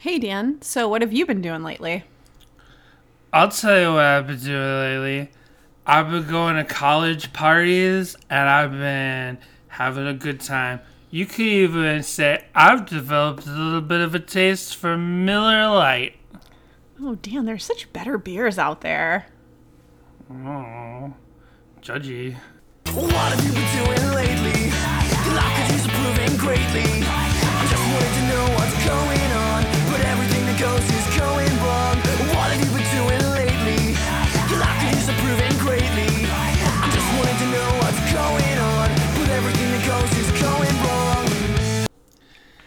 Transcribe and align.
Hey, 0.00 0.18
Dan. 0.18 0.62
So, 0.62 0.88
what 0.88 1.02
have 1.02 1.12
you 1.12 1.26
been 1.26 1.42
doing 1.42 1.62
lately? 1.62 2.04
I'll 3.34 3.50
tell 3.50 3.78
you 3.78 3.92
what 3.92 4.04
I've 4.06 4.26
been 4.26 4.38
doing 4.38 4.78
lately. 4.78 5.30
I've 5.86 6.10
been 6.10 6.26
going 6.26 6.56
to 6.56 6.64
college 6.64 7.34
parties 7.34 8.16
and 8.30 8.48
I've 8.48 8.72
been 8.72 9.36
having 9.68 10.06
a 10.06 10.14
good 10.14 10.40
time. 10.40 10.80
You 11.10 11.26
could 11.26 11.40
even 11.44 12.02
say 12.02 12.46
I've 12.54 12.86
developed 12.86 13.46
a 13.46 13.50
little 13.50 13.82
bit 13.82 14.00
of 14.00 14.14
a 14.14 14.18
taste 14.18 14.74
for 14.74 14.96
Miller 14.96 15.68
Lite. 15.68 16.16
Oh, 16.98 17.16
Dan, 17.16 17.44
there's 17.44 17.66
such 17.66 17.92
better 17.92 18.16
beers 18.16 18.58
out 18.58 18.80
there. 18.80 19.26
Oh, 20.30 21.12
judgy. 21.82 22.36
What 22.94 23.12
have 23.12 23.44
you 23.44 23.52
been 23.52 23.84
doing 23.84 24.14
lately? 24.14 24.70
Your 25.26 25.34
life 25.34 25.66
could 25.66 25.72
use 25.72 25.84
improving 25.84 26.36
greatly. 26.38 27.19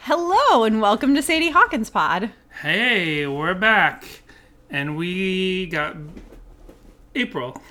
Hello, 0.06 0.64
and 0.66 0.82
welcome 0.82 1.16
to 1.16 1.22
Sadie 1.22 1.52
Hawkins 1.52 1.90
Pod. 1.90 2.32
Hey, 2.62 3.26
we're 3.26 3.54
back. 3.54 4.04
And 4.70 4.98
we 4.98 5.68
got 5.68 5.96
April. 7.16 7.62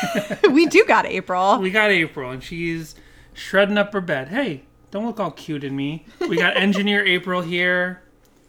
we 0.50 0.66
do 0.66 0.84
got 0.86 1.04
April. 1.06 1.58
We 1.58 1.70
got 1.70 1.90
April, 1.90 2.30
and 2.30 2.42
she's 2.42 2.94
shredding 3.34 3.76
up 3.76 3.92
her 3.92 4.00
bed. 4.00 4.28
Hey, 4.28 4.62
don't 4.90 5.04
look 5.04 5.20
all 5.20 5.32
cute 5.32 5.64
in 5.64 5.76
me. 5.76 6.06
We 6.20 6.36
got 6.36 6.56
engineer 6.56 7.04
April 7.04 7.42
here. 7.42 8.02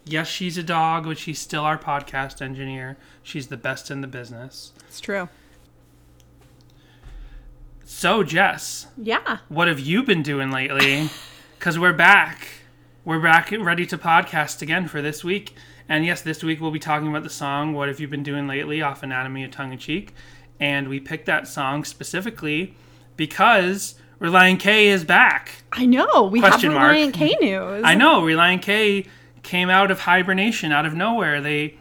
Yes, 0.05 0.27
she's 0.27 0.57
a 0.57 0.63
dog, 0.63 1.05
but 1.05 1.17
she's 1.17 1.39
still 1.39 1.63
our 1.63 1.77
podcast 1.77 2.41
engineer. 2.41 2.97
She's 3.23 3.47
the 3.47 3.57
best 3.57 3.89
in 3.91 4.01
the 4.01 4.07
business. 4.07 4.71
It's 4.87 4.99
true. 5.01 5.27
So, 7.83 8.23
Jess, 8.23 8.87
Yeah. 8.97 9.39
what 9.49 9.67
have 9.67 9.79
you 9.81 10.01
been 10.03 10.23
doing 10.23 10.49
lately? 10.51 11.09
Because 11.59 11.77
we're 11.79 11.93
back. 11.93 12.47
We're 13.05 13.19
back 13.19 13.51
ready 13.51 13.85
to 13.87 13.97
podcast 13.97 14.61
again 14.61 14.87
for 14.87 15.01
this 15.01 15.25
week. 15.25 15.55
And 15.89 16.05
yes, 16.05 16.21
this 16.21 16.41
week 16.41 16.61
we'll 16.61 16.71
be 16.71 16.79
talking 16.79 17.09
about 17.09 17.23
the 17.23 17.29
song 17.29 17.73
What 17.73 17.89
Have 17.89 17.99
You 17.99 18.07
Been 18.07 18.23
Doing 18.23 18.47
Lately 18.47 18.81
off 18.81 19.03
Anatomy 19.03 19.43
of 19.43 19.51
Tongue 19.51 19.73
in 19.73 19.77
Cheek. 19.77 20.13
And 20.57 20.87
we 20.87 21.01
picked 21.01 21.25
that 21.25 21.45
song 21.45 21.83
specifically 21.83 22.77
because 23.17 23.95
Relient 24.21 24.61
K 24.61 24.87
is 24.87 25.03
back. 25.03 25.51
I 25.73 25.85
know. 25.85 26.23
We 26.23 26.39
Question 26.39 26.71
have 26.71 26.79
mark. 26.79 27.13
K 27.13 27.35
news. 27.41 27.81
I 27.83 27.93
know 27.95 28.21
Relient 28.21 28.61
K 28.61 29.05
came 29.41 29.69
out 29.69 29.91
of 29.91 29.99
hibernation 29.99 30.71
out 30.71 30.85
of 30.85 30.93
nowhere. 30.93 31.41
They 31.41 31.75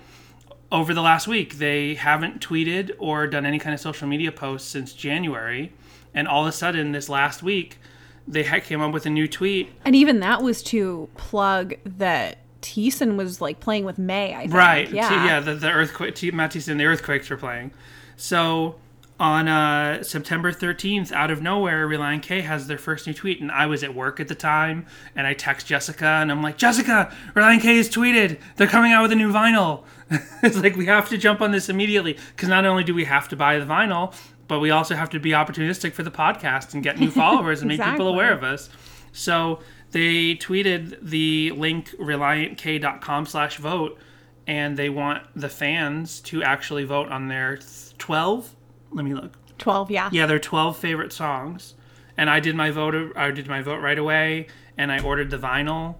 over 0.72 0.92
the 0.92 1.02
last 1.02 1.28
week 1.28 1.58
they 1.58 1.94
haven't 1.94 2.40
tweeted 2.40 2.90
or 2.98 3.28
done 3.28 3.46
any 3.46 3.60
kind 3.60 3.72
of 3.72 3.78
social 3.78 4.08
media 4.08 4.32
posts 4.32 4.68
since 4.68 4.92
January, 4.92 5.72
and 6.12 6.26
all 6.26 6.42
of 6.42 6.48
a 6.48 6.52
sudden 6.52 6.90
this 6.90 7.08
last 7.08 7.44
week 7.44 7.78
they 8.26 8.44
ha- 8.44 8.60
came 8.60 8.80
up 8.80 8.92
with 8.92 9.06
a 9.06 9.10
new 9.10 9.28
tweet. 9.28 9.70
And 9.84 9.94
even 9.94 10.20
that 10.20 10.42
was 10.42 10.62
to 10.64 11.08
plug 11.16 11.74
that 11.84 12.38
Thiessen 12.62 13.16
was 13.16 13.40
like 13.40 13.60
playing 13.60 13.84
with 13.84 13.98
Mae, 13.98 14.34
I 14.34 14.42
think. 14.42 14.54
Right? 14.54 14.90
Yeah. 14.90 15.08
T- 15.08 15.14
yeah. 15.14 15.40
The, 15.40 15.54
the 15.54 15.70
earthquake. 15.70 16.14
T- 16.14 16.30
Matisse 16.30 16.68
and 16.68 16.78
the 16.78 16.86
earthquakes 16.86 17.28
were 17.30 17.36
playing. 17.36 17.72
So 18.16 18.76
on 19.22 19.46
uh, 19.46 20.02
September 20.02 20.52
13th, 20.52 21.12
out 21.12 21.30
of 21.30 21.40
nowhere, 21.40 21.86
Relient 21.86 22.22
K 22.22 22.40
has 22.40 22.66
their 22.66 22.76
first 22.76 23.06
new 23.06 23.14
tweet, 23.14 23.40
and 23.40 23.52
I 23.52 23.66
was 23.66 23.84
at 23.84 23.94
work 23.94 24.18
at 24.18 24.26
the 24.26 24.34
time, 24.34 24.86
and 25.14 25.28
I 25.28 25.34
text 25.34 25.66
Jessica, 25.66 26.04
and 26.04 26.30
I'm 26.30 26.42
like, 26.42 26.58
Jessica, 26.58 27.14
Relient 27.34 27.60
K 27.60 27.76
has 27.76 27.88
tweeted, 27.88 28.40
they're 28.56 28.66
coming 28.66 28.90
out 28.90 29.02
with 29.02 29.12
a 29.12 29.16
new 29.16 29.32
vinyl. 29.32 29.84
it's 30.42 30.56
like 30.56 30.76
we 30.76 30.86
have 30.86 31.08
to 31.10 31.18
jump 31.18 31.40
on 31.40 31.52
this 31.52 31.68
immediately 31.68 32.18
because 32.34 32.48
not 32.48 32.66
only 32.66 32.84
do 32.84 32.94
we 32.94 33.04
have 33.04 33.28
to 33.28 33.36
buy 33.36 33.58
the 33.58 33.64
vinyl, 33.64 34.12
but 34.52 34.60
we 34.60 34.70
also 34.70 34.94
have 34.94 35.08
to 35.08 35.18
be 35.18 35.30
opportunistic 35.30 35.94
for 35.94 36.02
the 36.02 36.10
podcast 36.10 36.74
and 36.74 36.82
get 36.82 37.00
new 37.00 37.10
followers 37.22 37.62
and 37.62 37.68
make 37.68 37.80
people 37.80 38.06
aware 38.06 38.34
of 38.34 38.44
us. 38.44 38.68
So 39.10 39.60
they 39.92 40.34
tweeted 40.34 40.98
the 41.00 41.52
link 41.52 41.88
relientk.com 41.92 43.24
slash 43.24 43.56
vote, 43.56 43.98
and 44.46 44.76
they 44.76 44.90
want 44.90 45.22
the 45.34 45.48
fans 45.48 46.20
to 46.20 46.42
actually 46.42 46.84
vote 46.84 47.08
on 47.08 47.28
their 47.28 47.60
12. 47.96 48.54
Let 48.90 49.06
me 49.06 49.14
look. 49.14 49.38
12, 49.56 49.90
yeah. 49.90 50.10
Yeah, 50.12 50.26
their 50.26 50.38
12 50.38 50.76
favorite 50.76 51.14
songs. 51.14 51.72
And 52.18 52.28
I 52.28 52.38
did 52.38 52.54
my 52.54 52.70
vote. 52.70 53.14
I 53.16 53.30
did 53.30 53.48
my 53.48 53.62
vote 53.62 53.78
right 53.78 53.98
away, 53.98 54.48
and 54.76 54.92
I 54.92 55.02
ordered 55.02 55.30
the 55.30 55.38
vinyl, 55.38 55.94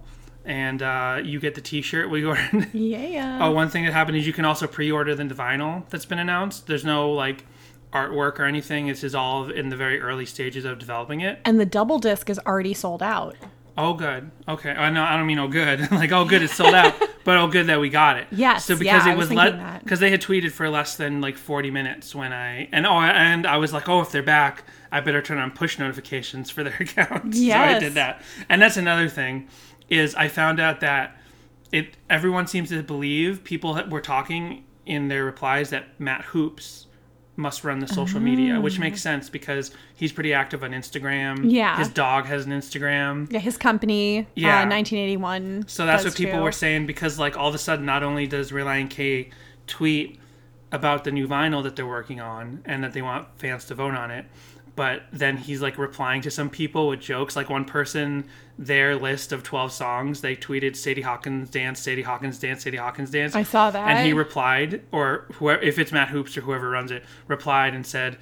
and 0.45 0.79
uh, 0.83 1.21
you 1.23 1.39
get 1.39 1.55
the 1.55 1.61
T-shirt. 1.61 2.07
We 2.07 2.23
ordered. 2.23 2.71
Yeah. 2.71 3.39
Oh, 3.41 3.49
one 3.49 3.69
thing 3.69 3.83
that 3.85 3.93
happened 3.93 4.17
is 4.17 4.27
you 4.27 4.33
can 4.33 4.45
also 4.45 4.67
pre-order 4.67 5.15
the 5.15 5.23
vinyl 5.23 5.89
that's 5.89 6.05
been 6.05 6.19
announced. 6.19 6.67
There's 6.67 6.85
no 6.85 7.11
like 7.11 7.45
artwork 7.93 8.39
or 8.39 8.43
anything. 8.43 8.87
This 8.87 9.03
is 9.03 9.15
all 9.15 9.49
in 9.49 9.69
the 9.69 9.77
very 9.77 10.01
early 10.01 10.25
stages 10.25 10.65
of 10.65 10.79
developing 10.79 11.21
it. 11.21 11.39
And 11.45 11.59
the 11.59 11.65
double 11.65 11.99
disc 11.99 12.29
is 12.29 12.39
already 12.39 12.73
sold 12.73 13.01
out. 13.01 13.35
Oh, 13.75 13.93
good. 13.93 14.29
Okay. 14.47 14.71
I 14.71 14.91
know. 14.91 15.03
I 15.03 15.17
don't 15.17 15.25
mean 15.25 15.39
oh, 15.39 15.47
good. 15.47 15.91
like 15.91 16.11
oh, 16.11 16.25
good. 16.25 16.43
It's 16.43 16.53
sold 16.53 16.75
out. 16.75 16.93
but 17.23 17.37
oh, 17.37 17.47
good 17.47 17.67
that 17.67 17.79
we 17.79 17.89
got 17.89 18.17
it. 18.17 18.27
Yes, 18.31 18.65
So 18.65 18.77
because 18.77 19.07
I 19.07 19.13
it 19.13 19.17
was 19.17 19.31
let 19.31 19.83
because 19.83 19.99
they 19.99 20.11
had 20.11 20.21
tweeted 20.21 20.51
for 20.51 20.69
less 20.69 20.95
than 20.95 21.21
like 21.21 21.37
40 21.37 21.71
minutes 21.71 22.13
when 22.13 22.33
I 22.33 22.67
and 22.71 22.85
oh 22.85 22.99
and 22.99 23.47
I 23.47 23.57
was 23.57 23.71
like 23.73 23.87
oh 23.87 24.01
if 24.01 24.11
they're 24.11 24.21
back 24.21 24.65
I 24.91 24.99
better 24.99 25.21
turn 25.21 25.37
on 25.37 25.51
push 25.51 25.79
notifications 25.79 26.49
for 26.49 26.63
their 26.63 26.75
accounts. 26.79 27.39
So 27.39 27.51
I 27.51 27.79
did 27.79 27.93
that. 27.93 28.21
And 28.49 28.61
that's 28.61 28.77
another 28.77 29.09
thing 29.09 29.47
is 29.89 30.15
I 30.15 30.27
found 30.27 30.59
out 30.59 30.79
that 30.81 31.17
it 31.71 31.97
everyone 32.09 32.47
seems 32.47 32.69
to 32.69 32.83
believe 32.83 33.43
people 33.43 33.81
were 33.89 34.01
talking 34.01 34.65
in 34.85 35.07
their 35.07 35.25
replies 35.25 35.69
that 35.71 35.99
Matt 35.99 36.25
Hoops 36.25 36.87
must 37.35 37.63
run 37.63 37.79
the 37.79 37.87
social 37.87 38.19
media, 38.19 38.61
which 38.61 38.77
makes 38.77 39.01
sense 39.01 39.27
because 39.29 39.71
he's 39.95 40.11
pretty 40.11 40.33
active 40.33 40.63
on 40.63 40.71
Instagram. 40.71 41.49
Yeah. 41.51 41.77
His 41.77 41.89
dog 41.89 42.25
has 42.25 42.45
an 42.45 42.51
Instagram. 42.51 43.31
Yeah, 43.31 43.39
his 43.39 43.57
company, 43.57 44.27
Yeah. 44.35 44.61
uh, 44.61 44.65
1981. 44.67 45.65
So 45.67 45.85
that's 45.85 46.03
what 46.05 46.15
people 46.15 46.39
too. 46.39 46.43
were 46.43 46.51
saying 46.51 46.85
because 46.85 47.17
like 47.17 47.35
all 47.35 47.49
of 47.49 47.55
a 47.55 47.57
sudden 47.57 47.85
not 47.85 48.03
only 48.03 48.27
does 48.27 48.51
Relient 48.51 48.91
K 48.91 49.29
tweet 49.65 50.19
about 50.71 51.03
the 51.03 51.11
new 51.11 51.27
vinyl 51.27 51.63
that 51.63 51.75
they're 51.75 51.87
working 51.87 52.19
on 52.19 52.61
and 52.65 52.83
that 52.83 52.93
they 52.93 53.01
want 53.01 53.27
fans 53.37 53.65
to 53.65 53.75
vote 53.75 53.95
on 53.95 54.11
it, 54.11 54.25
but 54.75 55.03
then 55.11 55.37
he's 55.37 55.61
like 55.61 55.77
replying 55.77 56.21
to 56.21 56.31
some 56.31 56.49
people 56.49 56.87
with 56.87 56.99
jokes. 56.99 57.35
Like 57.35 57.49
one 57.49 57.65
person, 57.65 58.25
their 58.57 58.95
list 58.95 59.31
of 59.31 59.43
12 59.43 59.71
songs, 59.71 60.21
they 60.21 60.35
tweeted 60.35 60.75
Sadie 60.75 61.01
Hawkins 61.01 61.49
dance, 61.49 61.79
Sadie 61.79 62.01
Hawkins 62.01 62.39
dance, 62.39 62.63
Sadie 62.63 62.77
Hawkins 62.77 63.11
dance. 63.11 63.35
I 63.35 63.43
saw 63.43 63.69
that. 63.69 63.87
And 63.87 64.05
he 64.05 64.13
replied, 64.13 64.81
or 64.91 65.25
whoever, 65.33 65.61
if 65.61 65.77
it's 65.77 65.91
Matt 65.91 66.09
Hoops 66.09 66.37
or 66.37 66.41
whoever 66.41 66.69
runs 66.69 66.91
it, 66.91 67.03
replied 67.27 67.75
and 67.75 67.85
said, 67.85 68.17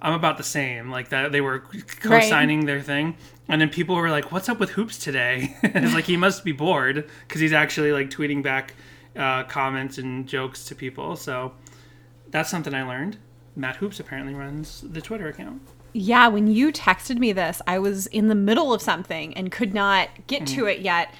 "I'm 0.00 0.14
about 0.14 0.38
the 0.38 0.44
same." 0.44 0.90
Like 0.90 1.10
that, 1.10 1.30
they 1.30 1.40
were 1.40 1.60
co-signing 2.00 2.66
their 2.66 2.80
thing, 2.80 3.16
and 3.48 3.60
then 3.60 3.68
people 3.68 3.94
were 3.94 4.10
like, 4.10 4.32
"What's 4.32 4.48
up 4.48 4.58
with 4.58 4.70
Hoops 4.70 4.98
today?" 4.98 5.56
it's 5.62 5.94
like 5.94 6.06
he 6.06 6.16
must 6.16 6.44
be 6.44 6.52
bored 6.52 7.08
because 7.28 7.40
he's 7.40 7.52
actually 7.52 7.92
like 7.92 8.10
tweeting 8.10 8.42
back 8.42 8.74
uh, 9.16 9.44
comments 9.44 9.98
and 9.98 10.26
jokes 10.26 10.64
to 10.64 10.74
people. 10.74 11.14
So 11.14 11.52
that's 12.30 12.50
something 12.50 12.74
I 12.74 12.82
learned. 12.82 13.18
Matt 13.54 13.76
Hoops 13.76 14.00
apparently 14.00 14.34
runs 14.34 14.80
the 14.80 15.00
Twitter 15.00 15.28
account. 15.28 15.62
Yeah, 15.92 16.28
when 16.28 16.46
you 16.46 16.72
texted 16.72 17.18
me 17.18 17.32
this, 17.32 17.60
I 17.66 17.78
was 17.78 18.06
in 18.06 18.28
the 18.28 18.34
middle 18.34 18.72
of 18.72 18.80
something 18.80 19.34
and 19.34 19.52
could 19.52 19.74
not 19.74 20.08
get 20.26 20.46
to 20.48 20.66
it 20.66 20.80
yet. 20.80 21.12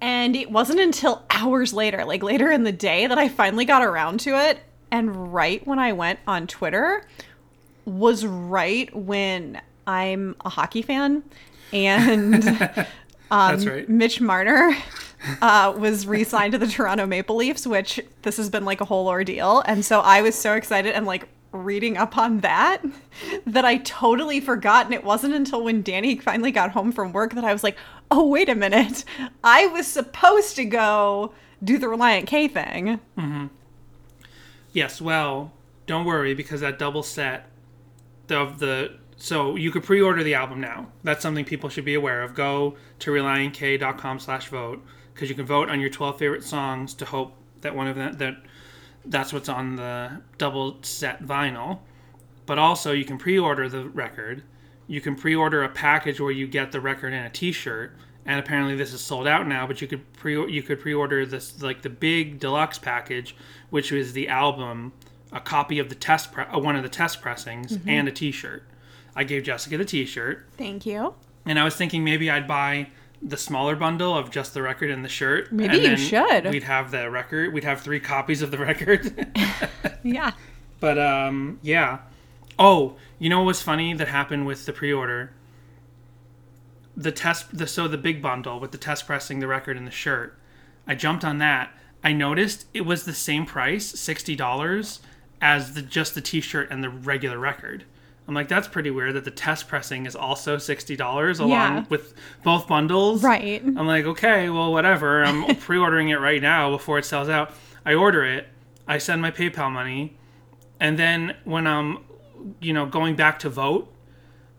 And 0.00 0.36
it 0.36 0.50
wasn't 0.50 0.80
until 0.80 1.24
hours 1.30 1.72
later, 1.72 2.04
like 2.04 2.22
later 2.22 2.50
in 2.50 2.62
the 2.62 2.72
day, 2.72 3.06
that 3.06 3.18
I 3.18 3.28
finally 3.28 3.64
got 3.64 3.82
around 3.82 4.20
to 4.20 4.30
it. 4.38 4.60
And 4.90 5.32
right 5.32 5.66
when 5.66 5.78
I 5.78 5.92
went 5.92 6.18
on 6.26 6.46
Twitter 6.46 7.06
was 7.84 8.26
right 8.26 8.94
when 8.94 9.60
I'm 9.86 10.36
a 10.44 10.50
hockey 10.50 10.82
fan 10.82 11.22
and 11.72 12.42
that's 13.30 13.66
right. 13.66 13.88
Mitch 13.88 14.20
Marner 14.20 14.76
uh, 15.42 15.74
was 15.76 16.06
re-signed 16.06 16.52
to 16.52 16.58
the 16.58 16.66
Toronto 16.66 17.06
Maple 17.06 17.36
Leafs, 17.36 17.66
which 17.66 18.00
this 18.22 18.36
has 18.36 18.50
been 18.50 18.64
like 18.64 18.80
a 18.80 18.84
whole 18.84 19.08
ordeal, 19.08 19.62
and 19.66 19.84
so 19.84 20.00
I 20.00 20.22
was 20.22 20.34
so 20.34 20.54
excited 20.54 20.94
and 20.94 21.06
like 21.06 21.28
reading 21.52 21.96
up 21.96 22.16
on 22.16 22.40
that 22.40 22.82
that 23.46 23.64
I 23.64 23.78
totally 23.78 24.40
forgot. 24.40 24.86
And 24.86 24.94
it 24.94 25.04
wasn't 25.04 25.34
until 25.34 25.64
when 25.64 25.82
Danny 25.82 26.16
finally 26.16 26.50
got 26.50 26.72
home 26.72 26.92
from 26.92 27.12
work 27.12 27.34
that 27.34 27.44
I 27.44 27.52
was 27.52 27.64
like, 27.64 27.76
"Oh, 28.10 28.26
wait 28.26 28.48
a 28.48 28.54
minute! 28.54 29.04
I 29.44 29.66
was 29.66 29.86
supposed 29.86 30.56
to 30.56 30.64
go 30.64 31.32
do 31.62 31.78
the 31.78 31.86
Relient 31.86 32.26
K 32.26 32.48
thing." 32.48 33.00
Mm-hmm. 33.16 33.46
Yes, 34.72 35.00
well, 35.00 35.52
don't 35.86 36.04
worry 36.04 36.34
because 36.34 36.60
that 36.60 36.78
double 36.78 37.02
set 37.02 37.48
of 38.30 38.58
the 38.58 38.98
so 39.16 39.56
you 39.56 39.72
could 39.72 39.82
pre-order 39.82 40.22
the 40.22 40.34
album 40.34 40.60
now. 40.60 40.86
That's 41.02 41.22
something 41.22 41.44
people 41.44 41.68
should 41.68 41.84
be 41.84 41.94
aware 41.94 42.22
of. 42.22 42.34
Go 42.34 42.76
to 43.00 43.10
relientk.com 43.10 44.20
slash 44.20 44.48
vote 44.48 44.84
because 45.12 45.28
you 45.28 45.34
can 45.34 45.44
vote 45.44 45.68
on 45.68 45.80
your 45.80 45.90
12 45.90 46.18
favorite 46.18 46.44
songs 46.44 46.94
to 46.94 47.04
hope 47.04 47.34
that 47.62 47.74
one 47.74 47.88
of 47.88 47.96
them 47.96 48.12
that 48.18 48.36
that's 49.08 49.32
what's 49.32 49.48
on 49.48 49.76
the 49.76 50.20
double 50.38 50.78
set 50.82 51.22
vinyl. 51.24 51.80
But 52.46 52.58
also 52.58 52.92
you 52.92 53.04
can 53.04 53.18
pre-order 53.18 53.68
the 53.68 53.88
record. 53.88 54.42
You 54.86 55.00
can 55.00 55.16
pre-order 55.16 55.62
a 55.64 55.68
package 55.68 56.20
where 56.20 56.30
you 56.30 56.46
get 56.46 56.72
the 56.72 56.80
record 56.80 57.12
and 57.12 57.26
a 57.26 57.30
T-shirt, 57.30 57.92
and 58.24 58.40
apparently 58.40 58.74
this 58.74 58.92
is 58.94 59.02
sold 59.02 59.26
out 59.26 59.46
now. 59.46 59.66
But 59.66 59.82
you 59.82 59.88
could 59.88 60.10
pre 60.14 60.32
you 60.50 60.62
could 60.62 60.80
pre-order 60.80 61.26
this 61.26 61.60
like 61.62 61.82
the 61.82 61.90
big 61.90 62.38
deluxe 62.40 62.78
package, 62.78 63.36
which 63.70 63.90
was 63.92 64.14
the 64.14 64.28
album, 64.28 64.92
a 65.30 65.40
copy 65.40 65.78
of 65.78 65.90
the 65.90 65.94
test 65.94 66.32
pre- 66.32 66.44
uh, 66.44 66.58
one 66.58 66.74
of 66.76 66.82
the 66.82 66.88
test 66.88 67.20
pressings, 67.20 67.76
Mm-hmm. 67.76 67.88
and 67.90 68.08
a 68.08 68.12
T-shirt. 68.12 68.62
I 69.14 69.24
gave 69.24 69.42
Jessica 69.42 69.76
the 69.76 69.84
T-shirt, 69.84 70.46
Thank 70.56 70.86
you. 70.86 71.12
and 71.44 71.58
I 71.58 71.64
was 71.64 71.74
thinking 71.76 72.02
maybe 72.04 72.30
I'd 72.30 72.46
buy 72.48 72.88
the 73.20 73.36
smaller 73.36 73.74
bundle 73.76 74.16
of 74.16 74.30
just 74.30 74.54
the 74.54 74.62
record 74.62 74.90
and 74.90 75.04
the 75.04 75.08
shirt. 75.08 75.52
Maybe 75.52 75.84
and 75.84 75.84
you 75.84 75.96
should. 75.96 76.46
We'd 76.50 76.62
have 76.62 76.90
the 76.90 77.10
record. 77.10 77.52
We'd 77.52 77.64
have 77.64 77.80
three 77.80 78.00
copies 78.00 78.42
of 78.42 78.50
the 78.50 78.58
record. 78.58 79.26
Yeah. 80.02 80.32
But 80.80 80.96
um, 80.96 81.58
yeah. 81.60 81.98
Oh, 82.56 82.94
you 83.18 83.28
know 83.28 83.38
what 83.38 83.46
was 83.46 83.62
funny 83.62 83.94
that 83.94 84.06
happened 84.06 84.46
with 84.46 84.64
the 84.64 84.72
pre-order? 84.72 85.32
The 86.96 87.10
test, 87.10 87.58
the 87.58 87.66
so 87.66 87.88
the 87.88 87.98
big 87.98 88.22
bundle 88.22 88.60
with 88.60 88.70
the 88.70 88.78
test 88.78 89.04
pressing, 89.04 89.40
the 89.40 89.48
record, 89.48 89.76
and 89.76 89.88
the 89.88 89.90
shirt. 89.90 90.38
I 90.86 90.94
jumped 90.94 91.24
on 91.24 91.38
that. 91.38 91.72
I 92.04 92.12
noticed 92.12 92.66
it 92.72 92.82
was 92.86 93.06
the 93.06 93.12
same 93.12 93.44
price, 93.44 93.86
sixty 93.86 94.36
dollars, 94.36 95.00
as 95.40 95.74
the 95.74 95.82
just 95.82 96.14
the 96.14 96.20
T-shirt 96.20 96.70
and 96.70 96.82
the 96.84 96.90
regular 96.90 97.38
record. 97.38 97.84
I'm 98.28 98.34
like, 98.34 98.46
that's 98.48 98.68
pretty 98.68 98.90
weird 98.90 99.14
that 99.14 99.24
the 99.24 99.30
test 99.30 99.66
pressing 99.68 100.04
is 100.06 100.14
also 100.14 100.58
sixty 100.58 100.94
dollars 100.96 101.38
along 101.40 101.50
Yeah. 101.50 101.84
with 101.88 102.12
both 102.44 102.68
bundles. 102.68 103.22
Right. 103.24 103.62
I'm 103.64 103.86
like, 103.86 104.04
okay, 104.04 104.50
well, 104.50 104.70
whatever. 104.70 105.24
I'm 105.24 105.56
pre-ordering 105.56 106.10
it 106.10 106.20
right 106.20 106.42
now 106.42 106.70
before 106.70 106.98
it 106.98 107.06
sells 107.06 107.28
out. 107.30 107.52
I 107.86 107.94
order 107.94 108.24
it. 108.24 108.46
I 108.86 108.98
send 108.98 109.22
my 109.22 109.30
PayPal 109.30 109.70
money, 109.72 110.16
and 110.78 110.98
then 110.98 111.36
when 111.44 111.66
I'm, 111.66 112.04
you 112.60 112.72
know, 112.74 112.84
going 112.86 113.16
back 113.16 113.38
to 113.40 113.48
vote, 113.50 113.92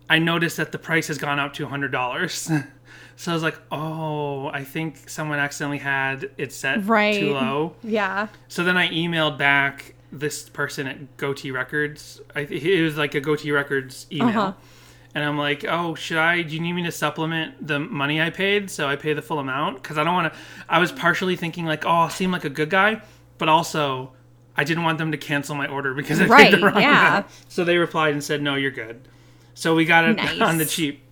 I 0.10 0.18
notice 0.20 0.56
that 0.56 0.72
the 0.72 0.80
price 0.80 1.08
has 1.08 1.18
gone 1.20 1.38
up 1.40 1.54
to 1.54 1.68
hundred 1.68 1.92
dollars. 1.92 2.52
so 3.16 3.32
I 3.32 3.34
was 3.36 3.44
like, 3.44 3.60
oh, 3.72 4.48
I 4.48 4.64
think 4.64 5.10
someone 5.10 5.38
accidentally 5.38 5.78
had 5.78 6.32
it 6.38 6.52
set 6.54 6.86
Right. 6.86 7.20
too 7.20 7.34
low. 7.34 7.76
Yeah. 7.84 8.28
So 8.48 8.64
then 8.64 8.78
I 8.78 8.90
emailed 8.90 9.38
back 9.38 9.94
this 10.12 10.50
person 10.50 10.88
at 10.88 11.18
Gotee 11.18 11.54
Records. 11.54 12.22
I, 12.36 12.42
it 12.42 12.82
was 12.82 12.98
like 12.98 13.16
a 13.16 13.22
Gotee 13.22 13.54
Records 13.54 14.08
email. 14.12 14.30
Uh-huh. 14.30 14.54
And 15.16 15.24
I'm 15.24 15.38
like, 15.38 15.66
oh, 15.68 15.96
should 15.96 16.18
I? 16.18 16.44
Do 16.44 16.54
you 16.54 16.62
need 16.62 16.74
me 16.74 16.84
to 16.84 16.92
supplement 16.92 17.66
the 17.66 17.80
money 17.80 18.22
I 18.22 18.30
paid 18.30 18.70
so 18.70 18.88
I 18.88 18.96
pay 18.96 19.14
the 19.14 19.24
full 19.24 19.40
amount? 19.40 19.82
Because 19.82 19.98
I 19.98 20.04
don't 20.04 20.14
want 20.14 20.32
to. 20.32 20.40
I 20.68 20.78
was 20.78 20.92
partially 20.92 21.36
thinking 21.36 21.66
like, 21.66 21.84
oh, 21.84 21.90
I'll 21.90 22.10
seem 22.12 22.32
like 22.32 22.46
a 22.46 22.50
good 22.50 22.70
guy, 22.70 23.02
but 23.40 23.50
also 23.50 24.12
I 24.56 24.64
didn't 24.64 24.84
want 24.84 24.98
them 24.98 25.12
to 25.12 25.18
cancel 25.18 25.56
my 25.56 25.68
order 25.68 25.94
because 25.94 26.22
I 26.22 26.28
paid 26.28 26.54
the 26.54 26.66
wrong 26.66 26.82
yeah. 26.82 27.08
amount. 27.08 27.28
So 27.48 27.64
they 27.64 27.78
replied 27.78 28.14
and 28.14 28.24
said, 28.24 28.42
no, 28.42 28.56
you're 28.56 28.72
good. 28.72 29.08
So 29.56 29.74
we 29.74 29.86
got 29.86 30.08
it 30.08 30.18
Nice. 30.18 30.42
on 30.42 30.58
the 30.58 30.66
cheap. 30.66 31.04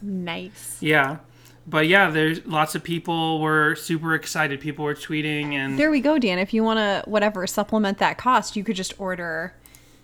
Nice. 0.00 0.76
Yeah. 0.80 1.18
But 1.66 1.86
yeah, 1.86 2.10
there's 2.10 2.44
lots 2.44 2.74
of 2.74 2.82
people 2.82 3.40
were 3.40 3.76
super 3.76 4.14
excited. 4.14 4.60
People 4.60 4.84
were 4.84 4.94
tweeting 4.94 5.52
and 5.52 5.78
There 5.78 5.90
we 5.90 6.00
go, 6.00 6.18
Dan. 6.18 6.38
If 6.38 6.52
you 6.52 6.64
want 6.64 6.78
to, 6.78 7.08
whatever, 7.08 7.46
supplement 7.46 7.98
that 7.98 8.18
cost, 8.18 8.56
you 8.56 8.64
could 8.64 8.74
just 8.76 8.98
order 9.00 9.54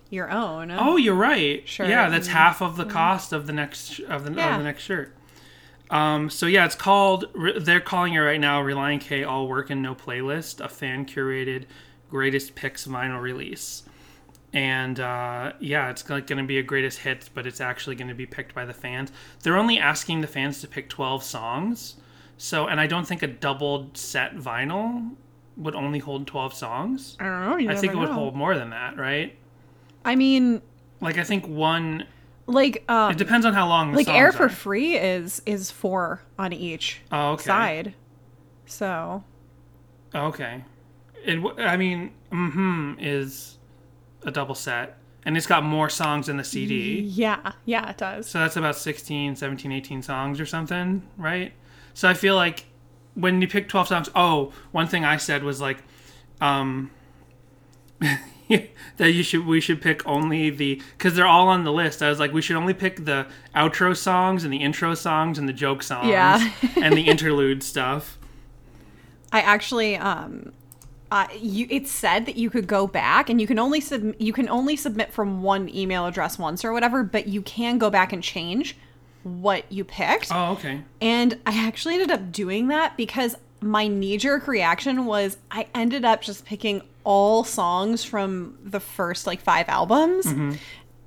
your 0.09 0.31
own. 0.31 0.71
Oh, 0.71 0.97
you're 0.97 1.15
right. 1.15 1.67
Shirt 1.69 1.89
Yeah, 1.89 2.09
that's 2.09 2.29
half 2.29 2.63
of 2.63 2.77
the 2.77 2.85
cost 2.85 3.33
of 3.33 3.47
the 3.47 3.53
next 3.53 3.99
of 4.01 4.25
the, 4.25 4.33
Yeah. 4.33 4.53
of 4.55 4.59
the 4.59 4.65
next 4.65 4.85
shirt. 4.85 5.15
Um, 5.91 6.31
so 6.31 6.47
yeah, 6.47 6.65
it's 6.65 6.75
called. 6.75 7.27
They're 7.59 7.81
calling 7.81 8.15
it 8.15 8.19
right 8.19 8.41
now 8.41 8.63
"Relient 8.63 9.01
K 9.01 9.25
All 9.25 9.49
Work 9.49 9.71
and 9.71 9.83
No 9.83 9.95
Playlist," 9.95 10.61
a 10.65 10.69
fan 10.69 11.07
curated 11.07 11.65
greatest 12.11 12.55
picks 12.55 12.87
vinyl 12.87 13.21
release. 13.21 13.83
And 14.53 14.99
uh, 14.99 15.53
yeah, 15.61 15.91
it's 15.91 16.03
going 16.03 16.25
to 16.25 16.43
be 16.45 16.59
a 16.59 16.63
greatest 16.63 17.01
hits, 17.01 17.29
but 17.29 17.47
it's 17.47 17.61
actually 17.61 17.97
going 17.97 18.09
to 18.09 18.15
be 18.15 18.27
picked 18.27 18.55
by 18.55 18.65
the 18.65 18.73
fans. 18.73 19.13
They're 19.43 19.57
only 19.59 19.79
asking 19.79 20.23
the 20.23 20.27
fans 20.27 20.61
to 20.63 20.69
pick 20.69 20.89
12 20.89 21.23
songs. 21.23 21.97
So, 22.39 22.67
and 22.67 22.81
I 22.81 22.87
don't 22.87 23.07
think 23.07 23.23
a 23.23 23.27
doubled 23.27 23.99
set 23.99 24.37
vinyl 24.37 25.11
would 25.57 25.75
only 25.75 25.99
hold 25.99 26.27
12 26.27 26.55
songs. 26.55 27.17
I 27.21 27.25
don't 27.25 27.51
know. 27.51 27.57
You 27.59 27.71
I 27.71 27.75
think 27.75 27.93
it 27.93 27.97
would 27.97 28.09
hold 28.09 28.35
more 28.37 28.57
than 28.57 28.71
that, 28.71 28.97
right? 28.97 29.37
I 30.05 30.15
mean, 30.17 30.63
Like 31.01 31.19
I 31.19 31.25
think 31.25 31.47
one 31.47 32.07
like, 32.47 32.85
um, 32.89 33.11
It 33.13 33.19
depends 33.19 33.45
on 33.45 33.53
how 33.53 33.69
long 33.69 33.91
the 33.91 33.99
like 33.99 34.09
air 34.09 34.33
for 34.33 34.45
are. 34.45 34.49
free 34.49 34.97
is 34.97 35.43
is 35.45 35.71
four 35.71 36.23
on 36.39 36.55
each 36.55 37.03
Oh, 37.13 37.33
okay. 37.33 37.45
side. 37.45 37.95
So 38.65 39.23
Okay. 40.15 40.65
It, 41.25 41.39
i 41.59 41.77
mean, 41.77 42.13
mm-hmm 42.33 42.95
is 42.99 43.58
a 44.25 44.31
double 44.31 44.55
set, 44.55 44.99
and 45.25 45.37
it's 45.37 45.47
got 45.47 45.63
more 45.65 45.89
songs 45.89 46.29
in 46.29 46.37
the 46.37 46.45
CD. 46.45 47.01
yeah, 47.01 47.53
yeah, 47.65 47.91
it 47.91 47.99
does. 47.99 48.29
So 48.29 48.39
that's 48.39 48.57
about 48.57 48.77
16, 48.77 49.37
17, 49.37 49.73
18 49.73 50.03
songs 50.03 50.41
or 50.41 50.47
something, 50.47 51.03
right? 51.17 51.53
So 51.95 52.09
I 52.09 52.15
feel 52.15 52.35
like 52.37 52.67
when 53.15 53.41
you 53.43 53.49
pick 53.49 53.69
12 53.69 53.89
songs, 53.89 54.11
oh, 54.15 54.53
one 54.73 54.87
thing 54.87 55.05
I 55.05 55.17
said 55.17 55.43
was 55.43 55.61
like, 55.61 55.79
um, 56.41 56.91
that 58.01 59.11
you 59.13 59.23
should 59.23 59.45
we 59.47 59.61
should 59.61 59.83
pick 59.83 60.07
only 60.07 60.51
the 60.51 60.81
because 60.97 61.15
they're 61.15 61.27
all 61.27 61.49
on 61.49 61.65
the 61.65 61.73
list. 61.73 62.03
I 62.03 62.09
was 62.09 62.19
like, 62.21 62.33
we 62.33 62.41
should 62.41 62.57
only 62.57 62.75
pick 62.75 63.05
the 63.05 63.27
outro 63.55 63.97
songs 63.97 64.45
and 64.45 64.53
the 64.53 64.59
intro 64.59 64.95
songs 64.95 65.39
and 65.39 65.49
the 65.49 65.53
joke 65.53 65.83
songs 65.83 66.09
Yeah. 66.09 66.51
and 66.77 66.97
the 66.97 67.03
interlude 67.03 67.63
stuff. 67.63 68.19
I 69.33 69.41
actually 69.41 69.97
um 69.97 70.53
uh, 71.11 71.27
you 71.39 71.67
it 71.71 71.87
said 71.89 72.27
that 72.27 72.37
you 72.37 72.51
could 72.51 72.67
go 72.67 72.87
back 72.87 73.31
and 73.31 73.41
you 73.41 73.47
can 73.47 73.59
only 73.59 73.81
sub- 73.81 74.15
you 74.19 74.33
can 74.33 74.49
only 74.49 74.77
submit 74.77 75.13
from 75.13 75.43
one 75.43 75.69
email 75.75 76.07
address 76.07 76.39
once 76.39 76.65
or 76.65 76.73
whatever, 76.73 77.03
but 77.03 77.27
you 77.29 77.43
can 77.43 77.79
go 77.79 77.91
back 77.91 78.13
and 78.13 78.23
change 78.23 78.77
what 79.23 79.71
you 79.71 79.85
picked. 79.85 80.29
Oh, 80.31 80.53
okay. 80.53 80.83
And 81.01 81.39
I 81.47 81.67
actually 81.67 81.95
ended 81.95 82.11
up 82.11 82.31
doing 82.33 82.69
that 82.69 82.97
because 82.97 83.37
my 83.61 83.89
knee 83.89 84.17
jerk 84.17 84.47
reaction 84.47 85.05
was 85.07 85.37
I 85.51 85.67
ended 85.75 86.05
up 86.05 86.23
just 86.23 86.45
picking 86.45 86.83
all 87.05 87.43
songs 87.43 88.05
from 88.05 88.59
the 88.65 88.81
first 88.81 89.27
like 89.27 89.41
five 89.41 89.69
albums. 89.69 90.27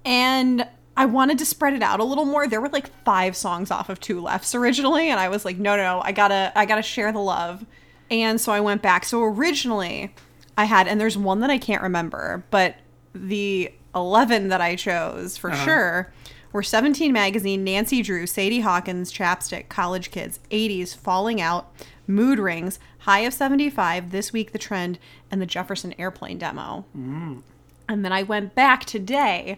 And 0.04 0.68
I 0.98 1.06
wanted 1.06 1.38
to 1.40 1.46
spread 1.46 1.74
it 1.74 1.82
out 1.82 2.00
a 2.00 2.04
little 2.04 2.26
more. 2.26 2.48
There 2.48 2.60
were 2.60 2.70
like 2.70 2.92
five 3.06 3.36
songs 3.36 3.72
off 3.72 3.90
of 3.90 4.00
Two 4.00 4.20
Lefts 4.20 4.54
originally, 4.56 5.10
and 5.10 5.20
I 5.20 5.30
was 5.30 5.46
like, 5.46 5.58
no, 5.58 5.76
no, 5.78 5.84
no, 5.84 6.02
I 6.04 6.12
gotta, 6.12 6.52
I 6.56 6.66
gotta 6.66 6.82
share 6.82 7.12
the 7.12 7.20
love. 7.20 7.66
And 8.12 8.40
so 8.40 8.52
I 8.52 8.60
went 8.60 8.82
back. 8.82 9.06
So 9.06 9.24
originally, 9.24 10.14
I 10.58 10.66
had, 10.66 10.88
and 10.88 11.00
there's 11.00 11.18
one 11.18 11.40
that 11.40 11.50
I 11.50 11.58
can't 11.58 11.82
remember, 11.82 12.44
but 12.52 12.76
the 13.14 13.72
11 13.96 14.50
that 14.50 14.62
I 14.62 14.76
chose 14.76 15.38
for 15.38 15.50
uh-huh. 15.52 15.66
sure 15.66 16.14
were 16.52 16.62
17 16.62 17.14
Magazine, 17.14 17.64
Nancy 17.64 18.02
Drew, 18.02 18.28
Sadie 18.28 18.60
Hawkins, 18.60 19.12
Chapstick, 19.12 19.70
College 19.70 20.12
Kids, 20.12 20.42
80s, 20.52 20.96
Falling 20.96 21.40
Out, 21.40 21.74
Mood 22.06 22.40
Rings, 22.40 22.78
High 23.00 23.22
of 23.22 23.34
75, 23.34 24.12
This 24.12 24.34
Week 24.34 24.52
the 24.52 24.60
Trend, 24.60 25.00
and 25.32 25.42
the 25.42 25.46
Jefferson 25.46 25.96
Airplane 25.98 26.38
demo. 26.38 26.86
Mm. 26.96 27.42
And 27.88 28.06
then 28.06 28.12
I 28.12 28.24
went 28.24 28.54
back 28.54 28.84
today 28.84 29.58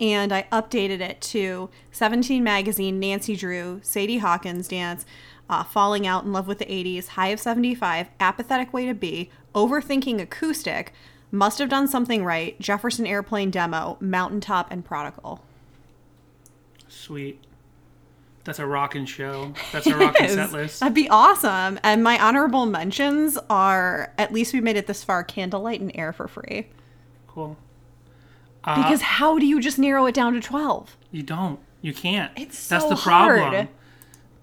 and 0.00 0.32
I 0.32 0.46
updated 0.50 1.00
it 1.00 1.20
to 1.20 1.68
17 1.92 2.42
Magazine, 2.42 2.98
Nancy 2.98 3.36
Drew, 3.36 3.80
Sadie 3.82 4.18
Hawkins 4.18 4.66
Dance, 4.68 5.04
uh, 5.50 5.64
Falling 5.64 6.06
Out 6.06 6.24
in 6.24 6.32
Love 6.32 6.46
with 6.46 6.58
the 6.58 6.64
80s, 6.64 7.08
High 7.08 7.28
of 7.28 7.40
75, 7.40 8.08
Apathetic 8.20 8.72
Way 8.72 8.86
to 8.86 8.94
Be, 8.94 9.30
Overthinking 9.54 10.20
Acoustic, 10.20 10.92
Must 11.32 11.58
Have 11.58 11.68
Done 11.68 11.88
Something 11.88 12.24
Right, 12.24 12.58
Jefferson 12.60 13.06
Airplane 13.06 13.50
Demo, 13.50 13.98
Mountaintop, 14.00 14.70
and 14.70 14.84
Prodigal. 14.84 15.44
Sweet. 16.88 17.40
That's 18.44 18.60
a 18.60 18.66
rockin' 18.66 19.04
show. 19.04 19.52
That's 19.72 19.86
a 19.86 19.96
rockin' 19.98 20.28
set 20.30 20.52
list. 20.52 20.80
That'd 20.80 20.94
be 20.94 21.08
awesome. 21.10 21.78
And 21.82 22.02
my 22.02 22.18
honorable 22.18 22.64
mentions 22.64 23.36
are 23.50 24.14
at 24.16 24.32
least 24.32 24.54
we 24.54 24.60
made 24.60 24.76
it 24.76 24.86
this 24.86 25.04
far 25.04 25.22
Candlelight 25.24 25.80
and 25.80 25.90
Air 25.94 26.12
for 26.12 26.26
free. 26.28 26.68
Cool. 27.26 27.58
Because 28.62 29.02
how 29.02 29.38
do 29.38 29.46
you 29.46 29.60
just 29.60 29.78
narrow 29.78 30.06
it 30.06 30.14
down 30.14 30.34
to 30.34 30.40
12? 30.40 30.96
You 31.10 31.22
don't. 31.22 31.58
You 31.82 31.94
can't. 31.94 32.30
It's 32.36 32.68
That's 32.68 32.84
so 32.84 32.90
the 32.90 32.96
problem. 32.96 33.68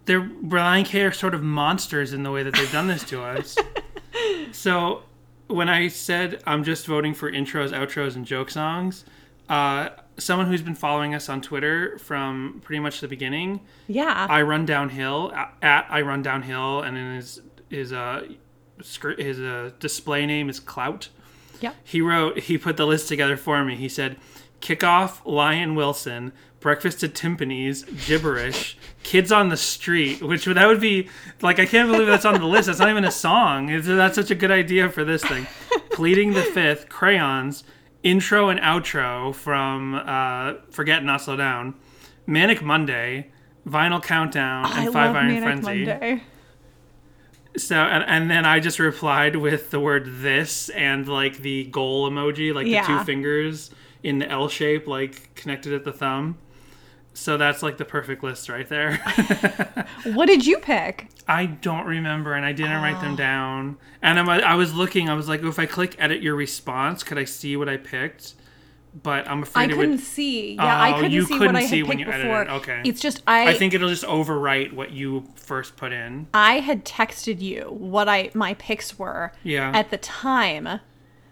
They're 0.07 0.21
Brian 0.21 0.83
K 0.83 1.03
are 1.03 1.11
sort 1.11 1.33
of 1.35 1.43
monsters 1.43 2.11
in 2.13 2.23
the 2.23 2.31
way 2.31 2.41
that 2.43 2.53
they've 2.55 2.71
done 2.71 2.87
this 2.87 3.03
to 3.05 3.21
us. 3.35 3.55
so 4.51 5.03
when 5.47 5.69
I 5.69 5.87
said 5.87 6.41
I'm 6.45 6.63
just 6.63 6.85
voting 6.87 7.13
for 7.13 7.31
intros, 7.31 7.69
outros, 7.71 8.15
and 8.15 8.25
joke 8.25 8.49
songs, 8.49 9.05
uh, 9.49 9.89
someone 10.17 10.47
who's 10.47 10.61
been 10.61 10.75
following 10.75 11.13
us 11.15 11.29
on 11.29 11.41
Twitter 11.41 11.97
from 11.99 12.59
pretty 12.63 12.79
much 12.79 12.99
the 13.01 13.07
beginning, 13.07 13.61
Yeah. 13.87 14.27
I 14.29 14.41
run 14.41 14.65
downhill 14.65 15.31
at 15.61 15.85
I 15.89 16.01
run 16.01 16.21
downhill, 16.21 16.81
and 16.81 16.97
then 16.97 17.15
his 17.15 17.41
his 17.69 17.93
uh 17.93 18.27
his 19.17 19.39
uh, 19.39 19.71
display 19.79 20.25
name 20.25 20.49
is 20.49 20.59
Clout. 20.59 21.09
Yeah, 21.59 21.73
He 21.83 22.01
wrote 22.01 22.39
he 22.39 22.57
put 22.57 22.77
the 22.77 22.85
list 22.85 23.07
together 23.07 23.35
for 23.37 23.63
me. 23.65 23.75
He 23.75 23.89
said, 23.89 24.17
"Kickoff 24.61 25.25
Lion 25.25 25.73
Wilson, 25.75 26.31
Breakfast 26.67 27.01
at 27.01 27.15
Timpani's, 27.15 27.83
Gibberish, 28.05 28.77
Kids 29.03 29.31
on 29.31 29.47
the 29.47 29.55
Street." 29.55 30.21
Which 30.21 30.43
that 30.43 30.67
would 30.67 30.81
be 30.81 31.07
like 31.41 31.59
I 31.59 31.65
can't 31.65 31.89
believe 31.89 32.07
that's 32.07 32.25
on 32.25 32.39
the 32.41 32.45
list. 32.45 32.67
That's 32.67 32.79
not 32.79 32.89
even 32.89 33.05
a 33.05 33.11
song. 33.11 33.67
That's 33.81 34.15
such 34.15 34.31
a 34.31 34.35
good 34.35 34.51
idea 34.51 34.89
for 34.89 35.05
this 35.05 35.23
thing. 35.23 35.47
Pleading 35.91 36.33
the 36.33 36.43
Fifth, 36.43 36.89
Crayons, 36.89 37.63
intro 38.03 38.49
and 38.49 38.59
outro 38.59 39.33
from 39.33 39.95
uh, 39.95 40.55
Forget 40.71 41.05
Not 41.05 41.21
Slow 41.21 41.37
Down, 41.37 41.75
Manic 42.25 42.61
Monday, 42.61 43.31
Vinyl 43.65 44.03
Countdown, 44.03 44.65
and 44.65 44.89
I 44.89 44.91
Five 44.91 45.15
Iron 45.15 45.27
Manic 45.27 45.43
Frenzy. 45.43 45.85
Monday. 45.85 46.23
So 47.55 47.77
and, 47.77 48.03
and 48.07 48.29
then 48.29 48.45
I 48.45 48.59
just 48.59 48.77
replied 48.77 49.37
with 49.37 49.71
the 49.71 49.79
word 49.79 50.03
this 50.19 50.67
and 50.69 51.07
like 51.07 51.37
the 51.37 51.63
goal 51.65 52.09
emoji, 52.11 52.53
like 52.53 52.65
the 52.65 52.81
two 52.85 53.03
fingers 53.05 53.71
in 54.03 54.19
the 54.19 54.29
L 54.29 54.49
shape, 54.49 54.85
like 54.85 55.33
connected 55.35 55.73
at 55.73 55.85
the 55.85 55.93
thumb. 55.93 56.37
So 57.17 57.35
that's 57.35 57.63
like 57.63 57.77
the 57.77 57.85
perfect 57.85 58.23
list 58.23 58.47
right 58.47 58.67
there. 58.69 58.99
What 60.13 60.27
did 60.27 60.45
you 60.45 60.59
pick? 60.59 61.09
I 61.27 61.47
don't 61.47 61.85
remember, 61.85 62.33
and 62.35 62.45
I 62.45 62.51
didn't 62.53 62.81
write 62.81 62.97
Oh. 62.97 63.01
them 63.01 63.15
down. 63.15 63.77
And 64.01 64.19
I'm, 64.19 64.29
I 64.29 64.53
was 64.55 64.73
looking. 64.73 65.09
I 65.09 65.15
was 65.15 65.27
like, 65.27 65.43
oh, 65.43 65.47
if 65.47 65.57
I 65.59 65.65
click 65.65 65.95
edit 65.99 66.21
your 66.21 66.35
response, 66.35 67.03
could 67.03 67.17
I 67.17 67.25
see 67.25 67.57
what 67.57 67.67
I 67.67 67.77
picked? 67.77 68.35
But 69.03 69.27
I'm 69.27 69.43
afraid 69.43 69.71
I 69.71 69.73
couldn't 69.75 69.91
would. 69.91 69.99
see. 69.99 70.53
Yeah, 70.55 70.63
I 70.65 70.91
Oh, 70.91 70.95
couldn't 70.95 71.11
you 71.11 71.25
see 71.25 71.33
couldn't 71.37 71.53
what 71.53 71.63
I 71.63 71.65
see 71.65 71.79
had 71.79 71.87
when 71.87 71.97
picked 71.97 72.07
you 72.07 72.13
edited 72.13 72.31
before. 72.31 72.41
it. 72.43 72.49
Okay. 72.61 72.81
It's 72.85 73.01
just 73.01 73.21
I 73.27 73.49
I 73.49 73.53
think 73.55 73.73
it'll 73.73 73.89
just 73.89 74.05
overwrite 74.05 74.73
what 74.73 74.91
you 74.91 75.27
first 75.35 75.75
put 75.75 75.91
in. 75.91 76.27
I 76.33 76.59
had 76.59 76.85
texted 76.85 77.41
you 77.41 77.63
what 77.77 78.07
I 78.07 78.29
my 78.33 78.53
picks 78.55 78.97
were 78.97 79.33
Yeah. 79.43 79.71
at 79.73 79.89
the 79.91 79.97
time. 79.97 80.79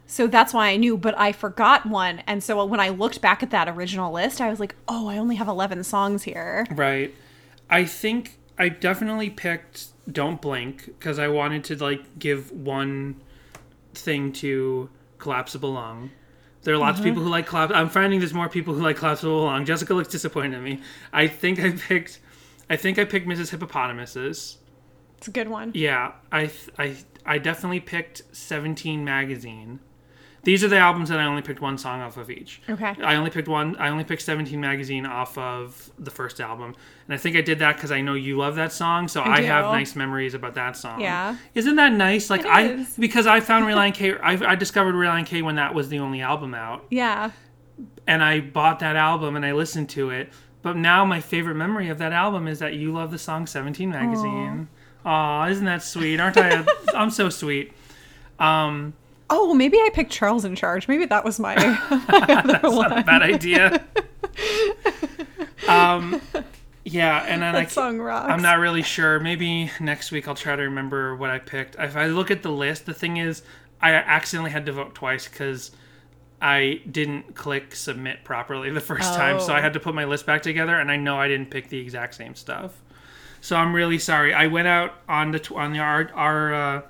So 0.08 0.28
that's 0.28 0.54
why 0.54 0.70
I 0.70 0.78
knew, 0.78 0.98
but 0.98 1.18
I 1.18 1.32
forgot 1.32 1.86
one. 1.86 2.22
And 2.28 2.44
so 2.44 2.64
when 2.66 2.80
I 2.80 2.90
looked 2.90 3.22
back 3.22 3.42
at 3.42 3.50
that 3.52 3.68
original 3.68 4.12
list, 4.12 4.40
I 4.40 4.50
was 4.50 4.60
like, 4.60 4.76
"Oh, 4.88 5.08
I 5.08 5.18
only 5.18 5.36
have 5.36 5.48
11 5.48 5.84
songs 5.84 6.24
here." 6.24 6.66
Right. 6.72 7.14
I 7.70 7.86
think 7.86 8.38
I 8.58 8.70
definitely 8.70 9.30
picked 9.30 9.88
Don't 10.12 10.42
Blink 10.42 10.86
because 10.86 11.18
I 11.20 11.28
wanted 11.28 11.64
to 11.66 11.84
like 11.84 12.20
give 12.20 12.52
one 12.52 13.22
thing 13.94 14.32
to 14.34 14.90
Collapsible 15.18 15.74
Lung. 15.74 16.12
There 16.64 16.74
are 16.74 16.80
lots 16.80 16.98
of 16.98 17.04
people 17.04 17.20
mm-hmm. 17.20 17.28
who 17.28 17.32
like 17.32 17.48
collapse. 17.48 17.74
I'm 17.76 17.90
finding 17.90 18.20
there's 18.20 18.34
more 18.34 18.50
people 18.50 18.74
who 18.74 18.82
like 18.82 18.98
Collapsible 18.98 19.44
Lung. 19.44 19.66
Jessica 19.66 19.94
looks 19.94 20.10
disappointed 20.10 20.56
at 20.56 20.64
me. 20.64 20.82
I 21.14 21.28
think 21.28 21.60
I 21.60 21.72
picked, 21.72 22.20
I 22.70 22.76
think 22.76 22.98
I 22.98 23.06
picked 23.06 23.28
Mrs. 23.28 23.52
Hippopotamuses. 23.52 24.58
It's 25.18 25.28
a 25.28 25.32
good 25.32 25.48
one. 25.48 25.72
Yeah, 25.74 26.14
I 26.32 26.48
th- 26.48 26.70
I 26.78 26.96
I 27.26 27.38
definitely 27.38 27.80
picked 27.80 28.24
17 28.32 29.04
Magazine. 29.04 29.80
These 30.46 30.64
are 30.64 30.68
the 30.70 30.78
albums 30.78 31.10
that 31.10 31.20
I 31.20 31.26
only 31.26 31.42
picked 31.42 31.60
one 31.60 31.78
song 31.78 32.00
off 32.02 32.16
of 32.18 32.30
each. 32.30 32.62
Okay. 32.70 32.96
I 33.04 33.16
only 33.16 33.30
picked 33.32 33.48
one. 33.50 33.76
I 33.78 33.90
only 33.90 34.04
picked 34.06 34.22
17 34.22 34.60
Magazine 34.62 35.06
off 35.06 35.38
of 35.38 35.92
the 36.00 36.12
first 36.12 36.40
album, 36.40 36.76
and 37.08 37.14
I 37.14 37.18
think 37.18 37.36
I 37.36 37.42
did 37.42 37.60
that 37.60 37.76
because 37.76 37.92
I 37.92 38.00
know 38.02 38.14
you 38.14 38.38
love 38.38 38.56
that 38.56 38.72
song, 38.72 39.08
so 39.10 39.22
I, 39.22 39.42
do. 39.42 39.48
have 39.48 39.66
nice 39.66 39.96
memories 39.96 40.34
about 40.34 40.54
that 40.56 40.78
song. 40.78 41.02
Yeah. 41.02 41.36
Isn't 41.56 41.76
that 41.76 41.92
nice? 41.92 42.30
Like 42.30 42.42
It 42.42 42.46
I 42.48 42.62
is. 42.70 42.96
because 42.96 43.28
I 43.28 43.42
found 43.42 43.66
Relient 43.66 43.94
K. 43.96 44.14
I, 44.18 44.52
I 44.52 44.56
discovered 44.56 44.96
Relient 44.96 45.26
K 45.26 45.42
when 45.42 45.56
that 45.56 45.74
was 45.74 45.90
the 45.90 46.00
only 46.00 46.22
album 46.22 46.54
out, 46.54 46.86
Yeah. 46.90 47.32
and 48.08 48.24
I 48.24 48.40
bought 48.40 48.80
that 48.80 48.96
album 48.96 49.36
and 49.36 49.46
I 49.46 49.52
listened 49.52 49.90
to 49.90 50.12
it. 50.12 50.32
But 50.62 50.78
now 50.78 51.06
my 51.06 51.22
favorite 51.22 51.56
memory 51.56 51.90
of 51.90 51.98
that 52.00 52.12
album 52.12 52.48
is 52.48 52.58
that 52.60 52.74
you 52.74 52.92
love 52.92 53.12
the 53.12 53.20
song 53.20 53.46
17 53.46 53.90
Magazine. 53.90 54.68
Aw, 55.06 55.48
isn't 55.50 55.66
that 55.66 55.84
sweet? 55.84 56.20
Aren't 56.20 56.38
I? 56.38 56.50
A, 56.50 56.66
I'm 56.96 57.12
so 57.12 57.30
sweet. 57.30 57.72
Um, 58.40 58.94
Oh, 59.30 59.54
maybe 59.54 59.78
I 59.78 59.90
picked 59.94 60.12
Charles 60.12 60.46
in 60.46 60.56
Charge. 60.56 60.88
Maybe 60.88 61.06
that 61.06 61.24
was 61.26 61.40
my, 61.40 61.56
my 61.56 62.44
other 62.44 62.70
one. 62.70 62.90
not 62.90 63.00
a 63.00 63.04
bad 63.04 63.22
idea. 63.24 63.84
um, 65.68 66.22
yeah, 66.84 67.24
and 67.28 67.42
then 67.42 67.54
That 67.54 67.64
I, 67.64 67.66
song 67.66 67.98
rocks. 68.00 68.30
I'm 68.32 68.42
not 68.42 68.60
really 68.60 68.84
sure. 68.84 69.20
Maybe 69.20 69.72
next 69.80 70.12
week 70.12 70.28
I'll 70.28 70.36
try 70.36 70.56
to 70.56 70.62
remember 70.64 71.16
what 71.16 71.30
I 71.30 71.40
picked. 71.40 71.76
If 71.80 71.96
I 71.96 72.06
look 72.08 72.30
at 72.32 72.44
the 72.44 72.52
list, 72.52 72.86
the 72.86 72.94
thing 72.94 73.18
is, 73.18 73.42
I 73.82 73.94
accidentally 73.94 74.52
had 74.52 74.66
to 74.68 74.72
vote 74.72 74.94
twice 74.96 75.28
because 75.28 75.72
I 76.42 76.82
didn't 76.90 77.34
click 77.36 77.76
submit 77.76 78.24
properly 78.24 78.70
the 78.70 78.82
first 78.82 79.14
time, 79.16 79.40
so 79.40 79.54
I 79.54 79.60
Oh. 79.60 79.62
had 79.62 79.74
to 79.74 79.80
put 79.80 79.96
my 79.96 80.06
list 80.06 80.26
back 80.26 80.42
together, 80.44 80.80
and 80.80 80.92
I 80.92 80.98
know 80.98 81.18
I 81.20 81.28
didn't 81.28 81.50
pick 81.50 81.70
the 81.70 81.80
exact 81.80 82.14
same 82.16 82.36
stuff. 82.36 82.82
So 83.42 83.56
I'm 83.56 83.74
really 83.76 84.00
sorry. 84.00 84.34
I 84.34 84.48
went 84.48 84.68
out 84.68 84.94
on 85.08 85.32
the 85.32 85.54
on 85.56 85.72
the 85.74 85.80
our, 85.80 86.10
our 86.14 86.54
uh, 86.54 86.82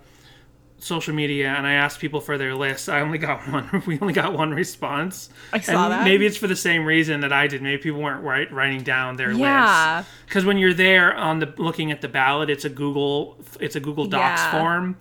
social 0.77 1.13
media 1.15 1.49
and 1.49 1.65
I 1.65 1.73
asked 1.73 1.99
people 1.99 2.21
for 2.21 2.37
their 2.37 2.53
lists. 2.53 2.89
I 2.89 2.99
only 3.01 3.17
got 3.17 3.47
one. 3.51 3.83
We 3.87 3.99
only 3.99 4.13
got 4.13 4.33
one 4.33 4.53
response. 4.53 5.29
I 5.53 5.59
saw 5.59 5.85
and 5.85 5.93
that. 5.93 6.03
Maybe 6.03 6.25
it's 6.25 6.37
for 6.37 6.47
the 6.47 6.55
same 6.55 6.85
reason 6.85 7.21
that 7.21 7.31
I 7.33 7.47
did. 7.47 7.61
Maybe 7.61 7.81
people 7.81 8.01
weren't 8.01 8.23
write, 8.23 8.51
writing 8.51 8.83
down 8.83 9.15
their 9.15 9.31
Yeah. 9.31 9.97
lists. 9.97 10.11
Because 10.27 10.45
when 10.45 10.57
you're 10.57 10.73
there 10.73 11.13
on 11.15 11.39
the 11.39 11.53
looking 11.57 11.91
at 11.91 12.01
the 12.01 12.07
ballot, 12.07 12.49
it's 12.49 12.65
a 12.65 12.69
Google 12.69 13.37
it's 13.59 13.75
a 13.75 13.79
Google 13.79 14.05
Docs 14.05 14.41
Yeah. 14.41 14.51
form. 14.51 14.97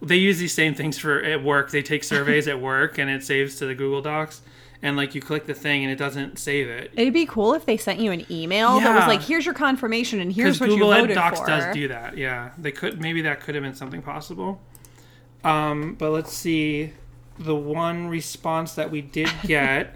They 0.00 0.16
use 0.16 0.38
these 0.38 0.54
same 0.54 0.74
things 0.74 0.96
for 0.98 1.20
at 1.22 1.42
work. 1.42 1.70
They 1.72 1.82
take 1.82 2.04
surveys 2.04 2.46
at 2.46 2.60
work 2.60 2.98
and 2.98 3.10
it 3.10 3.24
saves 3.24 3.56
to 3.56 3.66
the 3.66 3.74
Google 3.74 4.00
Docs. 4.00 4.42
And 4.80 4.96
like 4.96 5.16
you 5.16 5.20
click 5.20 5.46
the 5.46 5.54
thing 5.54 5.82
and 5.82 5.90
it 5.92 5.96
doesn't 5.98 6.38
save 6.38 6.68
it. 6.68 6.92
It'd 6.94 7.12
be 7.12 7.26
cool 7.26 7.52
if 7.54 7.66
they 7.66 7.76
sent 7.76 7.98
you 7.98 8.12
an 8.12 8.24
email 8.30 8.78
that 8.78 8.94
was 8.94 9.08
like, 9.08 9.20
"Here's 9.22 9.44
your 9.44 9.54
confirmation 9.54 10.20
and 10.20 10.32
here's 10.32 10.60
what 10.60 10.68
Google 10.68 10.90
you 10.90 10.94
Ed 10.94 11.00
voted 11.00 11.14
Docs 11.16 11.40
for." 11.40 11.46
Docs 11.48 11.64
does 11.66 11.74
do 11.74 11.88
that. 11.88 12.16
Yeah, 12.16 12.50
they 12.56 12.70
could 12.70 13.00
maybe 13.00 13.22
that 13.22 13.40
could 13.40 13.56
have 13.56 13.64
been 13.64 13.74
something 13.74 14.02
possible. 14.02 14.62
Um, 15.44 15.94
but 15.94 16.10
let's 16.10 16.32
see. 16.32 16.92
The 17.38 17.54
one 17.54 18.08
response 18.08 18.74
that 18.74 18.90
we 18.90 19.00
did 19.00 19.30
get 19.44 19.94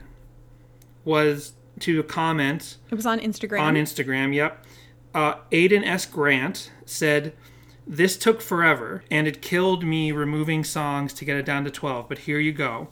was 1.04 1.52
to 1.80 1.98
a 1.98 2.02
comment 2.04 2.76
it 2.90 2.94
was 2.94 3.06
on 3.06 3.18
Instagram. 3.18 3.60
on 3.60 3.74
Instagram. 3.74 4.34
Yep. 4.34 4.64
Uh, 5.14 5.34
Aiden 5.50 5.84
S. 5.86 6.06
Grant 6.06 6.70
said, 6.86 7.34
This 7.86 8.16
took 8.16 8.40
forever, 8.40 9.02
and 9.10 9.26
it 9.26 9.42
killed 9.42 9.84
me 9.84 10.12
removing 10.12 10.64
songs 10.64 11.12
to 11.14 11.24
get 11.24 11.36
it 11.36 11.44
down 11.44 11.64
to 11.64 11.70
12, 11.70 12.08
but 12.08 12.18
here 12.20 12.38
you 12.38 12.52
go. 12.52 12.88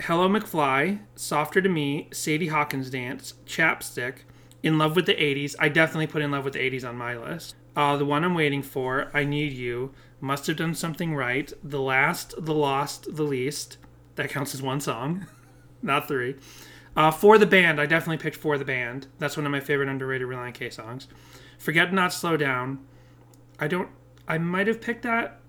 Hello 0.00 0.28
McFly, 0.28 1.00
Softer 1.14 1.60
to 1.62 1.68
Me, 1.68 2.08
Sadie 2.12 2.48
Hawkins 2.48 2.90
Dance, 2.90 3.34
Chapstick, 3.46 4.24
In 4.62 4.76
Love 4.78 4.96
with 4.96 5.06
the 5.06 5.14
80s. 5.14 5.54
I 5.60 5.68
definitely 5.68 6.08
put 6.08 6.22
In 6.22 6.32
Love 6.32 6.44
with 6.44 6.54
the 6.54 6.58
80s 6.70 6.88
on 6.88 6.96
my 6.96 7.16
list. 7.16 7.54
Uh, 7.76 7.96
the 7.96 8.04
one 8.04 8.24
I'm 8.24 8.34
waiting 8.34 8.62
for, 8.62 9.10
I 9.14 9.22
Need 9.24 9.52
You, 9.52 9.92
Must 10.22 10.46
Have 10.46 10.56
Done 10.56 10.74
Something 10.76 11.16
Right, 11.16 11.52
The 11.64 11.80
Last, 11.80 12.34
The 12.38 12.54
Lost, 12.54 13.16
The 13.16 13.24
Least. 13.24 13.76
That 14.14 14.30
counts 14.30 14.54
as 14.54 14.62
one 14.62 14.80
song, 14.80 15.26
not 15.82 16.06
three. 16.06 16.36
Uh, 16.94 17.10
for 17.10 17.38
the 17.38 17.46
band, 17.46 17.80
I 17.80 17.86
definitely 17.86 18.22
picked 18.22 18.36
For 18.36 18.56
the 18.56 18.64
Band. 18.64 19.08
That's 19.18 19.36
one 19.36 19.46
of 19.46 19.50
my 19.50 19.58
favorite 19.58 19.88
underrated 19.88 20.28
Relient 20.28 20.54
K 20.54 20.70
songs. 20.70 21.08
Forget 21.58 21.92
Not 21.92 22.12
Slow 22.12 22.36
Down. 22.36 22.86
I 23.58 23.66
don't. 23.66 23.88
I 24.28 24.38
might 24.38 24.68
have 24.68 24.80
picked 24.80 25.02
that. 25.02 25.40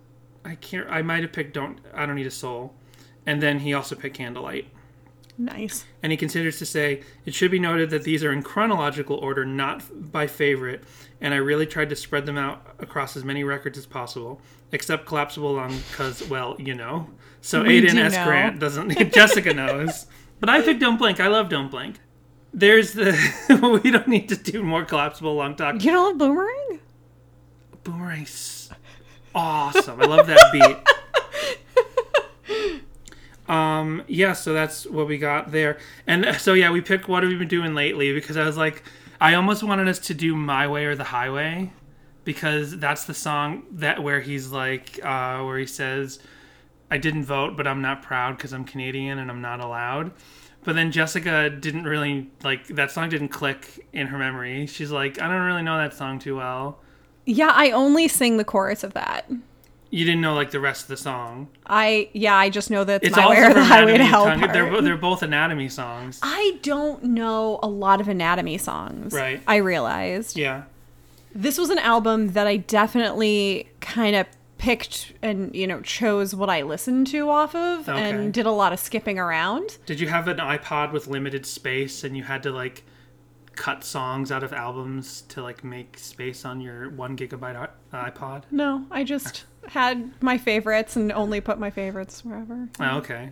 I 0.44 0.56
can't. 0.56 0.89
I 0.89 1.03
might 1.03 1.22
have 1.22 1.34
picked 1.34 1.53
Don't. 1.53 1.80
I 1.94 2.08
Don't 2.08 2.15
Need 2.15 2.25
a 2.25 2.32
Soul. 2.32 2.74
And 3.27 3.44
then 3.44 3.60
he 3.60 3.75
also 3.75 3.96
picked 3.96 4.18
Candlelight. 4.18 4.73
Nice. 5.37 5.85
And 6.01 6.11
he 6.11 6.17
continues 6.17 6.59
to 6.59 6.65
say, 6.65 7.03
It 7.25 7.33
should 7.33 7.51
be 7.51 7.59
noted 7.59 7.89
that 7.91 8.03
these 8.03 8.23
are 8.23 8.31
in 8.31 8.43
chronological 8.43 9.17
order, 9.17 9.45
not 9.45 10.11
by 10.11 10.27
favorite, 10.27 10.83
and 11.21 11.33
I 11.33 11.37
really 11.37 11.65
tried 11.65 11.89
to 11.89 11.95
spread 11.95 12.25
them 12.25 12.37
out 12.37 12.75
across 12.79 13.15
as 13.15 13.23
many 13.23 13.43
records 13.43 13.77
as 13.77 13.85
possible, 13.85 14.41
except 14.71 15.05
Collapsible 15.05 15.53
Lung, 15.53 15.77
because, 15.89 16.27
well, 16.27 16.55
you 16.59 16.73
know. 16.73 17.09
So 17.41 17.63
We 17.63 17.81
Aiden 17.81 17.95
S. 17.97 18.13
know. 18.13 18.25
Grant 18.25 18.59
doesn't, 18.59 18.89
Jessica 19.13 19.53
knows. 19.53 20.05
But 20.39 20.49
I 20.49 20.61
picked 20.61 20.79
Don't 20.79 20.97
Blink. 20.97 21.19
I 21.19 21.27
love 21.27 21.49
Don't 21.49 21.69
Blink. 21.71 21.99
There's 22.53 22.93
the, 22.93 23.79
we 23.83 23.89
don't 23.91 24.07
need 24.07 24.29
to 24.29 24.35
do 24.35 24.61
more 24.61 24.85
Collapsible 24.85 25.35
Lung 25.35 25.55
talk. 25.55 25.83
You 25.83 25.91
don't 25.91 26.09
love 26.09 26.17
Boomerang? 26.19 26.79
Boomerang's 27.83 28.69
awesome. 29.33 30.01
I 30.01 30.05
love 30.05 30.27
that 30.27 30.49
beat. 30.51 30.77
Um, 33.53 34.03
yeah, 34.07 34.33
so 34.33 34.51
that's 34.51 34.88
what 34.88 35.07
we 35.07 35.19
got 35.19 35.51
there. 35.51 35.77
And 36.07 36.25
uh, 36.25 36.38
so 36.38 36.53
yeah, 36.53 36.72
we 36.72 36.81
picked 36.81 37.07
what 37.07 37.22
have 37.22 37.31
we 37.31 37.38
been 37.38 37.48
doing 37.48 37.75
lately 37.75 38.12
because 38.12 38.36
I 38.36 38.45
was 38.45 38.57
like 38.57 38.81
I 39.22 39.36
almost 39.36 39.62
wanted 39.62 39.88
us 39.88 40.00
to 40.00 40.15
do 40.15 40.36
My 40.36 40.67
Way 40.67 40.86
or 40.86 40.95
the 40.95 41.03
Highway 41.03 41.72
because 42.24 42.79
that's 42.79 43.03
the 43.03 43.13
song 43.13 43.63
that 43.72 44.01
where 44.01 44.22
he's 44.22 44.51
like 44.51 45.00
uh 45.03 45.43
where 45.43 45.60
he 45.60 45.67
says 45.67 46.17
I 46.89 46.98
didn't 46.98 47.25
vote 47.25 47.55
but 47.55 47.67
I'm 47.67 47.81
not 47.81 48.01
proud 48.01 48.38
because 48.38 48.53
I'm 48.53 48.63
Canadian 48.63 49.19
and 49.19 49.29
I'm 49.29 49.41
not 49.41 49.60
allowed. 49.60 50.13
But 50.63 50.74
then 50.75 50.91
Jessica 50.91 51.51
didn't 51.51 51.83
really 51.83 52.31
like 52.43 52.65
that 52.69 52.89
song 52.89 53.10
didn't 53.10 53.29
click 53.29 53.86
in 53.93 54.07
her 54.07 54.17
memory. 54.17 54.65
She's 54.65 54.89
like, 54.89 55.22
I 55.22 55.27
don't 55.27 55.43
really 55.43 55.62
know 55.62 55.77
that 55.77 55.93
song 55.93 56.17
too 56.17 56.38
well. 56.38 56.79
Yeah, 57.27 57.51
I 57.53 57.69
only 57.69 58.07
sing 58.07 58.38
the 58.38 58.45
chorus 58.45 58.83
of 58.83 58.93
that. 58.93 59.29
You 59.93 60.05
didn't 60.05 60.21
know 60.21 60.33
like 60.33 60.50
the 60.50 60.59
rest 60.59 60.81
of 60.81 60.88
the 60.88 60.97
song. 60.97 61.50
I 61.67 62.09
yeah, 62.13 62.35
I 62.35 62.50
just 62.50 62.71
know 62.71 62.83
that 62.83 63.03
It's 63.03 63.15
my 63.15 63.23
also 63.25 63.39
way 63.41 63.45
or 63.45 63.53
the 63.53 63.63
highway 63.63 63.97
to 64.00 64.03
hell 64.03 64.25
They're, 64.25 64.81
they're 64.81 64.97
both 64.97 65.21
anatomy 65.21 65.69
songs. 65.69 66.19
I 66.23 66.57
don't 66.63 67.03
know 67.03 67.59
a 67.62 67.67
lot 67.67 68.01
of 68.01 68.07
anatomy 68.07 68.57
songs. 68.57 69.13
Right. 69.13 69.39
I 69.47 69.57
realized. 69.57 70.35
Yeah. 70.35 70.63
This 71.35 71.59
was 71.59 71.69
an 71.69 71.77
album 71.77 72.29
that 72.29 72.47
I 72.47 72.57
definitely 72.57 73.69
kind 73.81 74.15
of 74.15 74.25
picked 74.57 75.13
and, 75.21 75.55
you 75.55 75.67
know, 75.67 75.79
chose 75.81 76.33
what 76.33 76.50
I 76.50 76.63
listened 76.63 77.05
to 77.07 77.29
off 77.29 77.53
of 77.53 77.88
Okay. 77.88 78.09
and 78.09 78.33
did 78.33 78.47
a 78.47 78.51
lot 78.51 78.73
of 78.73 78.79
skipping 78.79 79.19
around. 79.19 79.77
Did 79.85 80.00
you 80.00 80.07
have 80.07 80.27
an 80.27 80.38
iPod 80.38 80.91
with 80.91 81.05
limited 81.05 81.45
space 81.45 82.03
and 82.03 82.17
you 82.17 82.23
had 82.23 82.41
to 82.43 82.51
like 82.51 82.83
cut 83.55 83.83
songs 83.83 84.31
out 84.31 84.41
of 84.41 84.53
albums 84.53 85.21
to 85.29 85.43
like 85.43 85.63
make 85.63 86.00
space 86.00 86.45
on 86.45 86.62
your 86.62 86.89
one 86.89 87.15
gigabyte 87.15 87.69
iPod? 87.93 88.45
No, 88.50 88.88
I 88.89 89.03
just 89.03 89.45
had 89.70 90.12
my 90.22 90.38
favorites 90.38 90.96
and 90.96 91.12
only 91.12 91.41
put 91.41 91.60
my 91.60 91.70
favorites 91.70 92.24
wherever. 92.24 92.70
Oh, 92.79 92.98
okay. 92.98 93.32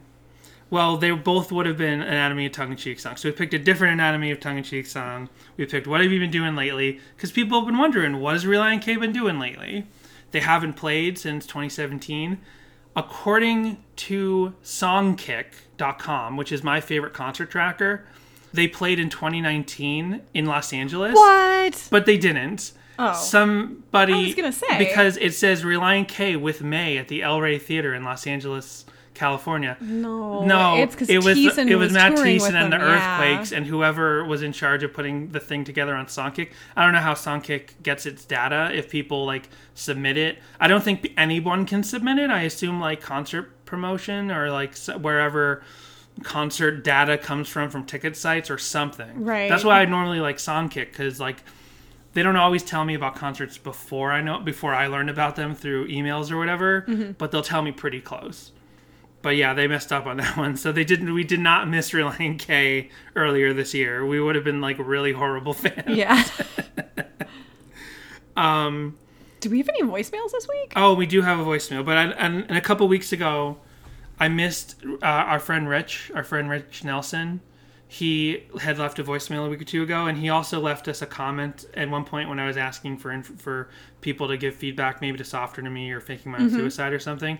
Well, 0.70 0.96
they 0.96 1.12
both 1.12 1.52
would 1.52 1.66
have 1.66 1.78
been 1.78 2.02
Anatomy 2.02 2.46
of 2.46 2.54
Tongue 2.54 2.72
in 2.72 2.78
Cheek 2.78 3.00
songs. 3.00 3.20
So 3.20 3.30
we 3.30 3.34
picked 3.34 3.54
a 3.54 3.60
different 3.60 3.94
Anatomy 3.94 4.32
of 4.32 4.40
Tongue 4.40 4.58
in 4.58 4.64
Cheek 4.64 4.86
song. 4.86 5.28
We 5.58 5.66
picked 5.66 5.86
What 5.86 6.00
Have 6.00 6.12
You 6.12 6.20
Been 6.20 6.32
Doing 6.32 6.56
Lately? 6.56 7.02
Because 7.16 7.32
people 7.32 7.60
have 7.60 7.68
been 7.68 7.78
wondering, 7.78 8.22
what 8.22 8.34
has 8.34 8.46
Relient 8.46 8.82
K 8.82 8.96
been 8.96 9.12
doing 9.12 9.38
lately? 9.38 9.86
They 10.32 10.40
haven't 10.40 10.74
played 10.74 11.18
since 11.18 11.46
2017. 11.46 12.40
According 12.96 13.84
to 13.98 14.54
Songkick.com, 14.64 16.38
which 16.38 16.54
is 16.54 16.64
my 16.64 16.80
favorite 16.80 17.14
concert 17.14 17.50
tracker, 17.50 18.06
they 18.54 18.68
played 18.68 19.00
in 19.00 19.10
2019 19.10 20.22
in 20.34 20.46
Los 20.46 20.72
Angeles. 20.72 21.16
What? 21.16 21.88
But 21.92 22.06
they 22.06 22.18
didn't. 22.18 22.72
Oh. 23.01 23.13
Somebody. 23.13 24.13
I 24.13 24.22
was 24.24 24.36
gonna 24.36 24.51
say. 24.51 24.77
Because 24.77 25.17
it 25.17 25.34
says 25.34 25.63
Relient 25.63 26.08
K 26.08 26.36
with 26.36 26.62
Mae 26.62 26.98
at 26.98 27.08
the 27.08 27.24
El 27.24 27.41
Rey 27.41 27.58
Theater 27.58 27.93
in 27.93 28.03
Los 28.03 28.27
Angeles, 28.27 28.86
California. 29.13 29.77
No. 29.81 30.46
No, 30.46 30.77
It's 30.77 30.96
because 30.96 31.10
it 31.10 31.24
was 31.24 31.38
Thiessen 31.38 31.70
it 31.70 31.75
was, 31.75 31.91
Matt 31.91 32.15
touring 32.15 32.38
Thiessen 32.38 32.53
and 32.53 32.72
the 32.74 32.77
yeah. 32.77 33.20
Earthquakes 33.20 33.51
and 33.51 33.65
whoever 33.65 34.24
was 34.25 34.41
in 34.41 34.51
charge 34.53 34.84
of 34.84 34.93
putting 34.93 35.29
the 35.29 35.39
thing 35.39 35.63
together 35.63 35.96
on 35.96 36.05
Songkick. 36.05 36.51
I 36.75 36.84
don't 36.84 36.93
know 36.93 37.00
how 37.00 37.13
Songkick 37.13 37.81
gets 37.84 38.05
its 38.05 38.25
data 38.25 38.72
if 38.74 38.89
people 38.89 39.25
like 39.25 39.50
submit 39.75 40.17
it. 40.17 40.39
I 40.60 40.67
don't 40.67 40.84
think 40.84 41.12
anyone 41.17 41.65
can 41.65 41.84
submit 41.84 42.20
it. 42.20 42.29
I 42.29 42.43
assume 42.43 42.79
like 42.79 43.01
concert 43.01 43.65
promotion 43.65 44.31
or 44.31 44.50
like 44.51 44.77
wherever 44.77 45.63
concert 46.24 46.84
data 46.84 47.17
comes 47.17 47.48
from 47.48 47.70
from 47.70 47.86
ticket 47.86 48.15
sites 48.15 48.50
or 48.50 48.58
something. 48.58 49.24
Right. 49.24 49.50
That's 49.50 49.63
why 49.63 49.81
I 49.81 49.86
normally 49.86 50.20
like 50.20 50.38
Songkick 50.38 50.91
because 50.91 51.20
like 51.20 51.43
they 52.13 52.24
don't 52.24 52.36
always 52.36 52.63
tell 52.63 52.84
me 52.86 52.94
about 52.94 53.15
concerts 53.15 53.58
before 53.58 54.12
I 54.12 54.22
know 54.22 54.39
before 54.39 54.74
I 54.74 54.88
learn 54.88 55.10
about 55.10 55.36
them 55.36 55.56
through 55.56 55.88
emails 55.88 56.32
or 56.32 56.38
whatever, 56.38 56.84
Mm-hmm. 56.88 57.12
but 57.13 57.32
they'll 57.32 57.41
tell 57.41 57.62
me 57.62 57.72
pretty 57.72 58.01
close. 58.01 58.51
But 59.22 59.36
yeah, 59.36 59.53
they 59.53 59.68
messed 59.68 59.94
up 59.94 60.08
on 60.08 60.18
that 60.24 60.36
one. 60.36 60.58
So 60.58 60.72
they 60.72 60.84
didn't. 60.84 61.13
We 61.13 61.24
did 61.24 61.39
not 61.39 61.70
miss 61.70 61.91
Relient 61.91 62.39
K 62.39 62.89
earlier 63.15 63.53
this 63.53 63.74
year. 63.74 64.06
We 64.06 64.20
would 64.20 64.36
have 64.36 64.44
been 64.44 64.62
like 64.62 64.77
really 64.80 65.12
horrible 65.13 65.53
fans. 65.63 65.84
Yeah. 65.88 66.24
um. 68.36 68.98
Do 69.39 69.50
we 69.50 69.58
have 69.58 69.70
any 69.70 69.82
voicemails 69.82 70.32
this 70.32 70.48
week? 70.48 70.74
Oh, 70.75 70.94
we 70.94 71.08
do 71.08 71.24
have 71.24 71.39
a 71.39 71.44
voicemail, 71.44 71.84
but 71.84 71.98
I, 71.98 72.03
and, 72.12 72.46
and 72.48 72.58
a 72.58 72.62
couple 72.62 72.88
weeks 72.88 73.12
ago, 73.12 73.58
I 74.20 74.27
missed 74.27 74.75
uh, 75.01 75.06
our 75.06 75.39
friend 75.39 75.68
Rich, 75.68 76.12
our 76.13 76.24
friend 76.24 76.48
Rich 76.48 76.84
Nelson. 76.84 77.41
He 77.94 78.44
had 78.62 78.80
left 78.80 79.00
a 79.00 79.04
voicemail 79.04 79.46
a 79.46 79.50
week 79.50 79.62
or 79.62 79.66
two 79.66 79.84
ago, 79.84 80.06
and 80.06 80.18
he 80.18 80.30
also 80.30 80.62
left 80.62 80.88
us 80.88 81.02
a 81.02 81.06
comment 81.06 81.66
at 81.74 81.90
one 81.90 82.06
point 82.06 82.30
when 82.30 82.40
I 82.40 82.48
was 82.48 82.56
asking 82.56 83.00
for 83.00 83.12
inf- 83.12 83.38
for 83.38 83.68
people 84.00 84.30
to 84.30 84.38
give 84.38 84.56
feedback, 84.56 85.02
maybe 85.02 85.18
to 85.18 85.26
softer 85.26 85.62
to 85.62 85.70
me 85.70 85.92
or 85.92 86.00
faking 86.00 86.32
my 86.32 86.38
own 86.38 86.50
suicide 86.52 86.94
or 86.94 87.00
something. 87.00 87.38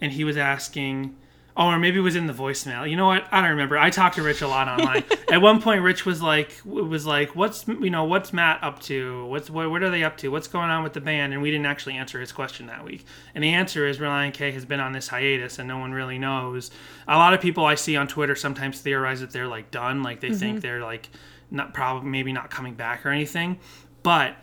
And 0.00 0.10
he 0.10 0.24
was 0.24 0.38
asking, 0.38 1.18
oh, 1.60 1.66
or 1.66 1.78
maybe 1.78 1.98
it 1.98 2.02
was 2.02 2.16
in 2.16 2.26
the 2.26 2.32
voicemail. 2.32 2.88
You 2.88 2.96
know 2.96 3.06
what? 3.06 3.26
I 3.30 3.42
don't 3.42 3.50
remember. 3.50 3.76
I 3.76 3.90
talked 3.90 4.16
to 4.16 4.22
Rich 4.22 4.40
a 4.40 4.48
lot 4.48 4.66
online. 4.66 5.04
at 5.30 5.42
one 5.42 5.60
point, 5.60 5.82
Rich 5.82 6.06
was 6.06 6.22
like, 6.22 6.50
was 6.64 7.04
like, 7.04 7.36
what's 7.36 7.68
you 7.68 7.90
know, 7.90 8.04
what's 8.04 8.32
Matt 8.32 8.64
up 8.64 8.80
to? 8.84 9.26
What's 9.26 9.50
what? 9.50 9.70
What 9.70 9.82
are 9.82 9.90
they 9.90 10.02
up 10.02 10.16
to? 10.18 10.30
What's 10.30 10.48
going 10.48 10.70
on 10.70 10.82
with 10.82 10.94
the 10.94 11.02
band? 11.02 11.34
And 11.34 11.42
we 11.42 11.50
didn't 11.50 11.66
actually 11.66 11.96
answer 11.96 12.18
his 12.18 12.32
question 12.32 12.66
that 12.68 12.82
week. 12.82 13.04
And 13.34 13.44
the 13.44 13.50
answer 13.50 13.86
is 13.86 13.98
Relient 13.98 14.32
K 14.32 14.50
has 14.52 14.64
been 14.64 14.80
on 14.80 14.92
this 14.92 15.08
hiatus, 15.08 15.58
and 15.58 15.68
no 15.68 15.78
one 15.78 15.92
really 15.92 16.18
knows. 16.18 16.70
A 17.06 17.18
lot 17.18 17.34
of 17.34 17.42
people 17.42 17.66
I 17.66 17.74
see 17.74 17.94
on 17.94 18.08
Twitter 18.08 18.34
sometimes 18.34 18.80
theorize 18.80 19.20
that 19.20 19.30
they're 19.30 19.46
like 19.46 19.70
done, 19.70 20.02
like 20.02 20.20
they 20.20 20.32
think 20.32 20.56
mm-hmm. 20.56 20.60
they're 20.60 20.80
like 20.80 21.10
not 21.50 21.74
probably 21.74 22.08
maybe 22.08 22.32
not 22.32 22.50
coming 22.50 22.74
back 22.74 23.04
or 23.04 23.10
anything. 23.10 23.58
But 24.02 24.36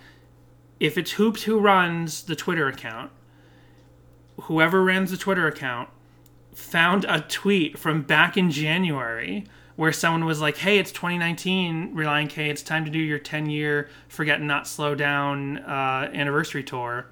if 0.79 0.99
it's 0.99 1.11
Hoops 1.13 1.43
who 1.43 1.59
runs 1.59 2.21
the 2.23 2.35
Twitter 2.35 2.67
account, 2.67 3.09
whoever 4.41 4.83
runs 4.83 5.09
the 5.09 5.17
Twitter 5.17 5.47
account 5.47 5.89
found 6.61 7.05
a 7.05 7.21
tweet 7.21 7.77
from 7.77 8.01
back 8.01 8.35
in 8.35 8.49
January 8.49 9.45
where 9.75 9.93
someone 9.93 10.25
was 10.25 10.41
like, 10.41 10.57
"Hey, 10.57 10.79
it's 10.79 10.91
2019, 10.91 11.93
Relient 11.95 12.29
K. 12.31 12.49
It's 12.49 12.63
time 12.63 12.83
to 12.83 12.89
do 12.89 12.97
your 12.97 13.19
10 13.19 13.47
year 13.47 13.89
Forget 14.07 14.39
and 14.39 14.47
Not 14.47 14.67
Slow 14.67 14.95
Down 14.95 15.59
uh, 15.59 16.09
anniversary 16.13 16.63
tour." 16.63 17.05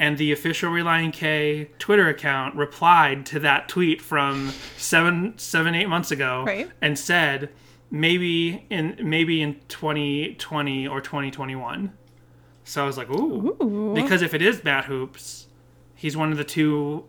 And 0.00 0.18
the 0.18 0.32
official 0.32 0.72
Relient 0.72 1.12
K 1.12 1.70
Twitter 1.78 2.08
account 2.08 2.56
replied 2.56 3.24
to 3.26 3.38
that 3.38 3.68
tweet 3.68 4.02
from 4.02 4.52
seven, 4.76 5.34
seven, 5.38 5.76
eight 5.76 5.88
months 5.88 6.10
ago, 6.10 6.42
Right. 6.44 6.68
and 6.80 6.98
said, 6.98 7.50
"Maybe 7.88 8.64
in 8.68 8.96
maybe 9.00 9.40
in 9.40 9.60
2020 9.68 10.88
or 10.88 11.00
2021." 11.00 11.92
So 12.64 12.82
I 12.82 12.86
was 12.86 12.96
like, 12.98 13.10
"Ooh," 13.10 13.92
because 13.94 14.22
if 14.22 14.34
it 14.34 14.42
is 14.42 14.64
Matt 14.64 14.86
Hoops, 14.86 15.46
he's 15.94 16.16
one 16.16 16.32
of 16.32 16.36
the 16.38 16.44
two 16.44 17.04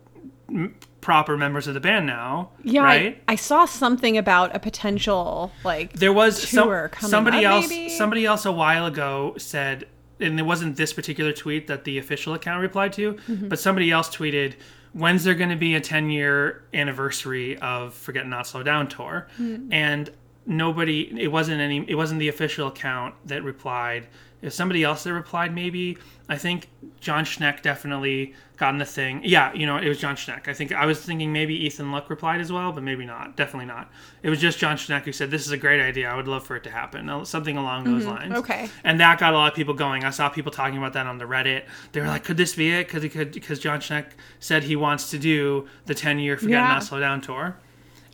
proper 1.04 1.36
members 1.36 1.66
of 1.66 1.74
the 1.74 1.80
band 1.80 2.06
now, 2.06 2.48
Yeah, 2.62 2.82
right? 2.82 3.22
I, 3.28 3.32
I 3.34 3.36
saw 3.36 3.66
something 3.66 4.16
about 4.16 4.56
a 4.56 4.58
potential 4.58 5.52
like 5.62 5.92
there 5.92 6.12
was 6.14 6.42
some, 6.48 6.66
coming 6.88 7.10
somebody 7.10 7.44
up, 7.44 7.52
else 7.56 7.68
maybe? 7.68 7.90
somebody 7.90 8.24
else 8.24 8.44
a 8.46 8.52
while 8.52 8.86
ago 8.86 9.34
said 9.36 9.86
and 10.18 10.38
it 10.40 10.44
wasn't 10.44 10.76
this 10.76 10.92
particular 10.94 11.32
tweet 11.32 11.66
that 11.66 11.84
the 11.84 11.98
official 11.98 12.32
account 12.34 12.62
replied 12.62 12.92
to 12.94 13.12
Mm-hmm. 13.28 13.48
but 13.48 13.58
somebody 13.58 13.90
else 13.90 14.08
tweeted 14.08 14.54
when's 14.94 15.24
there 15.24 15.34
going 15.34 15.50
to 15.50 15.56
be 15.56 15.74
a 15.74 15.80
10 15.80 16.08
year 16.08 16.64
anniversary 16.72 17.58
of 17.58 17.92
forget 17.92 18.26
not 18.26 18.46
slow 18.46 18.62
down 18.62 18.88
tour 18.88 19.28
Mm. 19.38 19.68
and 19.72 20.10
nobody 20.46 21.10
it 21.20 21.28
wasn't 21.28 21.60
any 21.60 21.84
it 21.88 21.94
wasn't 21.96 22.18
the 22.20 22.28
official 22.28 22.68
account 22.68 23.14
that 23.26 23.42
replied 23.42 24.06
was 24.44 24.54
somebody 24.54 24.82
else 24.84 25.04
that 25.04 25.12
replied 25.12 25.54
maybe 25.54 25.96
i 26.28 26.36
think 26.36 26.68
jon 27.00 27.24
schneck 27.24 27.62
definitely 27.62 28.34
got 28.56 28.70
in 28.70 28.78
the 28.78 28.84
thing. 28.84 29.20
Yeah 29.24 29.52
you 29.52 29.66
know 29.66 29.76
it 29.78 29.88
was 29.88 29.98
jon 29.98 30.14
schneck. 30.14 30.46
I 30.48 30.54
think 30.54 30.72
i 30.72 30.86
was 30.86 31.00
thinking 31.04 31.32
maybe 31.32 31.54
ethan 31.66 31.90
luck 31.90 32.08
replied 32.08 32.40
as 32.40 32.52
well 32.52 32.70
but 32.72 32.82
maybe 32.84 33.04
not. 33.04 33.36
Definitely 33.36 33.66
not. 33.66 33.90
It 34.22 34.30
was 34.30 34.40
just 34.40 34.58
jon 34.58 34.76
schneck 34.76 35.02
who 35.02 35.12
said 35.12 35.30
this 35.30 35.44
is 35.44 35.50
a 35.52 35.56
great 35.56 35.80
idea. 35.82 36.08
I 36.08 36.14
would 36.14 36.28
love 36.28 36.46
for 36.46 36.54
it 36.56 36.62
to 36.64 36.70
happen. 36.70 37.08
Uh, 37.08 37.24
something 37.24 37.56
along 37.56 37.84
those 37.84 38.06
lines. 38.06 38.30
Mm-hmm. 38.30 38.38
Okay. 38.38 38.68
and 38.84 39.00
that 39.00 39.18
got 39.18 39.34
a 39.34 39.36
lot 39.36 39.50
of 39.52 39.56
people 39.56 39.74
going. 39.74 40.04
I 40.04 40.10
saw 40.10 40.28
people 40.28 40.52
talking 40.52 40.78
about 40.78 40.92
that 40.92 41.06
on 41.06 41.18
the 41.18 41.24
reddit. 41.24 41.64
They 41.92 42.00
were 42.00 42.06
like 42.06 42.22
could 42.24 42.36
this 42.36 42.54
be 42.54 42.70
it? 42.72 42.86
Because 42.86 43.02
he 43.02 43.08
could 43.08 43.32
because 43.32 43.58
jon 43.58 43.80
schneck 43.80 44.06
said 44.40 44.62
he 44.64 44.76
wants 44.76 45.10
to 45.10 45.18
do 45.18 45.66
the 45.86 45.94
10 45.94 46.20
year 46.20 46.36
forget 46.36 46.52
Yeah. 46.52 46.68
not 46.68 46.84
slow 46.84 47.00
down 47.00 47.20
tour. 47.22 47.56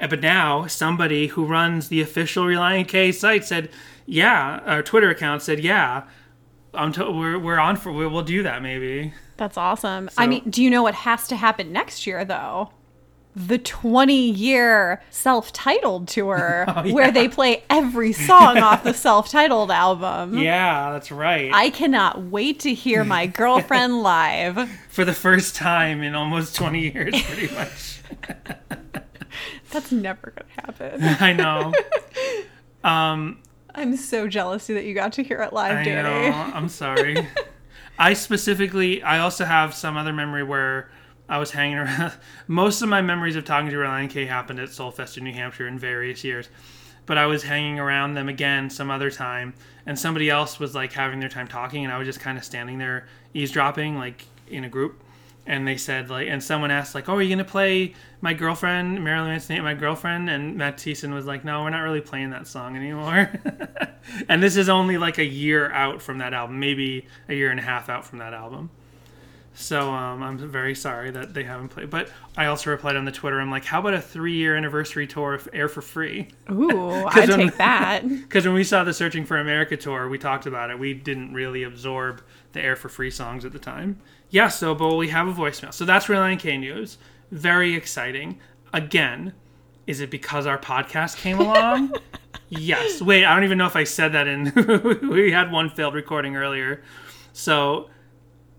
Uh, 0.00 0.06
But 0.06 0.20
now 0.22 0.66
somebody 0.66 1.26
who 1.28 1.44
runs 1.44 1.88
the 1.88 2.00
official 2.00 2.44
Relient 2.46 2.88
K 2.88 3.12
site 3.12 3.44
said, 3.44 3.68
"Yeah," 4.06 4.60
our 4.64 4.82
Twitter 4.82 5.10
account 5.10 5.42
said, 5.42 5.60
"Yeah, 5.60 6.04
I'm 6.74 6.92
to- 6.92 7.10
we're 7.10 7.38
we're 7.38 7.58
on 7.58 7.76
for 7.76 7.92
we'll, 7.92 8.10
we'll 8.10 8.22
do 8.22 8.42
that 8.44 8.62
maybe." 8.62 9.12
That's 9.36 9.56
awesome. 9.56 10.10
I 10.18 10.26
mean, 10.26 10.48
do 10.50 10.62
you 10.62 10.68
know 10.70 10.82
what 10.82 10.94
has 10.94 11.26
to 11.28 11.36
happen 11.36 11.72
next 11.72 12.06
year 12.06 12.24
though? 12.24 12.70
The 13.36 13.58
20 13.58 14.28
year 14.32 15.00
self 15.08 15.52
titled 15.52 16.08
tour 16.08 16.64
Oh, 16.68 16.92
where 16.92 17.12
they 17.12 17.28
play 17.28 17.62
every 17.70 18.12
song 18.12 18.58
off 18.68 18.82
the 18.82 18.92
self 18.92 19.30
titled 19.30 19.70
album. 19.70 20.36
Yeah, 20.36 20.90
that's 20.90 21.12
right. 21.12 21.50
I 21.54 21.70
cannot 21.70 22.24
wait 22.24 22.58
to 22.60 22.74
hear 22.74 23.04
my 23.04 23.26
girlfriend 23.40 24.02
live. 24.02 24.68
for 24.90 25.04
the 25.04 25.14
first 25.14 25.54
time 25.54 26.02
in 26.02 26.14
almost 26.16 26.56
20 26.56 26.92
years, 26.92 27.22
pretty 27.22 27.54
much. 27.54 28.02
That's 29.70 29.92
never 29.92 30.32
going 30.36 30.48
to 30.56 30.60
happen. 30.62 31.16
I 31.24 31.32
know. 31.32 31.72
Um, 32.82 33.38
I'm 33.74 33.96
so 33.96 34.28
jealous 34.28 34.66
that 34.68 34.84
you 34.84 34.94
got 34.94 35.12
to 35.14 35.22
hear 35.22 35.40
it 35.42 35.52
live, 35.52 35.78
I 35.78 35.84
Danny. 35.84 36.30
know. 36.30 36.34
I'm 36.54 36.68
sorry. 36.68 37.26
I 37.98 38.14
specifically, 38.14 39.02
I 39.02 39.18
also 39.18 39.44
have 39.44 39.74
some 39.74 39.96
other 39.96 40.12
memory 40.12 40.42
where 40.42 40.90
I 41.28 41.38
was 41.38 41.50
hanging 41.52 41.78
around. 41.78 42.12
Most 42.48 42.82
of 42.82 42.88
my 42.88 43.02
memories 43.02 43.36
of 43.36 43.44
talking 43.44 43.70
to 43.70 43.76
Relient 43.76 44.10
K 44.10 44.26
happened 44.26 44.58
at 44.58 44.70
Soulfest 44.70 45.16
in 45.18 45.24
New 45.24 45.32
Hampshire 45.32 45.68
in 45.68 45.78
various 45.78 46.24
years. 46.24 46.48
But 47.06 47.18
I 47.18 47.26
was 47.26 47.42
hanging 47.42 47.78
around 47.78 48.14
them 48.14 48.28
again 48.28 48.70
some 48.70 48.90
other 48.90 49.10
time, 49.10 49.54
and 49.86 49.98
somebody 49.98 50.30
else 50.30 50.58
was 50.58 50.74
like 50.74 50.92
having 50.92 51.18
their 51.20 51.28
time 51.28 51.48
talking, 51.48 51.84
and 51.84 51.92
I 51.92 51.98
was 51.98 52.06
just 52.06 52.20
kind 52.20 52.38
of 52.38 52.44
standing 52.44 52.78
there 52.78 53.06
eavesdropping, 53.34 53.96
like 53.96 54.24
in 54.48 54.64
a 54.64 54.68
group. 54.68 55.02
And 55.46 55.66
they 55.66 55.76
said 55.76 56.10
like, 56.10 56.28
and 56.28 56.42
someone 56.42 56.70
asked 56.70 56.94
like, 56.94 57.08
"Oh, 57.08 57.16
are 57.16 57.22
you 57.22 57.30
gonna 57.30 57.44
play 57.44 57.94
my 58.20 58.34
girlfriend, 58.34 59.02
Marilyn 59.02 59.30
Manson, 59.30 59.56
Ain't 59.56 59.64
my 59.64 59.74
girlfriend?" 59.74 60.28
And 60.30 60.56
Matt 60.56 60.76
Thiessen 60.76 61.12
was 61.12 61.26
like, 61.26 61.44
"No, 61.44 61.62
we're 61.62 61.70
not 61.70 61.80
really 61.80 62.00
playing 62.02 62.30
that 62.30 62.46
song 62.46 62.76
anymore." 62.76 63.32
and 64.28 64.42
this 64.42 64.56
is 64.56 64.68
only 64.68 64.98
like 64.98 65.18
a 65.18 65.24
year 65.24 65.72
out 65.72 66.02
from 66.02 66.18
that 66.18 66.34
album, 66.34 66.60
maybe 66.60 67.06
a 67.28 67.34
year 67.34 67.50
and 67.50 67.58
a 67.58 67.62
half 67.62 67.88
out 67.88 68.04
from 68.04 68.18
that 68.18 68.34
album. 68.34 68.70
So 69.52 69.90
um, 69.92 70.22
I'm 70.22 70.38
very 70.38 70.74
sorry 70.76 71.10
that 71.10 71.34
they 71.34 71.42
haven't 71.42 71.68
played. 71.70 71.90
But 71.90 72.08
I 72.36 72.46
also 72.46 72.70
replied 72.70 72.96
on 72.96 73.04
the 73.04 73.10
Twitter. 73.12 73.40
I'm 73.40 73.50
like, 73.50 73.64
"How 73.64 73.80
about 73.80 73.94
a 73.94 74.00
three-year 74.00 74.56
anniversary 74.56 75.06
tour 75.06 75.34
of 75.34 75.48
Air 75.52 75.68
for 75.68 75.82
Free?" 75.82 76.28
Ooh, 76.50 76.70
I'd 77.06 77.28
when- 77.28 77.38
take 77.40 77.56
that. 77.56 78.02
Because 78.08 78.44
when 78.46 78.54
we 78.54 78.62
saw 78.64 78.84
the 78.84 78.94
Searching 78.94 79.24
for 79.24 79.38
America 79.38 79.76
tour, 79.76 80.08
we 80.08 80.18
talked 80.18 80.46
about 80.46 80.70
it. 80.70 80.78
We 80.78 80.94
didn't 80.94 81.32
really 81.34 81.64
absorb 81.64 82.22
the 82.52 82.60
Air 82.62 82.76
for 82.76 82.88
Free 82.88 83.10
songs 83.10 83.44
at 83.44 83.52
the 83.52 83.58
time. 83.58 83.98
Yeah, 84.30 84.48
so, 84.48 84.74
but 84.74 84.94
we 84.96 85.08
have 85.08 85.28
a 85.28 85.32
voicemail. 85.32 85.74
So 85.74 85.84
that's 85.84 86.06
Relient 86.06 86.38
K 86.38 86.56
News. 86.56 86.98
Very 87.30 87.74
exciting. 87.74 88.38
Again, 88.72 89.32
is 89.86 90.00
it 90.00 90.10
because 90.10 90.46
our 90.46 90.58
podcast 90.58 91.16
came 91.16 91.38
along? 91.40 91.94
yes. 92.48 93.02
Wait, 93.02 93.24
I 93.24 93.34
don't 93.34 93.44
even 93.44 93.58
know 93.58 93.66
if 93.66 93.76
I 93.76 93.84
said 93.84 94.12
that 94.12 94.26
in. 94.28 94.52
we 95.10 95.32
had 95.32 95.50
one 95.50 95.70
failed 95.70 95.94
recording 95.94 96.36
earlier. 96.36 96.82
So 97.32 97.90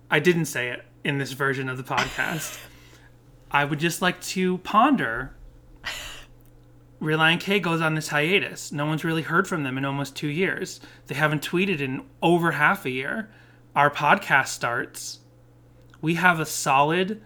I 0.10 0.20
didn't 0.20 0.46
say 0.46 0.70
it 0.70 0.84
in 1.04 1.18
this 1.18 1.32
version 1.32 1.70
of 1.70 1.78
the 1.78 1.84
podcast. 1.84 2.60
I 3.52 3.66
would 3.66 3.80
just 3.80 4.02
like 4.02 4.22
to 4.22 4.60
ponder 4.60 5.34
Relient 7.02 7.40
K 7.40 7.60
goes 7.60 7.82
on 7.82 7.96
this 7.96 8.10
hiatus. 8.10 8.72
No 8.72 8.86
one's 8.86 9.04
really 9.04 9.24
heard 9.24 9.48
from 9.48 9.64
them 9.64 9.78
in 9.78 9.86
almost 9.86 10.16
two 10.16 10.28
years. 10.28 10.80
They 11.08 11.16
haven't 11.16 11.42
tweeted 11.42 11.80
in 11.80 12.04
over 12.22 12.52
half 12.52 12.86
a 12.86 12.92
year. 12.92 13.30
Our 13.76 13.90
podcast 13.90 14.50
starts. 14.50 15.21
We 16.02 16.16
have 16.16 16.40
a 16.40 16.46
solid, 16.46 17.22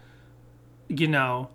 you 0.87 1.07
know, 1.07 1.49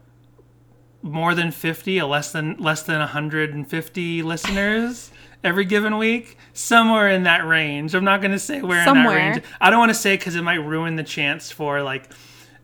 more 1.03 1.35
than 1.35 1.51
50, 1.51 1.99
a 1.99 2.07
less 2.07 2.33
than 2.33 2.57
less 2.59 2.83
than 2.83 2.99
150 2.99 4.23
listeners 4.23 5.11
every 5.43 5.65
given 5.65 5.97
week, 5.99 6.37
somewhere 6.53 7.09
in 7.09 7.23
that 7.25 7.47
range. 7.47 7.95
I'm 7.95 8.05
not 8.05 8.21
going 8.21 8.33
to 8.33 8.39
say 8.39 8.61
where 8.63 8.87
in 8.87 8.95
that 8.95 9.09
range. 9.09 9.45
I 9.61 9.71
don't 9.71 9.79
want 9.79 9.91
to 9.91 9.95
say 9.95 10.17
cuz 10.17 10.35
it 10.35 10.43
might 10.43 10.65
ruin 10.65 10.97
the 10.97 11.03
chance 11.03 11.51
for 11.51 11.83
like 11.83 12.13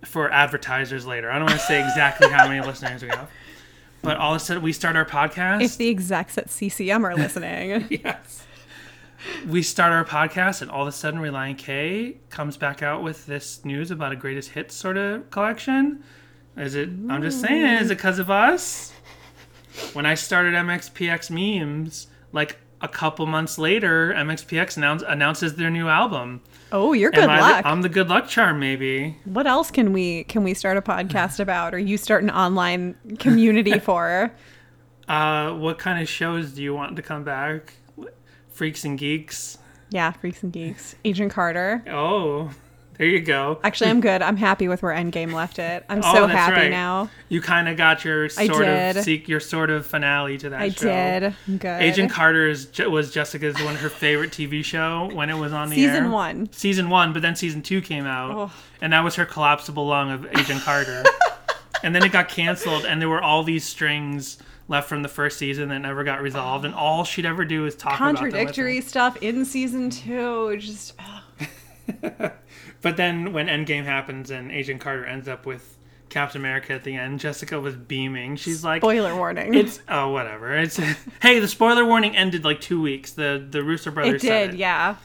for 0.05 0.31
advertisers 0.31 1.07
later. 1.07 1.31
I 1.31 1.39
don't 1.39 1.47
want 1.47 1.61
to 1.61 1.67
say 1.67 1.81
exactly 1.81 2.29
how 2.29 2.49
many 2.49 2.65
listeners 2.65 3.03
we 3.03 3.09
have. 3.09 3.31
But 4.03 4.19
all 4.19 4.35
of 4.35 4.41
a 4.41 4.45
sudden 4.45 4.63
we 4.63 4.73
start 4.73 4.95
our 4.97 5.05
podcast. 5.05 5.63
If 5.63 5.79
the 5.79 5.89
execs 5.89 6.39
at 6.39 6.51
CCM 6.51 7.05
are 7.05 7.17
listening, 7.17 7.87
yes. 8.05 8.46
We 9.49 9.63
start 9.63 9.93
our 9.93 10.05
podcast, 10.05 10.63
and 10.63 10.71
all 10.71 10.83
of 10.83 10.89
a 10.89 10.93
sudden, 10.93 11.21
Relient 11.21 11.59
K 11.59 12.19
comes 12.31 12.57
back 12.57 12.83
out 12.83 13.03
with 13.03 13.27
this 13.27 13.65
news 13.65 13.91
about 13.91 14.13
a 14.13 14.17
greatest 14.17 14.51
hits 14.51 14.75
sort 14.75 14.97
of 14.97 15.31
collection. 15.31 16.03
Is 16.57 16.75
it? 16.75 16.89
I'm 17.09 17.23
just 17.23 17.41
saying, 17.41 17.65
is 17.83 17.91
it 17.91 17.97
because 17.97 18.19
of 18.19 18.31
us? 18.31 18.93
When 19.93 20.07
I 20.07 20.15
started 20.15 20.55
MXPX 20.55 21.31
memes, 21.31 22.07
like 22.33 22.59
a 22.81 22.89
couple 22.89 23.27
months 23.27 23.59
later, 23.59 24.13
MXPX 24.17 24.77
announce, 24.77 25.03
announces 25.07 25.55
their 25.57 25.71
new 25.71 25.89
album. 25.89 26.43
oh, 26.73 26.93
you're 26.93 27.11
good 27.11 27.29
I 27.29 27.41
luck. 27.41 27.67
I'm 27.67 27.83
the 27.83 27.89
good 27.89 28.09
luck 28.09 28.29
charm, 28.29 28.59
maybe. 28.59 29.17
what 29.25 29.47
else 29.47 29.71
can 29.71 29.93
we 29.93 30.25
can 30.25 30.45
we 30.45 30.55
start 30.55 30.77
a 30.77 30.83
podcast 30.83 31.41
about, 31.41 31.75
or 31.75 31.79
you 31.79 31.97
start 31.99 32.23
an 32.23 32.31
online 32.31 32.97
community 33.19 33.79
for? 33.79 34.33
Uh, 35.09 35.53
what 35.53 35.79
kind 35.79 36.03
of 36.03 36.09
shows 36.09 36.53
do 36.53 36.63
you 36.63 36.75
want 36.75 36.97
to 36.97 37.03
come 37.03 37.23
back? 37.25 37.75
Freaks 38.57 38.85
and 38.87 38.99
geeks. 38.99 39.59
Yeah, 39.91 40.13
freaks 40.13 40.43
and 40.43 40.51
geeks. 40.51 40.97
Agent 41.05 41.31
Carter. 41.31 41.85
Oh, 41.91 42.51
there 42.97 43.07
you 43.07 43.21
go. 43.21 43.61
Actually, 43.63 43.91
I'm 43.91 44.01
good. 44.11 44.23
I'm 44.23 44.39
happy 44.39 44.67
with 44.67 44.83
where 44.83 44.95
Endgame 44.97 45.35
left 45.35 45.59
it. 45.59 45.85
I'm 45.91 45.99
Oh, 46.03 46.15
so 46.15 46.21
that's 46.27 46.33
happy 46.33 46.61
right. 46.63 46.71
now. 46.71 47.11
You 47.29 47.43
kind 47.43 47.69
of 47.69 47.77
got 47.77 48.03
your 48.03 48.31
sort 48.31 48.67
of 48.67 48.97
seek 49.05 49.29
your 49.29 49.41
sort 49.41 49.69
of 49.69 49.85
finale 49.85 50.39
to 50.39 50.49
that 50.49 50.61
I 50.63 50.71
show. 50.71 50.89
did. 50.89 51.35
I'm 51.47 51.59
good. 51.59 51.83
Agent 51.83 52.11
Carter 52.11 52.49
is, 52.49 52.67
was 52.79 53.13
Jessica's 53.13 53.63
one 53.63 53.75
of 53.75 53.81
her 53.83 53.91
favorite 53.91 54.31
TV 54.31 54.65
show 54.65 55.11
when 55.13 55.29
it 55.29 55.37
was 55.37 55.53
on 55.53 55.69
the 55.69 55.85
air. 55.85 55.91
Season 55.93 56.11
one. 56.11 56.51
Season 56.53 56.89
one, 56.89 57.13
but 57.13 57.21
then 57.21 57.37
season 57.37 57.61
two 57.61 57.83
came 57.83 58.07
out, 58.07 58.31
Oh. 58.33 58.53
and 58.81 58.95
that 58.95 59.05
was 59.05 59.17
her 59.17 59.27
collapsible 59.27 59.87
lung 59.87 60.11
of 60.11 60.27
Agent 60.39 60.63
Carter. 60.63 61.05
and 61.85 61.95
then 61.95 62.03
it 62.03 62.11
got 62.11 62.31
canceled, 62.31 62.87
and 62.87 63.03
there 63.03 63.09
were 63.11 63.23
all 63.23 63.43
these 63.45 63.65
strings 63.65 64.39
left 64.69 64.89
from 64.89 65.03
the 65.03 65.09
first 65.09 65.39
season 65.39 65.69
that 65.69 65.79
never 65.79 66.05
got 66.05 66.23
resolved, 66.23 66.65
and 66.65 66.75
all 66.75 67.05
she'd 67.05 67.27
ever 67.27 67.45
do 67.45 67.67
is 67.67 67.75
talk 67.75 67.97
Contradictory 67.97 68.81
stuff 68.81 69.17
in 69.23 69.45
season 69.45 69.91
two. 69.91 70.57
Just 70.59 70.95
But 72.83 72.97
then 72.97 73.33
when 73.33 73.49
Endgame 73.49 73.85
happens 73.85 74.31
and 74.31 74.53
Agent 74.53 74.81
Carter 74.81 75.05
ends 75.05 75.29
up 75.29 75.45
with 75.47 75.77
Captain 76.09 76.41
America 76.41 76.73
at 76.73 76.85
the 76.85 76.95
end, 76.95 77.19
Jessica 77.19 77.59
was 77.59 77.75
beaming. 77.75 78.37
She's 78.37 78.63
like, 78.63 78.81
spoiler 78.81 79.17
warning. 79.17 79.55
It's 79.55 79.81
oh 79.89 80.11
whatever. 80.11 80.57
It's 80.57 80.77
hey, 81.21 81.41
the 81.41 81.49
spoiler 81.49 81.85
warning 81.85 82.17
ended 82.17 82.45
like 82.45 82.61
two 82.61 82.81
weeks. 82.81 83.13
The 83.13 83.45
the 83.51 83.69
it 83.69 83.95
brothers 83.95 84.23
said 84.23 84.47
did. 84.47 84.55
it. 84.55 84.59
Yeah. 84.59 84.97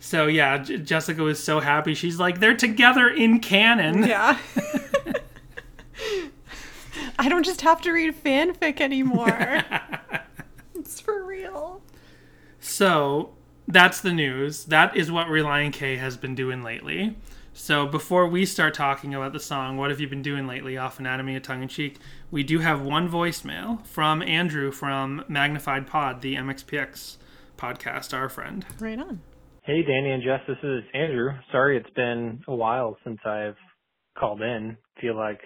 So 0.00 0.26
yeah, 0.26 0.58
J- 0.58 0.78
Jessica 0.78 1.22
was 1.22 1.42
so 1.42 1.60
happy. 1.60 1.94
She's 1.94 2.20
like, 2.20 2.38
they're 2.40 2.56
together 2.56 3.08
in 3.08 3.40
canon. 3.40 4.04
Yeah. 4.06 4.38
I 7.18 7.28
don't 7.28 7.44
just 7.44 7.60
have 7.62 7.80
to 7.82 7.92
read 7.92 8.14
fanfic 8.14 8.80
anymore. 8.80 9.62
it's 10.74 11.00
for 11.00 11.24
real. 11.24 11.82
So 12.60 13.34
that's 13.68 14.00
the 14.00 14.12
news. 14.12 14.64
That 14.66 14.96
is 14.96 15.10
what 15.10 15.28
Relient 15.28 15.72
K 15.72 15.96
has 15.96 16.16
been 16.16 16.34
doing 16.34 16.62
lately. 16.62 17.16
So 17.56 17.86
before 17.86 18.26
we 18.26 18.46
start 18.46 18.74
talking 18.74 19.14
about 19.14 19.32
the 19.32 19.38
song, 19.38 19.76
what 19.76 19.90
have 19.90 20.00
you 20.00 20.08
been 20.08 20.22
doing 20.22 20.48
lately 20.48 20.76
off 20.76 20.98
Anatomy 20.98 21.36
of 21.36 21.44
Tongue 21.44 21.62
in 21.62 21.68
Cheek? 21.68 21.98
We 22.32 22.42
do 22.42 22.58
have 22.58 22.82
one 22.82 23.08
voicemail 23.08 23.86
from 23.86 24.22
Andrew 24.22 24.72
from 24.72 25.24
Magnified 25.28 25.86
Pod, 25.86 26.20
the 26.20 26.34
MXPX 26.34 27.16
podcast, 27.56 28.12
our 28.12 28.28
friend. 28.28 28.66
Right 28.80 28.98
on. 28.98 29.20
Hey, 29.62 29.82
Danny 29.82 30.10
and 30.10 30.22
Jess, 30.22 30.40
this 30.48 30.58
is 30.64 30.82
Andrew. 30.92 31.30
Sorry 31.52 31.76
it's 31.76 31.88
been 31.94 32.42
a 32.48 32.54
while 32.54 32.98
since 33.04 33.20
I've 33.24 33.56
called 34.18 34.42
in. 34.42 34.76
Feel 35.00 35.16
like 35.16 35.40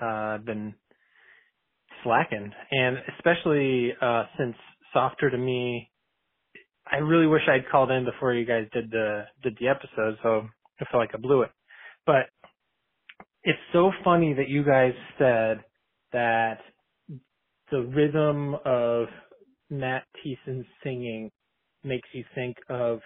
uh, 0.00 0.06
I've 0.06 0.46
been 0.46 0.74
slacking, 2.02 2.52
and 2.70 2.96
especially 3.16 3.92
uh, 4.00 4.24
since 4.38 4.56
Softer 4.92 5.30
to 5.30 5.38
Me, 5.38 5.90
I 6.90 6.96
really 6.96 7.26
wish 7.26 7.42
I'd 7.48 7.68
called 7.70 7.90
in 7.90 8.04
before 8.04 8.34
you 8.34 8.44
guys 8.44 8.66
did 8.72 8.90
the 8.90 9.24
did 9.42 9.56
the 9.60 9.68
episode, 9.68 10.16
so 10.22 10.42
I 10.80 10.84
feel 10.90 11.00
like 11.00 11.10
I 11.14 11.18
blew 11.18 11.42
it. 11.42 11.50
But 12.06 12.26
it's 13.42 13.58
so 13.72 13.92
funny 14.04 14.34
that 14.34 14.48
you 14.48 14.64
guys 14.64 14.92
said 15.18 15.64
that 16.12 16.58
the 17.70 17.82
rhythm 17.82 18.56
of 18.64 19.06
Matt 19.70 20.04
Thiessen 20.16 20.64
singing 20.82 21.30
makes 21.84 22.08
you 22.12 22.24
think 22.34 22.56
of 22.68 23.00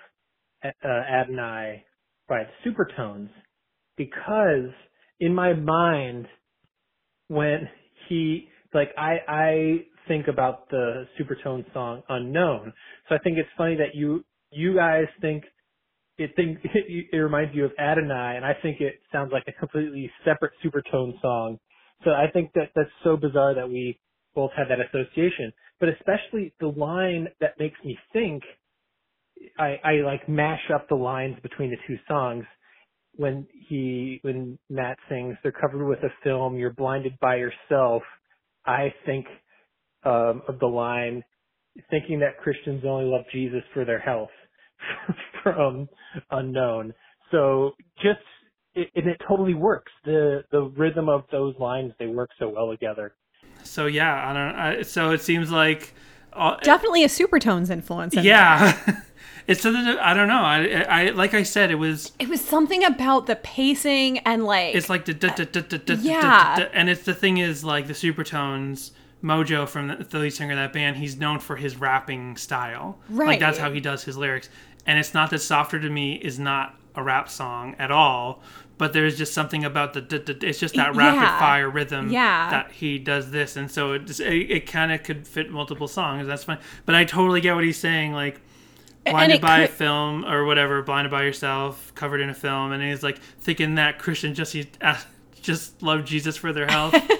uh, 0.65 0.89
Adonai 0.89 1.85
by 2.29 2.45
Supertones 2.65 3.29
because 3.97 4.71
in 5.21 5.35
my 5.35 5.53
mind 5.53 6.27
when 7.29 7.69
he 8.09 8.49
like 8.75 8.91
I 8.99 9.19
I 9.29 9.85
think 10.09 10.29
about 10.29 10.69
the 10.71 11.07
Supertones 11.19 11.73
song 11.73 12.03
Unknown. 12.09 12.73
So 13.09 13.15
I 13.15 13.19
think 13.19 13.39
it's 13.39 13.49
funny 13.57 13.77
that 13.77 13.95
you 13.95 14.25
you 14.51 14.75
guys 14.75 15.07
think 15.21 15.45
it 16.19 16.33
think 16.37 16.59
it, 16.65 17.07
it 17.13 17.17
reminds 17.17 17.55
you 17.55 17.65
of 17.65 17.73
Adonai 17.79 18.37
and 18.37 18.45
I 18.45 18.55
think 18.63 18.81
it 18.81 19.01
sounds 19.13 19.31
like 19.33 19.45
a 19.49 19.53
completely 19.53 20.11
separate 20.25 20.53
Supertone 20.65 21.21
song. 21.21 21.59
So 22.05 22.11
I 22.11 22.27
think 22.33 22.53
that 22.55 22.71
that's 22.75 22.91
so 23.03 23.17
bizarre 23.17 23.55
that 23.55 23.69
we 23.69 23.99
both 24.35 24.51
have 24.57 24.69
that 24.69 24.79
association. 24.81 25.53
But 25.81 25.89
especially 25.91 26.53
the 26.61 26.69
line 26.69 27.29
that 27.41 27.59
makes 27.59 27.77
me 27.85 27.99
think 28.13 28.43
I, 29.59 29.77
I 29.85 29.93
like 30.05 30.29
mash 30.29 30.71
up 30.75 30.89
the 30.89 30.95
lines 30.95 31.37
between 31.43 31.71
the 31.71 31.77
two 31.87 31.97
songs 32.09 32.45
when 33.17 33.47
he 33.69 34.19
when 34.23 34.59
Matt 34.69 34.99
sings 35.09 35.37
they're 35.43 35.53
covered 35.53 35.87
with 35.87 36.01
a 36.01 36.09
film 36.23 36.57
you're 36.57 36.73
blinded 36.73 37.19
by 37.21 37.37
yourself 37.37 38.03
I 38.67 38.93
think 39.07 39.27
um, 40.05 40.43
of 40.49 40.59
the 40.61 40.67
line 40.67 41.23
thinking 41.91 42.21
that 42.21 42.39
Christians 42.39 42.85
only 42.87 43.07
love 43.07 43.25
Jesus 43.33 43.63
for 43.73 43.85
their 43.85 43.99
health 43.99 44.31
from 45.43 45.89
unknown 46.31 46.93
so 47.31 47.73
just 48.03 48.21
it, 48.75 48.89
and 48.95 49.09
it 49.09 49.21
totally 49.29 49.55
works 49.55 49.93
the 50.05 50.45
the 50.53 50.63
rhythm 50.77 51.09
of 51.09 51.25
those 51.33 51.55
lines 51.59 51.93
they 51.99 52.07
work 52.07 52.31
so 52.39 52.49
well 52.49 52.71
together 52.71 53.15
So 53.63 53.87
yeah, 53.87 54.31
I 54.31 54.33
don't. 54.33 54.57
I, 54.57 54.83
so 54.83 55.11
it 55.13 55.23
seems 55.23 55.51
like, 55.51 55.95
uh, 56.35 56.57
Definitely 56.63 57.05
a 57.05 57.09
Supertones 57.09 57.71
influence. 57.71 58.15
In 58.15 58.25
yeah, 58.25 59.01
it's 59.47 59.61
so 59.61 59.73
that 59.73 59.99
I 60.01 60.15
don't 60.15 60.29
know. 60.29 60.43
I, 60.43 60.85
I 60.89 61.11
like 61.11 61.35
I 61.35 61.43
said, 61.43 61.71
it 61.71 61.77
was. 61.77 62.13
It 62.19 62.29
was 62.29 62.41
something 62.41 62.85
about 62.85 63.27
the 63.27 63.37
pacing 63.37 64.19
and 64.21 64.45
like 64.45 64.75
It's 64.75 64.89
like 64.89 65.05
the 65.05 65.99
Yeah. 66.03 66.69
and 66.73 66.89
it's 66.89 67.03
the 67.03 67.15
thing 67.15 67.39
is 67.39 67.65
like 67.65 67.87
the 67.87 67.95
Supertones. 67.95 68.91
Mojo 69.23 69.67
from 69.67 69.89
the, 69.89 69.97
the 70.05 70.19
lead 70.19 70.35
singer 70.35 70.55
that 70.55 70.75
band, 70.75 70.99
he's 70.99 71.17
known 71.17 71.39
for 71.39 71.57
his 71.57 71.77
rapping 71.77 72.37
style. 72.37 72.99
Right, 73.09 73.29
Like 73.29 73.41
that's 73.41 73.57
how 73.57 73.73
he 73.73 73.81
does 73.81 74.05
his 74.05 74.19
lyrics. 74.19 74.51
And 74.85 74.99
it's 74.99 75.15
not 75.15 75.31
that 75.31 75.39
"Softer 75.39 75.81
to 75.81 75.89
Me" 75.89 76.17
is 76.17 76.39
not 76.39 76.77
a 76.95 77.03
rap 77.03 77.31
song 77.31 77.75
at 77.79 77.91
all, 77.91 78.43
but 78.79 78.93
there's 78.93 79.17
just 79.17 79.33
something 79.35 79.65
about 79.65 79.93
the. 79.95 80.01
da- 80.01 80.19
da- 80.19 80.47
It's 80.49 80.59
just 80.59 80.75
that 80.75 80.95
rapid 80.97 81.21
Yeah. 81.23 81.39
fire 81.39 81.71
rhythm 81.71 82.11
Yeah. 82.11 82.51
that 82.51 82.73
he 82.73 82.99
does 82.99 83.31
this, 83.31 83.57
and 83.57 83.71
so 83.71 83.93
it 83.93 84.07
just, 84.07 84.21
it, 84.21 84.51
it 84.51 84.67
kind 84.67 84.91
of 84.93 85.03
could 85.03 85.27
fit 85.29 85.51
multiple 85.51 85.89
songs. 85.89 86.27
That's 86.27 86.45
fine, 86.45 86.59
but 86.87 86.95
I 86.95 87.05
totally 87.05 87.41
get 87.41 87.55
what 87.55 87.65
he's 87.65 87.79
saying. 87.79 88.13
Like 88.13 88.41
blinded 89.07 89.41
by 89.41 89.61
a 89.61 89.69
film 89.69 90.25
or 90.25 90.45
whatever, 90.45 90.81
blinded 90.83 91.11
by 91.11 91.23
yourself, 91.25 91.93
covered 91.95 92.21
in 92.21 92.31
a 92.31 92.35
film, 92.35 92.73
and 92.73 92.83
he's 92.83 93.03
like 93.03 93.19
thinking 93.41 93.75
that 93.77 93.99
Christian 93.99 94.35
just 94.35 94.53
he, 94.55 94.67
uh, 94.81 94.97
just 95.43 95.83
love 95.83 96.05
Jesus 96.05 96.37
for 96.37 96.53
their 96.53 96.67
health. 96.67 96.95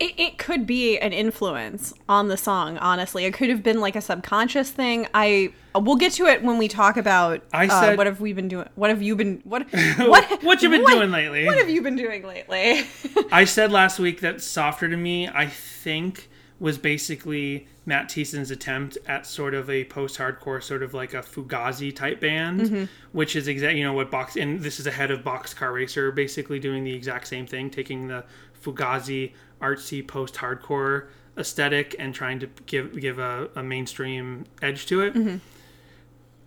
it, 0.00 0.14
it 0.18 0.38
could 0.38 0.66
be 0.66 0.98
an 0.98 1.12
influence 1.12 1.92
on 2.08 2.28
the 2.28 2.36
song 2.36 2.78
honestly 2.78 3.24
it 3.24 3.34
could 3.34 3.48
have 3.48 3.62
been 3.62 3.80
like 3.80 3.96
a 3.96 4.00
subconscious 4.00 4.70
thing 4.70 5.06
i 5.14 5.52
we'll 5.74 5.96
get 5.96 6.12
to 6.12 6.26
it 6.26 6.42
when 6.42 6.58
we 6.58 6.66
talk 6.68 6.96
about 6.96 7.42
I 7.52 7.66
uh, 7.66 7.80
said- 7.80 7.98
what 7.98 8.06
have 8.06 8.20
we 8.20 8.32
been 8.32 8.48
doing 8.48 8.68
what 8.74 8.90
have 8.90 9.02
you 9.02 9.14
been 9.16 9.40
what 9.44 9.66
what 9.98 10.42
What 10.44 10.62
you 10.62 10.70
been 10.70 10.82
what- 10.82 10.94
doing 10.94 11.10
lately? 11.10 11.46
what 11.46 11.58
have 11.58 11.68
you 11.70 11.82
been 11.82 11.96
doing 11.96 12.26
lately 12.26 12.82
I 13.32 13.44
said 13.44 13.70
last 13.72 13.98
week 13.98 14.20
that 14.20 14.40
softer 14.40 14.88
to 14.88 14.96
me, 14.96 15.28
I 15.28 15.46
think, 15.46 16.28
was 16.60 16.78
basically 16.78 17.68
Matt 17.86 18.08
Thiessen's 18.08 18.50
attempt 18.50 18.98
at 19.06 19.26
sort 19.26 19.54
of 19.54 19.70
a 19.70 19.84
post-hardcore, 19.84 20.60
sort 20.62 20.82
of 20.82 20.92
like 20.92 21.14
a 21.14 21.22
Fugazi 21.22 21.94
type 21.94 22.20
band, 22.20 22.60
Mm-hmm. 22.60 22.84
which 23.12 23.36
is 23.36 23.46
exact. 23.48 23.76
You 23.76 23.84
know 23.84 23.92
what 23.92 24.10
box 24.10 24.34
and 24.36 24.60
this 24.60 24.80
is 24.80 24.86
ahead 24.86 25.10
of 25.12 25.20
Boxcar 25.20 25.72
Racer, 25.72 26.10
basically 26.10 26.58
doing 26.58 26.82
the 26.84 26.92
exact 26.94 27.28
same 27.28 27.46
thing, 27.46 27.70
taking 27.70 28.08
the 28.08 28.24
Fugazi 28.62 29.32
artsy 29.60 30.06
post-hardcore 30.06 31.08
aesthetic 31.36 31.94
and 31.98 32.14
trying 32.14 32.40
to 32.40 32.48
give 32.66 33.00
give 33.00 33.18
a, 33.18 33.48
a 33.54 33.62
mainstream 33.62 34.44
edge 34.60 34.86
to 34.86 35.02
it. 35.02 35.14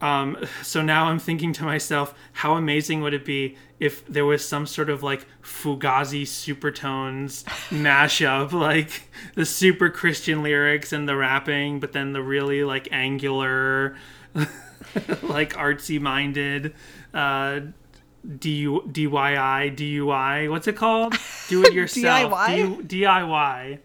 Um, 0.01 0.37
so 0.63 0.81
now 0.81 1.05
I'm 1.05 1.19
thinking 1.19 1.53
to 1.53 1.63
myself, 1.63 2.15
how 2.33 2.55
amazing 2.55 3.01
would 3.01 3.13
it 3.13 3.23
be 3.23 3.55
if 3.79 4.05
there 4.07 4.25
was 4.25 4.43
some 4.43 4.65
sort 4.65 4.89
of 4.89 5.03
like 5.03 5.27
Fugazi 5.43 6.23
supertones 6.23 7.43
mashup, 7.69 8.51
like 8.51 9.09
the 9.35 9.45
super 9.45 9.89
Christian 9.89 10.41
lyrics 10.41 10.91
and 10.91 11.07
the 11.07 11.15
rapping, 11.15 11.79
but 11.79 11.91
then 11.91 12.13
the 12.13 12.21
really 12.21 12.63
like 12.63 12.87
angular, 12.91 13.95
like 15.21 15.53
artsy 15.53 16.01
minded, 16.01 16.73
uh, 17.13 17.59
D- 18.39 18.65
DIY, 18.65 19.75
DUI, 19.75 20.49
what's 20.49 20.67
it 20.67 20.75
called? 20.75 21.15
Do 21.47 21.63
it 21.63 21.73
yourself. 21.73 22.31
DIY? 22.31 22.87
D- 22.87 23.01
DIY 23.01 23.79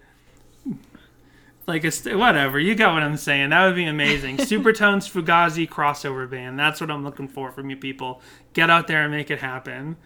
like 1.67 1.85
a 1.85 1.91
st- 1.91 2.17
whatever 2.17 2.59
you 2.59 2.75
got 2.75 2.95
what 2.95 3.03
i'm 3.03 3.17
saying. 3.17 3.51
That 3.51 3.67
would 3.67 3.75
be 3.75 3.87
amazing. 3.87 4.37
Supertones 4.39 5.11
fugazi 5.11 5.69
crossover 5.69 6.29
band. 6.29 6.59
That's 6.59 6.81
what 6.81 6.91
i'm 6.91 7.05
looking 7.05 7.29
for 7.29 7.51
from 7.53 7.71
you 7.71 7.77
people. 7.77 8.21
Get 8.53 8.71
out 8.71 8.87
there 8.87 9.03
and 9.03 9.13
make 9.13 9.31
it 9.31 9.41
happen. 9.41 9.97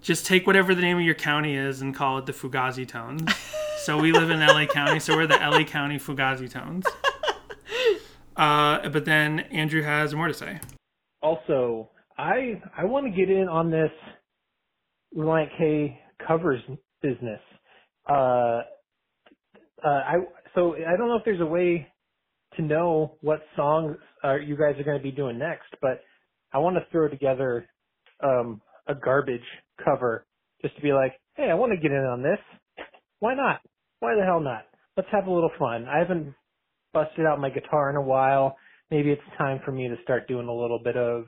Just 0.00 0.26
take 0.26 0.46
whatever 0.46 0.74
the 0.74 0.82
name 0.82 0.98
of 0.98 1.02
your 1.02 1.14
county 1.14 1.56
is 1.56 1.80
and 1.80 1.94
call 1.94 2.18
it 2.18 2.26
the 2.26 2.32
fugazi 2.32 2.86
tones. 2.86 3.32
So 3.80 3.96
we 3.98 4.10
live 4.10 4.30
in 4.30 4.40
la 4.40 4.66
county 4.66 4.98
so 4.98 5.14
we're 5.14 5.28
the 5.28 5.36
la 5.36 5.62
county 5.62 5.96
fugazi 5.96 6.50
tones. 6.50 6.86
Uh, 8.36 8.88
but 8.88 9.04
then 9.04 9.40
andrew 9.52 9.82
has 9.82 10.12
more 10.12 10.26
to 10.26 10.34
say. 10.34 10.58
Also, 11.22 11.88
I 12.18 12.60
I 12.76 12.84
want 12.84 13.06
to 13.06 13.12
get 13.12 13.30
in 13.30 13.48
on 13.48 13.70
this 13.70 13.90
Relient 15.16 15.48
K 15.58 16.00
covers 16.26 16.60
business. 17.02 17.40
Uh, 18.08 18.62
uh, 19.84 19.88
I 19.88 20.14
so 20.54 20.74
I 20.74 20.96
don't 20.96 21.08
know 21.08 21.16
if 21.16 21.24
there's 21.24 21.40
a 21.40 21.46
way 21.46 21.86
to 22.56 22.62
know 22.62 23.16
what 23.20 23.40
songs 23.54 23.96
uh, 24.24 24.36
you 24.36 24.56
guys 24.56 24.78
are 24.78 24.84
going 24.84 24.98
to 24.98 25.02
be 25.02 25.10
doing 25.10 25.38
next, 25.38 25.68
but 25.80 26.00
I 26.52 26.58
want 26.58 26.76
to 26.76 26.82
throw 26.90 27.08
together 27.08 27.66
um, 28.22 28.60
a 28.86 28.94
garbage 28.94 29.40
cover 29.84 30.26
just 30.62 30.74
to 30.76 30.82
be 30.82 30.92
like, 30.92 31.12
hey, 31.34 31.48
I 31.50 31.54
want 31.54 31.72
to 31.72 31.78
get 31.78 31.90
in 31.90 31.98
on 31.98 32.22
this. 32.22 32.38
Why 33.20 33.34
not? 33.34 33.60
Why 34.00 34.14
the 34.14 34.24
hell 34.24 34.40
not? 34.40 34.64
Let's 34.96 35.08
have 35.12 35.26
a 35.26 35.32
little 35.32 35.50
fun. 35.58 35.86
I 35.86 35.98
haven't 35.98 36.34
busted 36.94 37.26
out 37.26 37.40
my 37.40 37.50
guitar 37.50 37.90
in 37.90 37.96
a 37.96 38.02
while. 38.02 38.56
Maybe 38.90 39.10
it's 39.10 39.20
time 39.36 39.60
for 39.64 39.72
me 39.72 39.88
to 39.88 39.96
start 40.02 40.28
doing 40.28 40.48
a 40.48 40.54
little 40.54 40.80
bit 40.82 40.96
of 40.96 41.24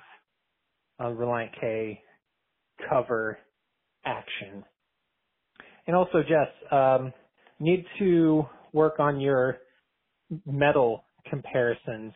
uh, 0.99 1.05
Relient 1.05 1.51
K 1.61 2.01
cover 2.89 3.39
action. 4.05 4.65
And 5.87 5.97
also, 5.97 6.23
Jess, 6.23 6.49
um, 6.73 7.13
need 7.61 7.85
to 7.99 8.45
work 8.73 9.01
on 9.01 9.21
your 9.21 9.59
metal 10.47 11.05
comparisons. 11.29 12.13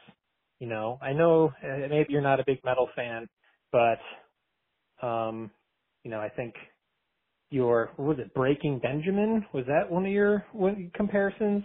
You 0.58 0.68
know, 0.68 0.98
I 1.02 1.12
know 1.12 1.52
uh, 1.64 1.88
maybe 1.88 2.06
you're 2.10 2.22
not 2.22 2.40
a 2.40 2.44
big 2.46 2.58
metal 2.64 2.88
fan, 2.94 3.28
but 3.72 3.98
um, 5.06 5.50
you 6.04 6.10
know, 6.10 6.20
I 6.20 6.28
think 6.28 6.54
your 7.50 7.90
was 7.98 8.18
it 8.18 8.34
Breaking 8.34 8.78
Benjamin? 8.78 9.44
Was 9.52 9.64
that 9.66 9.90
one 9.90 10.06
of 10.06 10.12
your 10.12 10.44
comparisons? 10.94 11.64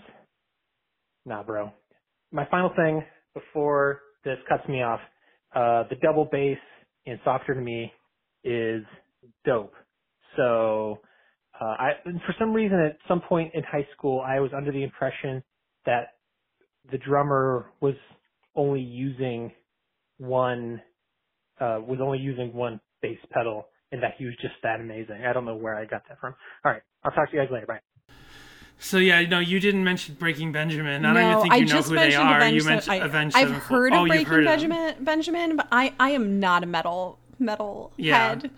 Nah, 1.26 1.44
bro. 1.44 1.72
My 2.32 2.46
final 2.50 2.72
thing 2.76 3.04
before 3.34 4.02
this 4.24 4.38
cuts 4.50 4.68
me 4.68 4.82
off, 4.82 5.00
uh, 5.56 5.84
the 5.90 5.96
double 6.02 6.26
bass 6.32 6.58
in 7.08 7.20
Softer 7.26 7.56
to 7.56 7.62
Me 7.62 7.94
is 8.46 8.84
dope. 9.46 9.74
So, 10.38 11.02
uh, 11.62 11.66
I, 11.66 11.92
for 12.06 12.36
some 12.40 12.54
reason 12.54 12.80
at 12.80 13.00
some 13.10 13.22
point 13.30 13.54
in 13.56 13.64
high 13.64 13.88
school, 13.98 14.22
I 14.22 14.42
was 14.42 14.52
under 14.58 14.74
the 14.74 14.84
impression 14.84 15.44
that 15.88 16.20
the 16.92 17.00
drummer 17.00 17.72
was 17.82 17.96
only 18.56 18.82
using 18.82 19.54
one, 20.18 20.82
uh, 21.62 21.80
was 21.88 22.00
only 22.02 22.20
using 22.20 22.54
one 22.54 22.82
bass 23.02 23.20
pedal 23.32 23.66
and 23.92 24.04
that 24.04 24.14
he 24.20 24.26
was 24.26 24.36
just 24.42 24.56
that 24.64 24.82
amazing. 24.82 25.26
I 25.28 25.34
don't 25.34 25.46
know 25.46 25.58
where 25.58 25.76
I 25.76 25.86
got 25.86 26.04
that 26.10 26.20
from. 26.22 26.36
All 26.66 26.72
right. 26.74 26.84
I'll 27.04 27.12
talk 27.12 27.32
to 27.32 27.38
you 27.38 27.44
guys 27.44 27.52
later. 27.54 27.68
Bye. 27.68 27.82
So 28.80 28.98
yeah 28.98 29.22
no 29.22 29.40
you 29.40 29.60
didn't 29.60 29.84
mention 29.84 30.16
breaking 30.16 30.52
benjamin 30.52 31.04
i 31.04 31.14
don't 31.14 31.22
no, 31.22 31.30
even 31.32 31.42
think 31.42 31.54
I 31.54 31.58
you 31.58 31.66
know 31.66 31.72
just 31.72 31.90
who 31.90 31.96
they 31.96 32.14
are 32.16 32.38
Avenged 32.38 32.64
you 32.64 32.70
mentioned 32.70 32.92
I, 32.94 33.06
avenged 33.06 33.36
I've 33.36 33.48
Sevenfold. 33.50 33.70
heard 33.70 33.94
oh, 33.94 33.96
of 33.96 34.02
you've 34.02 34.08
Breaking 34.10 34.26
heard 34.28 34.40
of. 34.42 34.46
Benjamin, 34.46 34.96
Benjamin, 35.04 35.56
but 35.56 35.68
I, 35.72 35.94
I 36.00 36.12
am 36.12 36.40
not 36.40 36.64
a 36.64 36.68
metal 36.68 37.18
metal 37.40 37.92
Yeah. 37.98 38.30
head 38.30 38.52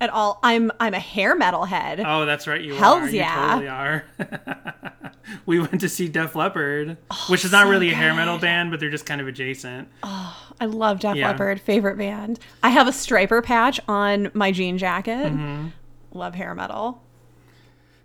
at 0.00 0.10
all. 0.10 0.40
I'm 0.42 0.70
I'm 0.80 0.92
a 0.94 0.98
hair 1.00 1.34
metal 1.36 1.64
head. 1.64 2.00
Oh, 2.04 2.24
that's 2.26 2.46
right. 2.46 2.60
You 2.60 2.74
Hells 2.74 3.02
are. 3.02 3.10
You 3.10 3.16
yeah. 3.18 3.46
totally 3.46 3.68
are. 3.68 4.04
we 5.46 5.60
went 5.60 5.80
to 5.80 5.88
see 5.88 6.08
Def 6.08 6.34
Leppard, 6.34 6.96
which 7.28 7.44
is 7.44 7.52
not 7.52 7.64
so 7.64 7.70
really 7.70 7.90
a 7.90 7.94
hair 7.94 8.12
metal 8.14 8.38
band, 8.38 8.70
but 8.72 8.80
they're 8.80 8.90
just 8.90 9.06
kind 9.06 9.20
of 9.20 9.28
adjacent. 9.28 9.88
I 10.02 10.66
love 10.66 10.98
Def 11.00 11.16
Yeah. 11.16 11.28
Leppard, 11.28 11.60
favorite 11.60 11.96
band. 11.96 12.38
I 12.62 12.70
have 12.70 12.86
a 12.88 12.90
Stryper 12.92 13.42
patch 13.42 13.78
on 13.88 14.30
my 14.34 14.50
jean 14.52 14.78
jacket. 14.78 15.32
Mm-hmm. 15.32 15.68
Love 16.12 16.34
hair 16.34 16.54
metal. 16.54 17.02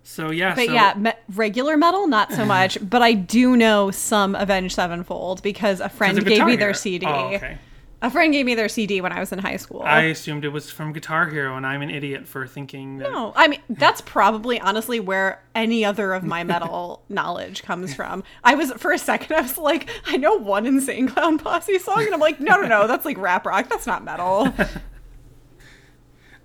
So 0.03 0.31
yeah. 0.31 0.55
But 0.55 0.65
so, 0.67 0.73
yeah, 0.73 0.93
me- 0.97 1.13
regular 1.35 1.77
metal, 1.77 2.07
not 2.07 2.31
so 2.31 2.45
much. 2.57 2.77
but 2.81 3.01
I 3.01 3.13
do 3.13 3.55
know 3.55 3.91
some 3.91 4.35
Avenged 4.35 4.75
Sevenfold 4.75 5.41
because 5.43 5.79
a 5.81 5.89
friend 5.89 6.23
gave 6.25 6.45
me 6.45 6.55
their 6.55 6.73
CD. 6.73 7.05
Oh, 7.05 7.27
okay. 7.33 7.57
A 8.01 8.09
friend 8.09 8.31
gave 8.31 8.45
me 8.45 8.55
their 8.55 8.69
CD 8.69 9.01
when 9.01 9.11
I 9.11 9.19
was 9.19 9.33
in 9.33 9.39
high 9.39 9.57
school. 9.57 9.81
I 9.83 10.03
assumed 10.03 10.45
it 10.45 10.49
was 10.49 10.71
from 10.71 10.93
Guitar 10.93 11.27
Hero, 11.27 11.57
and 11.57 11.67
I'm 11.67 11.81
an 11.81 11.89
idiot 11.89 12.29
for 12.29 12.47
thinking 12.47 12.97
that. 12.99 13.11
No, 13.11 13.33
I 13.35 13.49
mean 13.49 13.59
that's 13.69 13.99
probably 13.99 14.57
honestly 14.57 15.01
where 15.01 15.43
any 15.53 15.83
other 15.83 16.13
of 16.13 16.23
my 16.23 16.45
metal 16.45 17.03
knowledge 17.09 17.61
comes 17.63 17.93
from. 17.93 18.23
I 18.41 18.55
was 18.55 18.71
for 18.77 18.93
a 18.93 18.97
second 18.97 19.35
I 19.35 19.41
was 19.41 19.57
like, 19.57 19.89
I 20.05 20.15
know 20.15 20.35
one 20.35 20.65
Insane 20.65 21.09
Clown 21.09 21.37
Posse 21.39 21.77
song, 21.79 22.03
and 22.05 22.13
I'm 22.13 22.21
like, 22.21 22.39
no, 22.39 22.55
no, 22.61 22.67
no, 22.69 22.87
that's 22.87 23.03
like 23.03 23.17
rap 23.17 23.45
rock. 23.45 23.67
That's 23.69 23.85
not 23.85 24.03
metal. 24.03 24.47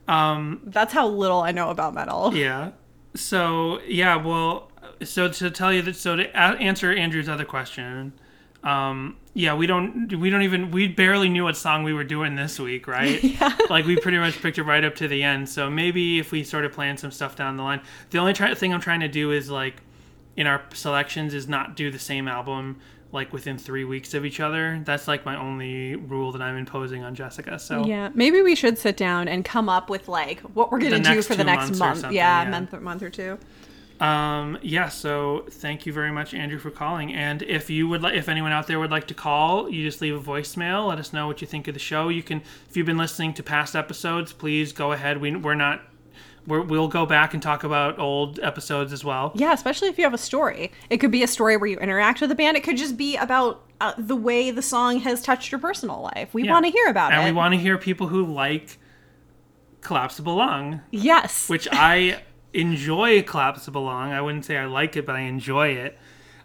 Um. 0.07 0.61
That's 0.67 0.93
how 0.93 1.09
little 1.09 1.41
I 1.41 1.53
know 1.53 1.71
about 1.71 1.95
metal. 1.95 2.35
Yeah. 2.35 2.73
So 3.15 3.81
yeah. 3.87 4.17
Well. 4.17 4.71
So 5.03 5.29
to 5.29 5.51
tell 5.51 5.73
you 5.73 5.83
that. 5.83 5.97
So 5.97 6.17
to 6.17 6.25
a- 6.31 6.59
answer 6.61 6.93
Andrew's 6.93 7.29
other 7.29 7.45
question. 7.45 8.13
Um. 8.63 9.17
Yeah. 9.35 9.55
We 9.55 9.67
don't. 9.67 10.15
We 10.19 10.31
don't 10.31 10.43
even. 10.43 10.71
We 10.71 10.89
barely 10.89 11.29
knew 11.29 11.45
what 11.45 11.57
song 11.57 11.83
we 11.85 11.93
were 11.93 12.05
doing 12.05 12.35
this 12.37 12.59
week, 12.59 12.87
right? 12.87 13.23
Yeah. 13.25 13.57
like 13.71 13.85
we 13.87 13.97
pretty 13.97 14.19
much 14.19 14.41
picked 14.41 14.59
it 14.59 14.63
right 14.63 14.85
up 14.85 14.95
to 14.97 15.09
the 15.09 15.23
end. 15.23 15.49
So 15.49 15.69
maybe 15.71 16.19
if 16.19 16.33
we 16.33 16.45
sort 16.45 16.65
of 16.65 16.73
plan 16.73 16.97
some 16.97 17.11
stuff 17.11 17.37
down 17.37 17.57
the 17.57 17.63
line, 17.63 17.81
the 18.11 18.19
only 18.19 18.33
try- 18.33 18.55
thing 18.55 18.73
I'm 18.73 18.81
trying 18.81 19.01
to 19.01 19.09
do 19.09 19.31
is 19.33 19.51
like 19.51 19.83
in 20.37 20.47
our 20.47 20.63
selections 20.73 21.33
is 21.35 21.47
not 21.49 21.77
do 21.77 21.91
the 21.91 21.99
same 21.99 22.27
album 22.27 22.81
like 23.15 23.33
within 23.33 23.57
three 23.57 23.85
weeks 23.85 24.13
of 24.13 24.27
each 24.27 24.41
other. 24.41 24.83
That's 24.85 25.09
like 25.09 25.25
my 25.25 25.39
only 25.39 25.97
rule 25.97 26.33
that 26.33 26.43
I'm 26.43 26.57
imposing 26.57 27.03
on 27.03 27.15
Jessica. 27.15 27.59
So 27.59 27.87
Yeah, 27.87 28.11
maybe 28.15 28.43
we 28.43 28.55
should 28.55 28.77
sit 28.77 28.97
down 28.97 29.29
and 29.29 29.45
come 29.45 29.69
up 29.69 29.89
with 29.89 30.09
like 30.09 30.41
what 30.41 30.71
we're 30.71 30.81
gonna 30.81 31.01
do 31.01 31.23
for 31.23 31.35
the 31.35 31.45
next 31.45 31.79
month. 31.79 32.03
Yeah, 32.03 32.43
yeah. 32.43 32.51
month 32.51 32.73
month 32.81 33.03
or 33.03 33.11
two. 33.11 33.39
Um, 34.01 34.59
yeah, 34.61 34.89
so 34.89 35.47
thank 35.49 35.87
you 35.87 35.93
very 35.93 36.11
much, 36.11 36.35
Andrew, 36.35 36.59
for 36.59 36.71
calling. 36.71 37.15
And 37.15 37.43
if 37.43 37.71
you 37.71 37.89
would 37.89 38.03
like, 38.03 38.15
if 38.15 38.29
anyone 38.29 38.53
out 38.53 38.67
there 38.67 38.81
would 38.81 38.91
like 38.91 39.07
to 39.07 39.15
call, 39.15 39.71
you 39.71 39.85
just 39.85 40.01
leave 40.01 40.17
a 40.17 40.21
voicemail. 40.21 40.89
Let 40.89 40.99
us 40.99 41.13
know 41.13 41.27
what 41.27 41.41
you 41.41 41.47
think 41.47 41.69
of 41.69 41.75
the 41.75 41.81
show. 41.81 42.09
You 42.09 42.23
can, 42.23 42.43
if 42.69 42.77
you've 42.77 42.87
been 42.87 42.99
listening 42.99 43.35
to 43.35 43.43
past 43.43 43.77
episodes, 43.77 44.33
please 44.33 44.73
go 44.73 44.93
ahead. 44.93 45.19
We, 45.19 45.37
we're 45.37 45.55
not, 45.55 45.83
we're, 46.47 46.61
we'll 46.61 46.89
go 46.89 47.07
back 47.07 47.33
and 47.35 47.43
talk 47.43 47.65
about 47.65 47.99
old 47.99 48.39
episodes 48.41 48.93
as 48.93 49.05
well. 49.05 49.33
Yeah, 49.35 49.53
especially 49.53 49.89
if 49.89 49.99
you 49.99 50.05
have 50.05 50.15
a 50.15 50.19
story. 50.19 50.73
It 50.91 50.99
could 50.99 51.11
be 51.11 51.23
a 51.23 51.27
story 51.27 51.57
where 51.57 51.69
you 51.69 51.79
interact 51.79 52.21
with 52.21 52.31
the 52.31 52.37
band. 52.37 52.57
It 52.57 52.63
could 52.65 52.77
just 52.77 52.97
be 52.97 53.17
about 53.17 53.65
uh, 53.81 53.95
the 53.99 54.17
way 54.17 54.51
the 54.51 54.63
song 54.63 55.01
has 55.01 55.23
touched 55.23 55.51
your 55.53 55.59
personal 55.59 56.03
life. 56.15 56.35
We 56.35 56.45
Yeah. 56.45 56.53
want 56.53 56.67
to 56.67 56.71
hear 56.71 56.87
about 56.89 57.13
and 57.13 57.21
it. 57.21 57.25
And 57.27 57.35
we 57.35 57.37
want 57.39 57.55
to 57.55 57.61
hear 57.61 57.79
people 57.79 58.09
who 58.09 58.25
like 58.25 58.79
Collapsible 59.81 60.37
Lung, 60.37 60.81
yes. 60.91 61.49
which 61.51 61.69
I 61.73 62.23
enjoy 62.53 63.23
Collapsible 63.23 63.83
Lung. 63.85 64.13
I 64.13 64.21
wouldn't 64.21 64.45
say 64.45 64.57
I 64.57 64.67
like 64.67 64.97
it, 64.97 65.05
but 65.07 65.17
I 65.17 65.21
enjoy 65.21 65.69
it. 65.69 65.99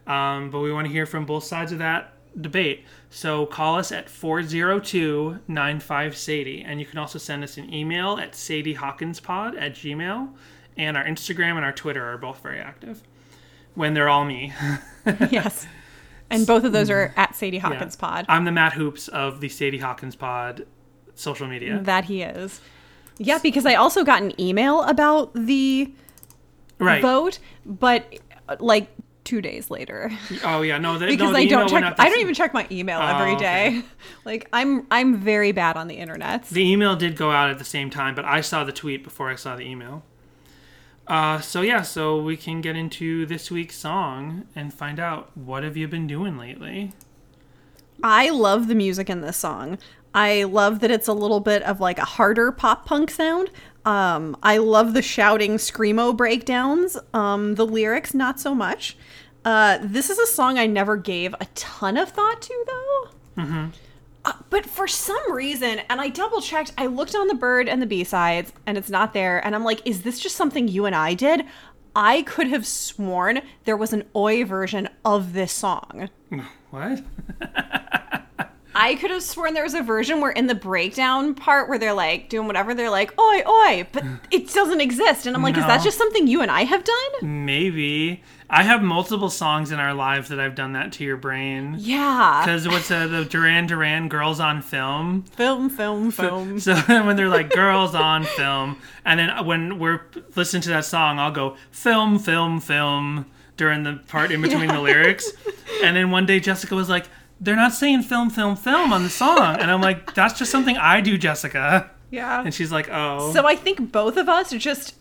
Um, 0.07 0.49
but 0.49 0.59
we 0.61 0.73
want 0.73 0.87
to 0.87 0.91
hear 0.93 1.05
from 1.05 1.25
both 1.25 1.43
sides 1.43 1.71
of 1.71 1.77
that 1.79 2.13
debate. 2.39 2.85
So 3.09 3.45
call 3.45 3.77
us 3.77 3.91
at 3.91 4.09
402 4.09 5.39
95 5.47 6.17
Sadie. 6.17 6.63
And 6.65 6.79
you 6.79 6.85
can 6.85 6.99
also 6.99 7.19
send 7.19 7.43
us 7.43 7.57
an 7.57 7.73
email 7.73 8.17
at 8.17 8.33
sadiehawkinspod 8.33 9.59
at 9.59 9.73
gmail. 9.73 10.29
And 10.77 10.95
our 10.95 11.03
Instagram 11.03 11.55
and 11.55 11.65
our 11.65 11.73
Twitter 11.73 12.05
are 12.05 12.17
both 12.17 12.41
very 12.41 12.59
active 12.59 13.01
when 13.75 13.93
they're 13.93 14.09
all 14.09 14.25
me. 14.25 14.53
yes. 15.29 15.67
And 16.29 16.45
both 16.45 16.63
of 16.63 16.71
those 16.71 16.89
are 16.89 17.09
mm. 17.09 17.17
at 17.17 17.35
Sadie 17.35 17.57
Hawkins 17.57 17.95
Pod. 17.95 18.25
I'm 18.29 18.45
the 18.45 18.51
Matt 18.51 18.73
Hoops 18.73 19.07
of 19.07 19.41
the 19.41 19.49
Sadie 19.49 19.79
Hawkins 19.79 20.15
Pod 20.15 20.65
social 21.15 21.47
media. 21.47 21.79
That 21.83 22.05
he 22.05 22.21
is. 22.21 22.61
Yeah, 23.17 23.39
because 23.39 23.65
I 23.65 23.75
also 23.75 24.03
got 24.03 24.21
an 24.21 24.39
email 24.39 24.83
about 24.83 25.33
the 25.33 25.91
Right. 26.79 27.01
vote, 27.01 27.39
but 27.65 28.05
like 28.59 28.87
two 29.29 29.41
days 29.41 29.69
later. 29.69 30.11
Oh, 30.43 30.63
yeah. 30.63 30.79
No, 30.79 30.97
the, 30.97 31.05
because 31.05 31.31
no, 31.31 31.37
I 31.37 31.45
don't 31.45 31.69
check. 31.69 31.95
I 31.99 32.09
don't 32.09 32.19
even 32.19 32.33
check 32.33 32.51
my 32.53 32.67
email 32.71 32.99
Oh, 32.99 33.05
every 33.05 33.35
day. 33.35 33.67
okay. 33.67 33.83
Like 34.25 34.49
I'm, 34.51 34.87
I'm 34.89 35.17
very 35.17 35.51
bad 35.51 35.77
on 35.77 35.87
the 35.87 35.95
internet. 35.95 36.45
The 36.45 36.61
email 36.67 36.95
did 36.95 37.15
go 37.15 37.31
out 37.31 37.49
at 37.49 37.59
the 37.59 37.63
same 37.65 37.89
time, 37.89 38.15
but 38.15 38.25
I 38.25 38.41
saw 38.41 38.63
the 38.63 38.71
tweet 38.71 39.03
before 39.03 39.29
I 39.29 39.35
saw 39.35 39.55
the 39.55 39.63
email. 39.63 40.03
Uh, 41.07 41.39
so 41.41 41.61
yeah, 41.61 41.81
so 41.81 42.21
we 42.21 42.37
can 42.37 42.61
get 42.61 42.75
into 42.75 43.25
this 43.25 43.49
week's 43.51 43.75
song 43.77 44.47
and 44.55 44.73
find 44.73 44.99
out 44.99 45.35
what 45.35 45.63
have 45.63 45.75
you 45.77 45.87
been 45.87 46.05
doing 46.07 46.37
lately. 46.37 46.91
I 48.03 48.29
love 48.29 48.67
the 48.67 48.75
music 48.75 49.09
in 49.09 49.21
this 49.21 49.37
song. 49.37 49.77
I 50.13 50.43
love 50.43 50.79
that 50.79 50.89
it's 50.91 51.07
a 51.07 51.13
little 51.13 51.39
bit 51.39 51.61
of 51.63 51.79
like 51.79 51.99
a 51.99 52.05
harder 52.05 52.51
pop 52.51 52.85
punk 52.85 53.11
sound. 53.11 53.49
Um, 53.89 54.37
I 54.43 54.57
love 54.57 54.93
the 54.93 55.01
shouting 55.01 55.55
screamo 55.57 56.15
breakdowns. 56.15 56.95
Um, 57.11 57.55
the 57.55 57.65
lyrics, 57.65 58.13
not 58.13 58.39
so 58.39 58.53
much. 58.53 58.95
Uh, 59.43 59.79
this 59.81 60.11
is 60.11 60.19
a 60.19 60.27
song 60.27 60.59
I 60.59 60.67
never 60.67 60.95
gave 60.95 61.33
a 61.33 61.45
ton 61.55 61.97
of 61.97 62.09
thought 62.09 62.39
to, 62.43 62.65
though. 62.67 63.09
Uh, 64.25 64.33
but 64.51 64.67
for 64.67 64.87
some 64.87 65.31
reason, 65.31 65.79
and 65.89 65.99
I 65.99 66.09
double 66.09 66.39
checked, 66.39 66.71
I 66.77 66.85
looked 66.85 67.15
on 67.15 67.27
the 67.27 67.33
bird 67.33 67.67
and 67.67 67.81
the 67.81 67.87
Bee 67.87 68.03
Sides, 68.03 68.53
and 68.67 68.77
it's 68.77 68.91
not 68.91 69.13
there. 69.13 69.43
And 69.43 69.55
I'm 69.55 69.63
like, 69.63 69.81
is 69.87 70.03
this 70.03 70.19
just 70.19 70.35
something 70.35 70.67
you 70.67 70.85
and 70.85 70.95
I 70.95 71.15
did? 71.15 71.45
I 71.95 72.21
could 72.21 72.45
have 72.47 72.67
sworn 72.67 73.41
there 73.63 73.77
was 73.77 73.91
an 73.91 74.03
Oi 74.15 74.45
version 74.45 74.87
of 75.03 75.33
this 75.33 75.51
song. 75.51 76.09
What? 76.69 77.01
I 78.79 78.95
could 78.95 79.11
have 79.11 79.21
sworn 79.21 79.53
there 79.53 79.63
was 79.63 79.73
a 79.73 79.83
version 79.83 80.21
where 80.21 80.31
in 80.31 80.47
the 80.47 80.55
breakdown 80.55 81.35
part 81.35 81.67
where 81.67 81.77
they're 81.77 81.93
like 81.93 82.29
doing 82.29 82.47
whatever, 82.47 82.73
they're 82.73 82.89
like, 82.89 83.11
oi, 83.19 83.41
oi, 83.45 83.87
but 83.91 84.05
it 84.31 84.53
doesn't 84.53 84.79
exist. 84.79 85.25
And 85.25 85.35
I'm 85.35 85.43
like, 85.43 85.57
is 85.57 85.65
that 85.65 85.83
just 85.83 85.97
something 85.97 86.27
you 86.27 86.41
and 86.41 86.49
I 86.49 86.63
have 86.63 86.85
done? 86.85 87.45
Maybe. 87.45 88.23
I 88.49 88.63
have 88.63 88.81
multiple 88.81 89.29
songs 89.29 89.71
in 89.71 89.79
our 89.79 89.93
lives 89.93 90.29
that 90.29 90.39
I've 90.39 90.55
done 90.55 90.73
that 90.73 90.93
to 90.93 91.03
your 91.03 91.17
brain. 91.17 91.75
Yeah. 91.77 92.41
Because 92.43 92.67
what's 92.67 92.89
uh, 92.89 93.05
the 93.07 93.25
Duran 93.25 93.67
Duran 93.67 94.07
Girls 94.07 94.39
on 94.39 94.61
Film? 94.61 95.23
Film, 95.23 95.69
film, 95.69 96.09
film. 96.09 96.59
So 96.59 96.75
when 96.87 97.17
they're 97.17 97.27
like 97.27 97.51
girls 97.51 97.93
on 97.93 98.23
film, 98.23 98.77
and 99.03 99.19
then 99.19 99.45
when 99.45 99.77
we're 99.77 100.01
listening 100.35 100.61
to 100.63 100.69
that 100.69 100.85
song, 100.85 101.19
I'll 101.19 101.31
go 101.31 101.57
film, 101.71 102.17
film, 102.17 102.59
film 102.59 103.25
during 103.57 103.83
the 103.83 103.99
part 104.07 104.31
in 104.31 104.41
between 104.41 104.67
the 104.67 104.79
lyrics. 104.81 105.31
And 105.83 105.95
then 105.95 106.11
one 106.11 106.25
day 106.25 106.39
Jessica 106.39 106.75
was 106.75 106.89
like, 106.89 107.05
they're 107.41 107.55
not 107.55 107.73
saying 107.73 108.03
film, 108.03 108.29
film, 108.29 108.55
film 108.55 108.91
on 108.93 109.03
the 109.03 109.09
song. 109.09 109.57
And 109.59 109.71
I'm 109.71 109.81
like, 109.81 110.13
that's 110.13 110.37
just 110.37 110.51
something 110.51 110.77
I 110.77 111.01
do, 111.01 111.17
Jessica. 111.17 111.89
Yeah. 112.11 112.41
And 112.43 112.53
she's 112.53 112.71
like, 112.71 112.89
oh. 112.91 113.31
So 113.33 113.45
I 113.45 113.55
think 113.55 113.91
both 113.91 114.17
of 114.17 114.27
us 114.27 114.51
are 114.53 114.57
just 114.59 114.95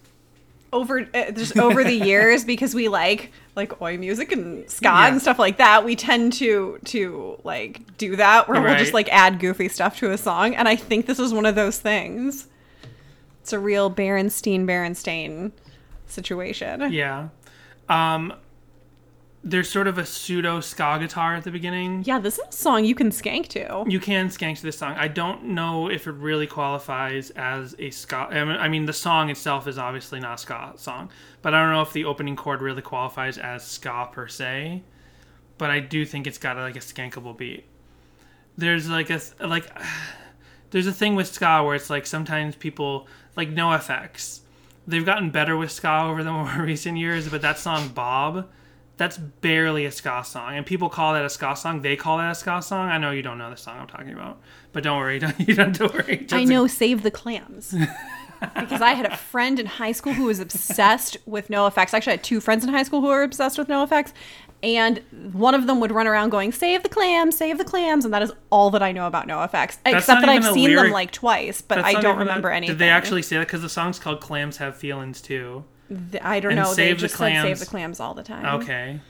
over 0.70 1.08
uh, 1.14 1.30
just 1.30 1.56
over 1.58 1.82
the 1.82 1.94
years 2.06 2.44
because 2.44 2.74
we 2.74 2.88
like 2.88 3.32
like 3.56 3.80
oi 3.80 3.96
music 3.96 4.32
and 4.32 4.68
ska 4.68 4.84
Yeah. 4.84 5.08
and 5.08 5.18
stuff 5.22 5.38
like 5.38 5.56
that 5.56 5.82
we 5.82 5.96
tend 5.96 6.34
to 6.34 6.78
to 6.84 7.38
like 7.42 7.96
do 7.96 8.16
that 8.16 8.48
where 8.50 8.60
we'll 8.60 8.76
just 8.76 8.92
like 8.92 9.08
add 9.08 9.40
goofy 9.40 9.68
stuff 9.70 9.96
to 10.00 10.10
a 10.12 10.18
song 10.18 10.54
and 10.54 10.68
i 10.68 10.76
think 10.76 11.06
this 11.06 11.18
is 11.18 11.32
one 11.32 11.46
of 11.46 11.54
those 11.54 11.78
things 11.78 12.48
it's 13.40 13.54
a 13.54 13.58
real 13.58 13.90
berenstein 13.90 14.66
berenstain 14.66 15.52
situation 16.06 16.92
yeah. 16.92 17.28
Um, 17.88 18.34
there's 19.44 19.70
sort 19.70 19.86
of 19.86 19.98
a 19.98 20.04
pseudo 20.04 20.60
ska 20.60 20.98
guitar 20.98 21.36
at 21.36 21.44
the 21.44 21.50
beginning. 21.50 22.02
yeah 22.04 22.18
this 22.18 22.38
is 22.38 22.44
a 22.48 22.52
song 22.52 22.84
you 22.84 22.94
can 22.94 23.10
skank 23.10 23.48
to 23.48 23.84
You 23.86 24.00
can 24.00 24.28
skank 24.28 24.56
to 24.56 24.62
this 24.62 24.78
song. 24.78 24.96
I 24.96 25.08
don't 25.08 25.44
know 25.44 25.88
if 25.88 26.06
it 26.06 26.12
really 26.12 26.46
qualifies 26.46 27.30
as 27.30 27.74
a 27.78 27.90
ska. 27.90 28.16
I 28.16 28.68
mean, 28.68 28.86
the 28.86 28.92
song 28.92 29.30
itself 29.30 29.66
is 29.66 29.78
obviously 29.78 30.20
not 30.20 30.34
a 30.34 30.38
ska 30.38 30.72
song, 30.76 31.10
but 31.42 31.54
I 31.54 31.62
don't 31.62 31.72
know 31.72 31.82
if 31.82 31.92
the 31.92 32.04
opening 32.04 32.36
chord 32.36 32.60
really 32.60 32.82
qualifies 32.82 33.38
as 33.38 33.64
ska 33.64 34.08
per 34.12 34.26
se. 34.28 34.82
But 35.56 35.70
I 35.70 35.80
do 35.80 36.04
think 36.04 36.26
it's 36.26 36.38
got 36.38 36.56
like 36.56 36.76
a 36.76 36.80
skankable 36.80 37.36
beat. 37.36 37.64
There's 38.56 38.88
like 38.88 39.10
a 39.10 39.20
like, 39.40 39.66
there's 40.70 40.86
a 40.86 40.92
thing 40.92 41.14
with 41.14 41.28
ska 41.28 41.62
where 41.62 41.74
it's 41.74 41.90
like 41.90 42.06
sometimes 42.06 42.56
people 42.56 43.06
like 43.36 43.50
NoFX. 43.54 44.40
They've 44.86 45.04
gotten 45.04 45.30
better 45.30 45.56
with 45.56 45.70
ska 45.70 46.02
over 46.04 46.22
the 46.24 46.32
more 46.38 46.62
recent 46.62 46.98
years, 46.98 47.28
but 47.28 47.42
that 47.42 47.58
song 47.58 47.88
Bob 47.88 48.48
that's 48.98 49.16
barely 49.16 49.86
a 49.86 49.90
ska 49.90 50.22
song, 50.24 50.56
and 50.56 50.66
people 50.66 50.88
call 50.90 51.14
that 51.14 51.24
a 51.24 51.30
ska 51.30 51.56
song. 51.56 51.80
They 51.82 51.96
call 51.96 52.18
that 52.18 52.30
a 52.32 52.34
ska 52.34 52.60
song. 52.60 52.88
I 52.90 52.98
know 52.98 53.10
you 53.10 53.22
don't 53.22 53.38
know 53.38 53.48
the 53.50 53.56
song 53.56 53.78
I'm 53.78 53.86
talking 53.86 54.12
about, 54.12 54.40
but 54.72 54.82
don't 54.82 54.98
worry, 54.98 55.18
don't, 55.24 55.38
you 55.40 55.54
don't, 55.54 55.76
don't 55.78 55.92
worry. 55.94 56.26
I 56.32 56.44
know 56.44 56.66
Save 56.66 57.02
the 57.02 57.10
Clams. 57.10 57.74
because 58.40 58.80
I 58.82 58.92
had 58.92 59.06
a 59.06 59.16
friend 59.16 59.58
in 59.58 59.66
high 59.66 59.92
school 59.92 60.12
who 60.12 60.24
was 60.24 60.38
obsessed 60.38 61.16
with 61.26 61.48
NoFX. 61.48 61.94
Actually, 61.94 62.12
I 62.12 62.16
had 62.16 62.24
two 62.24 62.40
friends 62.40 62.62
in 62.64 62.70
high 62.70 62.82
school 62.84 63.00
who 63.00 63.08
were 63.08 63.22
obsessed 63.24 63.58
with 63.58 63.66
NoFX, 63.68 64.12
And 64.62 65.00
one 65.32 65.54
of 65.54 65.66
them 65.66 65.80
would 65.80 65.90
run 65.92 66.06
around 66.06 66.30
going, 66.30 66.52
Save 66.52 66.82
the 66.82 66.88
clams, 66.88 67.36
save 67.36 67.58
the 67.58 67.64
clams. 67.64 68.04
And 68.04 68.14
that 68.14 68.22
is 68.22 68.32
all 68.50 68.70
that 68.70 68.82
I 68.82 68.92
know 68.92 69.06
about 69.06 69.26
NoFX. 69.26 69.78
Except 69.86 70.20
that 70.20 70.28
I've 70.28 70.44
a 70.44 70.52
seen 70.52 70.74
them 70.74 70.90
like 70.90 71.10
twice, 71.10 71.62
but 71.62 71.76
That's 71.76 71.96
I 71.96 72.00
don't 72.00 72.16
a- 72.16 72.20
remember 72.20 72.50
anything. 72.50 72.74
Did 72.74 72.78
they 72.80 72.90
actually 72.90 73.22
say 73.22 73.38
that? 73.38 73.46
Because 73.46 73.62
the 73.62 73.68
song's 73.68 73.98
called 73.98 74.20
"Clams 74.20 74.58
Have 74.58 74.76
Feelings" 74.76 75.20
too. 75.20 75.64
Th- 75.88 76.22
I 76.22 76.40
don't 76.40 76.52
and 76.52 76.60
know. 76.60 76.68
They 76.68 76.74
Save 76.74 76.96
the 76.96 77.00
just 77.08 77.16
said 77.16 77.26
Save 77.32 77.40
Clams- 77.42 77.60
the 77.60 77.66
clams 77.66 78.00
all 78.00 78.14
the 78.14 78.22
time. 78.22 78.60
Okay, 78.62 79.00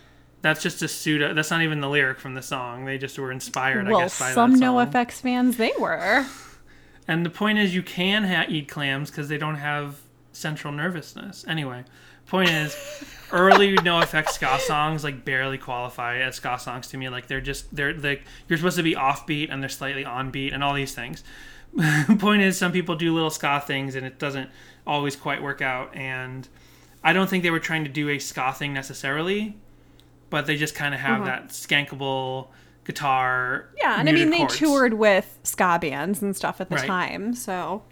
that's 0.42 0.62
just 0.62 0.80
a 0.82 0.88
pseudo. 0.88 1.34
That's 1.34 1.50
not 1.50 1.62
even 1.62 1.80
the 1.80 1.88
lyric 1.88 2.20
from 2.20 2.34
the 2.34 2.42
song. 2.42 2.84
They 2.84 2.98
just 2.98 3.18
were 3.18 3.32
inspired, 3.32 3.86
I 3.86 3.90
Well, 3.90 4.00
guess, 4.00 4.18
by 4.18 4.32
some 4.32 4.52
that 4.52 4.58
song. 4.60 4.86
NoFX 4.92 5.20
fans, 5.20 5.56
they 5.56 5.72
were. 5.78 6.26
And 7.10 7.24
the 7.24 7.30
point 7.30 7.58
is, 7.58 7.74
you 7.74 7.82
can 7.82 8.24
ha- 8.24 8.44
eat 8.50 8.68
clams 8.68 9.10
because 9.10 9.30
they 9.30 9.38
don't 9.38 9.54
have 9.54 9.96
central 10.32 10.74
nervousness. 10.74 11.42
Anyway, 11.48 11.84
point 12.26 12.50
is, 12.50 12.76
early 13.32 13.76
NoFX 13.76 14.28
ska 14.28 14.58
songs 14.60 15.04
like 15.04 15.24
barely 15.24 15.56
qualify 15.56 16.18
as 16.18 16.36
ska 16.36 16.58
songs 16.58 16.86
to 16.88 16.98
me. 16.98 17.08
Like 17.08 17.26
they're 17.26 17.40
just 17.40 17.74
they're 17.74 17.94
like 17.94 18.24
you're 18.46 18.58
supposed 18.58 18.76
to 18.76 18.82
be 18.82 18.94
offbeat 18.94 19.50
and 19.50 19.62
they're 19.62 19.70
slightly 19.70 20.04
onbeat 20.04 20.52
and 20.52 20.62
all 20.62 20.74
these 20.74 20.94
things. 20.94 21.24
point 22.18 22.42
is, 22.42 22.58
some 22.58 22.72
people 22.72 22.94
do 22.94 23.14
little 23.14 23.30
ska 23.30 23.62
things 23.66 23.94
and 23.94 24.04
it 24.04 24.18
doesn't 24.18 24.50
always 24.86 25.16
quite 25.16 25.42
work 25.42 25.62
out. 25.62 25.96
And 25.96 26.46
I 27.09 27.14
don't 27.14 27.31
think 27.31 27.42
they 27.42 27.51
were 27.51 27.59
trying 27.59 27.85
to 27.85 27.90
do 27.90 28.11
a 28.11 28.18
ska 28.18 28.53
thing 28.53 28.75
necessarily, 28.75 29.57
but 30.29 30.44
they 30.47 30.57
just 30.57 30.75
kind 30.75 30.92
of 30.94 31.01
have 31.01 31.25
that 31.25 31.49
skankable 31.49 32.49
guitar. 32.85 33.71
Yeah, 33.79 33.99
and 33.99 34.09
I 34.11 34.12
mean, 34.12 34.29
they 34.29 34.37
chords. 34.38 34.59
toured 34.59 34.92
with 34.94 35.38
ska 35.42 35.79
bands 35.81 36.21
and 36.21 36.37
stuff 36.37 36.61
at 36.61 36.68
the 36.68 36.77
Right. 36.77 36.87
time, 36.87 37.35
so. 37.35 37.83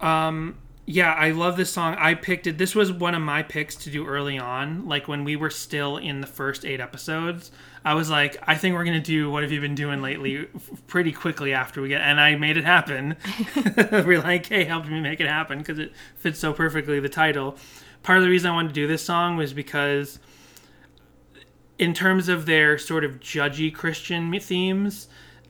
Um, 0.00 0.56
yeah, 0.84 1.12
I 1.12 1.30
love 1.30 1.56
this 1.56 1.70
song. 1.70 1.94
I 1.96 2.14
picked 2.14 2.46
it. 2.48 2.58
This 2.58 2.74
was 2.74 2.90
one 2.90 3.14
of 3.14 3.22
my 3.22 3.42
picks 3.42 3.76
to 3.76 3.90
do 3.90 4.04
early 4.04 4.36
on, 4.36 4.88
like 4.88 5.06
when 5.06 5.22
we 5.22 5.36
were 5.36 5.50
still 5.50 5.96
in 5.96 6.20
the 6.20 6.26
first 6.26 6.64
eight 6.64 6.80
episodes. 6.80 7.52
I 7.84 7.94
was 7.94 8.10
like, 8.10 8.36
I 8.46 8.56
think 8.56 8.74
we're 8.74 8.84
gonna 8.84 9.00
do 9.00 9.30
what 9.30 9.44
have 9.44 9.52
you 9.52 9.60
been 9.60 9.76
doing 9.76 10.02
lately 10.02 10.48
pretty 10.88 11.12
quickly 11.12 11.52
after 11.52 11.80
we 11.80 11.88
get, 11.88 12.00
and 12.00 12.20
I 12.20 12.34
made 12.34 12.56
it 12.56 12.64
happen. 12.64 13.16
we're 13.92 14.20
like, 14.20 14.46
hey, 14.46 14.64
helped 14.64 14.88
me 14.88 15.00
make 15.00 15.20
it 15.20 15.28
happen 15.28 15.58
because 15.58 15.78
it 15.78 15.92
fits 16.16 16.40
so 16.40 16.52
perfectly 16.52 16.98
the 16.98 17.08
title. 17.08 17.56
Part 18.02 18.18
of 18.18 18.24
the 18.24 18.30
reason 18.30 18.50
I 18.50 18.54
wanted 18.54 18.68
to 18.68 18.74
do 18.74 18.88
this 18.88 19.04
song 19.04 19.36
was 19.36 19.52
because, 19.52 20.18
in 21.78 21.94
terms 21.94 22.28
of 22.28 22.46
their 22.46 22.76
sort 22.76 23.04
of 23.04 23.20
judgy 23.20 23.72
Christian 23.72 24.36
themes, 24.40 25.06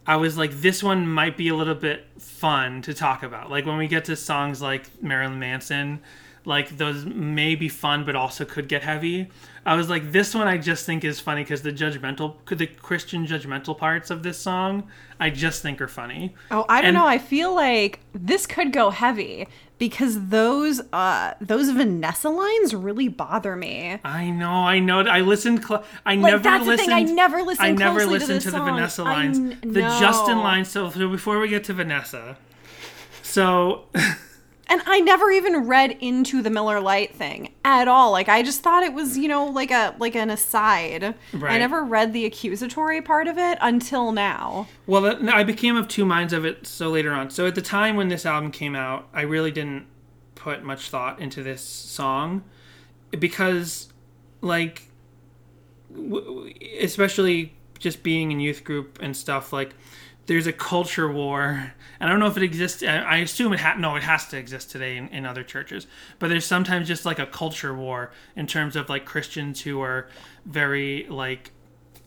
I 0.07 0.17
was 0.17 0.37
like, 0.37 0.51
this 0.53 0.83
one 0.83 1.07
might 1.07 1.37
be 1.37 1.49
a 1.49 1.55
little 1.55 1.75
bit 1.75 2.07
fun 2.19 2.83
to 2.83 2.95
talk 2.95 3.23
about. 3.23 3.51
Like 3.51 3.67
when 3.67 3.77
we 3.79 3.87
get 3.87 4.05
to 4.07 4.17
songs 4.17 4.61
like 4.61 4.91
Marilyn 5.03 5.38
Manson, 5.38 6.01
like 6.45 6.77
those 6.77 7.05
may 7.05 7.55
be 7.55 7.69
fun, 7.69 8.05
but 8.05 8.17
also 8.17 8.45
could 8.45 8.69
get 8.69 8.83
heavy. 8.83 9.29
I 9.65 9.77
was 9.77 9.88
like, 9.88 10.11
this 10.11 10.35
one 10.35 10.49
I 10.49 10.59
just 10.59 10.85
think 10.87 11.05
is 11.05 11.21
funny 11.21 11.45
because 11.45 11.62
the 11.62 11.71
judgmental, 11.73 12.35
could 12.47 12.59
the 12.59 12.67
Christian 12.67 13.27
judgmental 13.29 13.79
parts 13.79 14.11
of 14.11 14.25
this 14.25 14.38
song, 14.38 14.88
I 15.21 15.31
just 15.31 15.62
think 15.62 15.81
are 15.81 15.87
funny. 15.87 16.35
Oh, 16.51 16.65
I 16.69 16.81
don't 16.81 16.88
And- 16.88 16.97
know. 16.97 17.07
I 17.07 17.19
feel 17.19 17.55
like 17.55 18.01
this 18.12 18.45
could 18.49 18.73
go 18.73 18.91
heavy 18.91 19.47
because 19.83 20.29
those 20.29 20.81
uh 20.92 21.35
those 21.40 21.68
Vanessa 21.71 22.29
lines 22.31 22.73
really 22.73 23.09
bother 23.09 23.57
me. 23.57 23.99
I 24.05 24.31
know, 24.31 24.49
I 24.53 24.79
know. 24.79 25.01
I 25.01 25.23
listened. 25.23 25.64
Cl- 25.64 25.83
I 26.07 26.14
Like, 26.14 26.31
never 26.31 26.42
that's 26.45 26.64
the 26.64 26.71
listened. 26.71 26.88
thing, 26.90 27.09
I 27.09 27.12
never 27.12 27.42
listened 27.42 27.66
I 27.66 27.73
never 27.73 27.99
closely 27.99 28.21
to 28.21 28.27
listened 28.27 28.40
to, 28.42 28.51
the. 28.53 28.62
Vanessa 28.64 29.03
lines. 29.03 29.38
the 29.61 29.81
Justin 29.99 30.38
lines. 30.38 30.68
So, 30.68 30.88
so 30.90 31.09
before 31.09 31.40
we 31.40 31.49
get 31.49 31.64
to 31.64 31.73
Vanessa, 31.73 32.37
so 33.23 33.87
And 34.73 34.81
I 34.87 35.01
never 35.01 35.31
even 35.31 35.67
read 35.67 35.99
into 36.01 36.41
the 36.41 36.49
Miller 36.49 36.81
Lite 36.81 37.15
thing 37.15 37.53
at 37.63 37.89
all. 37.89 38.11
Like 38.11 38.31
I 38.31 38.43
just 38.43 38.63
thought 38.63 38.83
it 38.83 38.95
was, 38.95 39.19
you 39.19 39.29
know, 39.29 39.45
like 39.45 39.71
a 39.71 39.95
like 39.99 40.17
an 40.17 40.31
aside. 40.31 41.15
Right. 41.35 41.53
I 41.53 41.59
never 41.59 41.85
read 41.85 42.15
the 42.15 42.25
accusatory 42.25 43.03
part 43.03 43.29
of 43.29 43.37
it 43.37 43.59
until 43.61 44.13
now. 44.13 44.69
Well, 44.87 45.29
I 45.31 45.45
became 45.45 45.77
of 45.77 45.88
two 45.88 46.07
minds 46.07 46.33
of 46.33 46.46
it 46.46 46.67
so 46.67 46.88
later 46.88 47.13
on. 47.13 47.29
So 47.29 47.46
at 47.46 47.55
the 47.55 47.61
time 47.61 47.96
when 47.96 48.09
this 48.09 48.25
album 48.25 48.51
came 48.51 48.75
out, 48.75 49.11
I 49.13 49.21
really 49.21 49.51
didn't 49.51 49.85
put 50.37 50.65
much 50.65 50.88
thought 50.88 51.21
into 51.21 51.42
this 51.42 51.61
song 51.61 52.42
because, 53.11 53.92
like, 54.40 54.88
especially 56.81 57.55
just 57.79 58.03
being 58.03 58.33
in 58.33 58.40
youth 58.40 58.65
group 58.65 58.99
and 59.03 59.15
stuff, 59.15 59.53
like, 59.53 59.75
there's 60.33 60.47
a 60.47 60.53
culture 60.53 61.13
war. 61.13 61.75
And 62.01 62.09
I 62.09 62.09
don't 62.09 62.19
know 62.19 62.27
if 62.27 62.39
it 62.39 62.43
exists. 62.43 62.83
I 62.83 63.19
assume 63.19 63.53
it 63.53 63.61
ha- 63.61 63.77
no, 63.79 63.97
it 63.97 64.03
has 64.03 64.27
to 64.29 64.39
exist 64.39 64.71
today 64.71 64.97
in, 64.97 65.09
in 65.09 65.27
other 65.27 65.43
churches. 65.43 65.87
But 66.19 66.29
there's 66.29 66.47
sometimes 66.47 66.89
just 66.89 67.05
like 67.05 67.19
a 67.19 67.27
culture 67.27 67.75
war 67.75 68.13
in 68.35 68.47
terms 68.47 68.75
of 68.75 68.89
like 68.89 69.05
Christians 69.05 69.61
who 69.61 69.83
are 69.83 70.09
very 70.47 71.07
like 71.11 71.51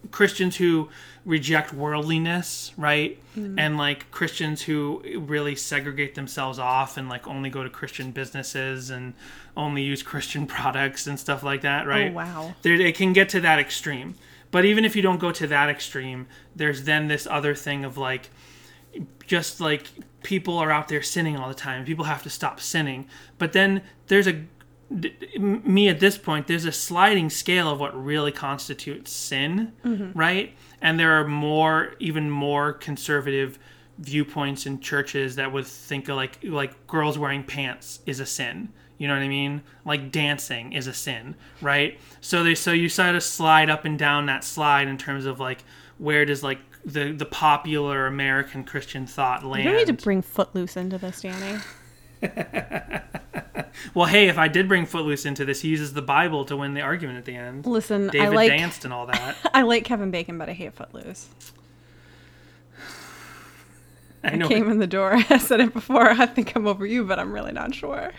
Christians 0.09 0.55
who 0.55 0.89
reject 1.23 1.71
worldliness, 1.71 2.71
right? 2.77 3.21
Mm-hmm. 3.37 3.59
And 3.59 3.77
like 3.77 4.09
Christians 4.09 4.63
who 4.63 5.03
really 5.17 5.55
segregate 5.55 6.15
themselves 6.15 6.57
off 6.57 6.97
and 6.97 7.07
like 7.07 7.27
only 7.27 7.51
go 7.51 7.61
to 7.61 7.69
Christian 7.69 8.09
businesses 8.09 8.89
and 8.89 9.13
only 9.55 9.83
use 9.83 10.01
Christian 10.01 10.47
products 10.47 11.05
and 11.05 11.19
stuff 11.19 11.43
like 11.43 11.61
that, 11.61 11.85
right? 11.85 12.09
Oh, 12.09 12.15
wow. 12.15 12.55
There, 12.63 12.73
it 12.73 12.95
can 12.95 13.13
get 13.13 13.29
to 13.29 13.39
that 13.41 13.59
extreme. 13.59 14.15
But 14.55 14.63
even 14.63 14.85
if 14.85 14.95
you 14.95 15.01
don't 15.01 15.19
go 15.19 15.33
to 15.33 15.47
that 15.47 15.67
extreme, 15.67 16.27
there's 16.55 16.85
then 16.85 17.09
this 17.09 17.27
other 17.29 17.53
thing 17.53 17.83
of 17.83 17.97
like, 17.97 18.29
just 19.27 19.59
like 19.59 19.89
people 20.23 20.57
are 20.57 20.71
out 20.71 20.87
there 20.87 21.01
sinning 21.01 21.35
all 21.35 21.49
the 21.49 21.53
time. 21.53 21.83
People 21.83 22.05
have 22.05 22.23
to 22.23 22.29
stop 22.29 22.61
sinning. 22.61 23.05
But 23.37 23.51
then 23.51 23.81
there's 24.07 24.27
a 24.27 24.45
me 25.37 25.89
at 25.89 25.99
this 25.99 26.17
point. 26.17 26.47
There's 26.47 26.63
a 26.63 26.71
sliding 26.71 27.29
scale 27.29 27.69
of 27.69 27.81
what 27.81 28.01
really 28.01 28.31
constitutes 28.31 29.11
sin, 29.11 29.73
mm-hmm. 29.83 30.17
right? 30.17 30.55
And 30.81 30.97
there 30.97 31.19
are 31.19 31.27
more, 31.27 31.95
even 31.99 32.29
more 32.29 32.71
conservative 32.71 33.59
viewpoints 33.97 34.65
in 34.65 34.79
churches 34.79 35.35
that 35.35 35.51
would 35.51 35.67
think 35.67 36.07
of 36.07 36.15
like 36.15 36.39
like 36.43 36.87
girls 36.87 37.17
wearing 37.17 37.43
pants 37.43 37.99
is 38.05 38.21
a 38.21 38.25
sin. 38.25 38.69
You 38.97 39.07
know 39.07 39.13
what 39.13 39.23
I 39.23 39.27
mean? 39.27 39.61
Like 39.83 40.11
dancing 40.11 40.73
is 40.73 40.87
a 40.87 40.93
sin, 40.93 41.35
right? 41.61 41.99
So 42.21 42.43
they 42.43 42.55
so 42.55 42.71
you 42.71 42.89
sort 42.89 43.15
of 43.15 43.23
slide 43.23 43.69
up 43.69 43.85
and 43.85 43.99
down 43.99 44.25
that 44.27 44.43
slide 44.43 44.87
in 44.87 44.97
terms 44.97 45.25
of 45.25 45.39
like 45.39 45.63
where 45.97 46.25
does 46.25 46.43
like 46.43 46.59
the 46.85 47.11
the 47.11 47.25
popular 47.25 48.07
American 48.07 48.63
Christian 48.63 49.05
thought 49.05 49.43
land? 49.43 49.63
You 49.63 49.71
don't 49.71 49.79
need 49.79 49.87
to 49.87 50.03
bring 50.03 50.21
Footloose 50.21 50.77
into 50.77 50.97
this, 50.97 51.21
Danny. 51.21 51.59
well, 53.93 54.05
hey, 54.05 54.27
if 54.27 54.37
I 54.37 54.47
did 54.47 54.67
bring 54.67 54.85
Footloose 54.85 55.25
into 55.25 55.45
this, 55.45 55.61
he 55.61 55.69
uses 55.69 55.93
the 55.93 56.01
Bible 56.01 56.45
to 56.45 56.55
win 56.55 56.73
the 56.73 56.81
argument 56.81 57.17
at 57.17 57.25
the 57.25 57.35
end. 57.35 57.65
Listen, 57.65 58.07
David 58.07 58.27
I 58.27 58.29
like 58.29 58.49
danced 58.49 58.85
and 58.85 58.93
all 58.93 59.07
that. 59.07 59.35
I 59.53 59.63
like 59.63 59.83
Kevin 59.83 60.11
Bacon, 60.11 60.37
but 60.37 60.49
I 60.49 60.53
hate 60.53 60.73
Footloose. 60.73 61.27
I 64.23 64.35
know. 64.35 64.47
Came 64.47 64.69
in 64.69 64.79
the 64.79 64.87
door. 64.87 65.13
I 65.29 65.37
said 65.37 65.59
it 65.59 65.73
before. 65.73 66.09
I 66.09 66.25
think 66.25 66.55
I'm 66.55 66.67
over 66.67 66.85
you, 66.85 67.03
but 67.03 67.19
I'm 67.19 67.31
really 67.31 67.51
not 67.51 67.73
sure. 67.75 68.11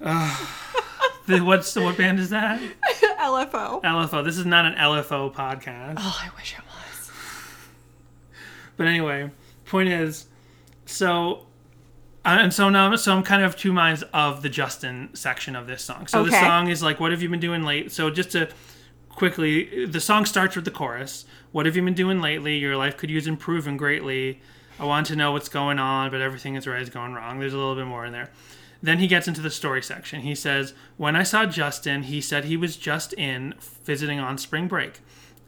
The- 0.00 1.40
What's 1.40 1.76
what 1.76 1.96
band 1.98 2.18
is 2.20 2.30
that? 2.30 2.58
LFO. 3.20 3.82
LFO. 3.82 4.24
This 4.24 4.38
is 4.38 4.46
not 4.46 4.64
an 4.64 4.74
LFO 4.74 5.32
podcast. 5.34 5.94
Oh, 5.98 6.18
I 6.24 6.30
wish 6.36 6.54
it 6.54 6.64
was. 6.64 7.10
But 8.78 8.86
anyway, 8.86 9.30
point 9.66 9.90
is, 9.90 10.26
so 10.86 11.46
uh, 12.24 12.38
and 12.40 12.54
so 12.54 12.70
now, 12.70 12.94
so 12.96 13.14
I'm 13.14 13.22
kind 13.22 13.42
of 13.42 13.56
two 13.56 13.72
minds 13.72 14.02
of 14.14 14.42
the 14.42 14.48
Justin 14.48 15.10
section 15.14 15.54
of 15.54 15.66
this 15.66 15.82
song. 15.84 16.06
So 16.06 16.24
the 16.24 16.30
song 16.30 16.68
is 16.68 16.82
like, 16.82 16.98
"What 16.98 17.10
have 17.12 17.20
you 17.22 17.28
been 17.28 17.40
doing 17.40 17.62
late?" 17.62 17.92
So 17.92 18.08
just 18.08 18.30
to 18.32 18.48
quickly, 19.10 19.84
the 19.84 20.00
song 20.00 20.24
starts 20.24 20.56
with 20.56 20.64
the 20.64 20.70
chorus. 20.70 21.26
What 21.52 21.66
have 21.66 21.76
you 21.76 21.82
been 21.82 21.94
doing 21.94 22.20
lately? 22.22 22.56
Your 22.56 22.76
life 22.76 22.96
could 22.96 23.10
use 23.10 23.26
improving 23.26 23.76
greatly. 23.76 24.40
I 24.80 24.84
want 24.84 25.06
to 25.08 25.16
know 25.16 25.32
what's 25.32 25.48
going 25.48 25.78
on, 25.78 26.10
but 26.10 26.20
everything 26.20 26.54
is 26.54 26.66
right 26.66 26.80
is 26.80 26.88
going 26.88 27.12
wrong. 27.12 27.38
There's 27.40 27.52
a 27.52 27.58
little 27.58 27.74
bit 27.74 27.86
more 27.86 28.06
in 28.06 28.12
there. 28.12 28.30
Then 28.82 28.98
he 28.98 29.06
gets 29.08 29.26
into 29.26 29.40
the 29.40 29.50
story 29.50 29.82
section. 29.82 30.20
He 30.20 30.34
says, 30.34 30.72
When 30.96 31.16
I 31.16 31.22
saw 31.22 31.46
Justin, 31.46 32.04
he 32.04 32.20
said 32.20 32.44
he 32.44 32.56
was 32.56 32.76
just 32.76 33.12
in 33.14 33.54
visiting 33.84 34.20
on 34.20 34.38
spring 34.38 34.68
break. 34.68 35.00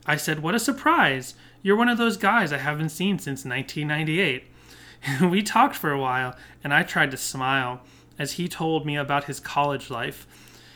I 0.05 0.17
said, 0.17 0.39
What 0.39 0.55
a 0.55 0.59
surprise! 0.59 1.35
You're 1.61 1.77
one 1.77 1.89
of 1.89 1.97
those 1.97 2.17
guys 2.17 2.51
I 2.51 2.57
haven't 2.57 2.89
seen 2.89 3.19
since 3.19 3.45
1998. 3.45 4.45
we 5.29 5.41
talked 5.41 5.75
for 5.75 5.91
a 5.91 5.99
while, 5.99 6.35
and 6.63 6.73
I 6.73 6.83
tried 6.83 7.11
to 7.11 7.17
smile 7.17 7.81
as 8.17 8.33
he 8.33 8.47
told 8.47 8.85
me 8.85 8.97
about 8.97 9.25
his 9.25 9.39
college 9.39 9.89
life. 9.89 10.27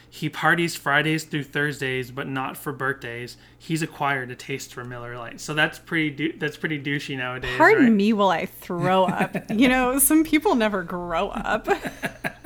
He 0.09 0.29
parties 0.29 0.77
Fridays 0.77 1.25
through 1.25 1.43
Thursdays, 1.43 2.09
but 2.09 2.25
not 2.25 2.55
for 2.55 2.71
birthdays. 2.71 3.35
He's 3.59 3.81
acquired 3.81 4.31
a 4.31 4.35
taste 4.35 4.73
for 4.73 4.85
Miller 4.85 5.17
Lite, 5.17 5.41
so 5.41 5.53
that's 5.53 5.77
pretty 5.77 6.09
dou- 6.09 6.37
that's 6.37 6.55
pretty 6.55 6.81
douchey 6.81 7.17
nowadays. 7.17 7.57
Pardon 7.57 7.83
right? 7.83 7.91
me 7.91 8.13
while 8.13 8.29
I 8.29 8.45
throw 8.45 9.05
up. 9.05 9.35
you 9.51 9.67
know, 9.67 9.99
some 9.99 10.23
people 10.23 10.55
never 10.55 10.83
grow 10.83 11.29
up. 11.29 11.67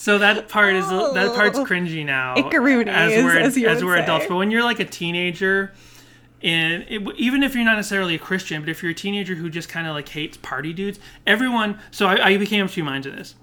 So 0.00 0.16
that 0.18 0.48
part 0.48 0.74
is 0.74 0.88
that 0.88 1.32
part's 1.34 1.58
cringy 1.58 2.06
now. 2.06 2.36
Ickaroonies, 2.36 2.86
as 2.86 3.24
we're 3.24 3.38
as 3.38 3.56
as 3.58 3.84
we're 3.84 3.96
say. 3.96 4.04
adults. 4.04 4.26
But 4.28 4.36
when 4.36 4.52
you're 4.52 4.62
like 4.62 4.78
a 4.78 4.84
teenager, 4.84 5.72
and 6.40 6.84
it, 6.88 7.02
even 7.16 7.42
if 7.42 7.56
you're 7.56 7.64
not 7.64 7.74
necessarily 7.74 8.14
a 8.14 8.18
Christian, 8.18 8.62
but 8.62 8.68
if 8.68 8.80
you're 8.80 8.92
a 8.92 8.94
teenager 8.94 9.34
who 9.34 9.50
just 9.50 9.68
kind 9.68 9.88
of 9.88 9.94
like 9.94 10.08
hates 10.08 10.36
party 10.36 10.72
dudes, 10.72 11.00
everyone. 11.26 11.80
So 11.90 12.06
I, 12.06 12.28
I 12.28 12.36
became 12.36 12.64
of 12.64 12.72
two 12.72 12.84
minds 12.84 13.08
of 13.08 13.16
this. 13.16 13.34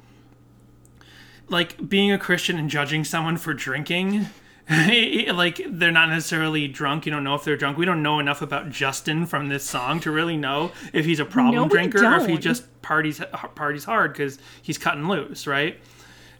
Like 1.49 1.89
being 1.89 2.13
a 2.13 2.17
Christian 2.17 2.57
and 2.57 2.69
judging 2.69 3.03
someone 3.03 3.35
for 3.35 3.53
drinking. 3.53 4.27
like 4.69 5.61
they're 5.67 5.91
not 5.91 6.07
necessarily 6.07 6.69
drunk. 6.69 7.05
You 7.05 7.11
don't 7.11 7.25
know 7.25 7.35
if 7.35 7.43
they're 7.43 7.57
drunk. 7.57 7.77
We 7.77 7.85
don't 7.85 8.01
know 8.01 8.19
enough 8.19 8.41
about 8.41 8.69
Justin 8.69 9.25
from 9.25 9.49
this 9.49 9.65
song 9.65 9.99
to 9.99 10.09
really 10.09 10.37
know 10.37 10.71
if 10.93 11.05
he's 11.05 11.19
a 11.19 11.25
problem 11.25 11.63
No, 11.63 11.69
drinker 11.69 12.03
or 12.03 12.15
if 12.15 12.27
he 12.27 12.37
just 12.37 12.81
parties 12.81 13.21
parties 13.55 13.83
hard 13.83 14.13
because 14.13 14.39
he's 14.61 14.77
cutting 14.77 15.09
loose, 15.09 15.45
right? 15.45 15.77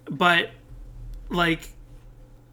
But 0.09 0.51
like 1.29 1.69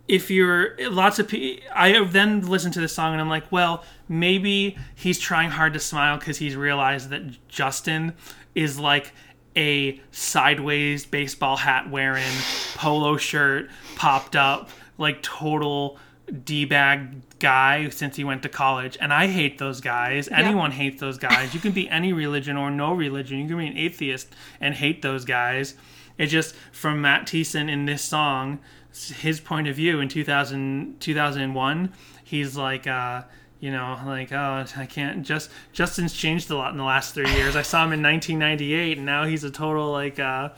if 0.09 0.31
you're 0.31 0.77
lots 0.91 1.19
of 1.19 1.29
people 1.29 1.63
i 1.75 1.91
have 1.91 2.13
then 2.13 2.41
listened 2.49 2.75
to 2.75 2.81
this 2.81 2.95
song 2.95 3.13
and 3.13 3.21
i'm 3.21 3.29
like 3.29 3.51
well 3.53 3.85
maybe 4.09 4.77
he's 4.95 5.19
trying 5.19 5.51
hard 5.51 5.73
to 5.73 5.81
smile 5.81 6.19
because 6.19 6.39
he's 6.39 6.57
realized 6.57 7.11
that 7.11 7.23
justin 7.49 8.13
is 8.55 8.79
like 8.79 9.13
a 9.57 10.01
sideways 10.11 11.05
baseball 11.05 11.57
hat 11.57 11.91
wearing 11.91 12.33
polo 12.75 13.17
shirt 13.17 13.69
popped 13.97 14.35
up 14.35 14.71
like 14.99 15.23
total 15.23 15.99
d-bag 16.45 17.39
guy 17.39 17.89
since 17.89 18.17
he 18.17 18.25
went 18.25 18.43
to 18.43 18.49
college. 18.49 18.97
And 19.01 19.13
i 19.13 19.27
hate 19.27 19.59
those 19.59 19.81
guys. 19.81 20.29
Anyone 20.29 20.71
hates 20.71 21.01
those 21.01 21.19
guys. 21.19 21.53
You 21.53 21.61
can 21.61 21.73
be 21.73 21.89
any 21.89 22.13
religion 22.13 22.57
or 22.57 22.71
no 22.71 22.93
religion. 22.93 23.39
You 23.39 23.49
can 23.49 23.59
be 23.59 23.67
an 23.67 23.77
atheist 23.77 24.29
and 24.61 24.75
hate 24.75 25.03
those 25.03 25.25
guys 25.25 25.75
it's 26.19 26.33
just 26.33 26.55
from 26.73 27.01
Matt 27.01 27.27
Thiessen 27.27 27.71
in 27.71 27.87
this 27.87 28.03
song, 28.03 28.59
his 28.93 29.41
point 29.41 29.69
of 29.69 29.77
view 29.77 30.01
in 30.01 30.09
2000, 30.09 31.01
2001, 31.01 31.93
he's 32.25 32.57
like, 32.57 32.87
uh, 32.87 33.23
you 33.61 33.71
know, 33.71 33.99
like, 34.05 34.33
oh, 34.33 34.65
I 34.77 34.87
can't 34.87 35.25
just, 35.25 35.51
Justin's 35.73 36.13
changed 36.13 36.51
a 36.51 36.57
lot 36.57 36.73
in 36.73 36.79
the 36.79 36.85
last 36.85 37.15
three 37.15 37.31
years. 37.33 37.55
I 37.55 37.63
saw 37.63 37.85
him 37.85 37.93
in 37.93 38.03
1998 38.03 38.97
and 38.99 39.07
now 39.07 39.25
he's 39.25 39.45
a 39.45 39.51
total, 39.51 39.93
like, 39.93 40.19
uh, 40.19 40.51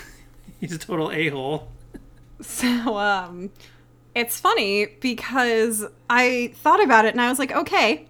he's 0.60 0.72
a 0.72 0.78
total 0.78 1.10
a-hole. 1.10 1.68
So, 2.40 2.96
um, 2.98 3.50
it's 4.14 4.38
funny 4.38 4.86
because 5.00 5.84
I 6.08 6.52
thought 6.56 6.82
about 6.82 7.04
it 7.04 7.12
and 7.12 7.20
I 7.20 7.28
was 7.28 7.38
like, 7.38 7.52
okay, 7.52 8.06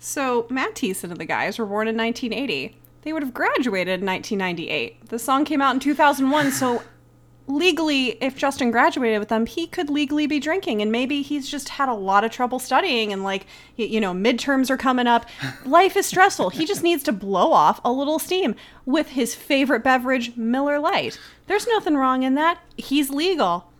so 0.00 0.46
Matt 0.50 0.74
Thiessen 0.74 1.10
and 1.10 1.16
the 1.16 1.24
guys 1.24 1.58
were 1.58 1.66
born 1.66 1.88
in 1.88 1.96
1980. 1.96 2.76
They 3.04 3.12
would 3.12 3.22
have 3.22 3.34
graduated 3.34 4.00
in 4.00 4.06
1998. 4.06 5.10
The 5.10 5.18
song 5.18 5.44
came 5.44 5.60
out 5.60 5.74
in 5.74 5.80
2001, 5.80 6.52
so 6.52 6.82
legally, 7.46 8.16
if 8.22 8.34
Justin 8.34 8.70
graduated 8.70 9.18
with 9.18 9.28
them, 9.28 9.44
he 9.44 9.66
could 9.66 9.90
legally 9.90 10.26
be 10.26 10.40
drinking. 10.40 10.80
And 10.80 10.90
maybe 10.90 11.20
he's 11.20 11.46
just 11.46 11.68
had 11.68 11.90
a 11.90 11.94
lot 11.94 12.24
of 12.24 12.30
trouble 12.30 12.58
studying 12.58 13.12
and, 13.12 13.22
like, 13.22 13.44
you 13.76 14.00
know, 14.00 14.14
midterms 14.14 14.70
are 14.70 14.78
coming 14.78 15.06
up. 15.06 15.26
Life 15.66 15.98
is 15.98 16.06
stressful. 16.06 16.48
He 16.48 16.64
just 16.64 16.82
needs 16.82 17.02
to 17.02 17.12
blow 17.12 17.52
off 17.52 17.78
a 17.84 17.92
little 17.92 18.18
steam 18.18 18.54
with 18.86 19.10
his 19.10 19.34
favorite 19.34 19.84
beverage, 19.84 20.34
Miller 20.34 20.78
Lite. 20.78 21.20
There's 21.46 21.66
nothing 21.66 21.98
wrong 21.98 22.22
in 22.22 22.36
that. 22.36 22.58
He's 22.78 23.10
legal. 23.10 23.70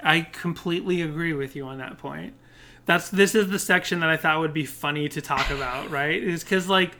I 0.00 0.22
completely 0.22 1.02
agree 1.02 1.34
with 1.34 1.54
you 1.54 1.66
on 1.66 1.76
that 1.78 1.98
point. 1.98 2.32
That's 2.86 3.10
this 3.10 3.34
is 3.34 3.50
the 3.50 3.58
section 3.58 4.00
that 4.00 4.08
I 4.08 4.16
thought 4.16 4.40
would 4.40 4.54
be 4.54 4.64
funny 4.64 5.10
to 5.10 5.20
talk 5.20 5.50
about, 5.50 5.90
right? 5.90 6.22
Is 6.22 6.42
because 6.42 6.70
like 6.70 6.96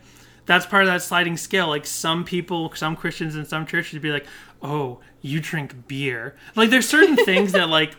that's 0.48 0.64
part 0.64 0.82
of 0.82 0.88
that 0.88 1.02
sliding 1.02 1.36
scale. 1.36 1.68
Like 1.68 1.86
some 1.86 2.24
people, 2.24 2.72
some 2.74 2.96
Christians 2.96 3.36
in 3.36 3.44
some 3.44 3.66
churches 3.66 3.92
would 3.92 4.02
be 4.02 4.10
like, 4.10 4.26
"Oh, 4.62 5.00
you 5.20 5.40
drink 5.40 5.86
beer." 5.86 6.34
Like 6.56 6.70
there's 6.70 6.88
certain 6.88 7.16
things 7.24 7.52
that 7.52 7.68
like 7.68 7.94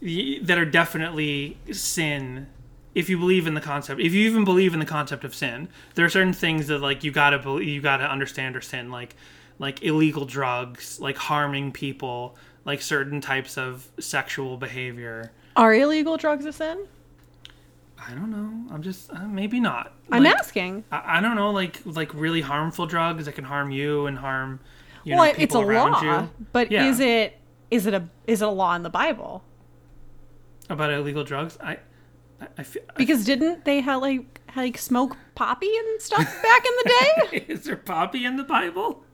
that 0.00 0.56
are 0.56 0.64
definitely 0.64 1.58
sin 1.72 2.46
if 2.94 3.08
you 3.08 3.18
believe 3.18 3.48
in 3.48 3.54
the 3.54 3.60
concept. 3.60 4.00
If 4.00 4.14
you 4.14 4.30
even 4.30 4.44
believe 4.44 4.72
in 4.72 4.78
the 4.78 4.86
concept 4.86 5.24
of 5.24 5.34
sin, 5.34 5.68
there 5.96 6.04
are 6.04 6.08
certain 6.08 6.32
things 6.32 6.68
that 6.68 6.78
like 6.78 7.02
you 7.02 7.10
gotta 7.10 7.40
believe, 7.40 7.66
you 7.66 7.80
gotta 7.80 8.08
understand 8.08 8.54
or 8.54 8.60
sin, 8.60 8.92
like 8.92 9.16
like 9.58 9.82
illegal 9.82 10.24
drugs, 10.24 11.00
like 11.00 11.16
harming 11.16 11.72
people, 11.72 12.36
like 12.64 12.80
certain 12.80 13.20
types 13.20 13.58
of 13.58 13.88
sexual 13.98 14.56
behavior. 14.56 15.32
Are 15.56 15.74
illegal 15.74 16.16
drugs 16.16 16.44
a 16.44 16.52
sin? 16.52 16.86
I 18.08 18.12
don't 18.14 18.30
know. 18.30 18.74
I'm 18.74 18.82
just 18.82 19.10
uh, 19.12 19.26
maybe 19.26 19.60
not. 19.60 19.92
I'm 20.10 20.22
Like, 20.24 20.34
asking. 20.36 20.84
I, 20.90 21.18
I 21.18 21.20
don't 21.20 21.36
know. 21.36 21.50
Like 21.50 21.80
like 21.84 22.12
really 22.14 22.40
harmful 22.40 22.86
drugs 22.86 23.26
that 23.26 23.32
can 23.32 23.44
harm 23.44 23.70
you 23.70 24.06
and 24.06 24.18
harm 24.18 24.60
you 25.04 25.14
well, 25.14 25.24
know 25.24 25.30
it's 25.30 25.36
a 25.36 25.40
people 25.40 25.60
around 25.62 25.92
law, 25.92 26.22
you. 26.22 26.30
but 26.52 26.70
Yeah. 26.70 26.88
is 26.88 27.00
it 27.00 27.38
is 27.70 27.86
it 27.86 27.94
a 27.94 28.08
is 28.26 28.42
it 28.42 28.48
a 28.48 28.50
law 28.50 28.74
in 28.74 28.82
the 28.82 28.90
Bible? 28.90 29.44
About 30.68 30.90
illegal 30.90 31.24
drugs, 31.24 31.58
I 31.62 31.78
I, 32.40 32.46
I 32.58 32.62
feel. 32.62 32.82
Because 32.96 33.24
didn't 33.24 33.64
they 33.64 33.80
have 33.80 34.00
like 34.00 34.40
like 34.56 34.78
smoke 34.78 35.16
poppy 35.34 35.70
and 35.76 36.00
stuff 36.00 36.24
back 36.42 36.64
in 36.64 36.72
the 36.82 36.90
day? 37.30 37.44
Is 37.48 37.64
there 37.64 37.76
poppy 37.76 38.24
in 38.24 38.36
the 38.36 38.44
Bible? 38.44 39.04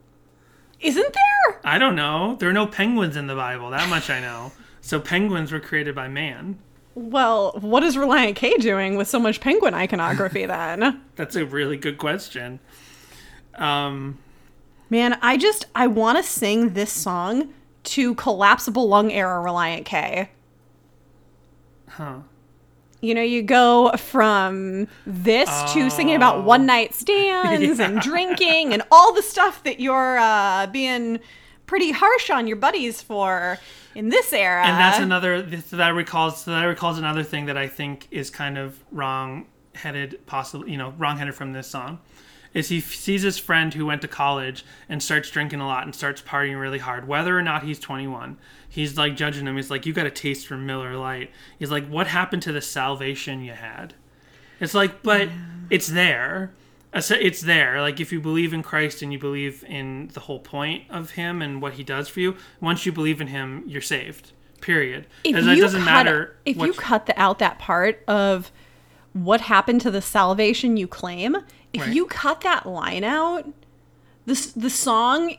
Isn't 0.79 1.13
there? 1.13 1.59
I 1.63 1.77
don't 1.77 1.95
know. 1.95 2.35
There 2.39 2.49
are 2.49 2.53
no 2.53 2.67
penguins 2.67 3.15
in 3.17 3.27
the 3.27 3.35
Bible. 3.35 3.69
That 3.71 3.89
much 3.89 4.09
I 4.09 4.19
know. 4.19 4.51
So 4.81 4.99
penguins 4.99 5.51
were 5.51 5.59
created 5.59 5.95
by 5.95 6.07
man. 6.07 6.59
Well, 6.97 7.51
what 7.61 7.83
is 7.83 7.95
Relient 7.95 8.35
K 8.35 8.57
doing 8.57 8.95
with 8.97 9.07
so 9.07 9.19
much 9.19 9.39
penguin 9.39 9.75
iconography 9.75 10.45
then? 10.47 10.99
That's 11.15 11.35
a 11.35 11.45
really 11.45 11.77
good 11.77 11.99
question. 11.99 12.59
Um, 13.53 14.17
Man, 14.89 15.19
I 15.21 15.37
just 15.37 15.67
I 15.75 15.85
want 15.85 16.17
to 16.17 16.23
sing 16.23 16.73
this 16.73 16.91
song 16.91 17.53
to 17.83 18.15
collapsible 18.15 18.87
lung 18.87 19.11
era 19.11 19.43
Relient 19.43 19.85
K. 19.85 20.29
huh. 21.89 22.19
You 22.99 23.13
know, 23.13 23.21
you 23.21 23.43
go 23.43 23.91
from 23.91 24.87
this 25.05 25.49
to 25.73 25.91
singing 25.91 26.15
about 26.15 26.45
one 26.45 26.65
night 26.65 26.95
stands 26.95 27.79
and 27.79 28.01
drinking 28.01 28.73
and 28.73 28.81
all 28.91 29.13
the 29.13 29.21
stuff 29.21 29.61
that 29.65 29.79
you're 29.79 30.17
uh, 30.17 30.65
being 30.65 31.19
pretty 31.67 31.91
harsh 31.91 32.29
on 32.31 32.47
your 32.47 32.57
buddies 32.57 33.01
for 33.01 33.59
in 33.93 34.09
this 34.09 34.33
era. 34.33 34.65
and 34.65 34.77
that's 34.79 34.97
another 34.99 35.41
that 35.43 35.89
recalls 35.89 36.45
that 36.45 36.63
recalls 36.63 36.97
another 36.97 37.23
thing 37.23 37.45
that 37.45 37.57
I 37.57 37.67
think 37.67 38.07
is 38.09 38.29
kind 38.31 38.57
of 38.57 38.83
wrong 38.91 39.45
headed, 39.75 40.25
possibly 40.25 40.71
you 40.71 40.77
know 40.77 40.93
wrong 40.97 41.17
headed 41.17 41.35
from 41.35 41.53
this 41.53 41.67
song, 41.67 41.99
is 42.53 42.69
he 42.69 42.79
f- 42.79 42.95
sees 42.95 43.21
his 43.21 43.37
friend 43.37 43.73
who 43.73 43.85
went 43.85 44.01
to 44.01 44.07
college 44.07 44.65
and 44.89 45.03
starts 45.03 45.29
drinking 45.29 45.59
a 45.59 45.67
lot 45.67 45.83
and 45.83 45.93
starts 45.93 46.21
partying 46.21 46.59
really 46.59 46.79
hard, 46.79 47.07
whether 47.07 47.37
or 47.37 47.43
not 47.43 47.63
he's 47.63 47.79
twenty 47.79 48.07
one. 48.07 48.37
He's 48.69 48.97
like 48.97 49.15
judging 49.15 49.45
him. 49.47 49.55
He's 49.55 49.69
like, 49.71 49.85
"You 49.85 49.93
got 49.93 50.05
a 50.07 50.11
taste 50.11 50.47
for 50.47 50.57
Miller 50.57 50.95
Lite." 50.97 51.31
He's 51.59 51.71
like, 51.71 51.87
"What 51.87 52.07
happened 52.07 52.41
to 52.43 52.51
the 52.51 52.61
salvation 52.61 53.43
you 53.43 53.53
had?" 53.53 53.93
It's 54.59 54.73
like, 54.73 55.03
but 55.03 55.29
it's 55.69 55.87
there. 55.87 56.51
It's- 56.97 57.11
It's 57.11 57.41
there. 57.41 57.81
Like 57.81 57.99
if 57.99 58.11
you 58.11 58.19
believe 58.19 58.53
in 58.53 58.63
Christ 58.63 59.01
and 59.01 59.11
you 59.13 59.19
believe 59.19 59.63
in 59.67 60.09
the 60.13 60.19
whole 60.21 60.39
point 60.39 60.83
of 60.89 61.11
Him 61.11 61.41
and 61.41 61.61
what 61.61 61.73
He 61.73 61.83
does 61.83 62.07
for 62.09 62.19
you, 62.19 62.35
once 62.61 62.85
you 62.85 62.91
believe 62.91 63.21
in 63.21 63.27
Him, 63.27 63.63
you're 63.67 63.81
saved. 63.81 64.31
Period. 64.61 65.05
if 65.23 65.35
As 65.35 65.45
you 65.45 65.51
it 65.53 65.59
doesn't 65.61 65.81
cut, 65.81 65.85
matter. 65.85 66.35
if 66.45 66.57
you 66.57 66.73
cut 66.73 67.05
the, 67.05 67.19
out 67.19 67.39
that 67.39 67.59
part 67.59 68.03
of 68.07 68.51
what 69.13 69.41
happened 69.41 69.81
to 69.81 69.91
the 69.91 70.01
salvation 70.01 70.77
you 70.77 70.87
claim 70.87 71.37
if 71.73 71.81
Right. 71.81 71.93
you 71.93 72.05
cut 72.05 72.41
that 72.41 72.65
line 72.67 73.03
out 73.03 73.47
this 74.27 74.47
the 74.51 74.69
song 74.69 75.35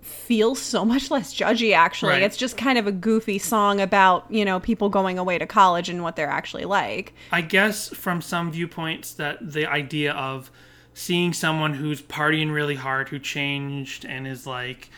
feels 0.00 0.60
so 0.62 0.84
much 0.84 1.10
less 1.10 1.34
judgy 1.34 1.74
actually 1.74 2.12
Right. 2.12 2.22
it's 2.22 2.36
just 2.36 2.56
kind 2.56 2.78
of 2.78 2.86
a 2.86 2.92
goofy 2.92 3.38
song 3.38 3.80
about 3.80 4.24
you 4.30 4.44
know 4.44 4.60
people 4.60 4.88
going 4.88 5.18
away 5.18 5.36
to 5.38 5.46
college 5.46 5.88
and 5.88 6.02
what 6.02 6.14
they're 6.16 6.28
actually 6.28 6.64
like 6.64 7.12
I 7.32 7.40
guess 7.42 7.88
from 7.88 8.22
some 8.22 8.50
viewpoints 8.52 9.12
that 9.14 9.38
the 9.52 9.66
idea 9.66 10.12
of 10.12 10.50
seeing 10.96 11.34
someone 11.34 11.74
who's 11.74 12.00
partying 12.00 12.50
really 12.50 12.74
hard, 12.74 13.10
who 13.10 13.18
changed 13.18 14.06
and 14.06 14.26
is 14.26 14.46
like, 14.46 14.88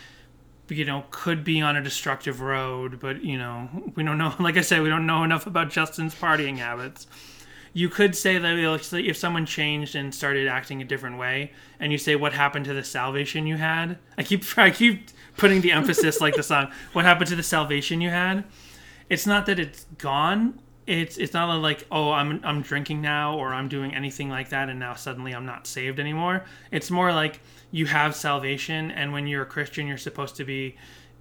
you 0.68 0.84
know, 0.84 1.04
could 1.10 1.42
be 1.42 1.60
on 1.60 1.74
a 1.74 1.82
destructive 1.82 2.40
road, 2.40 3.00
but 3.00 3.24
you 3.24 3.36
know, 3.36 3.68
we 3.96 4.04
don't 4.04 4.16
know. 4.16 4.32
Like 4.40 4.56
I 4.56 4.60
said, 4.60 4.82
we 4.82 4.88
don't 4.88 5.06
know 5.06 5.24
enough 5.24 5.48
about 5.48 5.70
Justin's 5.70 6.14
partying 6.14 6.58
habits. 6.58 7.08
You 7.72 7.88
could 7.88 8.14
say 8.14 8.38
that 8.38 8.92
if 8.92 9.16
someone 9.16 9.44
changed 9.44 9.96
and 9.96 10.14
started 10.14 10.46
acting 10.46 10.80
a 10.80 10.84
different 10.84 11.18
way, 11.18 11.50
and 11.80 11.90
you 11.90 11.98
say, 11.98 12.14
"What 12.14 12.32
happened 12.32 12.66
to 12.66 12.74
the 12.74 12.84
salvation 12.84 13.48
you 13.48 13.56
had?" 13.56 13.98
I 14.16 14.22
keep 14.22 14.44
I 14.56 14.70
keep 14.70 15.08
putting 15.36 15.62
the 15.62 15.72
emphasis 15.72 16.20
like 16.20 16.36
the 16.36 16.44
song. 16.44 16.70
What 16.92 17.06
happened 17.06 17.28
to 17.30 17.36
the 17.36 17.42
salvation 17.42 18.00
you 18.00 18.10
had? 18.10 18.44
it's 19.10 19.26
not 19.26 19.46
that 19.46 19.58
it's 19.58 19.86
gone. 19.96 20.60
It's 20.88 21.18
it's 21.18 21.34
not 21.34 21.54
like 21.56 21.86
oh 21.90 22.12
I'm 22.12 22.40
I'm 22.42 22.62
drinking 22.62 23.02
now 23.02 23.38
or 23.38 23.52
I'm 23.52 23.68
doing 23.68 23.94
anything 23.94 24.30
like 24.30 24.48
that 24.48 24.70
and 24.70 24.80
now 24.80 24.94
suddenly 24.94 25.34
I'm 25.34 25.44
not 25.44 25.66
saved 25.66 26.00
anymore. 26.00 26.44
It's 26.70 26.90
more 26.90 27.12
like 27.12 27.40
you 27.70 27.84
have 27.84 28.16
salvation 28.16 28.90
and 28.90 29.12
when 29.12 29.26
you're 29.26 29.42
a 29.42 29.46
Christian 29.46 29.86
you're 29.86 29.98
supposed 29.98 30.36
to 30.36 30.44
be 30.44 30.76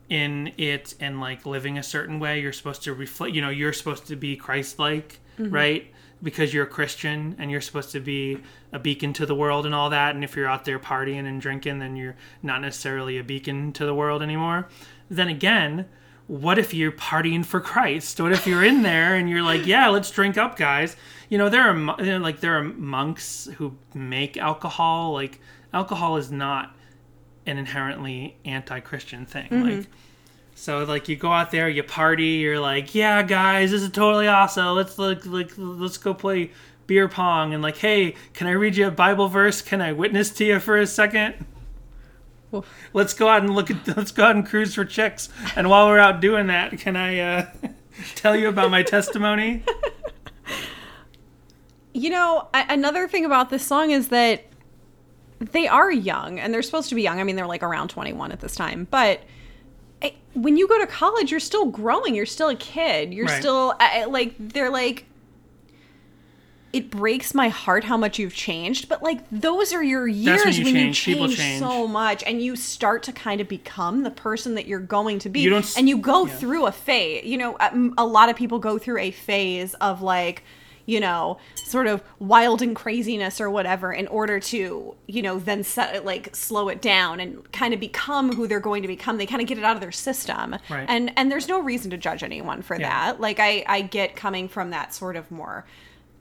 in 0.09 0.53
it 0.57 0.95
and 1.01 1.20
like 1.20 1.45
living 1.45 1.78
a 1.78 1.84
certain 1.84 2.18
way. 2.18 2.39
You're 2.39 2.53
supposed 2.53 2.84
to 2.84 2.93
reflect. 2.93 3.36
You 3.36 3.41
know 3.41 3.49
you're 3.49 3.74
supposed 3.74 4.07
to 4.07 4.15
be 4.15 4.38
Christ-like, 4.38 5.20
mm-hmm. 5.38 5.53
right? 5.53 5.93
Because 6.24 6.53
you're 6.53 6.63
a 6.63 6.70
Christian 6.70 7.36
and 7.38 7.51
you're 7.51 7.59
supposed 7.59 7.91
to 7.91 7.99
be 7.99 8.39
a 8.72 8.80
beacon 8.80 9.11
to 9.13 9.26
the 9.26 9.36
world 9.36 9.65
and 9.65 9.76
all 9.76 9.89
that. 9.89 10.15
And 10.15 10.24
if 10.24 10.38
you're 10.38 10.47
out 10.47 10.63
there 10.63 10.80
partying 10.80 11.28
and 11.28 11.41
drinking, 11.41 11.80
then 11.80 11.97
you're 11.97 12.15
not 12.41 12.61
necessarily 12.61 13.18
a 13.18 13.24
beacon 13.24 13.74
to 13.74 13.86
the 13.86 13.93
world 13.93 14.22
anymore. 14.22 14.70
Then 15.09 15.28
again, 15.28 15.88
what 16.28 16.60
if 16.60 16.74
you're 16.74 16.92
partying 16.92 17.46
for 17.46 17.60
Christ? 17.60 18.20
What 18.20 18.34
if 18.34 18.46
you're 18.46 18.64
in 18.64 18.84
there 18.84 19.16
and 19.16 19.30
you're 19.30 19.42
like, 19.42 19.66
yeah, 19.66 19.88
let's 19.88 20.12
drink 20.12 20.38
up, 20.38 20.58
guys? 20.58 20.96
You 21.30 21.38
know, 21.38 21.50
there 21.50 21.64
are 21.64 21.76
you 22.04 22.12
know, 22.12 22.18
like 22.20 22.42
there 22.42 22.58
are 22.58 22.64
monks 22.64 23.50
who 23.58 23.78
make 23.94 24.38
alcohol. 24.38 25.14
Like 25.14 25.40
alcohol 25.74 26.18
is 26.18 26.32
not 26.32 26.76
an 27.46 27.58
inherently 27.58 28.38
anti-Christian 28.46 29.26
thing. 29.26 29.50
Mm-hmm. 29.50 29.78
Like 29.80 29.88
so 30.56 30.84
like 30.84 31.08
you 31.08 31.16
go 31.16 31.32
out 31.32 31.52
there, 31.52 31.70
you 31.70 31.84
party, 31.84 32.26
you're 32.26 32.60
like, 32.60 32.94
yeah, 32.94 33.22
guys, 33.24 33.72
this 33.72 33.82
is 33.82 33.92
totally 33.92 34.28
awesome. 34.28 34.76
Let's 34.76 34.98
like 35.00 35.26
like 35.26 35.52
let's 35.58 35.98
go 35.98 36.14
play 36.14 36.52
beer 36.88 37.08
pong 37.08 37.54
and 37.54 37.64
like, 37.64 37.78
hey, 37.78 38.16
can 38.34 38.48
I 38.48 38.52
read 38.52 38.76
you 38.76 38.88
a 38.88 38.92
Bible 38.92 39.28
verse? 39.28 39.62
Can 39.62 39.82
I 39.82 39.94
witness 39.94 40.30
to 40.32 40.46
you 40.46 40.60
for 40.60 40.78
a 40.78 40.88
second? 40.88 41.46
Let's 42.93 43.14
go 43.14 43.28
out 43.28 43.41
and 43.41 43.54
look 43.54 43.70
at 43.72 43.88
let's 43.98 44.12
go 44.12 44.24
out 44.24 44.36
and 44.36 44.45
cruise 44.45 44.74
for 44.76 44.86
chicks. 44.86 45.30
And 45.56 45.70
while 45.70 45.88
we're 45.88 46.00
out 46.00 46.22
doing 46.22 46.48
that, 46.48 46.78
can 46.80 46.95
I 46.95 47.20
uh, 47.20 47.45
tell 48.16 48.36
you 48.36 48.48
about 48.48 48.72
my 48.72 48.84
testimony? 48.84 49.64
You 51.93 52.12
know, 52.12 52.48
another 52.54 53.08
thing 53.08 53.26
about 53.26 53.50
this 53.50 53.66
song 53.66 53.89
is 53.91 54.10
that 54.10 54.45
they 55.39 55.68
are 55.68 55.91
young 55.91 56.39
and 56.39 56.54
they're 56.54 56.62
supposed 56.62 56.89
to 56.89 56.95
be 56.95 57.02
young. 57.02 57.20
I 57.20 57.24
mean, 57.24 57.36
they're 57.36 57.48
like 57.48 57.64
around 57.64 57.89
21 57.89 58.32
at 58.32 58.39
this 58.39 58.56
time, 58.56 58.88
but 58.91 59.22
eh, 60.04 60.12
when 60.34 60.58
you 60.58 60.68
go 60.68 60.78
to 60.80 60.86
college, 60.88 61.32
you're 61.32 61.39
still 61.39 61.66
growing. 61.66 62.14
You're 62.14 62.28
still 62.28 62.50
a 62.50 62.56
kid. 62.56 63.14
You're 63.14 63.26
Right. 63.26 63.39
still 63.39 63.74
I- 63.80 64.02
I- 64.02 64.06
like 64.06 64.36
they're 64.39 64.70
like 64.70 65.06
it 66.78 66.92
breaks 66.92 67.34
my 67.34 67.50
heart 67.50 67.84
how 67.84 67.98
much 67.98 68.20
you've 68.20 68.36
changed, 68.36 68.88
but 68.88 69.02
like 69.02 69.28
those 69.32 69.74
are 69.74 69.82
your 69.84 70.08
years 70.08 70.46
when 70.46 70.54
you 70.54 70.64
when 70.66 70.74
change. 70.76 71.08
you 71.08 71.16
change, 71.16 71.36
change. 71.38 71.60
so 71.60 71.88
much 71.88 72.22
and 72.24 72.40
you 72.40 72.56
start 72.56 73.02
to 73.02 73.12
kind 73.12 73.42
of 73.42 73.48
become 73.48 74.04
the 74.04 74.12
person 74.12 74.54
that 74.54 74.68
you're 74.68 74.80
going 74.80 75.18
to 75.18 75.28
be. 75.30 75.40
You 75.40 75.50
don't 75.50 75.76
and 75.76 75.90
you 75.90 75.98
go 75.98 76.28
yeah. 76.28 76.36
through 76.36 76.68
a 76.68 76.72
phase. 76.72 77.26
You 77.26 77.40
know, 77.40 77.58
um, 77.60 77.96
a 77.98 78.06
lot 78.06 78.30
of 78.30 78.36
people 78.36 78.60
go 78.60 78.78
through 78.78 79.00
a 79.00 79.10
phase 79.10 79.74
of 79.76 80.04
like, 80.04 80.44
you 80.86 81.00
know, 81.00 81.40
sort 81.56 81.88
of 81.88 82.04
wild 82.20 82.62
and 82.62 82.76
craziness 82.76 83.42
or 83.42 83.50
whatever 83.50 83.92
in 83.92 84.06
order 84.10 84.40
to, 84.40 84.96
you 85.08 85.22
know, 85.24 85.40
then 85.40 85.64
set 85.64 85.96
it 85.96 86.06
like 86.06 86.36
slow 86.36 86.70
it 86.70 86.80
down 86.80 87.20
and 87.20 87.52
kind 87.52 87.74
of 87.74 87.80
become 87.80 88.36
who 88.36 88.48
they're 88.48 88.60
going 88.60 88.84
to 88.84 88.88
become. 88.88 89.18
They 89.18 89.26
kind 89.26 89.42
of 89.42 89.48
get 89.48 89.58
it 89.58 89.64
out 89.64 89.76
of 89.76 89.82
their 89.82 89.92
system. 89.92 90.56
Right. 90.70 90.86
And 90.88 91.12
and 91.18 91.32
there's 91.32 91.48
no 91.48 91.60
reason 91.60 91.90
to 91.90 91.98
judge 91.98 92.22
anyone 92.22 92.62
for 92.62 92.80
Yeah. 92.80 92.88
that. 92.88 93.20
Like 93.20 93.40
I 93.40 93.64
I 93.68 93.82
get 93.82 94.16
coming 94.16 94.48
from 94.48 94.70
that 94.70 94.94
sort 94.94 95.16
of 95.16 95.32
more 95.32 95.66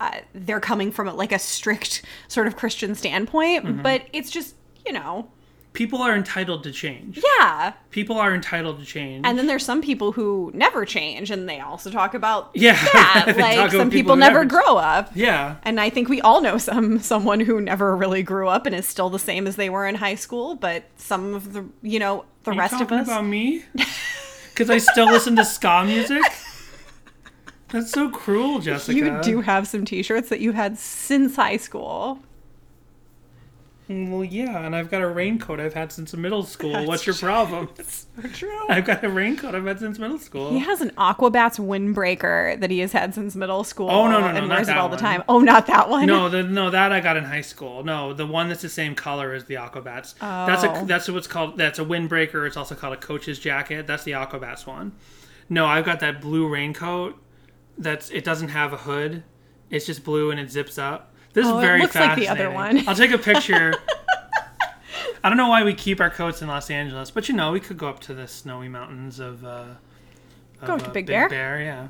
uh, 0.01 0.19
they're 0.35 0.61
coming 0.61 0.91
from 0.93 1.15
like 1.17 1.33
a 1.33 1.39
strict 1.39 2.03
sort 2.29 2.47
of 2.47 2.57
Christian 2.57 2.95
standpoint, 2.95 3.65
Mm-hmm. 3.65 3.83
but 3.83 4.03
it's 4.13 4.31
just, 4.31 4.55
you 4.85 4.93
know, 4.93 5.29
People 5.73 6.01
are 6.01 6.17
entitled 6.17 6.63
to 6.65 6.73
change. 6.73 7.21
yeah. 7.39 7.75
People 7.91 8.17
are 8.17 8.35
entitled 8.35 8.79
to 8.79 8.87
change. 8.87 9.27
And 9.27 9.37
then 9.39 9.47
there's 9.47 9.63
some 9.63 9.83
people 9.83 10.13
who 10.13 10.51
never 10.55 10.87
change, 10.87 11.31
and 11.31 11.47
they 11.47 11.61
also 11.61 11.91
talk 11.91 12.15
about 12.15 12.51
Yeah, 12.55 12.73
that. 12.95 13.35
like 13.37 13.71
some 13.73 13.91
people 13.91 14.15
people 14.15 14.17
never 14.17 14.39
never- 14.45 14.49
grow 14.49 14.79
up. 14.79 15.11
yeah. 15.15 15.57
And 15.65 15.79
I 15.79 15.91
think 15.91 16.09
we 16.09 16.23
all 16.23 16.41
know 16.41 16.57
some 16.57 16.99
someone 17.13 17.41
who 17.41 17.61
never 17.61 17.95
really 17.95 18.23
grew 18.23 18.49
up 18.49 18.65
and 18.65 18.75
is 18.75 18.89
still 18.89 19.11
the 19.11 19.19
same 19.19 19.47
as 19.47 19.57
they 19.57 19.69
were 19.69 19.87
in 19.87 19.97
high 19.97 20.15
school. 20.15 20.55
But 20.55 20.85
some 20.97 21.35
of 21.35 21.53
the, 21.53 21.67
you 21.83 21.99
know, 21.99 22.25
the 22.45 22.53
Are 22.53 22.59
rest 22.59 22.81
of 22.81 22.91
us. 22.91 23.07
about 23.07 23.27
me? 23.27 23.63
Because 24.55 24.71
I 24.71 24.79
still 24.79 25.07
listen 25.11 25.37
to 25.37 25.45
ska 25.45 25.85
music. 25.85 26.23
That's 27.69 27.91
so 27.91 28.09
cruel, 28.11 28.61
Jessica. 28.61 28.97
you 28.97 29.21
do 29.23 29.41
have 29.41 29.67
some 29.67 29.85
T-shirts 29.85 30.29
that 30.29 30.41
you 30.41 30.53
had 30.53 30.79
since 30.79 31.37
high 31.37 31.57
school. 31.57 32.21
Mm, 33.89 34.11
well, 34.11 34.25
yeah, 34.25 34.67
and 34.67 34.75
I've 34.75 34.91
got 34.91 35.01
a 35.01 35.09
raincoat 35.09 35.61
I've 35.61 35.75
had 35.75 35.93
since 35.93 36.13
middle 36.15 36.43
school. 36.43 36.73
That's 36.73 36.89
What's 36.89 37.07
your 37.07 37.15
problem? 37.15 37.69
That's 37.77 38.07
so 38.21 38.29
True. 38.31 38.69
I've 38.69 38.85
got 38.85 39.05
a 39.05 39.09
raincoat 39.09 39.55
I've 39.55 39.65
had 39.65 39.79
since 39.79 39.97
middle 40.01 40.19
school. 40.19 40.51
He 40.51 40.59
has 40.59 40.81
an 40.81 40.91
Aquabats 40.99 41.61
windbreaker 41.61 42.59
that 42.59 42.69
he 42.73 42.81
has 42.81 42.91
had 42.91 43.15
since 43.15 43.37
middle 43.37 43.63
school. 43.63 43.89
Oh, 43.89 44.09
no, 44.09 44.19
no, 44.19 44.33
no, 44.33 44.39
and 44.39 44.49
not 44.49 44.55
wears 44.57 44.69
it 44.69 44.77
all 44.77 44.89
the 44.89 44.97
one. 44.97 45.03
time. 45.05 45.23
Oh, 45.29 45.39
not 45.39 45.69
that 45.69 45.89
one. 45.89 46.07
No, 46.07 46.29
the, 46.29 46.43
no, 46.43 46.71
that 46.71 46.91
I 46.91 46.99
got 46.99 47.17
in 47.17 47.23
high 47.23 47.43
school. 47.43 47.85
No, 47.85 48.13
the 48.13 48.27
one 48.27 48.49
that's 48.49 48.63
the 48.63 48.69
same 48.69 48.97
color 48.97 49.33
as 49.33 49.45
the 49.45 49.55
Aquabats. 49.55 50.15
That's 50.19 50.65
Oh. 50.65 50.83
a 50.83 50.85
that's 50.85 51.09
what's 51.09 51.29
called. 51.29 51.57
That's 51.57 51.79
a 51.79 51.85
windbreaker. 51.85 52.45
It's 52.45 52.57
also 52.57 52.75
called 52.75 52.95
a 52.95 52.97
coach's 52.97 53.39
jacket. 53.39 53.87
That's 53.87 54.03
the 54.03 54.13
Aquabats 54.13 54.67
one. 54.67 54.93
No, 55.49 55.65
I've 55.67 55.85
got 55.85 56.01
that 56.01 56.21
blue 56.21 56.49
raincoat. 56.49 57.17
That's 57.79 58.11
it 58.11 58.25
doesn't 58.25 58.49
have 58.49 58.73
a 58.73 58.77
hood. 58.79 59.23
It's 59.71 59.87
just 59.87 60.05
blue 60.05 60.31
and 60.31 60.39
it 60.41 60.51
zips 60.51 60.79
up. 60.79 61.13
This 61.33 61.47
Oh, 61.47 61.59
is 61.59 61.63
it 61.65 61.67
very 61.67 61.81
looks 61.83 61.95
like 61.95 62.17
the 62.17 62.29
other 62.29 62.49
fascinating. 62.51 62.55
one. 62.85 62.89
I'll 62.89 62.95
take 62.95 63.11
a 63.13 63.19
picture. 63.19 63.75
I 65.25 65.29
don't 65.29 65.37
know 65.39 65.49
why 65.49 65.65
we 65.65 65.75
keep 65.75 66.01
our 66.01 66.11
coats 66.11 66.41
in 66.41 66.49
Los 66.49 66.71
Angeles, 66.71 67.11
but 67.11 67.29
you 67.29 67.35
know 67.35 67.51
we 67.53 67.61
could 67.61 67.77
go 67.77 67.89
up 67.89 68.01
to 68.01 68.15
the 68.15 68.29
snowy 68.29 68.69
mountains 68.69 69.19
of. 69.19 69.45
Uh, 69.45 69.65
Go 70.65 70.79
to 70.79 70.87
uh, 70.87 70.91
Big 70.93 71.07
Bear? 71.07 71.29
Bear, 71.29 71.61
yeah. 71.61 71.89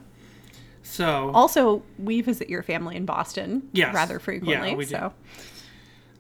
So 0.82 1.30
Also, 1.34 1.82
we 1.98 2.20
visit 2.20 2.48
your 2.48 2.62
family 2.62 2.96
in 2.96 3.04
Boston 3.06 3.68
Yes. 3.72 3.94
rather 3.94 4.18
frequently. 4.18 4.70
Yeah, 4.70 4.74
we 4.76 4.84
do. 4.84 4.90
so 4.90 5.12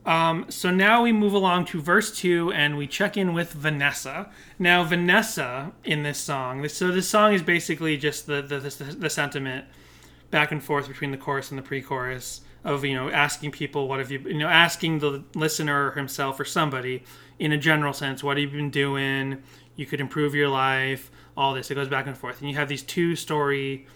So 0.06 0.70
now 0.70 1.02
we 1.02 1.12
move 1.12 1.32
along 1.32 1.66
to 1.66 1.80
verse 1.80 2.16
two, 2.16 2.52
and 2.52 2.76
we 2.78 2.86
check 2.86 3.16
in 3.16 3.34
with 3.34 3.52
Vanessa. 3.52 4.30
Now, 4.58 4.84
Vanessa 4.84 5.72
in 5.84 6.02
this 6.04 6.18
song. 6.18 6.68
So 6.68 6.90
this 6.92 7.08
song 7.08 7.32
is 7.34 7.42
basically 7.42 7.96
just 7.96 8.26
the 8.26 8.42
the, 8.42 8.60
the, 8.60 8.84
the 8.96 9.10
sentiment. 9.10 9.66
back 10.30 10.52
and 10.52 10.62
forth 10.62 10.88
between 10.88 11.10
the 11.10 11.16
chorus 11.16 11.50
and 11.50 11.58
the 11.58 11.62
pre-chorus 11.62 12.40
of 12.64 12.84
you 12.84 12.94
know 12.94 13.08
asking 13.10 13.50
people 13.52 13.88
what 13.88 13.98
have 14.00 14.10
you 14.10 14.18
you 14.20 14.38
know 14.38 14.48
asking 14.48 14.98
the 14.98 15.22
listener 15.34 15.92
himself 15.92 16.40
or 16.40 16.44
somebody 16.44 17.02
in 17.38 17.52
a 17.52 17.58
general 17.58 17.92
sense 17.92 18.24
what 18.24 18.36
have 18.36 18.52
you 18.52 18.58
been 18.58 18.70
doing 18.70 19.42
you 19.76 19.86
could 19.86 20.00
improve 20.00 20.34
your 20.34 20.48
life 20.48 21.10
all 21.36 21.54
this 21.54 21.70
it 21.70 21.74
goes 21.76 21.88
back 21.88 22.06
and 22.06 22.16
forth 22.18 22.40
and 22.40 22.50
you 22.50 22.56
have 22.56 22.68
these 22.68 22.82
two 22.82 23.14
story 23.14 23.86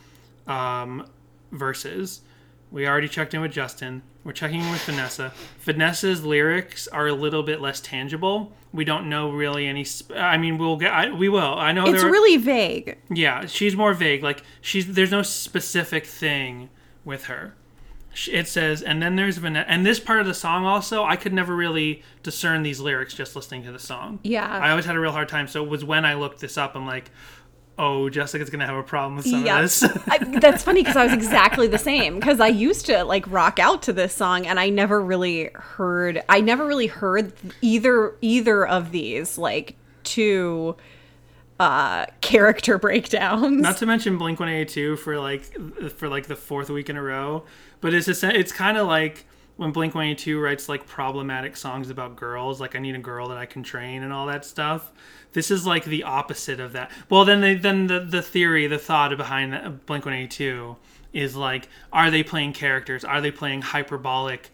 um, 0.47 1.05
verses 1.53 2.21
we 2.71 2.87
already 2.87 3.09
checked 3.09 3.35
in 3.35 3.41
with 3.41 3.53
justin 3.53 4.03
we're 4.25 4.33
checking 4.33 4.61
in 4.61 4.71
with 4.71 4.83
vanessa 4.83 5.33
vanessa's 5.61 6.25
lyrics 6.25 6.87
are 6.89 7.07
a 7.07 7.13
little 7.13 7.43
bit 7.43 7.61
less 7.61 7.81
tangible 7.81 8.53
we 8.73 8.85
don't 8.85 9.09
know 9.09 9.31
really 9.31 9.67
any 9.67 9.83
sp- 9.85 10.13
i 10.17 10.37
mean 10.37 10.59
we'll 10.59 10.77
get 10.77 10.93
I, 10.93 11.11
we 11.11 11.29
will 11.29 11.55
i 11.59 11.73
know 11.73 11.87
It's 11.87 12.01
there 12.01 12.09
are- 12.09 12.13
really 12.13 12.37
vague. 12.37 12.99
yeah, 13.11 13.47
she's 13.47 13.75
more 13.77 13.95
vague. 13.95 14.23
Like 14.23 14.43
she's 14.61 14.87
there's 14.95 15.11
no 15.11 15.23
specific 15.23 16.07
thing 16.07 16.69
with 17.05 17.25
her. 17.25 17.55
It 18.31 18.49
says, 18.49 18.83
and 18.83 19.01
then 19.01 19.15
there's 19.15 19.37
Vanessa, 19.39 19.71
and 19.71 19.87
this 19.87 20.01
part 20.01 20.21
of 20.21 20.27
the 20.27 20.35
song 20.35 20.65
also, 20.65 21.05
I 21.05 21.15
could 21.15 21.33
never 21.33 21.55
really 21.55 22.03
discern 22.25 22.65
these 22.65 22.81
lyrics 22.81 23.15
just 23.15 23.37
listening 23.37 23.63
to 23.65 23.73
the 23.73 23.79
song. 23.79 24.19
Yeah. 24.25 24.49
I 24.49 24.71
always 24.71 24.85
had 24.85 24.97
a 24.97 25.01
real 25.01 25.13
hard 25.13 25.29
time. 25.29 25.47
So 25.47 25.63
it 25.63 25.69
was 25.69 25.85
when 25.85 26.05
I 26.05 26.15
looked 26.15 26.41
this 26.41 26.59
up, 26.59 26.75
I'm 26.75 26.87
like, 26.87 27.11
oh, 27.83 28.11
Jessica's 28.11 28.51
gonna 28.51 28.67
have 28.67 28.77
a 28.77 28.83
problem 28.83 29.17
with 29.17 29.27
some 29.27 29.45
Yeah. 29.45 29.57
of 29.57 29.63
this. 29.63 29.83
I, 30.07 30.19
that's 30.39 30.63
funny 30.63 30.83
because 30.83 30.97
I 30.97 31.05
was 31.05 31.13
exactly 31.15 31.67
the 31.67 31.79
same 31.79 32.17
because 32.17 32.39
I 32.39 32.49
used 32.49 32.87
to 32.87 33.05
like 33.05 33.25
rock 33.31 33.59
out 33.59 33.83
to 33.85 33.93
this 33.93 34.13
song 34.15 34.47
and 34.47 34.61
I 34.61 34.69
never 34.69 35.01
really 35.01 35.51
heard 35.55 36.23
I 36.29 36.41
never 36.43 36.67
really 36.67 36.89
heard 36.89 37.33
either 37.63 38.15
either 38.21 38.67
of 38.67 38.91
these 38.93 39.39
like 39.39 39.77
two 40.05 40.77
uh 41.59 42.07
character 42.21 42.79
breakdowns. 42.87 43.61
Not 43.63 43.79
to 43.79 43.87
mention 43.87 44.19
Blink 44.19 44.41
One 44.41 44.49
Eighty 44.49 44.71
Two 44.73 44.97
for 44.97 45.19
like 45.19 45.43
for 45.97 46.09
like 46.09 46.27
the 46.27 46.37
fourth 46.37 46.71
week 46.71 46.91
in 46.91 46.97
a 46.97 47.03
row, 47.03 47.45
but 47.81 47.95
it's 47.95 48.07
just 48.07 48.23
it's 48.25 48.53
kind 48.53 48.77
of 48.77 48.87
like 48.87 49.25
when 49.61 49.73
Blink 49.73 49.95
One 49.95 50.07
Eighty 50.07 50.15
Two 50.15 50.41
writes 50.41 50.71
like 50.71 50.87
problematic 50.87 51.55
songs 51.55 51.91
about 51.91 52.17
girls, 52.17 52.63
like 52.63 52.75
I 52.75 52.79
need 52.79 52.95
a 52.95 52.99
girl 52.99 53.29
that 53.29 53.37
I 53.37 53.45
can 53.45 53.63
train 53.63 54.03
and 54.03 54.11
all 54.11 54.25
that 54.25 54.47
stuff. 54.47 54.91
This 55.35 55.51
is 55.51 55.67
like 55.67 55.85
the 55.85 56.03
opposite 56.03 56.61
of 56.61 56.73
that. 56.73 56.91
Well, 57.11 57.27
then 57.27 57.43
they 57.43 57.57
then 57.57 57.87
the 57.87 58.01
the 58.01 58.23
theory, 58.23 58.67
the 58.67 58.79
thought 58.79 59.15
behind 59.19 59.85
Blink 59.85 60.07
One 60.07 60.15
Eighty 60.15 60.29
Two 60.29 60.77
is 61.13 61.37
like, 61.37 61.69
are 61.93 62.11
they 62.11 62.23
playing 62.23 62.55
characters? 62.55 63.05
Are 63.05 63.21
they 63.21 63.31
playing 63.31 63.61
hyperbolic? 63.61 64.51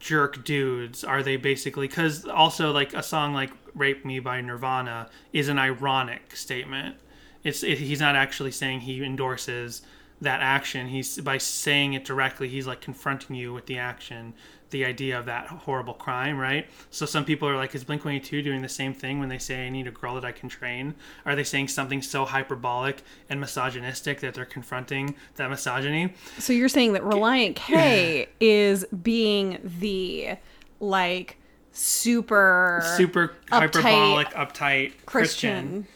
jerk 0.00 0.42
dudes 0.46 1.04
are 1.04 1.22
they 1.22 1.36
basically 1.36 1.86
because 1.86 2.24
also 2.24 2.72
like 2.72 2.94
a 2.94 3.02
song 3.02 3.34
like 3.34 3.50
rape 3.74 4.02
me 4.02 4.18
by 4.18 4.40
nirvana 4.40 5.10
is 5.34 5.50
an 5.50 5.58
ironic 5.58 6.34
statement 6.34 6.96
it's 7.44 7.62
it, 7.62 7.76
he's 7.76 8.00
not 8.00 8.16
actually 8.16 8.50
saying 8.50 8.80
he 8.80 9.04
endorses 9.04 9.82
that 10.20 10.40
action 10.40 10.88
he's 10.88 11.18
by 11.20 11.38
saying 11.38 11.94
it 11.94 12.04
directly 12.04 12.48
he's 12.48 12.66
like 12.66 12.80
confronting 12.80 13.36
you 13.36 13.52
with 13.52 13.66
the 13.66 13.78
action 13.78 14.34
the 14.70 14.84
idea 14.84 15.18
of 15.18 15.26
that 15.26 15.48
horrible 15.48 15.94
crime 15.94 16.38
right? 16.38 16.68
So 16.90 17.04
some 17.04 17.24
people 17.24 17.48
are 17.48 17.56
like 17.56 17.74
is 17.74 17.84
blink 17.84 18.04
182 18.04 18.42
doing 18.42 18.62
the 18.62 18.68
same 18.68 18.94
thing 18.94 19.18
when 19.18 19.28
they 19.28 19.38
say 19.38 19.66
i 19.66 19.70
need 19.70 19.86
a 19.86 19.90
girl 19.90 20.14
that 20.14 20.24
i 20.24 20.32
can 20.32 20.48
train 20.48 20.94
are 21.24 21.34
they 21.34 21.44
saying 21.44 21.68
something 21.68 22.02
so 22.02 22.24
hyperbolic 22.24 23.02
and 23.28 23.40
misogynistic 23.40 24.20
that 24.20 24.34
they're 24.34 24.44
confronting 24.44 25.14
that 25.36 25.50
misogyny? 25.50 26.14
So 26.38 26.52
you're 26.52 26.68
saying 26.68 26.92
that 26.94 27.02
Relient 27.02 27.56
K 27.56 28.28
is 28.40 28.84
being 29.02 29.58
the 29.62 30.36
like 30.80 31.36
super 31.72 32.82
super 32.96 33.36
hyperbolic 33.50 34.28
uptight 34.28 34.92
christian. 35.06 35.06
Christian. 35.06 35.86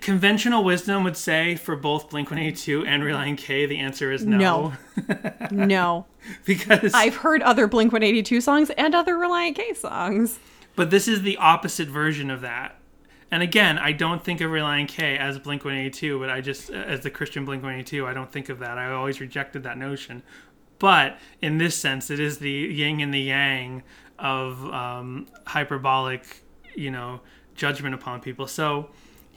Conventional 0.00 0.64
wisdom 0.64 1.04
would 1.04 1.16
say 1.16 1.54
for 1.56 1.76
both 1.76 2.10
Blink 2.10 2.30
182 2.30 2.86
and 2.86 3.02
Relient 3.02 3.38
K, 3.38 3.66
the 3.66 3.78
answer 3.78 4.10
is 4.12 4.24
no. 4.24 4.38
No. 4.38 4.72
No. 5.50 6.06
because, 6.44 6.92
I've 6.94 7.16
heard 7.16 7.42
other 7.42 7.66
Blink 7.66 7.92
182 7.92 8.40
songs 8.40 8.70
and 8.70 8.94
other 8.94 9.14
Relient 9.16 9.56
K 9.56 9.74
songs. 9.74 10.38
but 10.76 10.90
this 10.90 11.08
is 11.08 11.22
the 11.22 11.36
opposite 11.38 11.88
version 11.88 12.30
of 12.30 12.40
that. 12.42 12.76
And 13.30 13.42
again, 13.42 13.78
I 13.78 13.92
don't 13.92 14.24
think 14.24 14.40
of 14.40 14.50
Relient 14.50 14.88
K 14.88 15.16
as 15.18 15.38
Blink 15.38 15.64
182, 15.64 16.18
but 16.18 16.30
I 16.30 16.40
just, 16.40 16.70
as 16.70 17.00
the 17.00 17.10
Christian 17.10 17.44
Blink 17.44 17.62
182, 17.62 18.06
I 18.06 18.12
don't 18.12 18.30
think 18.32 18.48
of 18.48 18.58
that. 18.60 18.76
I 18.78 18.90
always 18.92 19.20
rejected 19.20 19.62
that 19.64 19.78
notion. 19.78 20.22
But 20.78 21.18
in 21.42 21.58
this 21.58 21.76
sense, 21.76 22.10
it 22.10 22.18
is 22.18 22.38
the 22.38 22.50
yin 22.50 23.00
and 23.00 23.12
the 23.12 23.20
yang 23.20 23.82
of 24.18 24.64
um, 24.72 25.26
hyperbolic, 25.46 26.42
you 26.74 26.90
know, 26.90 27.20
judgment 27.54 27.94
upon 27.94 28.20
people. 28.20 28.46
So, 28.46 28.88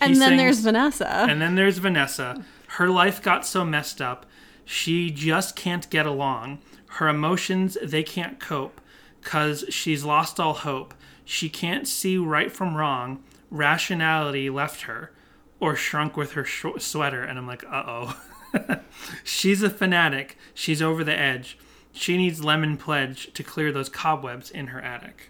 he 0.07 0.13
And 0.13 0.21
then 0.21 0.29
sings- 0.29 0.41
there's 0.41 0.59
Vanessa. 0.61 1.25
And 1.29 1.41
then 1.41 1.55
there's 1.55 1.77
Vanessa. 1.79 2.43
Her 2.67 2.89
life 2.89 3.21
got 3.21 3.45
so 3.45 3.63
messed 3.63 4.01
up, 4.01 4.25
she 4.65 5.11
just 5.11 5.55
can't 5.55 5.89
get 5.89 6.05
along. 6.05 6.59
Her 6.87 7.07
emotions, 7.09 7.77
they 7.83 8.03
can't 8.03 8.39
cope 8.39 8.79
because 9.21 9.65
she's 9.69 10.03
lost 10.03 10.39
all 10.39 10.53
hope. 10.53 10.93
She 11.25 11.49
can't 11.49 11.87
see 11.87 12.17
right 12.17 12.51
from 12.51 12.75
wrong. 12.75 13.23
Rationality 13.49 14.49
left 14.49 14.81
her 14.83 15.11
or 15.59 15.75
shrunk 15.75 16.17
with 16.17 16.33
her 16.33 16.43
sh- 16.45 16.65
sweater. 16.79 17.23
And 17.23 17.37
I'm 17.37 17.47
like, 17.47 17.63
uh 17.65 17.83
oh. 17.87 18.21
she's 19.23 19.63
a 19.63 19.69
fanatic. 19.69 20.37
She's 20.53 20.81
over 20.81 21.03
the 21.03 21.17
edge. 21.17 21.57
She 21.91 22.17
needs 22.17 22.43
Lemon 22.43 22.77
Pledge 22.77 23.31
to 23.33 23.43
clear 23.43 23.71
those 23.71 23.89
cobwebs 23.89 24.49
in 24.51 24.67
her 24.67 24.81
attic. 24.81 25.29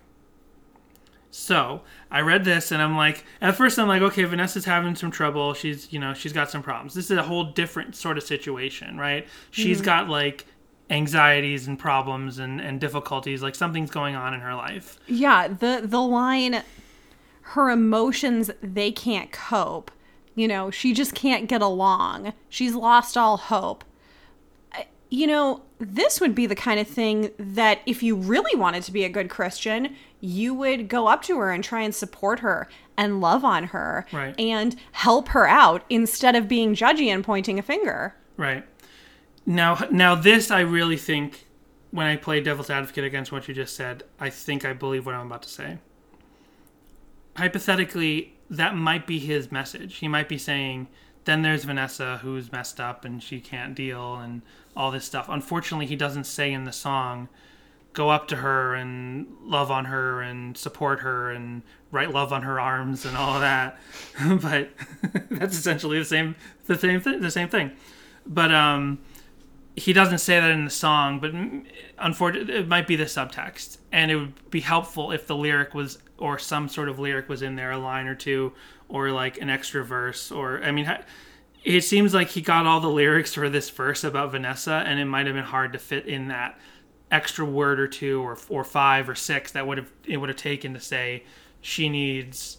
So 1.33 1.81
I 2.11 2.21
read 2.21 2.45
this 2.45 2.71
and 2.71 2.79
I'm 2.79 2.95
like, 2.95 3.25
at 3.41 3.55
first 3.55 3.79
I'm 3.79 3.87
like, 3.87 4.03
okay, 4.03 4.23
Vanessa's 4.23 4.65
having 4.65 4.95
some 4.95 5.09
trouble. 5.09 5.55
She's, 5.55 5.91
you 5.91 5.97
know, 5.97 6.13
she's 6.13 6.31
got 6.31 6.51
some 6.51 6.61
problems. 6.61 6.93
This 6.93 7.09
is 7.09 7.17
a 7.17 7.23
whole 7.23 7.45
different 7.45 7.95
sort 7.95 8.19
of 8.19 8.23
situation, 8.23 8.99
right? 8.99 9.27
She's 9.49 9.77
mm-hmm. 9.77 9.85
got 9.85 10.09
like 10.09 10.45
anxieties 10.91 11.67
and 11.67 11.79
problems 11.79 12.37
and, 12.37 12.61
and 12.61 12.79
difficulties. 12.79 13.41
Like 13.41 13.55
something's 13.55 13.89
going 13.89 14.15
on 14.15 14.35
in 14.35 14.41
her 14.41 14.53
life. 14.53 14.99
yeah, 15.07 15.47
the 15.47 15.81
the 15.83 16.01
line 16.01 16.61
her 17.41 17.71
emotions 17.71 18.51
they 18.61 18.91
can't 18.91 19.31
cope. 19.31 19.89
You 20.35 20.47
know, 20.47 20.69
she 20.69 20.93
just 20.93 21.15
can't 21.15 21.49
get 21.49 21.63
along. 21.63 22.33
She's 22.47 22.75
lost 22.75 23.17
all 23.17 23.37
hope. 23.37 23.83
You 25.09 25.25
know, 25.27 25.61
this 25.79 26.21
would 26.21 26.35
be 26.35 26.45
the 26.45 26.55
kind 26.55 26.79
of 26.79 26.87
thing 26.87 27.31
that 27.39 27.79
if 27.87 28.03
you 28.03 28.15
really 28.15 28.59
wanted 28.59 28.83
to 28.83 28.91
be 28.91 29.03
a 29.03 29.09
good 29.09 29.29
Christian, 29.29 29.95
you 30.25 30.53
would 30.53 30.87
go 30.87 31.07
up 31.07 31.21
to 31.21 31.37
her 31.37 31.51
and 31.51 31.61
try 31.65 31.81
and 31.81 31.93
support 31.93 32.39
her 32.39 32.69
and 32.95 33.19
love 33.19 33.43
on 33.43 33.65
her 33.65 34.05
Right. 34.13 34.33
and 34.39 34.73
help 34.93 35.27
her 35.29 35.45
out 35.45 35.83
instead 35.89 36.33
of 36.33 36.47
being 36.47 36.73
judgy 36.75 37.07
and 37.07 37.25
pointing 37.25 37.59
a 37.59 37.61
finger. 37.61 38.15
Right. 38.37 38.65
Now, 39.45 39.85
now 39.91 40.15
this 40.15 40.49
I 40.49 40.61
really 40.61 40.95
think 40.95 41.45
when 41.91 42.07
I 42.07 42.15
play 42.15 42.39
devil's 42.39 42.69
advocate 42.69 43.03
against 43.03 43.33
what 43.33 43.49
you 43.49 43.53
just 43.53 43.75
said, 43.75 44.03
I 44.17 44.29
think 44.29 44.63
I 44.63 44.71
believe 44.71 45.05
what 45.05 45.13
I'm 45.13 45.25
about 45.27 45.43
to 45.43 45.49
say. 45.49 45.79
Hypothetically, 47.35 48.33
that 48.49 48.75
might 48.75 49.05
be 49.05 49.19
his 49.19 49.51
message. 49.51 49.95
He 49.97 50.07
might 50.07 50.29
be 50.29 50.37
saying, 50.37 50.87
then 51.25 51.41
there's 51.41 51.63
Vanessa 51.65 52.19
who's 52.21 52.51
messed 52.51 52.79
up 52.79 53.03
and 53.03 53.21
she 53.21 53.39
can't 53.41 53.75
deal 53.75 54.15
and 54.15 54.41
all 54.75 54.89
this 54.91 55.05
stuff. 55.05 55.27
Unfortunately, 55.27 55.85
he 55.85 55.95
doesn't 55.95 56.25
say 56.25 56.51
in 56.53 56.63
the 56.63 56.71
song, 56.71 57.27
go 57.93 58.09
up 58.09 58.27
to 58.27 58.37
her 58.37 58.75
and 58.75 59.27
love 59.43 59.71
on 59.71 59.85
her 59.85 60.21
and 60.21 60.57
support 60.57 60.99
her 60.99 61.31
and 61.31 61.61
write 61.91 62.11
love 62.11 62.33
on 62.33 62.41
her 62.41 62.59
arms 62.59 63.05
and 63.05 63.15
all 63.15 63.35
of 63.35 63.41
that. 63.41 63.79
but 64.41 64.69
that's 65.29 65.57
essentially 65.57 65.99
the 65.99 66.05
same 66.05 66.35
the 66.65 66.77
same 66.77 66.99
thing 66.99 67.21
the 67.21 67.31
same 67.31 67.49
thing. 67.49 67.71
But 68.25 68.53
um 68.53 68.99
he 69.75 69.93
doesn't 69.93 70.19
say 70.19 70.39
that 70.39 70.51
in 70.51 70.65
the 70.65 70.71
song, 70.71 71.19
but 71.19 71.31
unfortunately, 71.97 72.53
it 72.53 72.67
might 72.67 72.85
be 72.85 72.95
the 72.95 73.05
subtext, 73.05 73.77
and 73.91 74.11
it 74.11 74.15
would 74.15 74.51
be 74.51 74.59
helpful 74.59 75.11
if 75.11 75.25
the 75.25 75.35
lyric 75.35 75.73
was, 75.73 75.97
or 76.19 76.37
some 76.37 76.69
sort 76.69 76.89
of 76.89 76.99
lyric 76.99 77.27
was 77.27 77.41
in 77.41 77.55
there, 77.55 77.71
a 77.71 77.77
line 77.79 78.05
or 78.05 78.13
two, 78.13 78.53
or 78.87 79.09
like 79.11 79.39
an 79.39 79.49
extra 79.49 79.83
verse, 79.83 80.31
or 80.31 80.63
I 80.63 80.71
mean, 80.71 80.87
it 81.63 81.81
seems 81.81 82.13
like 82.13 82.29
he 82.29 82.41
got 82.41 82.67
all 82.67 82.81
the 82.81 82.89
lyrics 82.89 83.33
for 83.33 83.49
this 83.49 83.69
verse 83.69 84.03
about 84.03 84.31
Vanessa, 84.31 84.83
and 84.85 84.99
it 84.99 85.05
might 85.05 85.25
have 85.25 85.35
been 85.35 85.43
hard 85.43 85.73
to 85.73 85.79
fit 85.79 86.05
in 86.05 86.27
that 86.27 86.59
extra 87.13 87.45
word 87.45 87.79
or 87.79 87.87
two, 87.87 88.21
or 88.21 88.37
or 88.49 88.63
five 88.63 89.07
or 89.07 89.15
six 89.15 89.51
that 89.53 89.67
would 89.67 89.77
have 89.77 89.91
it 90.05 90.17
would 90.17 90.29
have 90.29 90.37
taken 90.37 90.73
to 90.73 90.79
say 90.79 91.23
she 91.61 91.87
needs 91.87 92.57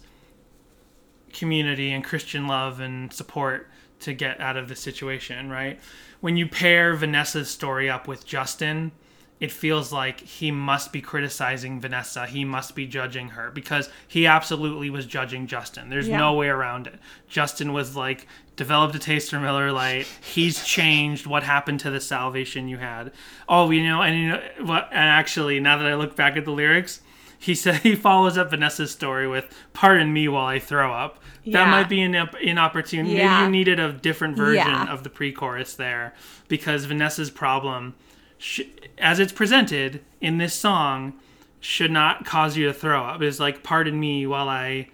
community 1.33 1.91
and 1.91 2.03
Christian 2.03 2.47
love 2.47 2.79
and 2.79 3.11
support 3.11 3.69
to 3.99 4.13
get 4.13 4.39
out 4.39 4.55
of 4.55 4.69
the 4.69 4.75
situation, 4.75 5.49
right? 5.49 5.79
When 6.21 6.37
you 6.37 6.47
pair 6.47 6.95
Vanessa's 6.95 7.49
story 7.49 7.89
up 7.89 8.07
with 8.07 8.25
Justin, 8.25 8.93
it 9.39 9.51
feels 9.51 9.91
like 9.91 10.21
he 10.21 10.49
must 10.49 10.93
be 10.93 11.01
criticizing 11.01 11.79
Vanessa. 11.81 12.25
He 12.25 12.45
must 12.45 12.73
be 12.73 12.87
judging 12.87 13.29
her 13.29 13.51
because 13.51 13.89
he 14.07 14.25
absolutely 14.25 14.89
was 14.89 15.05
judging 15.05 15.45
Justin. 15.47 15.89
There's 15.89 16.07
Yeah. 16.07 16.17
no 16.17 16.33
way 16.33 16.47
around 16.47 16.87
it. 16.87 16.99
Justin 17.27 17.73
was 17.73 17.95
like, 17.97 18.27
developed 18.55 18.95
a 18.95 18.99
taste 18.99 19.29
for 19.31 19.39
Miller 19.39 19.71
Lite. 19.73 20.07
He's 20.33 20.63
changed. 20.63 21.25
What 21.27 21.43
happened 21.43 21.81
to 21.81 21.91
the 21.91 21.99
salvation 21.99 22.69
you 22.69 22.77
had? 22.77 23.11
Oh, 23.49 23.69
you 23.71 23.83
know, 23.83 24.01
and 24.01 24.17
you 24.17 24.27
know 24.29 24.41
what? 24.61 24.87
And 24.91 24.99
actually, 25.09 25.59
now 25.59 25.77
that 25.77 25.85
I 25.87 25.95
look 25.95 26.15
back 26.15 26.37
at 26.37 26.45
the 26.45 26.51
lyrics, 26.51 27.01
he 27.37 27.53
said 27.63 27.75
he 27.81 27.95
follows 27.95 28.37
up 28.37 28.51
Vanessa's 28.51 28.91
story 28.91 29.27
with 29.27 29.53
"Pardon 29.73 30.13
me 30.13 30.29
while 30.29 30.45
I 30.45 30.59
throw 30.59 30.93
up." 30.93 31.19
That 31.47 31.69
might 31.69 31.89
be 31.89 32.01
an 32.01 32.15
inopportune. 32.41 33.05
Maybe 33.05 33.21
you 33.21 33.49
needed 33.49 33.79
a 33.79 33.91
different 33.91 34.35
version 34.37 34.65
Yeah. 34.65 34.91
of 34.91 35.03
the 35.03 35.09
pre-chorus 35.11 35.75
there 35.75 36.13
because 36.47 36.85
Vanessa's 36.85 37.29
problem, 37.29 37.93
sh- 38.37 38.61
as 38.97 39.19
it's 39.19 39.33
presented 39.33 40.03
in 40.21 40.37
this 40.37 40.53
song, 40.53 41.13
should 41.59 41.91
not 41.91 42.25
cause 42.25 42.55
you 42.57 42.67
to 42.67 42.73
throw 42.73 43.03
up. 43.03 43.21
It's 43.21 43.39
like 43.39 43.63
"Pardon 43.63 43.99
me 43.99 44.25
while 44.27 44.49
I." 44.49 44.89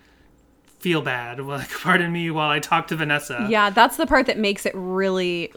Feel 0.79 1.03
bad. 1.03 1.39
Like, 1.45 1.69
pardon 1.69 2.11
me 2.11 2.31
while 2.31 2.49
I 2.49 2.57
talk 2.57 2.87
to 2.87 2.95
Vanessa. 2.95 3.45
Yeah, 3.47 3.69
that's 3.69 3.97
the 3.97 4.07
part 4.07 4.25
that 4.25 4.39
makes 4.39 4.65
it 4.65 4.73
really. 4.73 5.51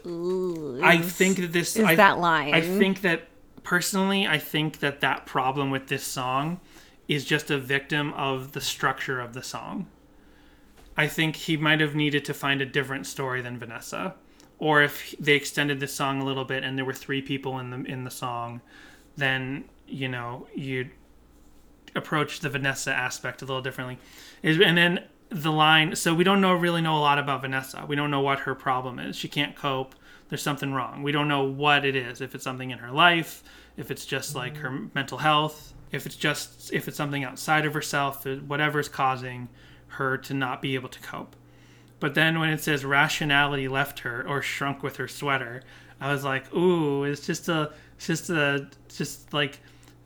I 0.83 0.99
think 0.99 1.37
that 1.37 1.51
this 1.51 1.75
is 1.75 1.83
I, 1.83 1.95
that 1.95 2.19
line. 2.19 2.53
I 2.53 2.61
think 2.61 3.01
that 3.01 3.27
personally, 3.63 4.27
I 4.27 4.37
think 4.37 4.81
that 4.81 5.01
that 5.01 5.25
problem 5.25 5.71
with 5.71 5.87
this 5.87 6.03
song 6.03 6.59
is 7.07 7.25
just 7.25 7.51
a 7.51 7.57
victim 7.57 8.13
of 8.13 8.53
the 8.53 8.61
structure 8.61 9.19
of 9.19 9.33
the 9.33 9.43
song. 9.43 9.87
I 10.97 11.07
think 11.07 11.35
he 11.35 11.57
might 11.57 11.81
have 11.81 11.95
needed 11.95 12.23
to 12.25 12.33
find 12.33 12.61
a 12.61 12.65
different 12.65 13.05
story 13.05 13.41
than 13.41 13.57
Vanessa, 13.57 14.15
or 14.59 14.81
if 14.81 15.15
they 15.19 15.33
extended 15.33 15.79
the 15.79 15.87
song 15.87 16.21
a 16.21 16.25
little 16.25 16.45
bit 16.45 16.63
and 16.63 16.77
there 16.77 16.85
were 16.85 16.93
three 16.93 17.21
people 17.21 17.59
in 17.59 17.69
the 17.69 17.83
in 17.83 18.03
the 18.03 18.11
song, 18.11 18.61
then 19.17 19.65
you 19.87 20.07
know 20.07 20.47
you'd 20.55 20.91
approach 21.95 22.41
the 22.41 22.49
Vanessa 22.49 22.93
aspect 22.93 23.41
a 23.41 23.45
little 23.45 23.61
differently. 23.61 23.97
And 24.43 24.77
then 24.77 25.03
the 25.29 25.51
line. 25.51 25.95
So 25.95 26.13
we 26.13 26.23
don't 26.23 26.41
know 26.41 26.53
really 26.53 26.81
know 26.81 26.97
a 26.97 26.99
lot 26.99 27.19
about 27.19 27.41
Vanessa. 27.41 27.85
We 27.87 27.95
don't 27.95 28.11
know 28.11 28.21
what 28.21 28.39
her 28.39 28.55
problem 28.55 28.99
is. 28.99 29.15
She 29.15 29.27
can't 29.27 29.55
cope. 29.55 29.95
There's 30.29 30.41
something 30.41 30.73
wrong. 30.73 31.03
We 31.03 31.11
don't 31.11 31.27
know 31.27 31.43
what 31.43 31.85
it 31.85 31.95
is. 31.95 32.21
If 32.21 32.35
it's 32.35 32.43
something 32.43 32.71
in 32.71 32.79
her 32.79 32.91
life, 32.91 33.43
if 33.77 33.91
it's 33.91 34.05
just 34.05 34.35
like 34.35 34.57
her 34.57 34.69
mm-hmm. 34.69 34.87
mental 34.93 35.19
health, 35.19 35.73
if 35.91 36.05
it's 36.05 36.15
just 36.15 36.73
if 36.73 36.87
it's 36.87 36.97
something 36.97 37.23
outside 37.23 37.65
of 37.65 37.73
herself, 37.73 38.25
whatever 38.25 38.79
is 38.79 38.89
causing 38.89 39.49
her 39.87 40.17
to 40.17 40.33
not 40.33 40.61
be 40.61 40.75
able 40.75 40.89
to 40.89 40.99
cope. 40.99 41.35
But 41.99 42.13
then 42.13 42.39
when 42.39 42.49
it 42.49 42.61
says 42.61 42.83
rationality 42.85 43.67
left 43.67 43.99
her 43.99 44.27
or 44.27 44.41
shrunk 44.41 44.83
with 44.83 44.97
her 44.97 45.07
sweater, 45.07 45.63
I 46.01 46.11
was 46.11 46.23
like, 46.23 46.53
ooh, 46.53 47.03
it's 47.05 47.25
just 47.25 47.47
a, 47.49 47.71
it's 47.97 48.07
just 48.07 48.29
a, 48.29 48.67
just 48.95 49.33
like 49.33 49.59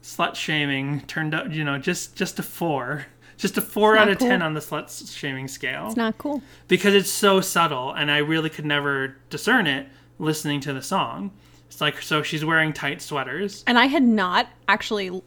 slut 0.04 0.36
shaming 0.36 1.02
turned 1.02 1.34
up, 1.34 1.52
you 1.52 1.64
know, 1.64 1.78
just 1.78 2.16
just 2.16 2.38
a 2.40 2.44
four, 2.44 3.08
just 3.38 3.58
a 3.58 3.62
four 3.62 3.98
out 3.98 4.08
of 4.10 4.20
cool. 4.20 4.28
ten 4.28 4.42
on 4.42 4.54
the 4.54 4.60
slut 4.60 5.14
shaming 5.14 5.48
scale 5.48 5.88
It's 5.88 5.96
not 5.98 6.18
cool. 6.18 6.42
because 6.68 6.94
it's 6.94 7.10
so 7.10 7.42
subtle, 7.42 7.92
and 7.94 8.12
I 8.12 8.20
really 8.20 8.50
could 8.50 8.66
never 8.66 9.16
discern 9.30 9.66
it 9.68 9.88
listening 10.20 10.60
to 10.62 10.74
the 10.74 10.82
song. 10.82 11.32
It's 11.68 11.82
like 11.82 12.02
so 12.02 12.22
she's 12.24 12.46
wearing 12.46 12.72
tight 12.72 13.02
sweaters. 13.02 13.64
And 13.68 13.78
I 13.80 13.86
had 13.88 14.04
not 14.04 14.48
actually 14.68 15.22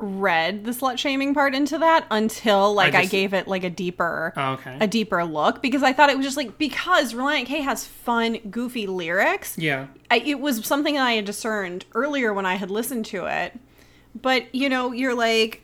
read 0.00 0.64
the 0.64 0.70
slut 0.72 0.98
shaming 0.98 1.34
part 1.34 1.54
into 1.54 1.78
that 1.78 2.06
until 2.10 2.72
like 2.74 2.94
I, 2.94 3.02
just- 3.02 3.12
gave 3.12 3.34
it 3.34 3.46
like 3.46 3.64
a 3.64 3.70
deeper 3.70 4.32
Oh, 4.36 4.52
okay. 4.54 4.76
a 4.80 4.86
deeper 4.86 5.24
look 5.24 5.60
because 5.62 5.82
I 5.82 5.92
thought 5.92 6.10
it 6.10 6.16
was 6.16 6.26
just 6.26 6.36
like 6.36 6.58
because 6.58 7.12
Relient 7.14 7.46
K 7.46 7.60
has 7.60 7.86
fun, 7.86 8.38
goofy 8.50 8.86
lyrics. 8.86 9.56
yeah. 9.58 9.86
I, 10.10 10.18
it 10.18 10.40
was 10.40 10.64
something 10.66 10.94
that 10.94 11.04
I 11.06 11.12
had 11.12 11.24
discerned 11.24 11.84
earlier 11.94 12.32
when 12.34 12.46
I 12.46 12.54
had 12.56 12.70
listened 12.70 13.06
to 13.06 13.26
it. 13.26 13.52
But 14.20 14.52
you 14.54 14.68
know, 14.68 14.92
you're 14.92 15.14
like, 15.14 15.62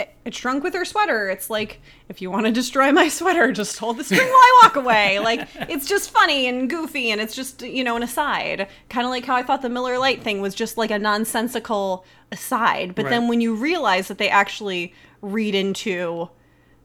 "It- 0.00 0.14
it's 0.24 0.36
shrunk 0.38 0.62
with 0.64 0.74
her 0.74 0.84
sweater. 0.84 1.28
It's 1.30 1.48
like, 1.50 1.80
if 2.08 2.20
you 2.22 2.30
want 2.30 2.46
to 2.46 2.52
destroy 2.52 2.92
my 2.92 3.08
sweater, 3.08 3.52
just 3.52 3.78
hold 3.78 3.98
the 3.98 4.04
string 4.04 4.20
while 4.20 4.28
I 4.28 4.60
walk 4.62 4.76
away. 4.76 5.18
Like, 5.30 5.48
it's 5.68 5.86
just 5.86 6.10
funny 6.10 6.46
and 6.48 6.68
goofy, 6.68 7.10
and 7.10 7.20
it's 7.20 7.34
just 7.34 7.62
you 7.62 7.84
know 7.84 7.96
an 7.96 8.02
aside. 8.02 8.68
Kind 8.88 9.06
of 9.06 9.10
like 9.10 9.24
how 9.24 9.34
I 9.36 9.42
thought 9.42 9.62
the 9.62 9.68
Miller 9.68 9.98
Lite 9.98 10.22
thing 10.22 10.40
was 10.40 10.54
just 10.54 10.76
like 10.78 10.90
a 10.90 10.98
nonsensical 10.98 12.04
aside. 12.32 12.94
But 12.94 13.06
then 13.10 13.28
when 13.28 13.40
you 13.40 13.54
realize 13.54 14.08
that 14.08 14.18
they 14.18 14.28
actually 14.28 14.94
read 15.22 15.54
into 15.54 16.30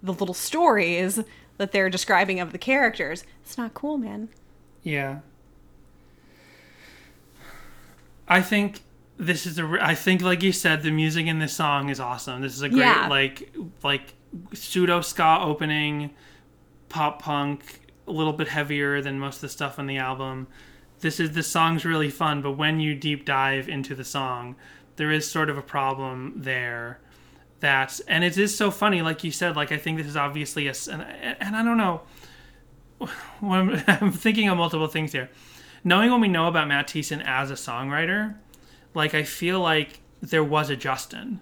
the 0.03 0.13
little 0.13 0.33
stories 0.35 1.19
that 1.57 1.71
they're 1.71 1.89
describing 1.89 2.39
of 2.39 2.51
the 2.51 2.57
characters, 2.57 3.23
it's 3.43 3.57
not 3.57 3.73
cool, 3.73 3.97
man. 3.97 4.29
Yeah. 4.83 5.19
I 8.27 8.41
think 8.41 8.81
this 9.17 9.45
is 9.45 9.57
a. 9.59 9.77
I 9.81 9.95
think, 9.95 10.21
like 10.21 10.43
you 10.43 10.51
said, 10.51 10.83
the 10.83 10.91
music 10.91 11.25
in 11.27 11.39
this 11.39 11.53
song 11.53 11.89
is 11.89 11.99
awesome. 11.99 12.41
This 12.41 12.53
is 12.53 12.61
a 12.61 12.69
great, 12.69 12.79
Yeah. 12.81 13.07
like, 13.07 13.53
like 13.83 14.13
pseudo 14.53 15.01
ska 15.01 15.39
opening, 15.41 16.11
pop 16.89 17.21
punk, 17.21 17.81
a 18.07 18.11
little 18.11 18.33
bit 18.33 18.47
heavier 18.49 19.01
than 19.01 19.19
most 19.19 19.35
of 19.37 19.41
the 19.41 19.49
stuff 19.49 19.79
on 19.79 19.87
the 19.87 19.97
album. 19.97 20.47
This 20.99 21.19
is 21.19 21.31
this 21.31 21.47
song's 21.47 21.85
really 21.85 22.09
fun, 22.09 22.41
but 22.41 22.53
when 22.53 22.79
you 22.79 22.95
deep 22.95 23.25
dive 23.25 23.69
into 23.69 23.95
the 23.95 24.03
song, 24.03 24.55
there 24.95 25.11
is 25.11 25.29
sort 25.29 25.49
of 25.49 25.57
a 25.57 25.61
problem 25.61 26.33
there. 26.35 26.99
That 27.61 27.99
and 28.07 28.23
it 28.23 28.37
is 28.37 28.55
so 28.55 28.69
funny, 28.69 29.01
like 29.01 29.23
you 29.23 29.31
said. 29.31 29.55
Like 29.55 29.71
I 29.71 29.77
think 29.77 29.97
this 29.97 30.07
is 30.07 30.17
obviously 30.17 30.67
a 30.67 30.73
and, 30.91 31.01
and 31.39 31.55
I 31.55 31.63
don't 31.63 31.77
know. 31.77 32.01
I'm, 33.41 33.81
I'm 33.87 34.11
thinking 34.11 34.49
of 34.49 34.57
multiple 34.57 34.87
things 34.87 35.13
here. 35.13 35.29
Knowing 35.83 36.11
what 36.11 36.19
we 36.19 36.27
know 36.27 36.47
about 36.47 36.67
Matt 36.67 36.87
Thiessen 36.87 37.23
as 37.25 37.51
a 37.51 37.53
songwriter, 37.53 38.35
like 38.95 39.13
I 39.13 39.23
feel 39.23 39.59
like 39.59 39.99
there 40.21 40.43
was 40.43 40.69
a 40.69 40.75
Justin. 40.75 41.41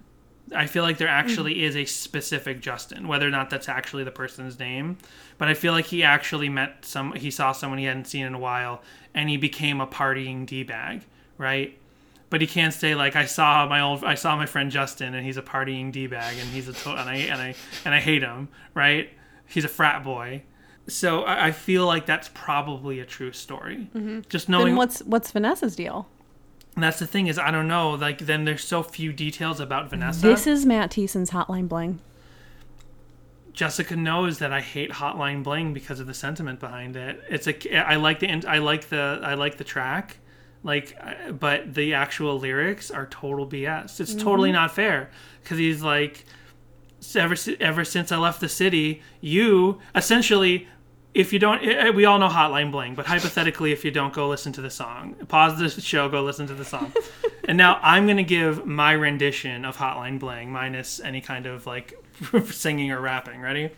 I 0.54 0.68
feel 0.68 0.84
like 0.84 0.98
there 0.98 1.08
actually 1.08 1.56
mm. 1.56 1.62
is 1.62 1.76
a 1.76 1.86
specific 1.86 2.60
Justin, 2.60 3.08
whether 3.08 3.26
or 3.28 3.32
not 3.32 3.50
that's 3.50 3.70
actually 3.70 4.04
the 4.04 4.12
person's 4.12 4.60
name. 4.60 4.98
But 5.38 5.48
I 5.48 5.54
feel 5.54 5.72
like 5.74 5.86
he 5.86 6.04
actually 6.04 6.50
met 6.50 6.86
some. 6.86 7.14
He 7.14 7.32
saw 7.32 7.54
someone 7.54 7.80
he 7.80 7.86
hadn't 7.86 8.06
seen 8.06 8.26
in 8.26 8.34
a 8.34 8.40
while, 8.40 8.82
and 9.14 9.30
he 9.30 9.38
became 9.38 9.80
a 9.80 9.88
partying 9.88 10.46
d 10.46 10.64
bag, 10.64 11.04
right? 11.38 11.78
But 12.30 12.42
he 12.42 12.48
can't 12.48 12.74
say 12.74 12.96
like 12.96 13.16
I 13.16 13.26
saw 13.26 13.68
my 13.68 13.80
old 13.80 14.04
I 14.04 14.16
saw 14.16 14.36
my 14.36 14.48
friend 14.48 14.72
Justin 14.72 15.14
and 15.14 15.24
he's 15.24 15.38
a 15.38 15.42
partying 15.44 15.92
d 15.92 16.08
bag 16.08 16.36
and 16.40 16.50
he's 16.50 16.68
a 16.68 16.74
to- 16.74 16.90
and 16.90 17.10
I 17.10 17.16
and 17.16 17.40
I 17.40 17.56
and 17.86 17.94
I 17.94 18.00
hate 18.00 18.24
him, 18.24 18.50
right? 18.74 19.10
He's 19.46 19.66
a 19.66 19.70
frat 19.70 20.04
boy. 20.04 20.42
So 20.88 21.24
I, 21.24 21.48
I 21.48 21.52
feel 21.52 21.86
like 21.86 22.06
that's 22.06 22.30
probably 22.34 23.00
a 23.00 23.06
true 23.06 23.32
story. 23.32 23.88
Mm-hmm. 23.96 24.22
Just 24.30 24.50
knowing 24.50 24.70
Then 24.70 24.76
what's 24.78 25.02
what's 25.04 25.32
Vanessa's 25.32 25.76
deal? 25.76 26.10
And 26.76 26.84
that's 26.84 27.00
the 27.00 27.08
thing 27.08 27.28
is 27.28 27.38
I 27.38 27.52
don't 27.52 27.68
know. 27.68 27.92
Like 27.92 28.20
then 28.20 28.46
there's 28.46 28.64
so 28.64 28.84
few 28.84 29.14
details 29.14 29.60
about 29.60 29.90
Vanessa. 29.90 30.22
This 30.22 30.48
is 30.48 30.66
Matt 30.66 30.92
Thiessen's 30.92 31.32
Hotline 31.32 31.68
Bling. 31.68 32.00
Jessica 33.54 33.96
knows 33.96 34.40
that 34.40 34.52
I 34.52 34.62
hate 34.62 34.92
Hotline 34.92 35.44
Bling 35.44 35.74
because 35.74 36.00
of 36.00 36.08
the 36.08 36.14
sentiment 36.14 36.60
behind 36.60 36.96
it. 36.96 37.24
It's 37.30 37.48
a 37.48 37.88
I 37.88 37.98
like 37.98 38.20
the 38.20 38.44
I 38.48 38.58
like 38.58 38.90
the 38.90 39.20
I 39.24 39.36
like 39.36 39.58
the 39.58 39.64
track, 39.64 40.18
like, 40.64 40.98
but 41.40 41.74
the 41.74 41.94
actual 41.94 42.40
lyrics 42.40 42.90
are 42.90 43.06
total 43.08 43.48
BS. 43.48 44.00
It's 44.00 44.16
totally 44.16 44.50
mm-hmm. 44.50 44.56
not 44.56 44.74
fair 44.74 45.12
because 45.44 45.60
he's 45.60 45.84
like, 45.84 46.26
ever 47.16 47.36
ever 47.60 47.86
since 47.86 48.12
I 48.12 48.18
left 48.18 48.42
the 48.42 48.50
city, 48.50 49.02
you 49.22 49.80
essentially. 49.96 50.68
If 51.14 51.32
you 51.32 51.40
don't, 51.40 51.64
eh, 51.64 51.92
we 51.92 52.06
all 52.06 52.18
know 52.18 52.28
Hotline 52.28 52.72
Bling, 52.72 52.96
but 52.96 53.06
hypothetically, 53.06 53.72
if 53.72 53.86
you 53.86 53.92
don't, 53.92 54.14
go 54.14 54.28
listen 54.28 54.52
to 54.54 54.62
the 54.62 54.70
song. 54.70 55.14
Pause 55.28 55.76
the 55.76 55.82
show, 55.82 56.10
go 56.10 56.24
listen 56.24 56.48
to 56.48 56.56
the 56.56 56.66
song. 56.66 56.92
and 57.48 57.58
now 57.58 57.80
I'm 57.84 58.06
going 58.06 58.18
to 58.18 58.24
give 58.24 58.66
my 58.66 58.94
rendition 58.94 59.64
of 59.64 59.78
Hotline 59.78 60.18
Bling, 60.18 60.52
minus 60.52 61.00
any 61.00 61.22
kind 61.22 61.46
of 61.46 61.68
like 61.68 61.94
singing 62.46 62.92
or 62.92 63.00
rapping. 63.00 63.42
Ready? 63.42 63.70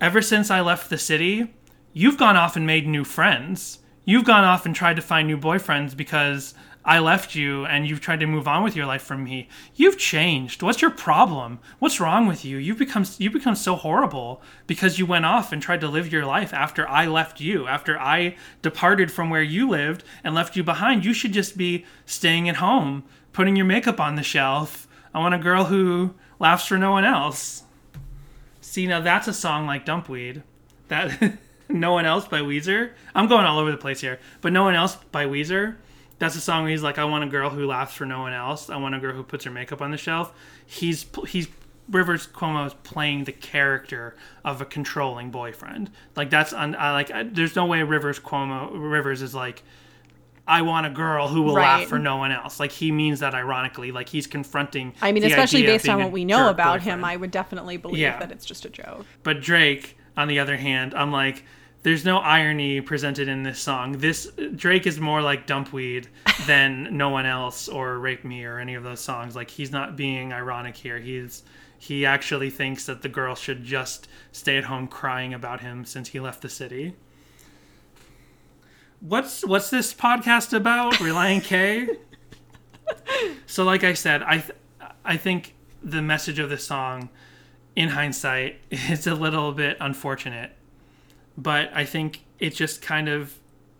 Ever 0.00 0.20
since 0.20 0.50
I 0.50 0.62
left 0.62 0.90
the 0.90 0.98
city, 0.98 1.54
you've 1.92 2.18
gone 2.18 2.36
off 2.36 2.56
and 2.56 2.66
made 2.66 2.88
new 2.88 3.04
friends. 3.04 3.78
You've 4.04 4.24
gone 4.24 4.44
off 4.44 4.66
and 4.66 4.74
tried 4.74 4.96
to 4.96 5.02
find 5.02 5.28
new 5.28 5.38
boyfriends 5.38 5.96
because 5.96 6.54
I 6.84 6.98
left 6.98 7.34
you 7.34 7.66
and 7.66 7.86
you've 7.86 8.00
tried 8.00 8.20
to 8.20 8.26
move 8.26 8.48
on 8.48 8.64
with 8.64 8.74
your 8.74 8.86
life 8.86 9.02
from 9.02 9.24
me. 9.24 9.48
You've 9.74 9.98
changed. 9.98 10.62
What's 10.62 10.80
your 10.80 10.90
problem? 10.90 11.58
What's 11.78 12.00
wrong 12.00 12.26
with 12.26 12.44
you? 12.44 12.56
You've 12.56 12.78
become 12.78 13.04
you 13.18 13.30
become 13.30 13.54
so 13.54 13.76
horrible 13.76 14.42
because 14.66 14.98
you 14.98 15.04
went 15.04 15.26
off 15.26 15.52
and 15.52 15.60
tried 15.60 15.80
to 15.82 15.88
live 15.88 16.10
your 16.10 16.24
life 16.24 16.54
after 16.54 16.88
I 16.88 17.06
left 17.06 17.40
you, 17.40 17.66
after 17.66 17.98
I 17.98 18.36
departed 18.62 19.12
from 19.12 19.28
where 19.28 19.42
you 19.42 19.68
lived 19.68 20.04
and 20.24 20.34
left 20.34 20.56
you 20.56 20.64
behind. 20.64 21.04
You 21.04 21.12
should 21.12 21.32
just 21.32 21.56
be 21.56 21.84
staying 22.06 22.48
at 22.48 22.56
home, 22.56 23.04
putting 23.32 23.56
your 23.56 23.66
makeup 23.66 24.00
on 24.00 24.14
the 24.14 24.22
shelf. 24.22 24.88
I 25.12 25.18
want 25.18 25.34
a 25.34 25.38
girl 25.38 25.64
who 25.64 26.14
laughs 26.38 26.66
for 26.66 26.78
no 26.78 26.92
one 26.92 27.04
else. 27.04 27.64
See, 28.60 28.86
now 28.86 29.00
that's 29.00 29.28
a 29.28 29.34
song 29.34 29.66
like 29.66 29.84
Dumpweed. 29.84 30.42
That 30.88 31.38
No 31.72 31.92
One 31.92 32.06
Else 32.06 32.26
by 32.26 32.40
Weezer. 32.40 32.90
I'm 33.14 33.28
going 33.28 33.46
all 33.46 33.58
over 33.58 33.70
the 33.70 33.76
place 33.76 34.00
here, 34.00 34.18
but 34.40 34.52
No 34.52 34.64
One 34.64 34.74
Else 34.74 34.96
by 35.12 35.26
Weezer. 35.26 35.76
That's 36.20 36.36
a 36.36 36.40
song 36.40 36.62
where 36.62 36.70
he's 36.70 36.82
like, 36.82 36.98
I 36.98 37.04
want 37.04 37.24
a 37.24 37.26
girl 37.26 37.50
who 37.50 37.66
laughs 37.66 37.94
for 37.94 38.04
no 38.06 38.20
one 38.20 38.32
else. 38.32 38.70
I 38.70 38.76
want 38.76 38.94
a 38.94 39.00
girl 39.00 39.14
who 39.14 39.24
puts 39.24 39.44
her 39.46 39.50
makeup 39.50 39.82
on 39.82 39.90
the 39.90 39.96
shelf. 39.96 40.32
He's 40.64 41.04
he's 41.26 41.48
Rivers 41.90 42.28
Cuomo 42.28 42.66
is 42.66 42.74
playing 42.84 43.24
the 43.24 43.32
character 43.32 44.14
of 44.44 44.60
a 44.60 44.64
controlling 44.64 45.30
boyfriend. 45.30 45.90
Like 46.14 46.30
that's 46.30 46.52
un, 46.52 46.76
I 46.78 46.92
like. 46.92 47.10
I, 47.10 47.24
there's 47.24 47.56
no 47.56 47.66
way 47.66 47.82
Rivers 47.82 48.20
Cuomo 48.20 48.70
Rivers 48.72 49.22
is 49.22 49.34
like, 49.34 49.62
I 50.46 50.62
want 50.62 50.86
a 50.86 50.90
girl 50.90 51.26
who 51.28 51.42
will 51.42 51.54
laugh 51.54 51.86
for 51.86 51.98
no 51.98 52.18
one 52.18 52.32
else. 52.32 52.60
Like 52.60 52.70
he 52.70 52.92
means 52.92 53.20
that 53.20 53.34
ironically. 53.34 53.90
Like 53.90 54.08
he's 54.08 54.26
confronting. 54.26 54.94
I 55.00 55.12
mean, 55.12 55.24
especially 55.24 55.62
based 55.62 55.88
on 55.88 56.00
what 56.02 56.12
we 56.12 56.24
know 56.24 56.50
about 56.50 56.82
him. 56.82 57.04
I 57.04 57.16
would 57.16 57.30
definitely 57.30 57.76
believe 57.76 57.98
Yeah. 57.98 58.18
that 58.18 58.30
it's 58.30 58.44
just 58.44 58.64
a 58.64 58.68
joke. 58.68 59.06
But 59.22 59.40
Drake, 59.40 59.96
on 60.16 60.28
the 60.28 60.38
other 60.38 60.56
hand, 60.58 60.94
I'm 60.94 61.10
like, 61.12 61.44
there's 61.82 62.04
no 62.04 62.18
irony 62.18 62.80
presented 62.80 63.28
in 63.28 63.42
this 63.42 63.58
song. 63.58 63.92
This 63.92 64.30
Drake 64.54 64.86
is 64.86 65.00
more 65.00 65.22
like 65.22 65.46
Dumpweed 65.46 66.08
than 66.46 66.96
No 66.96 67.08
One 67.08 67.26
Else 67.26 67.68
or 67.68 67.98
Rape 67.98 68.24
Me 68.24 68.44
or 68.44 68.58
any 68.58 68.74
of 68.74 68.82
those 68.82 69.00
songs. 69.00 69.34
Like 69.34 69.50
he's 69.50 69.72
not 69.72 69.96
being 69.96 70.32
ironic 70.32 70.76
here. 70.76 70.98
He's 70.98 71.42
he 71.78 72.04
actually 72.04 72.50
thinks 72.50 72.84
that 72.84 73.00
the 73.00 73.08
girl 73.08 73.34
should 73.34 73.64
just 73.64 74.06
stay 74.32 74.58
at 74.58 74.64
home 74.64 74.86
crying 74.86 75.32
about 75.32 75.60
him 75.62 75.86
since 75.86 76.10
he 76.10 76.20
left 76.20 76.42
the 76.42 76.50
city. 76.50 76.94
What's 79.00 79.46
what's 79.46 79.70
this 79.70 79.94
podcast 79.94 80.52
about? 80.52 80.94
Relient 80.94 81.44
K. 81.44 81.88
so 83.46 83.64
like 83.64 83.84
I 83.84 83.94
said, 83.94 84.22
I 84.22 84.38
th- 84.38 84.58
I 85.02 85.16
think 85.16 85.54
the 85.82 86.02
message 86.02 86.38
of 86.38 86.50
the 86.50 86.58
song 86.58 87.08
in 87.74 87.88
hindsight 87.88 88.60
is 88.70 89.06
a 89.06 89.14
little 89.14 89.52
bit 89.52 89.78
unfortunate 89.80 90.52
but 91.40 91.70
I 91.74 91.84
think 91.84 92.24
it 92.38 92.50
just 92.50 92.82
kind 92.82 93.08
of, 93.08 93.34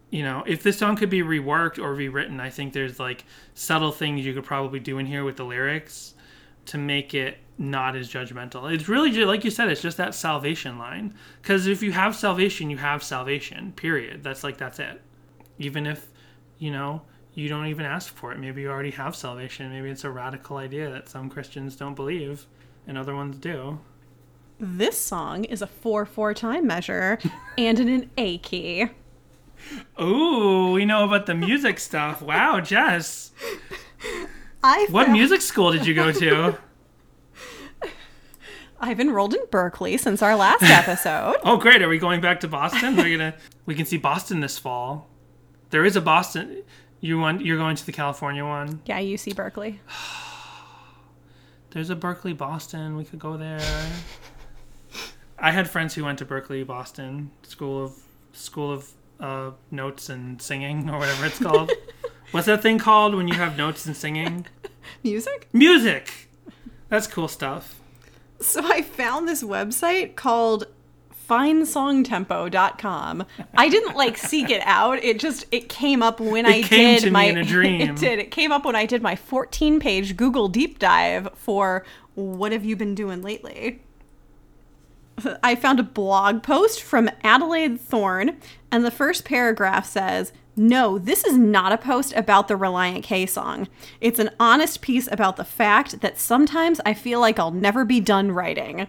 you 0.08 0.22
know, 0.22 0.42
if 0.46 0.62
this 0.62 0.78
song 0.78 0.96
could 0.96 1.10
be 1.10 1.20
reworked 1.20 1.78
or 1.78 1.94
rewritten, 1.94 2.40
I 2.40 2.50
think 2.50 2.72
there's 2.72 2.98
like 2.98 3.24
subtle 3.54 3.92
things 3.92 4.24
you 4.24 4.32
could 4.32 4.44
probably 4.44 4.80
do 4.80 4.98
in 4.98 5.06
here 5.06 5.24
with 5.24 5.36
the 5.36 5.44
lyrics 5.44 6.14
to 6.66 6.78
make 6.78 7.14
it 7.14 7.38
not 7.58 7.96
as 7.96 8.10
judgmental. 8.10 8.72
It's 8.72 8.88
really 8.88 9.10
just, 9.10 9.26
like 9.26 9.44
you 9.44 9.50
said, 9.50 9.68
it's 9.68 9.82
just 9.82 9.98
that 9.98 10.14
salvation 10.14 10.78
line. 10.78 11.14
Because 11.42 11.66
if 11.66 11.82
you 11.82 11.92
have 11.92 12.16
salvation, 12.16 12.70
you 12.70 12.78
have 12.78 13.02
salvation. 13.02 13.72
Period. 13.72 14.22
That's 14.22 14.42
like 14.42 14.56
that's 14.56 14.78
it. 14.78 15.00
Even 15.58 15.86
if, 15.86 16.08
you 16.58 16.70
know, 16.70 17.02
you 17.34 17.48
don't 17.48 17.66
even 17.66 17.84
ask 17.84 18.14
for 18.14 18.32
it. 18.32 18.38
Maybe 18.38 18.62
you 18.62 18.70
already 18.70 18.90
have 18.92 19.14
salvation. 19.14 19.70
Maybe 19.70 19.90
it's 19.90 20.04
a 20.04 20.10
radical 20.10 20.56
idea 20.56 20.90
that 20.90 21.08
some 21.08 21.28
Christians 21.28 21.76
don't 21.76 21.94
believe 21.94 22.46
and 22.86 22.96
other 22.96 23.14
ones 23.14 23.36
do. 23.36 23.78
This 24.60 25.00
song 25.00 25.44
is 25.44 25.62
a 25.62 25.66
4 25.66 26.04
4 26.04 26.34
time 26.34 26.66
measure 26.66 27.18
and 27.58 27.80
in 27.80 27.88
an 27.88 28.10
A 28.18 28.38
key. 28.38 28.88
Ooh, 30.00 30.72
we 30.72 30.84
know 30.84 31.04
about 31.04 31.26
the 31.26 31.34
music 31.34 31.78
stuff. 31.88 32.20
Wow, 32.22 32.60
Jess. 32.60 33.32
I 34.62 34.86
What 34.90 35.10
music 35.10 35.40
school 35.40 35.72
did 35.72 35.86
you 35.86 35.94
go 35.94 36.12
to? 36.12 36.58
I've 38.82 38.98
enrolled 39.00 39.34
in 39.34 39.42
Berkeley 39.50 39.96
since 39.98 40.22
our 40.22 40.34
last 40.36 40.62
episode. 40.62 41.36
Oh, 41.44 41.58
great. 41.58 41.82
Are 41.82 41.88
we 41.88 41.98
going 41.98 42.20
back 42.20 42.40
to 42.40 42.48
Boston? 42.48 42.96
We're 42.96 43.16
gonna 43.16 43.34
we 43.66 43.74
can 43.74 43.86
see 43.86 43.96
Boston 43.98 44.40
this 44.40 44.58
fall. 44.58 45.08
There 45.70 45.84
is 45.84 45.96
a 45.96 46.00
Boston. 46.00 46.62
You 47.00 47.18
want 47.18 47.44
you're 47.44 47.58
going 47.58 47.76
to 47.76 47.86
the 47.86 47.92
California 47.92 48.44
one. 48.44 48.80
yeah, 48.84 49.00
UC 49.00 49.34
Berkeley. 49.36 49.80
There's 51.70 51.88
a 51.88 51.96
Berklee 51.96 52.36
Boston. 52.36 52.96
We 52.96 53.04
could 53.04 53.20
go 53.20 53.36
there. 53.36 53.60
I 55.40 55.50
had 55.52 55.68
friends 55.68 55.94
who 55.94 56.04
went 56.04 56.18
to 56.18 56.26
Berklee 56.26 56.66
Boston 56.66 57.30
School 57.42 57.84
of 57.84 57.94
School 58.32 58.72
of 58.72 58.90
uh, 59.18 59.50
Notes 59.70 60.08
and 60.08 60.40
Singing 60.40 60.90
or 60.90 60.98
whatever 60.98 61.26
it's 61.26 61.38
called. 61.38 61.72
What's 62.30 62.46
that 62.46 62.62
thing 62.62 62.78
called 62.78 63.14
when 63.14 63.26
you 63.26 63.34
have 63.34 63.56
notes 63.56 63.86
and 63.86 63.96
singing? 63.96 64.46
Music? 65.02 65.48
Music. 65.52 66.28
That's 66.88 67.08
cool 67.08 67.26
stuff. 67.26 67.80
So 68.40 68.60
I 68.64 68.82
found 68.82 69.26
this 69.26 69.42
website 69.42 70.14
called 70.14 70.66
findsongtempo.com. 71.28 73.26
I 73.56 73.68
didn't 73.68 73.96
like 73.96 74.16
seek 74.16 74.48
it 74.50 74.62
out. 74.64 75.02
It 75.02 75.18
just 75.18 75.44
it 75.50 75.68
came 75.68 76.02
up 76.02 76.20
when 76.20 76.46
I 76.46 76.62
came 76.62 76.94
did 76.94 77.00
to 77.00 77.06
me 77.06 77.12
my 77.12 77.24
in 77.24 77.38
a 77.38 77.44
dream. 77.44 77.80
It 77.90 77.96
did. 77.96 78.18
It 78.20 78.30
came 78.30 78.52
up 78.52 78.64
when 78.64 78.76
I 78.76 78.86
did 78.86 79.02
my 79.02 79.16
14-page 79.16 80.16
Google 80.16 80.48
deep 80.48 80.78
dive 80.78 81.28
for 81.34 81.84
what 82.14 82.52
have 82.52 82.64
you 82.64 82.76
been 82.76 82.94
doing 82.94 83.22
lately? 83.22 83.82
I 85.42 85.54
found 85.54 85.80
a 85.80 85.84
blog 85.84 86.42
post 86.42 86.82
from 86.82 87.10
Adelaide 87.22 87.80
Thorne, 87.80 88.36
and 88.70 88.84
the 88.84 88.90
first 88.90 89.24
paragraph 89.24 89.86
says, 89.86 90.32
No, 90.56 90.98
this 90.98 91.24
is 91.24 91.36
not 91.36 91.72
a 91.72 91.78
post 91.78 92.12
about 92.14 92.48
the 92.48 92.54
Relient 92.54 93.02
K 93.02 93.26
song. 93.26 93.68
It's 94.00 94.18
an 94.18 94.30
honest 94.38 94.80
piece 94.82 95.08
about 95.10 95.36
the 95.36 95.44
fact 95.44 96.00
that 96.00 96.18
sometimes 96.18 96.80
I 96.84 96.94
feel 96.94 97.20
like 97.20 97.38
I'll 97.38 97.50
never 97.50 97.84
be 97.84 98.00
done 98.00 98.32
writing. 98.32 98.86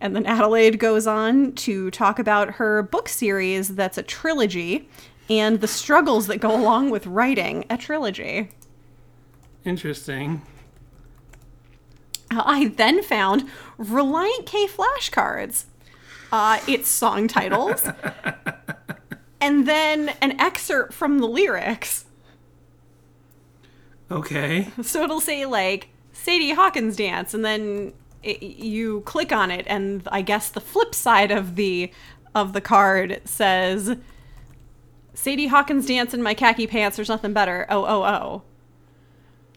And 0.00 0.16
then 0.16 0.26
Adelaide 0.26 0.80
goes 0.80 1.06
on 1.06 1.52
to 1.52 1.90
talk 1.92 2.18
about 2.18 2.54
her 2.54 2.82
book 2.82 3.08
series 3.08 3.76
that's 3.76 3.98
a 3.98 4.02
trilogy 4.02 4.88
and 5.30 5.60
the 5.60 5.68
struggles 5.68 6.26
that 6.26 6.38
go 6.38 6.54
along 6.54 6.90
with 6.90 7.06
writing 7.06 7.64
a 7.70 7.76
trilogy. 7.76 8.50
Interesting. 9.64 10.42
I 12.30 12.72
then 12.76 13.02
found 13.02 13.48
Relient 13.78 14.46
K 14.46 14.66
flashcards. 14.66 15.66
Uh, 16.32 16.58
its 16.66 16.88
song 16.88 17.28
titles. 17.28 17.86
and 19.40 19.68
then 19.68 20.08
an 20.20 20.40
excerpt 20.40 20.94
from 20.94 21.18
the 21.18 21.26
lyrics. 21.26 22.06
Okay. 24.10 24.68
So 24.82 25.02
it'll 25.02 25.20
say, 25.20 25.46
like, 25.46 25.88
Sadie 26.12 26.52
Hawkins 26.52 26.96
dance, 26.96 27.34
and 27.34 27.44
then 27.44 27.92
it, 28.22 28.42
you 28.42 29.02
click 29.02 29.32
on 29.32 29.50
it, 29.50 29.66
and 29.68 30.06
I 30.10 30.22
guess 30.22 30.48
the 30.48 30.60
flip 30.60 30.94
side 30.94 31.30
of 31.30 31.56
the 31.56 31.90
of 32.34 32.54
the 32.54 32.60
card 32.62 33.20
says 33.26 33.94
Sadie 35.14 35.48
Hawkins 35.48 35.86
dance 35.86 36.14
in 36.14 36.22
my 36.22 36.34
khaki 36.34 36.66
pants, 36.66 36.96
there's 36.96 37.08
nothing 37.08 37.32
better. 37.32 37.66
Oh, 37.68 37.84
oh, 37.84 38.02
oh. 38.04 38.42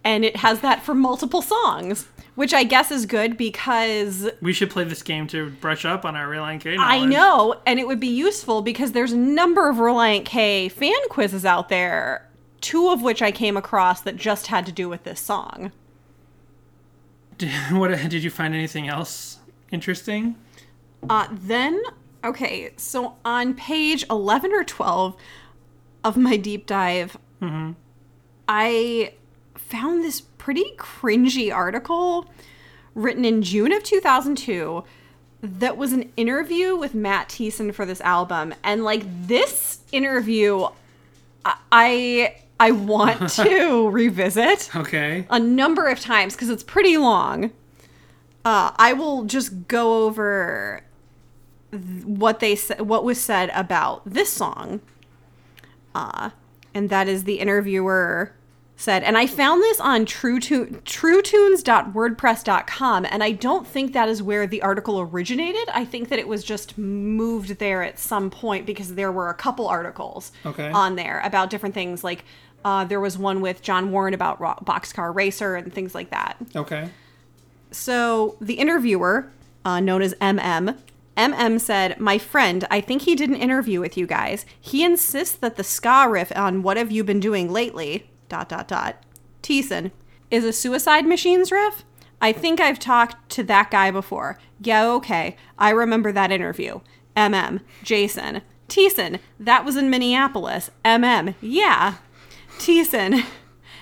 And 0.04 0.26
it 0.26 0.38
has 0.38 0.62
that 0.62 0.84
for 0.84 0.94
multiple 0.94 1.42
songs, 1.42 2.08
which 2.36 2.54
I 2.54 2.64
guess 2.64 2.92
is 2.92 3.06
good 3.06 3.38
because 3.38 4.30
We 4.42 4.54
should 4.54 4.70
play 4.70 4.84
this 4.84 5.02
game 5.02 5.28
to 5.28 5.50
brush 5.50 5.86
up 5.86 6.06
on 6.06 6.16
our 6.16 6.28
Relient 6.28 6.62
K 6.62 6.74
I 6.74 6.76
knowledge. 6.76 7.02
I 7.02 7.06
know, 7.06 7.62
and 7.66 7.80
it 7.80 7.88
would 7.88 8.00
be 8.00 8.08
useful 8.08 8.62
because 8.62 8.92
there's 8.92 9.14
a 9.14 9.18
number 9.18 9.70
of 9.70 9.78
Relient 9.78 10.26
K 10.26 10.70
fan 10.70 10.94
quizzes 11.10 11.46
out 11.46 11.70
there, 11.70 12.28
two 12.62 12.90
of 12.90 13.02
which 13.02 13.22
I 13.22 13.32
came 13.32 13.58
across 13.58 14.02
that 14.02 14.18
just 14.18 14.48
had 14.48 14.66
to 14.66 14.72
do 14.72 14.90
with 14.90 15.04
this 15.04 15.20
song. 15.20 15.72
Did, 17.38 17.52
what 17.72 17.90
did 18.10 18.24
you 18.24 18.30
find 18.30 18.54
anything 18.54 18.88
else 18.88 19.40
interesting? 19.72 20.36
Uh, 21.10 21.28
then, 21.32 21.82
okay, 22.24 22.72
so 22.78 23.16
on 23.24 23.54
page 23.54 24.06
11 24.10 24.52
or 24.52 24.64
12 24.64 25.16
of 26.04 26.18
my 26.18 26.36
deep 26.38 26.66
dive, 26.66 27.18
I 28.48 29.14
found 29.56 30.04
this 30.04 30.22
pretty 30.46 30.76
cringy 30.78 31.52
article 31.52 32.30
written 32.94 33.26
in 33.26 33.42
June 33.42 33.72
of 33.72 33.82
2002 33.82 34.84
that 35.42 35.76
was 35.76 35.92
an 35.92 36.12
interview 36.18 36.76
with 36.76 36.94
Matt 36.94 37.30
Thiessen 37.30 37.74
for 37.74 37.84
this 37.84 38.00
album. 38.02 38.54
And 38.64 38.84
like 38.84 39.02
this 39.26 39.80
interview, 39.92 40.68
I 41.72 42.36
I, 42.60 42.72
want 42.72 43.28
to 43.38 43.90
revisit 43.90 44.70
Okay. 44.76 45.26
a 45.32 45.40
number 45.40 45.88
of 45.88 46.00
times 46.00 46.36
because 46.36 46.50
it's 46.50 46.62
pretty 46.62 46.96
long. 46.96 47.46
Uh, 48.46 48.70
I 48.78 48.94
will 48.94 49.24
just 49.24 49.68
go 49.68 50.04
over 50.04 50.84
th- 51.72 52.06
what 52.06 52.40
they 52.40 52.56
sa- 52.56 52.84
what 52.84 53.04
was 53.04 53.20
said 53.20 53.50
about 53.56 54.04
this 54.06 54.32
song. 54.32 54.82
Uh, 55.96 56.30
and 56.76 56.92
that 56.92 57.08
is 57.08 57.24
the 57.24 57.40
interviewer 57.40 58.32
said, 58.78 59.04
and 59.04 59.18
I 59.18 59.26
found 59.28 59.62
this 59.62 59.80
on 59.80 60.06
True 60.06 60.40
tu- 60.40 60.82
truetunes.wordpress.com, 60.86 63.06
and 63.10 63.24
I 63.24 63.32
don't 63.32 63.66
think 63.68 63.94
that 63.94 64.10
is 64.10 64.22
where 64.22 64.46
the 64.48 64.62
article 64.62 65.00
originated. 65.00 65.68
I 65.74 65.86
think 65.86 66.10
that 66.10 66.20
it 66.20 66.28
was 66.28 66.44
just 66.44 66.78
moved 66.78 67.58
there 67.60 67.84
at 67.84 68.00
some 68.00 68.30
point 68.30 68.66
because 68.66 68.96
there 68.96 69.12
were 69.12 69.30
a 69.30 69.34
couple 69.34 69.68
articles 69.68 70.32
Okay. 70.46 70.70
on 70.70 70.96
there 70.96 71.22
about 71.24 71.50
different 71.50 71.76
things. 71.76 72.04
Like 72.04 72.26
uh, 72.64 72.84
there 72.86 73.00
was 73.00 73.18
one 73.18 73.42
with 73.42 73.62
John 73.62 73.92
Warren 73.92 74.14
about 74.14 74.40
ro- 74.42 74.58
Boxcar 74.64 75.14
Racer 75.14 75.56
and 75.56 75.74
things 75.74 75.96
like 75.96 76.10
that. 76.10 76.38
Okay. 76.56 76.90
So 77.72 78.38
the 78.42 78.56
interviewer, 78.56 79.32
uh, 79.64 79.80
known 79.80 80.02
as 80.02 80.14
MM, 80.16 80.78
MM 81.18 81.60
said, 81.62 82.00
My 82.00 82.18
friend, 82.18 82.66
I 82.70 82.82
think 82.82 83.04
he 83.04 83.16
did 83.16 83.30
an 83.30 83.36
interview 83.36 83.80
with 83.80 83.98
you 83.98 84.06
guys. 84.08 84.46
He 84.60 84.84
insists 84.84 85.36
that 85.38 85.56
the 85.56 85.64
ska 85.64 86.08
riff 86.10 86.32
on 86.36 86.62
What 86.62 86.78
Have 86.78 86.92
You 86.92 87.04
Been 87.04 87.20
Doing 87.20 87.52
Lately, 87.52 88.10
dot, 88.30 88.50
dot, 88.50 88.68
dot, 88.68 89.04
Thiessen, 89.44 89.92
is 90.32 90.44
a 90.44 90.54
Suicide 90.54 91.06
Machines 91.06 91.52
riff. 91.52 91.84
I 92.22 92.32
think 92.32 92.60
I've 92.60 92.80
talked 92.80 93.30
to 93.32 93.44
that 93.44 93.70
guy 93.72 93.92
before. 93.92 94.40
Yeah, 94.60 94.88
okay. 94.88 95.36
I 95.58 95.70
remember 95.72 96.12
that 96.12 96.32
interview. 96.32 96.80
MM, 97.16 97.62
Jason. 97.84 98.42
Thiessen, 98.68 99.20
that 99.40 99.64
was 99.64 99.76
in 99.76 99.90
Minneapolis. 99.90 100.72
MM, 100.84 101.36
yeah. 101.42 101.96
Thiessen, 102.58 103.26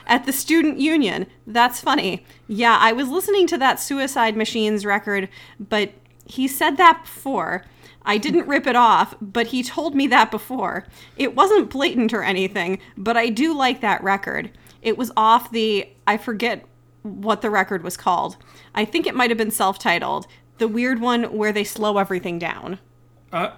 at 0.06 0.26
the 0.26 0.34
student 0.34 0.80
union. 0.80 1.28
That's 1.48 1.80
funny. 1.80 2.26
Yeah, 2.48 2.78
I 2.80 2.92
was 2.92 3.10
listening 3.10 3.48
to 3.48 3.58
that 3.60 3.80
Suicide 3.80 4.36
Machines 4.36 4.86
record, 4.86 5.30
but 5.60 5.94
he 6.26 6.48
said 6.48 6.78
that 6.78 7.04
before. 7.04 7.64
I 8.06 8.18
didn't 8.18 8.48
rip 8.48 8.68
it 8.68 8.76
off, 8.76 9.16
but 9.22 9.48
he 9.48 9.64
told 9.64 9.96
me 9.96 10.08
that 10.08 10.32
before. 10.32 10.86
It 11.18 11.36
wasn't 11.36 11.70
blatant 11.70 12.14
or 12.14 12.24
anything, 12.24 12.80
but 12.98 13.16
I 13.16 13.30
do 13.30 13.56
like 13.56 13.82
that 13.82 14.04
record. 14.04 14.52
It 14.82 14.98
was 14.98 15.12
off 15.16 15.52
the, 15.52 15.88
I 16.06 16.18
forget 16.18 16.66
what 17.04 17.42
the 17.42 17.50
record 17.50 17.84
was 17.84 17.98
called. 17.98 18.38
I 18.76 18.86
think 18.86 19.08
it 19.08 19.16
might 19.16 19.30
have 19.30 19.38
been 19.38 19.52
self 19.52 19.80
titled. 19.80 20.28
The 20.58 20.68
weird 20.68 21.02
one 21.02 21.24
where 21.36 21.52
they 21.52 21.64
slow 21.64 21.98
everything 21.98 22.40
down. 22.40 22.80
Uh, 23.32 23.52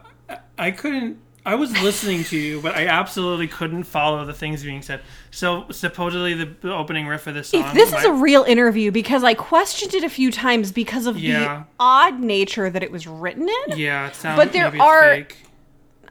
I 0.57 0.71
couldn't. 0.71 1.19
I 1.45 1.55
was 1.55 1.71
listening 1.83 2.23
to 2.25 2.37
you, 2.37 2.59
but 2.59 2.75
I 2.75 2.87
absolutely 2.87 3.47
couldn't 3.47 3.83
follow 3.83 4.25
the 4.25 4.33
things 4.33 4.63
being 4.63 4.81
said. 4.81 5.01
So 5.29 5.65
supposedly 5.69 6.33
the, 6.33 6.73
opening 6.73 7.05
riff 7.05 7.27
of 7.27 7.35
this 7.35 7.49
song. 7.49 7.61
If 7.61 7.73
this 7.73 7.93
is 7.93 8.03
a 8.03 8.11
real 8.13 8.43
interview, 8.43 8.91
because 8.91 9.23
I 9.23 9.35
questioned 9.35 9.93
it 9.93 10.03
a 10.03 10.09
few 10.09 10.31
times 10.31 10.71
because 10.71 11.05
of 11.05 11.19
Yeah. 11.19 11.39
the 11.39 11.63
odd 11.79 12.19
nature 12.19 12.69
that 12.71 12.81
it 12.81 12.91
was 12.91 13.05
written 13.05 13.47
in. 13.47 13.77
yeah, 13.77 14.07
it 14.07 14.15
sounds. 14.15 14.37
but 14.37 14.53
there 14.53 14.65
maybe 14.65 14.79
are- 14.79 15.01
fake. 15.15 15.37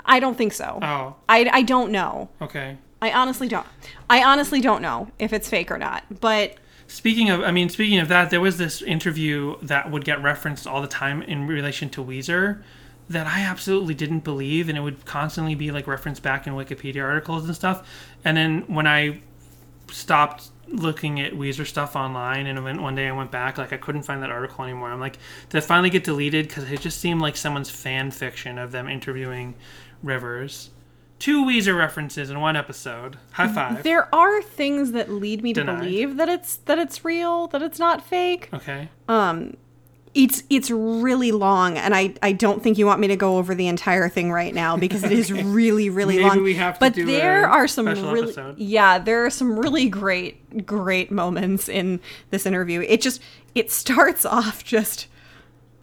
I 0.07 0.21
don't 0.21 0.37
think 0.37 0.53
so. 0.53 0.79
Oh, 0.83 1.17
I, 1.29 1.49
I 1.51 1.63
don't 1.63 1.91
know. 1.91 2.29
okay. 2.41 2.77
I 3.01 3.11
honestly 3.13 3.49
don't. 3.49 3.67
I 4.09 4.23
honestly 4.23 4.61
don't 4.61 4.83
know 4.83 5.11
if 5.19 5.33
it's 5.33 5.49
fake 5.49 5.71
or 5.71 5.79
not. 5.79 6.05
But 6.21 6.57
Speaking 6.87 7.31
of, 7.31 7.41
I 7.41 7.51
mean, 7.51 7.71
speaking 7.71 7.99
of 7.99 8.09
that, 8.09 8.29
there 8.31 8.41
was 8.41 8.59
this 8.59 8.83
interview 8.83 9.57
that 9.63 9.91
would 9.91 10.05
get 10.05 10.23
referenced 10.23 10.67
all 10.67 10.81
the 10.83 10.87
time 10.89 11.23
in 11.23 11.47
relation 11.47 11.89
to 11.91 12.05
Weezer 12.05 12.63
that 13.09 13.27
I 13.27 13.41
absolutely 13.41 13.95
didn't 13.95 14.21
believe, 14.21 14.69
and 14.69 14.79
it 14.79 14.81
would 14.81 15.05
constantly 15.05 15.55
be 15.55 15.71
like 15.71 15.87
referenced 15.87 16.23
back 16.23 16.47
in 16.47 16.55
Wikipedia 16.55 17.03
articles 17.03 17.45
and 17.45 17.55
stuff. 17.55 17.87
And 18.25 18.37
then 18.37 18.63
when 18.63 18.87
I 18.87 19.21
stopped 19.91 20.51
looking 20.69 21.21
at 21.21 21.33
Weezer 21.33 21.67
stuff 21.67 21.95
online, 21.97 22.47
and 22.47 22.65
went, 22.65 22.81
one 22.81 22.95
day 22.95 23.07
I 23.09 23.13
went 23.13 23.31
back, 23.31 23.59
like 23.59 23.73
I 23.73 23.77
couldn't 23.77 24.03
find 24.03 24.23
that 24.23 24.31
article 24.31 24.65
anymore. 24.65 24.91
I'm 24.91 25.01
like, 25.01 25.19
did 25.51 25.59
it 25.59 25.65
finally 25.65 25.91
get 25.91 26.05
deleted? 26.05 26.49
Because 26.49 26.71
it 26.71 26.81
just 26.81 27.01
seemed 27.01 27.21
like 27.21 27.37
someone's 27.37 27.71
fan 27.71 28.11
fiction 28.11 28.59
of 28.59 28.73
them 28.73 28.89
interviewing 28.89 29.55
Rivers. 30.03 30.71
Two 31.19 31.45
Weezer 31.45 31.77
references 31.79 32.29
in 32.29 32.41
one 32.41 32.57
episode. 32.57 33.19
High 33.33 33.49
five. 33.49 33.83
there 33.83 34.13
are 34.15 34.43
things 34.43 34.93
that 34.93 35.11
lead 35.11 35.43
me 35.43 35.53
to 35.55 35.65
believe 35.65 36.17
that 36.17 36.29
it's 36.29 36.57
that 36.57 36.79
it's 36.79 37.05
real, 37.05 37.47
that 37.49 37.63
it's 37.63 37.79
not 37.79 38.05
fake. 38.05 38.49
Okay. 38.53 38.89
Um, 39.09 39.57
It's 40.15 40.45
it's 40.49 40.71
really 40.71 41.33
long, 41.33 41.77
and 41.77 41.93
I 41.95 42.15
I 42.23 42.31
don't 42.33 42.63
think 42.63 42.79
you 42.79 42.87
want 42.87 43.01
me 43.01 43.09
to 43.09 43.17
go 43.17 43.37
over 43.37 43.53
the 43.53 43.67
entire 43.67 44.09
thing 44.09 44.31
right 44.31 44.55
now 44.55 44.77
because 44.77 45.03
it 45.03 45.11
is 45.11 45.33
really 45.45 45.91
really 45.91 46.19
Maybe 46.19 46.29
long. 46.29 46.43
we 46.45 46.55
have 46.55 46.75
to 46.75 46.81
but 46.81 46.95
do 46.95 47.05
there 47.05 47.49
are 47.49 47.67
some 47.67 47.87
really 47.87 48.23
episode. 48.23 48.57
yeah, 48.59 48.99
there 49.01 49.25
are 49.27 49.31
some 49.31 49.59
really 49.59 49.89
great 49.89 50.65
great 50.67 51.11
moments 51.11 51.69
in 51.69 51.99
this 52.31 52.47
interview. 52.47 52.83
It 52.83 53.01
just 53.01 53.21
it 53.57 53.73
starts 53.73 54.25
off 54.37 54.63
just 54.63 55.09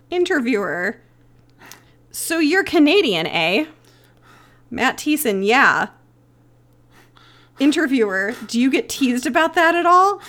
interviewer. 0.09 1.01
So 2.11 2.39
you're 2.39 2.63
Canadian, 2.63 3.27
eh? 3.27 3.65
Matt 4.69 4.97
Thiessen, 4.97 5.45
yeah. 5.45 5.89
Interviewer, 7.59 8.33
do 8.47 8.59
you 8.59 8.71
get 8.71 8.89
teased 8.89 9.25
about 9.27 9.53
that 9.53 9.75
at 9.75 9.85
all? 9.85 10.19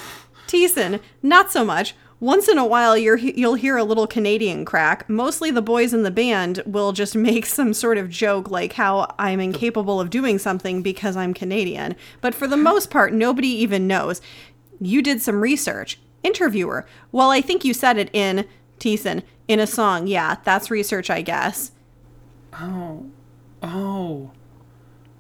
Thiessen, 0.46 1.00
not 1.22 1.50
so 1.50 1.64
much. 1.64 1.94
Once 2.22 2.46
in 2.46 2.56
a 2.56 2.64
while, 2.64 2.96
you're, 2.96 3.16
you'll 3.16 3.56
hear 3.56 3.76
a 3.76 3.82
little 3.82 4.06
Canadian 4.06 4.64
crack. 4.64 5.08
Mostly 5.08 5.50
the 5.50 5.60
boys 5.60 5.92
in 5.92 6.04
the 6.04 6.10
band 6.12 6.62
will 6.64 6.92
just 6.92 7.16
make 7.28 7.44
some 7.44 7.74
sort 7.74 7.98
of 7.98 8.08
joke 8.08 8.48
like 8.48 8.74
how 8.74 9.12
I'm 9.18 9.40
incapable 9.40 10.00
of 10.00 10.08
doing 10.08 10.38
something 10.38 10.82
because 10.82 11.16
I'm 11.16 11.34
Canadian. 11.34 11.96
But 12.20 12.32
for 12.32 12.46
the 12.46 12.56
most 12.70 12.90
part, 12.90 13.12
nobody 13.12 13.48
even 13.48 13.88
knows. 13.88 14.20
You 14.80 15.02
did 15.02 15.20
some 15.20 15.40
research. 15.40 15.98
Interviewer, 16.22 16.86
well, 17.10 17.30
I 17.30 17.40
think 17.40 17.64
you 17.64 17.74
said 17.74 17.98
it 17.98 18.08
in, 18.12 18.46
Thiessen, 18.78 19.24
in 19.48 19.58
a 19.58 19.66
song. 19.66 20.06
Yeah, 20.06 20.36
that's 20.44 20.70
research, 20.70 21.10
I 21.10 21.22
guess. 21.22 21.72
Oh, 22.52 23.06
oh, 23.64 24.30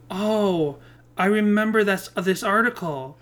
oh! 0.08 0.78
I 1.16 1.26
remember 1.26 1.84
this 1.84 2.10
uh, 2.16 2.20
this 2.20 2.42
article. 2.42 3.18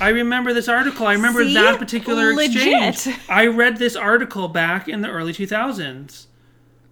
I 0.00 0.08
remember 0.08 0.52
this 0.52 0.68
article. 0.68 1.06
I 1.06 1.12
remember 1.12 1.44
See? 1.44 1.54
that 1.54 1.78
particular 1.78 2.34
Legit. 2.34 2.88
exchange. 2.94 3.18
I 3.28 3.46
read 3.46 3.76
this 3.76 3.96
article 3.96 4.48
back 4.48 4.88
in 4.88 5.02
the 5.02 5.08
early 5.08 5.32
two 5.32 5.46
thousands. 5.46 6.28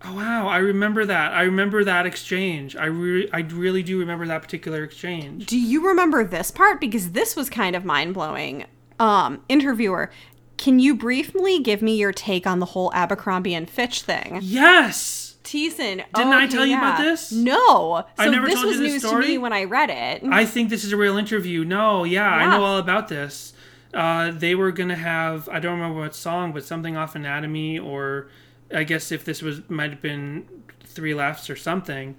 Oh 0.04 0.14
wow! 0.14 0.48
I 0.48 0.58
remember 0.58 1.04
that. 1.06 1.32
I 1.32 1.42
remember 1.42 1.84
that 1.84 2.06
exchange. 2.06 2.74
I 2.76 2.86
re- 2.86 3.30
I 3.32 3.40
really 3.40 3.82
do 3.82 3.98
remember 3.98 4.26
that 4.26 4.42
particular 4.42 4.82
exchange. 4.82 5.46
Do 5.46 5.58
you 5.58 5.86
remember 5.86 6.24
this 6.24 6.50
part? 6.50 6.80
Because 6.80 7.12
this 7.12 7.36
was 7.36 7.48
kind 7.48 7.76
of 7.76 7.84
mind 7.84 8.14
blowing. 8.14 8.66
Um, 8.98 9.42
interviewer, 9.48 10.10
can 10.58 10.78
you 10.78 10.94
briefly 10.94 11.58
give 11.60 11.82
me 11.82 11.96
your 11.96 12.12
take 12.12 12.46
on 12.46 12.58
the 12.58 12.66
whole 12.66 12.92
Abercrombie 12.94 13.54
and 13.54 13.68
Fitch 13.68 14.02
thing? 14.02 14.38
Yes. 14.42 15.21
Didn't 15.52 16.32
I 16.32 16.46
tell 16.46 16.66
you 16.66 16.76
about 16.76 16.98
this? 16.98 17.30
No. 17.32 18.04
I 18.18 18.24
So 18.24 18.30
never 18.30 18.46
this 18.46 18.54
told 18.56 18.66
was 18.66 18.76
you 18.76 18.82
this 18.90 19.02
news 19.02 19.12
to 19.12 19.18
me 19.18 19.38
when 19.38 19.52
I 19.52 19.64
read 19.64 19.90
it. 19.90 20.22
I 20.30 20.44
think 20.46 20.70
this 20.70 20.84
is 20.84 20.92
a 20.92 20.96
real 20.96 21.16
interview. 21.18 21.64
No, 21.64 22.04
yeah, 22.04 22.28
I 22.28 22.50
know 22.50 22.64
all 22.64 22.78
about 22.78 23.08
this. 23.08 23.52
Uh, 23.94 24.30
they 24.30 24.54
were 24.54 24.72
gonna 24.72 24.96
have 24.96 25.48
I 25.50 25.60
don't 25.60 25.78
remember 25.78 26.00
what 26.00 26.14
song, 26.14 26.52
but 26.52 26.64
something 26.64 26.96
off 26.96 27.14
Anatomy, 27.14 27.78
or 27.78 28.28
I 28.74 28.84
guess 28.84 29.12
if 29.12 29.24
this 29.24 29.42
was 29.42 29.60
might 29.68 29.90
have 29.90 30.00
been 30.02 30.46
Three 30.84 31.14
Lefts 31.14 31.48
or 31.50 31.56
something. 31.56 32.16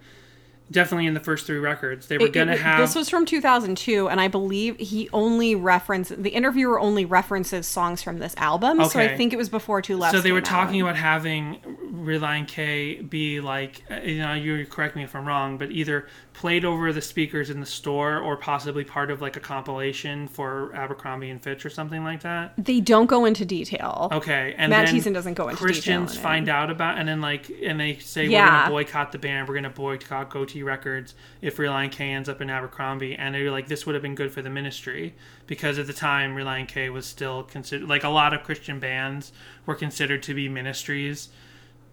Definitely 0.71 1.07
in 1.07 1.13
the 1.13 1.19
first 1.19 1.45
three 1.45 1.59
records, 1.59 2.07
they 2.07 2.17
were 2.17 2.27
It- 2.27 2.33
gonna 2.33 2.53
it- 2.53 2.61
have. 2.61 2.79
This 2.79 2.95
was 2.95 3.09
from 3.09 3.25
2002, 3.25 4.07
and 4.07 4.19
I 4.21 4.27
believe 4.29 4.77
he 4.79 5.09
only 5.11 5.53
referenced 5.55 6.23
the 6.23 6.29
interviewer 6.29 6.79
only 6.79 7.05
references 7.05 7.67
songs 7.67 8.01
from 8.01 8.19
this 8.19 8.33
album. 8.37 8.83
So 8.85 8.99
I 8.99 9.15
think 9.15 9.33
it 9.33 9.35
was 9.35 9.49
before 9.49 9.81
Two 9.81 9.97
Left. 9.97 10.15
so 10.15 10.21
they 10.21 10.31
were 10.31 10.41
talking 10.41 10.81
about 10.81 10.95
having 10.95 11.57
Relient 12.03 12.47
K 12.47 13.01
be 13.01 13.39
like, 13.39 13.83
uh, 13.89 13.95
you 13.95 14.19
know, 14.19 14.33
you 14.33 14.65
correct 14.65 14.95
me 14.95 15.03
if 15.03 15.15
I'm 15.15 15.25
wrong, 15.25 15.57
but 15.57 15.71
either 15.71 16.07
played 16.33 16.65
over 16.65 16.91
the 16.91 17.01
speakers 17.01 17.49
in 17.49 17.59
the 17.59 17.65
store 17.65 18.17
or 18.17 18.35
possibly 18.35 18.83
part 18.83 19.11
of 19.11 19.21
like 19.21 19.37
a 19.37 19.39
compilation 19.39 20.27
for 20.27 20.75
Abercrombie 20.75 21.29
and 21.29 21.41
Fitch 21.41 21.65
or 21.65 21.69
something 21.69 22.03
like 22.03 22.21
that. 22.23 22.53
They 22.57 22.79
don't 22.81 23.05
go 23.05 23.25
into 23.25 23.45
detail. 23.45 24.09
Okay, 24.11 24.55
and 24.57 24.69
Matt 24.69 24.87
then 24.87 24.95
Thiessen 24.95 25.13
doesn't 25.13 25.35
go 25.35 25.47
into 25.47 25.55
detail 25.55 25.65
Christians 25.67 26.13
in 26.13 26.19
it. 26.19 26.21
find 26.21 26.49
out 26.49 26.69
about, 26.69 26.97
and 26.97 27.07
then 27.07 27.21
like, 27.21 27.49
and 27.63 27.79
they 27.79 27.97
say 27.97 28.27
we're 28.27 28.45
gonna 28.45 28.69
boycott 28.69 29.11
the 29.11 29.19
band, 29.19 29.47
we're 29.47 29.55
gonna 29.55 29.69
boycott 29.69 30.29
Gotee 30.29 30.63
Records 30.63 31.15
if 31.41 31.57
Relient 31.57 31.91
K 31.91 32.11
ends 32.11 32.27
up 32.27 32.41
in 32.41 32.49
Abercrombie, 32.49 33.15
and 33.15 33.33
they're 33.33 33.51
like, 33.51 33.67
this 33.67 33.85
would 33.85 33.95
have 33.95 34.01
been 34.01 34.15
good 34.15 34.31
for 34.31 34.41
the 34.41 34.49
ministry 34.49 35.15
because 35.47 35.79
at 35.79 35.87
the 35.87 35.93
time 35.93 36.35
Relient 36.35 36.67
K 36.67 36.89
was 36.89 37.05
still 37.05 37.43
considered 37.43 37.87
like 37.87 38.03
a 38.03 38.09
lot 38.09 38.33
of 38.33 38.43
Christian 38.43 38.79
bands 38.79 39.31
were 39.65 39.75
considered 39.75 40.23
to 40.23 40.33
be 40.33 40.49
ministries. 40.49 41.29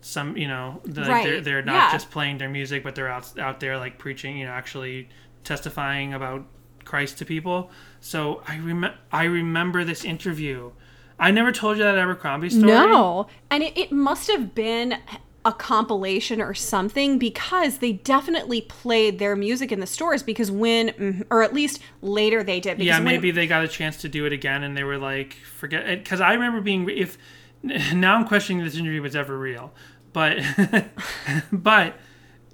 Some, 0.03 0.37
you 0.37 0.49
know, 0.49 0.81
like 0.85 1.25
they're 1.25 1.41
they're 1.41 1.63
not 1.63 1.75
yeah. 1.75 1.93
just 1.93 2.11
playing 2.11 2.39
their 2.39 2.49
music, 2.49 2.83
but 2.83 2.95
they're 2.95 3.09
out 3.09 3.39
out 3.39 3.61
there 3.61 3.77
like 3.79 3.99
preaching, 3.99 4.39
you 4.39 4.47
know, 4.47 4.53
actually 4.53 5.09
testifying 5.45 6.15
about 6.15 6.47
Christ 6.85 7.19
to 7.19 7.25
people. 7.25 7.71
So 8.01 8.43
I 8.49 8.59
rem- 8.59 8.95
I 9.13 9.25
remember 9.25 9.85
this 9.85 10.05
interview. 10.05 10.73
I 11.19 11.31
never 11.31 11.53
told 11.53 11.77
you 11.77 11.85
that 11.85 11.99
Abercrombie 11.99 12.49
story. 12.49 12.67
No. 12.67 13.27
And 13.51 13.63
it, 13.63 13.77
it 13.77 13.93
must 13.93 14.31
have 14.31 14.55
been 14.55 14.97
a 15.45 15.53
compilation 15.53 16.41
or 16.41 16.53
something 16.53 17.19
because 17.19 17.79
they 17.79 17.93
definitely 17.93 18.61
played 18.63 19.19
their 19.19 19.35
music 19.35 19.73
in 19.73 19.81
the 19.81 19.87
stores 19.87 20.23
because 20.23 20.51
when 20.51 20.89
mhm, 20.91 21.25
or 21.31 21.43
at 21.43 21.55
least 21.55 21.81
later 22.03 22.43
they 22.43 22.61
did 22.61 22.77
because 22.77 22.87
Yeah, 22.87 22.97
when- 22.97 23.05
maybe 23.05 23.31
they 23.31 23.47
got 23.47 23.65
a 23.65 23.69
chance 23.69 23.97
to 23.99 24.09
do 24.09 24.27
it 24.27 24.33
again, 24.33 24.63
and 24.63 24.77
they 24.77 24.85
were 24.85 24.99
like, 24.99 25.35
"Forget 25.35 25.89
it." 25.89 26.05
Because 26.05 26.21
I 26.21 26.35
remember 26.35 26.61
being 26.61 26.89
if 26.91 27.17
now 27.63 28.17
I'm 28.17 28.27
questioning 28.27 28.65
this 28.65 28.77
interview 28.77 29.03
was 29.03 29.17
ever 29.17 29.39
real, 29.39 29.73
but 30.13 30.39
but 31.53 31.97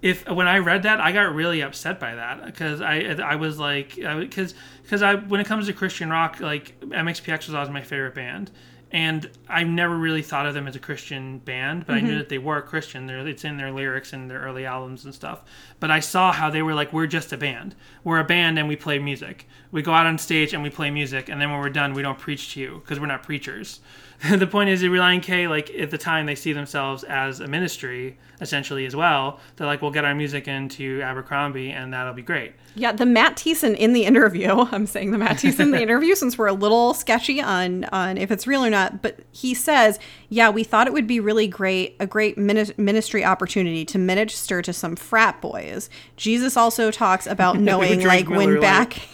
if 0.03 0.29
when 0.29 0.47
I 0.47 0.59
read 0.59 0.83
that, 0.85 1.01
I 1.01 1.13
got 1.13 1.35
really 1.35 1.63
upset 1.63 1.99
by 1.99 2.15
that 2.15 2.45
because 2.45 2.81
I 2.81 3.01
I 3.23 3.37
was 3.37 3.59
like 3.59 3.97
because 3.97 4.55
because 4.83 5.03
I 5.03 5.15
when 5.17 5.41
it 5.41 5.47
comes 5.47 5.67
to 5.67 5.73
Christian 5.73 6.11
rock, 6.11 6.41
like 6.41 6.79
MXPX 6.81 7.47
was 7.47 7.55
always 7.55 7.71
my 7.71 7.83
favorite 7.83 8.15
band. 8.15 8.51
And 8.93 9.29
I 9.49 9.65
never 9.65 9.97
really 9.97 10.23
thought 10.23 10.47
of 10.47 10.55
them 10.55 10.69
as 10.69 10.77
a 10.77 10.79
Christian 10.79 11.39
band, 11.41 11.87
but 11.87 11.97
I 11.97 11.99
Mm-hmm. 11.99 12.07
knew 12.07 12.19
that 12.19 12.29
they 12.29 12.39
were 12.39 12.63
Christian. 12.63 13.07
They're, 13.09 13.27
it's 13.27 13.45
in 13.45 13.57
their 13.57 13.73
lyrics 13.73 14.13
and 14.13 14.31
their 14.31 14.39
early 14.39 14.65
albums 14.65 15.05
and 15.05 15.13
stuff. 15.13 15.43
But 15.81 15.91
I 15.91 15.99
saw 15.99 16.31
how 16.31 16.51
they 16.51 16.63
were 16.63 16.73
like, 16.73 16.93
we're 16.93 17.09
just 17.09 17.33
a 17.33 17.37
band. 17.37 17.75
We're 18.05 18.21
a 18.21 18.25
band 18.25 18.61
and 18.61 18.69
we 18.69 18.77
play 18.77 19.01
music. 19.01 19.49
We 19.73 19.83
go 19.83 19.93
out 19.93 20.07
on 20.07 20.19
stage 20.19 20.55
and 20.55 20.63
we 20.63 20.71
play 20.71 20.93
music, 20.93 21.29
and 21.29 21.41
then 21.41 21.51
when 21.51 21.59
we're 21.61 21.69
done, 21.69 21.95
we 21.95 22.03
don't 22.03 22.19
preach 22.19 22.55
to 22.55 22.61
you 22.61 22.81
because 22.83 23.01
we're 23.01 23.07
not 23.07 23.25
preachers. 23.25 23.81
the 24.37 24.47
point 24.47 24.71
is, 24.71 24.83
Relient 24.83 25.23
K, 25.23 25.47
like 25.49 25.71
at 25.71 25.91
the 25.91 25.99
time, 25.99 26.27
they 26.27 26.35
see 26.35 26.53
themselves 26.53 27.05
as 27.05 27.41
a 27.41 27.47
ministry 27.47 28.19
essentially 28.41 28.87
as 28.87 28.95
well. 28.95 29.41
They're 29.57 29.67
like, 29.67 29.83
we'll 29.83 29.91
get 29.91 30.05
our 30.05 30.15
music 30.15 30.47
into 30.49 31.01
Abercrombie, 31.03 31.71
and 31.71 31.93
that'll 31.93 32.13
be 32.13 32.23
great. 32.23 32.53
Yeah, 32.75 32.93
the 32.93 33.07
Matt 33.07 33.37
Thiessen 33.37 33.75
in 33.77 33.93
the 33.93 34.05
interview. 34.05 34.49
I'm 34.73 34.87
saying 34.87 35.11
the 35.11 35.19
Matt 35.19 35.39
Thiessen 35.39 35.61
in 35.61 35.71
the 35.71 35.83
interview 35.83 36.15
since 36.15 36.37
we're 36.37 36.47
a 36.47 36.53
little 36.53 36.95
sketchy 36.95 37.41
on 37.41 37.85
on 37.87 38.17
if 38.19 38.31
it's 38.31 38.47
real 38.47 38.65
or 38.65 38.71
not. 38.71 39.03
But 39.03 39.21
he 39.33 39.55
says, 39.55 39.99
"Yeah, 40.29 40.51
we 40.51 40.65
thought 40.65 40.87
it 40.87 40.93
would 40.93 41.07
be 41.07 41.21
really 41.21 41.49
great, 41.49 41.97
a 42.01 42.07
great 42.07 42.39
mini- 42.39 42.73
ministry 42.77 43.25
opportunity 43.25 43.85
to 43.87 43.99
minister 43.99 44.63
to 44.63 44.73
some 44.73 44.97
frat 44.97 45.41
boys." 45.41 45.89
Jesus 46.17 46.57
also 46.57 46.91
talks 46.91 47.27
about 47.27 47.59
knowing 47.59 48.05
like 48.05 48.29
when 48.29 48.39
Miller 48.39 48.61
Lite. 48.61 48.63
back 48.63 49.09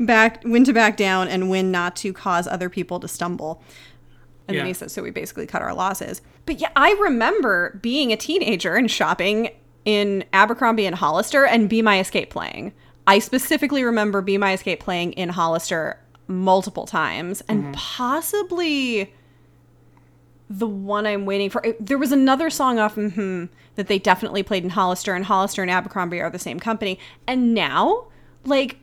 back 0.00 0.42
when 0.44 0.64
to 0.64 0.72
back 0.72 0.96
down 0.96 1.28
and 1.28 1.50
when 1.50 1.70
not 1.70 1.96
to 1.96 2.12
cause 2.12 2.46
other 2.46 2.68
people 2.68 3.00
to 3.00 3.08
stumble. 3.08 3.62
And 4.46 4.56
then 4.58 4.64
Yeah. 4.66 4.68
he 4.68 4.74
says, 4.74 4.92
so 4.92 5.02
we 5.02 5.10
basically 5.10 5.46
cut 5.46 5.62
our 5.62 5.74
losses. 5.74 6.20
But 6.44 6.60
yeah, 6.60 6.68
I 6.76 6.92
remember 7.00 7.78
being 7.82 8.12
a 8.12 8.16
teenager 8.16 8.74
and 8.74 8.90
shopping 8.90 9.50
in 9.84 10.24
Abercrombie 10.32 10.86
and 10.86 10.96
Hollister 10.96 11.44
and 11.44 11.68
Be 11.68 11.80
My 11.82 11.98
Escape 11.98 12.30
playing. 12.30 12.72
I 13.06 13.18
specifically 13.18 13.84
remember 13.84 14.20
Be 14.20 14.36
My 14.38 14.52
Escape 14.52 14.80
playing 14.80 15.12
in 15.12 15.30
Hollister 15.30 15.98
multiple 16.26 16.86
times 16.86 17.42
and 17.48 17.74
possibly 17.74 19.12
the 20.50 20.66
one 20.66 21.06
I'm 21.06 21.26
waiting 21.26 21.50
for. 21.50 21.62
There 21.80 21.98
was 21.98 22.12
another 22.12 22.50
song 22.50 22.78
off 22.78 22.94
hmm 22.94 23.46
that 23.76 23.88
they 23.88 23.98
definitely 23.98 24.42
played 24.44 24.62
in 24.62 24.70
Hollister, 24.70 25.14
and 25.14 25.24
Hollister 25.24 25.60
and 25.60 25.70
Abercrombie 25.70 26.20
are 26.20 26.30
the 26.30 26.38
same 26.38 26.60
company. 26.60 26.98
And 27.26 27.54
now, 27.54 28.04
like, 28.44 28.76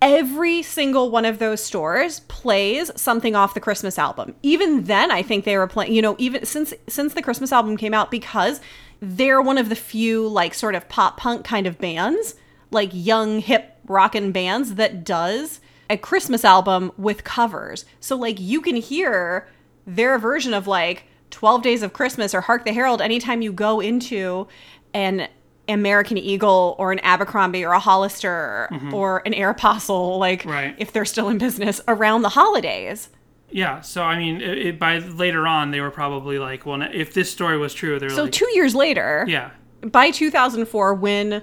every 0.00 0.62
single 0.62 1.10
one 1.10 1.24
of 1.24 1.38
those 1.38 1.62
stores 1.62 2.20
plays 2.20 2.90
something 2.96 3.34
off 3.34 3.54
the 3.54 3.60
Christmas 3.60 3.98
album. 3.98 4.34
Even 4.42 4.84
then, 4.84 5.10
I 5.10 5.22
think 5.22 5.44
they 5.44 5.56
were 5.56 5.66
playing. 5.66 5.92
You 5.92 6.02
know, 6.02 6.16
even 6.18 6.44
since 6.44 6.72
since 6.88 7.14
the 7.14 7.22
Christmas 7.22 7.52
album 7.52 7.76
came 7.76 7.94
out, 7.94 8.10
because 8.10 8.60
they're 9.00 9.40
one 9.40 9.58
of 9.58 9.68
the 9.68 9.76
few 9.76 10.26
like 10.28 10.54
sort 10.54 10.74
of 10.74 10.88
pop 10.88 11.16
punk 11.16 11.44
kind 11.44 11.66
of 11.66 11.78
bands, 11.78 12.34
like 12.70 12.90
young 12.92 13.40
hip 13.40 13.78
rockin' 13.86 14.32
bands 14.32 14.74
that 14.74 15.04
does 15.04 15.60
a 15.88 15.96
Christmas 15.96 16.44
album 16.44 16.92
with 16.96 17.24
covers. 17.24 17.84
So 17.98 18.16
like 18.16 18.38
you 18.38 18.60
can 18.60 18.76
hear 18.76 19.48
their 19.86 20.18
version 20.18 20.54
of 20.54 20.66
like 20.66 21.04
12 21.30 21.62
Days 21.62 21.82
of 21.82 21.92
Christmas 21.92 22.34
or 22.34 22.42
Hark 22.42 22.64
the 22.64 22.72
Herald 22.72 23.00
anytime 23.00 23.42
you 23.42 23.52
go 23.52 23.80
into 23.80 24.46
an 24.94 25.28
American 25.70 26.18
Eagle 26.18 26.74
or 26.78 26.92
an 26.92 26.98
Abercrombie 27.00 27.64
or 27.64 27.72
a 27.72 27.78
Hollister 27.78 28.68
or 28.92 29.22
an 29.26 29.32
Aeropostale, 29.32 30.18
like 30.18 30.44
Right. 30.44 30.74
if 30.78 30.92
they're 30.92 31.04
still 31.04 31.28
in 31.28 31.38
business 31.38 31.80
around 31.88 32.22
the 32.22 32.30
holidays. 32.30 33.08
Yeah, 33.52 33.80
so 33.80 34.02
I 34.02 34.16
mean, 34.16 34.40
it, 34.40 34.58
it, 34.58 34.78
by 34.78 34.98
later 34.98 35.46
on, 35.46 35.72
they 35.72 35.80
were 35.80 35.90
probably 35.90 36.38
like, 36.38 36.66
well, 36.66 36.80
if 36.82 37.12
this 37.14 37.30
story 37.32 37.58
was 37.58 37.74
true, 37.74 37.98
they're 37.98 38.10
So 38.10 38.24
like, 38.24 38.32
two 38.32 38.48
years 38.54 38.74
later, 38.76 39.24
yeah, 39.28 39.50
by 39.82 40.10
2004, 40.12 40.94
when 40.94 41.42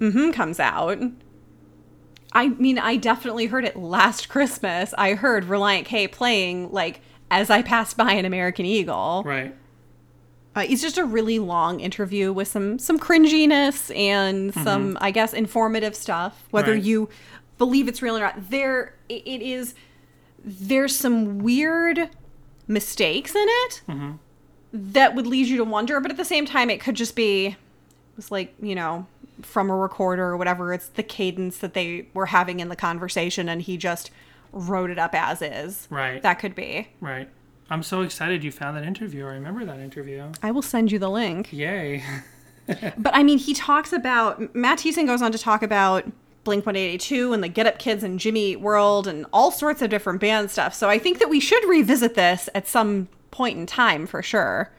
mm-hmm 0.00 0.30
comes 0.30 0.58
out, 0.58 0.98
I 2.32 2.48
mean, 2.48 2.78
I 2.78 2.96
definitely 2.96 3.46
heard 3.46 3.64
it 3.66 3.76
last 3.76 4.28
Christmas. 4.30 4.94
I 4.96 5.12
heard 5.14 5.44
Relient 5.44 5.84
K 5.84 6.08
playing 6.08 6.72
like 6.72 7.00
as 7.30 7.50
I 7.50 7.60
passed 7.62 7.96
by 7.96 8.12
an 8.12 8.24
American 8.24 8.64
Eagle. 8.64 9.22
right, 9.26 9.54
Uh, 10.54 10.64
it's 10.68 10.82
just 10.82 10.98
a 10.98 11.04
really 11.04 11.38
long 11.38 11.80
interview 11.80 12.32
with 12.32 12.46
some 12.48 12.78
some 12.78 12.98
cringiness 12.98 13.94
and 13.96 14.52
some, 14.52 14.98
I 15.00 15.10
guess, 15.10 15.32
informative 15.32 15.94
stuff. 15.96 16.44
Whether 16.50 16.72
Right. 16.72 16.82
you 16.82 17.08
believe 17.58 17.88
it's 17.88 18.02
real 18.02 18.16
or 18.16 18.20
not, 18.20 18.50
there 18.50 18.94
it, 19.08 19.22
it 19.26 19.42
is. 19.42 19.74
There's 20.44 20.94
some 20.94 21.38
weird 21.38 22.10
mistakes 22.68 23.34
in 23.34 23.46
it 23.48 23.82
that 24.72 25.14
would 25.14 25.26
lead 25.26 25.46
you 25.48 25.56
to 25.58 25.64
wonder, 25.64 26.00
but 26.00 26.10
at 26.10 26.16
the 26.16 26.24
same 26.24 26.46
time, 26.46 26.70
it 26.70 26.80
could 26.80 26.94
just 26.96 27.14
be 27.16 27.46
it 27.46 27.56
was 28.16 28.30
like 28.30 28.54
you 28.60 28.74
know 28.74 29.06
from 29.40 29.70
a 29.70 29.76
recorder 29.76 30.24
or 30.24 30.36
whatever. 30.36 30.72
It's 30.74 30.88
the 30.88 31.02
cadence 31.02 31.58
that 31.58 31.72
they 31.74 32.08
were 32.12 32.26
having 32.26 32.60
in 32.60 32.68
the 32.68 32.76
conversation, 32.76 33.48
and 33.48 33.62
he 33.62 33.76
just 33.78 34.10
wrote 34.52 34.90
it 34.90 34.98
up 34.98 35.14
as 35.14 35.40
is. 35.40 35.88
Right. 35.90 36.20
That 36.22 36.34
could 36.34 36.54
be. 36.54 36.88
right. 37.00 37.28
I'm 37.70 37.82
so 37.82 38.02
excited 38.02 38.44
you 38.44 38.52
found 38.52 38.76
that 38.76 38.84
interview. 38.84 39.24
I 39.26 39.34
remember 39.34 39.64
that 39.64 39.78
interview. 39.78 40.30
I 40.42 40.50
will 40.50 40.62
send 40.62 40.92
you 40.92 40.98
the 40.98 41.10
link. 41.10 41.52
Yay. 41.52 42.02
But 42.96 43.14
I 43.14 43.24
mean, 43.24 43.38
he 43.38 43.54
talks 43.54 43.92
about 43.92 44.54
Matt 44.54 44.78
Thiessen 44.78 45.04
goes 45.04 45.20
on 45.20 45.32
to 45.32 45.38
talk 45.38 45.64
about 45.64 46.04
Blink 46.44 46.64
182 46.64 47.32
and 47.32 47.42
the 47.42 47.48
Get 47.48 47.66
Up 47.66 47.78
Kids 47.78 48.02
and 48.04 48.20
Jimmy 48.20 48.52
Eat 48.52 48.60
World 48.60 49.06
and 49.08 49.26
all 49.32 49.50
sorts 49.50 49.82
of 49.82 49.90
different 49.90 50.20
band 50.20 50.50
stuff. 50.50 50.72
So 50.72 50.88
I 50.88 50.98
think 50.98 51.18
that 51.18 51.28
we 51.28 51.40
should 51.40 51.62
revisit 51.68 52.14
this 52.14 52.48
at 52.54 52.68
some 52.68 53.08
point 53.32 53.58
in 53.58 53.66
time 53.66 54.06
for 54.06 54.22
sure. 54.22 54.70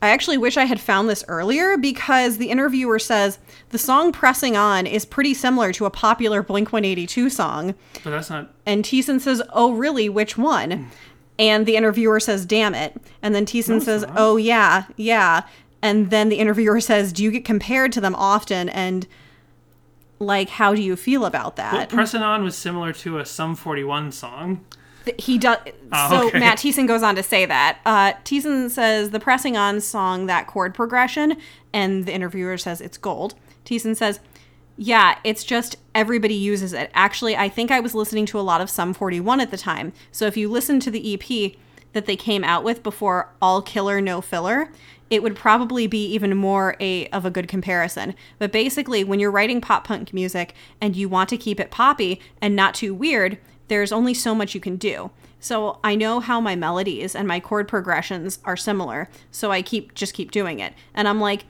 I 0.00 0.08
actually 0.10 0.38
wish 0.38 0.56
I 0.56 0.64
had 0.64 0.80
found 0.80 1.08
this 1.08 1.24
earlier 1.28 1.76
because 1.76 2.38
the 2.38 2.50
interviewer 2.50 2.98
says 2.98 3.38
the 3.70 3.78
song 3.78 4.10
Pressing 4.10 4.56
On 4.56 4.86
is 4.86 5.04
pretty 5.04 5.32
similar 5.32 5.72
to 5.74 5.86
a 5.86 5.90
popular 5.90 6.42
Blink 6.42 6.72
182 6.72 7.30
song. 7.30 7.74
But 8.02 8.10
that's 8.10 8.30
not. 8.30 8.52
And 8.66 8.84
Thiessen 8.84 9.20
says, 9.20 9.42
Oh, 9.52 9.72
really? 9.72 10.08
Which 10.08 10.36
one? 10.36 10.70
Hmm. 10.70 10.84
And 11.38 11.66
the 11.66 11.76
interviewer 11.76 12.20
says, 12.20 12.44
Damn 12.46 12.74
it. 12.74 12.96
And 13.22 13.34
then 13.34 13.46
Thiessen 13.46 13.76
it's 13.76 13.86
says, 13.86 14.02
not. 14.02 14.14
Oh, 14.16 14.36
yeah, 14.36 14.84
yeah. 14.96 15.42
And 15.80 16.10
then 16.10 16.28
the 16.28 16.36
interviewer 16.36 16.80
says, 16.92 17.12
Do 17.12 17.22
you 17.22 17.30
get 17.30 17.44
compared 17.44 17.92
to 17.92 18.00
them 18.00 18.14
often? 18.14 18.68
And 18.68 19.06
like, 20.18 20.48
how 20.50 20.74
do 20.74 20.82
you 20.82 20.96
feel 20.96 21.24
about 21.24 21.56
Well, 21.56 21.70
that? 21.72 21.88
Pressing 21.88 22.22
On 22.22 22.44
was 22.44 22.56
similar 22.56 22.92
to 22.94 23.18
a 23.18 23.26
Sum 23.26 23.54
41 23.54 24.12
song. 24.12 24.64
He 25.18 25.36
does. 25.36 25.58
Oh, 25.90 26.10
so 26.10 26.28
okay. 26.28 26.38
Matt 26.38 26.58
Thiessen 26.58 26.86
goes 26.86 27.02
on 27.02 27.16
to 27.16 27.24
say 27.24 27.44
that. 27.44 27.78
Uh, 27.84 28.12
Thiessen 28.24 28.70
says 28.70 29.10
the 29.10 29.18
pressing 29.18 29.56
on 29.56 29.80
song 29.80 30.26
that 30.26 30.46
chord 30.46 30.74
progression, 30.74 31.36
and 31.72 32.06
the 32.06 32.12
interviewer 32.12 32.56
says 32.56 32.80
it's 32.80 32.98
gold. 32.98 33.34
Thiessen 33.64 33.96
says, 33.96 34.20
"Yeah, 34.76 35.18
it's 35.24 35.44
just 35.44 35.76
everybody 35.94 36.34
uses 36.34 36.72
it. 36.72 36.90
Actually, 36.94 37.36
I 37.36 37.48
think 37.48 37.70
I 37.70 37.80
was 37.80 37.94
listening 37.94 38.26
to 38.26 38.38
a 38.38 38.42
lot 38.42 38.60
of 38.60 38.70
Sum 38.70 38.94
41 38.94 39.40
at 39.40 39.50
the 39.50 39.56
time. 39.56 39.92
So 40.10 40.26
if 40.26 40.36
you 40.36 40.48
listen 40.48 40.80
to 40.80 40.90
the 40.90 41.14
EP 41.14 41.56
that 41.92 42.06
they 42.06 42.16
came 42.16 42.42
out 42.42 42.64
with 42.64 42.82
before 42.82 43.32
All 43.40 43.62
Killer 43.62 44.00
No 44.00 44.20
Filler." 44.20 44.70
It 45.10 45.22
would 45.22 45.36
probably 45.36 45.86
be 45.86 46.06
even 46.06 46.34
more 46.38 46.74
a 46.80 47.06
of 47.08 47.26
a 47.26 47.30
good 47.30 47.46
comparison. 47.46 48.14
But 48.38 48.50
basically, 48.50 49.04
when 49.04 49.20
you're 49.20 49.30
writing 49.30 49.60
pop 49.60 49.86
punk 49.86 50.14
music 50.14 50.54
and 50.80 50.96
you 50.96 51.06
want 51.06 51.28
to 51.28 51.36
keep 51.36 51.60
it 51.60 51.70
poppy 51.70 52.18
and 52.40 52.56
not 52.56 52.74
too 52.74 52.94
weird, 52.94 53.36
there's 53.68 53.92
only 53.92 54.14
so 54.14 54.34
much 54.34 54.54
you 54.54 54.60
can 54.60 54.76
do. 54.76 55.10
So 55.38 55.80
I 55.84 55.96
know 55.96 56.20
how 56.20 56.40
my 56.40 56.56
melodies 56.56 57.14
and 57.14 57.28
my 57.28 57.40
chord 57.40 57.68
progressions 57.68 58.38
are 58.46 58.56
similar, 58.56 59.10
so 59.30 59.50
I 59.50 59.60
keep 59.60 59.92
just 59.92 60.14
keep 60.14 60.30
doing 60.30 60.60
it. 60.60 60.72
And 60.94 61.06
I'm 61.06 61.20
like, 61.20 61.44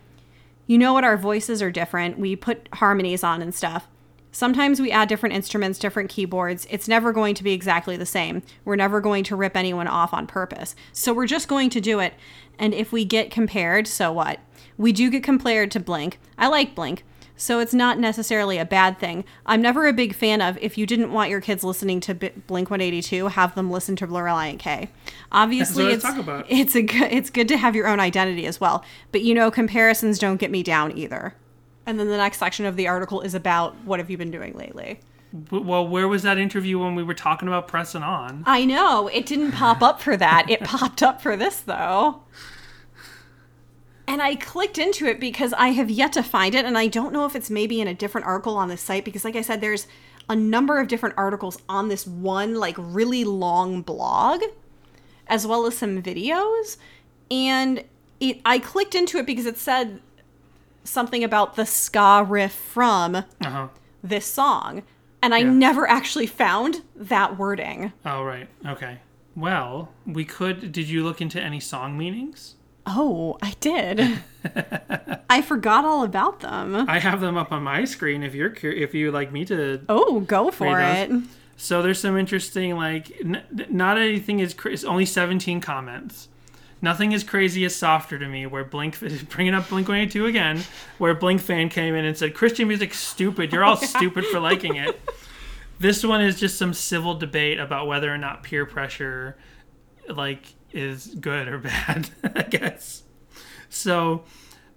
you 0.72 0.78
know 0.78 0.94
what? 0.94 1.04
Our 1.04 1.18
voices 1.18 1.60
are 1.60 1.70
different. 1.70 2.18
We 2.18 2.34
put 2.34 2.66
harmonies 2.72 3.22
on 3.22 3.42
and 3.42 3.54
stuff. 3.54 3.88
Sometimes 4.30 4.80
we 4.80 4.90
add 4.90 5.06
different 5.06 5.34
instruments, 5.34 5.78
different 5.78 6.08
keyboards. 6.08 6.66
It's 6.70 6.88
never 6.88 7.12
going 7.12 7.34
to 7.34 7.44
be 7.44 7.52
exactly 7.52 7.98
the 7.98 8.06
same. 8.06 8.42
We're 8.64 8.76
never 8.76 9.02
going 9.02 9.22
to 9.24 9.36
rip 9.36 9.54
anyone 9.54 9.86
off 9.86 10.14
on 10.14 10.26
purpose. 10.26 10.74
So 10.94 11.12
we're 11.12 11.26
just 11.26 11.46
going 11.46 11.68
to 11.68 11.80
do 11.82 12.00
it. 12.00 12.14
And 12.58 12.72
if 12.72 12.90
we 12.90 13.04
get 13.04 13.30
compared, 13.30 13.86
so 13.86 14.12
what? 14.12 14.40
We 14.78 14.92
do 14.92 15.10
get 15.10 15.22
compared 15.22 15.70
to 15.72 15.80
Blink. 15.80 16.18
I 16.38 16.48
like 16.48 16.74
Blink. 16.74 17.04
So 17.42 17.58
it's 17.58 17.74
not 17.74 17.98
necessarily 17.98 18.58
a 18.58 18.64
bad 18.64 19.00
thing. 19.00 19.24
I'm 19.46 19.60
never 19.60 19.88
a 19.88 19.92
big 19.92 20.14
fan 20.14 20.40
of 20.40 20.56
if 20.58 20.78
you 20.78 20.86
didn't 20.86 21.10
want 21.10 21.28
your 21.28 21.40
kids 21.40 21.64
listening 21.64 21.98
to 22.02 22.14
B- 22.14 22.30
Blink 22.46 22.70
182, 22.70 23.26
have 23.26 23.56
them 23.56 23.68
listen 23.68 23.96
to 23.96 24.06
Relient 24.06 24.60
K. 24.60 24.88
Obviously, 25.32 25.86
it's 25.86 26.04
it's 26.48 26.76
a 26.76 26.82
good, 26.82 27.10
it's 27.10 27.30
good 27.30 27.48
to 27.48 27.56
have 27.56 27.74
your 27.74 27.88
own 27.88 27.98
identity 27.98 28.46
as 28.46 28.60
well. 28.60 28.84
But 29.10 29.22
you 29.22 29.34
know, 29.34 29.50
comparisons 29.50 30.20
don't 30.20 30.36
get 30.36 30.52
me 30.52 30.62
down 30.62 30.96
either. 30.96 31.34
And 31.84 31.98
then 31.98 32.06
the 32.06 32.16
next 32.16 32.38
section 32.38 32.64
of 32.64 32.76
the 32.76 32.86
article 32.86 33.20
is 33.22 33.34
about 33.34 33.74
what 33.84 33.98
have 33.98 34.08
you 34.08 34.16
been 34.16 34.30
doing 34.30 34.54
lately. 34.54 35.00
Well, 35.50 35.88
where 35.88 36.06
was 36.06 36.22
that 36.22 36.38
interview 36.38 36.78
when 36.78 36.94
we 36.94 37.02
were 37.02 37.12
talking 37.12 37.48
about 37.48 37.66
Pressing 37.66 38.04
On? 38.04 38.44
I 38.46 38.64
know 38.64 39.08
it 39.08 39.26
didn't 39.26 39.50
pop 39.50 39.82
up 39.82 40.00
for 40.00 40.16
that. 40.16 40.48
It 40.48 40.60
popped 40.64 41.02
up 41.02 41.20
for 41.20 41.36
this 41.36 41.58
though. 41.58 42.22
And 44.08 44.20
I 44.20 44.34
clicked 44.34 44.78
into 44.78 45.06
it 45.06 45.20
because 45.20 45.52
I 45.54 45.68
have 45.68 45.90
yet 45.90 46.12
to 46.14 46.22
find 46.22 46.54
it, 46.54 46.64
and 46.64 46.76
I 46.76 46.88
don't 46.88 47.12
know 47.12 47.24
if 47.24 47.36
it's 47.36 47.50
maybe 47.50 47.80
in 47.80 47.88
a 47.88 47.94
different 47.94 48.26
article 48.26 48.56
on 48.56 48.68
the 48.68 48.76
site 48.76 49.04
because, 49.04 49.24
like 49.24 49.36
I 49.36 49.42
said, 49.42 49.60
there's 49.60 49.86
a 50.28 50.36
number 50.36 50.78
of 50.80 50.88
different 50.88 51.14
articles 51.16 51.58
on 51.68 51.88
this 51.88 52.06
one, 52.06 52.54
like, 52.56 52.74
really 52.78 53.24
long 53.24 53.80
blog, 53.82 54.42
as 55.28 55.46
well 55.46 55.66
as 55.66 55.76
some 55.78 56.02
videos. 56.02 56.76
And 57.30 57.84
it, 58.20 58.40
I 58.44 58.58
clicked 58.58 58.94
into 58.94 59.18
it 59.18 59.26
because 59.26 59.46
it 59.46 59.56
said 59.56 60.00
something 60.84 61.22
about 61.24 61.54
the 61.56 61.64
ska 61.64 62.24
riff 62.28 62.52
from 62.52 63.14
Uh 63.16 63.24
huh. 63.42 63.68
this 64.02 64.26
song, 64.26 64.82
and 65.22 65.32
I 65.34 65.38
Yeah. 65.38 65.50
never 65.52 65.88
actually 65.88 66.26
found 66.26 66.82
that 66.96 67.38
wording. 67.38 67.92
Oh, 68.04 68.24
right. 68.24 68.48
Okay. 68.66 68.98
Well, 69.36 69.90
we 70.04 70.24
could. 70.24 70.72
Did 70.72 70.88
you 70.88 71.04
look 71.04 71.20
into 71.20 71.40
any 71.40 71.60
song 71.60 71.96
meanings? 71.96 72.56
Oh, 72.86 73.38
I 73.40 73.54
did. 73.60 74.18
I 75.30 75.40
forgot 75.42 75.84
all 75.84 76.02
about 76.04 76.40
them. 76.40 76.74
I 76.88 76.98
have 76.98 77.20
them 77.20 77.36
up 77.36 77.52
on 77.52 77.62
my 77.62 77.84
screen. 77.84 78.22
If 78.22 78.34
you're 78.34 78.50
cur- 78.50 78.70
if 78.70 78.92
you 78.94 79.10
like 79.12 79.32
me 79.32 79.44
to 79.46 79.80
Oh, 79.88 80.20
go 80.20 80.50
for 80.50 80.80
it. 80.80 81.08
those. 81.08 81.22
So 81.56 81.80
there's 81.82 82.00
some 82.00 82.18
interesting, 82.18 82.74
like, 82.74 83.12
n- 83.24 83.42
not 83.70 83.98
anything 83.98 84.40
is 84.40 84.52
cra- 84.52 84.72
it's 84.72 84.82
only 84.84 85.06
17 85.06 85.60
comments. 85.60 86.28
Nothing 86.80 87.12
is 87.12 87.22
crazy 87.22 87.64
as 87.64 87.76
softer 87.76 88.18
to 88.18 88.26
me. 88.26 88.46
Where 88.46 88.64
Blink, 88.64 88.98
bringing 89.30 89.54
up 89.54 89.68
Blink 89.68 89.86
182 89.86 90.26
again, 90.26 90.62
where 90.98 91.14
Blink 91.14 91.40
fan 91.40 91.68
came 91.68 91.94
in 91.94 92.04
and 92.04 92.16
said, 92.18 92.34
Christian 92.34 92.66
music's 92.66 92.98
stupid. 92.98 93.52
You're 93.52 93.62
all 93.64 93.76
stupid 93.76 94.24
for 94.26 94.40
liking 94.40 94.74
it. 94.74 95.00
This 95.78 96.04
one 96.04 96.20
is 96.20 96.40
just 96.40 96.58
some 96.58 96.74
civil 96.74 97.14
debate 97.14 97.60
about 97.60 97.86
whether 97.86 98.12
or 98.12 98.18
not 98.18 98.42
peer 98.42 98.66
pressure, 98.66 99.36
like, 100.08 100.54
is 100.72 101.14
good 101.20 101.48
or 101.48 101.58
bad, 101.58 102.10
I 102.34 102.42
guess. 102.42 103.02
So, 103.68 104.24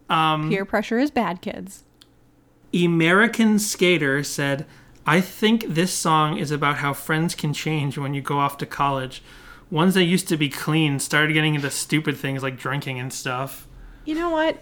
um, 0.10 0.50
Peer 0.50 0.66
pressure 0.66 1.00
is 1.00 1.12
bad, 1.12 1.42
kids. 1.42 1.84
American 2.74 3.60
Skater 3.60 4.24
said, 4.24 4.66
I 5.06 5.22
think 5.22 5.66
this 5.68 5.94
song 5.94 6.38
is 6.38 6.52
about 6.52 6.78
how 6.78 6.94
friends 6.94 7.36
can 7.36 7.54
change 7.54 7.98
when 7.98 8.14
you 8.14 8.22
go 8.22 8.40
off 8.40 8.58
to 8.58 8.66
college. 8.66 9.22
Ones 9.72 9.94
that 9.94 10.04
used 10.04 10.28
to 10.30 10.38
be 10.38 10.50
clean 10.50 11.00
started 11.00 11.34
getting 11.34 11.56
into 11.56 11.70
stupid 11.70 12.18
things 12.18 12.44
like 12.44 12.58
drinking 12.58 13.00
and 13.00 13.14
stuff. 13.14 13.68
You 14.04 14.16
know 14.16 14.30
what? 14.30 14.58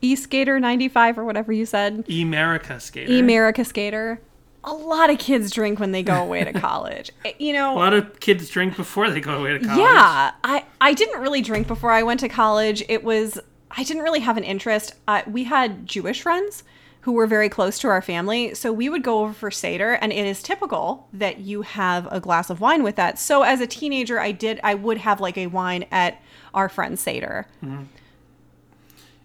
E 0.00 0.16
Skater 0.16 0.60
95 0.60 1.18
or 1.18 1.24
whatever 1.24 1.52
you 1.52 1.66
said. 1.66 2.04
America 2.08 2.78
Skater. 2.80 3.18
America 3.18 3.64
Skater. 3.64 4.20
A 4.64 4.72
lot 4.74 5.10
of 5.10 5.18
kids 5.18 5.50
drink 5.50 5.78
when 5.78 5.92
they 5.92 6.02
go 6.02 6.22
away 6.22 6.44
to 6.44 6.52
college. 6.60 7.10
Eh, 7.24 7.32
You 7.38 7.52
know, 7.52 7.74
A 7.74 7.78
lot 7.78 7.94
of 7.94 8.20
kids 8.20 8.48
drink 8.48 8.76
before 8.76 9.10
they 9.10 9.20
go 9.20 9.38
away 9.38 9.52
to 9.58 9.60
college. 9.64 9.78
yeah, 9.78 10.32
I 10.42 10.64
I 10.80 10.92
didn't 10.94 11.20
really 11.20 11.42
drink 11.42 11.66
before 11.66 11.90
I 11.90 12.02
went 12.02 12.20
to 12.20 12.28
college. 12.28 12.82
It 12.88 13.04
was 13.04 13.38
I 13.76 13.82
didn't 13.84 14.02
really 14.02 14.20
have 14.20 14.36
an 14.36 14.44
interest. 14.44 14.94
Uh, 15.08 15.22
we 15.26 15.44
had 15.44 15.86
Jewish 15.86 16.22
friends 16.22 16.62
who 17.00 17.12
were 17.12 17.26
very 17.26 17.50
close 17.50 17.78
to 17.80 17.88
our 17.88 18.00
family, 18.00 18.54
so 18.54 18.72
we 18.72 18.88
would 18.88 19.02
go 19.02 19.18
over 19.18 19.34
for 19.34 19.50
seder, 19.50 19.92
and 19.94 20.10
it 20.10 20.24
is 20.24 20.42
typical 20.42 21.06
that 21.12 21.38
you 21.40 21.60
have 21.60 22.08
a 22.10 22.18
glass 22.18 22.48
of 22.48 22.60
wine 22.62 22.82
with 22.82 22.96
that. 22.96 23.18
So 23.18 23.42
as 23.42 23.60
a 23.60 23.66
teenager, 23.66 24.18
I 24.18 24.32
did 24.32 24.58
I 24.64 24.74
would 24.74 24.98
have 24.98 25.20
like 25.20 25.36
a 25.36 25.48
wine 25.48 25.84
at 25.90 26.22
our 26.54 26.68
friend's 26.70 27.02
seder. 27.02 27.46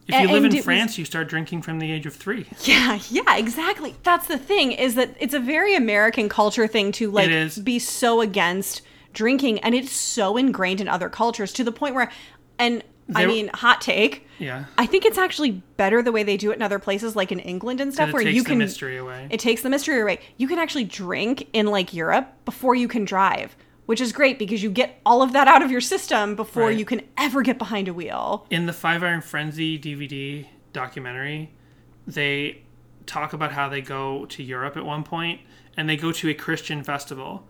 If 0.10 0.16
you 0.16 0.22
And- 0.22 0.32
live 0.32 0.44
in 0.44 0.52
it 0.52 0.56
was- 0.58 0.66
France, 0.66 0.98
you 0.98 1.06
start 1.06 1.30
drinking 1.30 1.62
from 1.62 1.80
the 1.80 1.92
age 1.92 2.06
of 2.06 2.16
three. 2.16 2.46
Yeah, 2.64 3.00
yeah, 3.10 3.38
exactly. 3.38 3.96
That's 4.04 4.28
the 4.28 4.38
thing 4.38 4.72
is 4.74 4.96
that 4.96 5.16
it's 5.20 5.34
a 5.36 5.40
very 5.40 5.76
American 5.76 6.28
culture 6.30 6.68
thing 6.68 6.92
to 6.94 7.10
like 7.12 7.30
be 7.64 7.80
so 7.80 8.20
against 8.22 8.82
drinking 9.14 9.60
and 9.60 9.74
it's 9.76 9.92
so 9.92 10.36
ingrained 10.36 10.82
in 10.82 10.88
other 10.88 11.10
cultures 11.10 11.54
to 11.54 11.64
the 11.64 11.72
point 11.72 11.96
where 11.96 12.12
and 12.58 12.84
I 13.16 13.26
mean, 13.26 13.50
hot 13.56 13.82
take. 13.82 14.28
Yeah. 14.38 14.66
I 14.78 14.86
think 14.86 15.04
it's 15.04 15.18
actually 15.18 15.64
better 15.78 16.04
the 16.04 16.12
way 16.12 16.22
they 16.22 16.38
do 16.38 16.52
it 16.52 16.56
in 16.58 16.62
other 16.62 16.78
places 16.78 17.16
like 17.16 17.32
in 17.32 17.40
England 17.40 17.82
and 17.82 17.92
stuff 17.94 18.10
it 18.10 18.14
where 18.14 18.24
takes 18.24 18.36
you 18.36 18.44
the 18.44 18.50
can 18.50 18.58
mystery 18.60 18.98
away. 18.98 19.28
It 19.32 19.40
takes 19.40 19.62
the 19.64 19.70
mystery 19.70 20.00
away. 20.00 20.20
You 20.38 20.48
can 20.48 20.60
actually 20.60 20.84
drink 20.84 21.48
in 21.54 21.66
like 21.68 21.92
Europe 21.94 22.28
before 22.46 22.76
you 22.76 22.88
can 22.88 23.06
drive, 23.06 23.56
which 23.90 24.00
is 24.00 24.12
great 24.12 24.38
because 24.38 24.62
you 24.62 24.70
get 24.70 25.02
all 25.04 25.24
of 25.24 25.34
that 25.34 25.48
out 25.48 25.64
of 25.64 25.72
your 25.72 25.82
system 25.82 26.36
before 26.36 26.68
Right. 26.68 26.78
you 26.78 26.86
can 26.86 27.02
ever 27.18 27.42
get 27.42 27.58
behind 27.58 27.88
a 27.88 27.94
wheel. 27.94 28.46
in 28.52 28.68
the 28.68 28.72
Five 28.72 29.02
Iron 29.04 29.22
Frenzy 29.22 29.80
DVD 29.80 30.46
documentary, 30.74 31.50
they 32.06 32.62
talk 33.08 33.34
about 33.34 33.52
how 33.54 33.68
they 33.68 33.82
go 33.82 34.28
to 34.28 34.44
Europe 34.44 34.78
at 34.78 34.86
one 34.86 35.02
point 35.02 35.42
and 35.76 35.90
they 35.90 35.98
go 35.98 36.12
to 36.12 36.30
a 36.30 36.36
Christian 36.36 36.84
festival. 36.84 37.48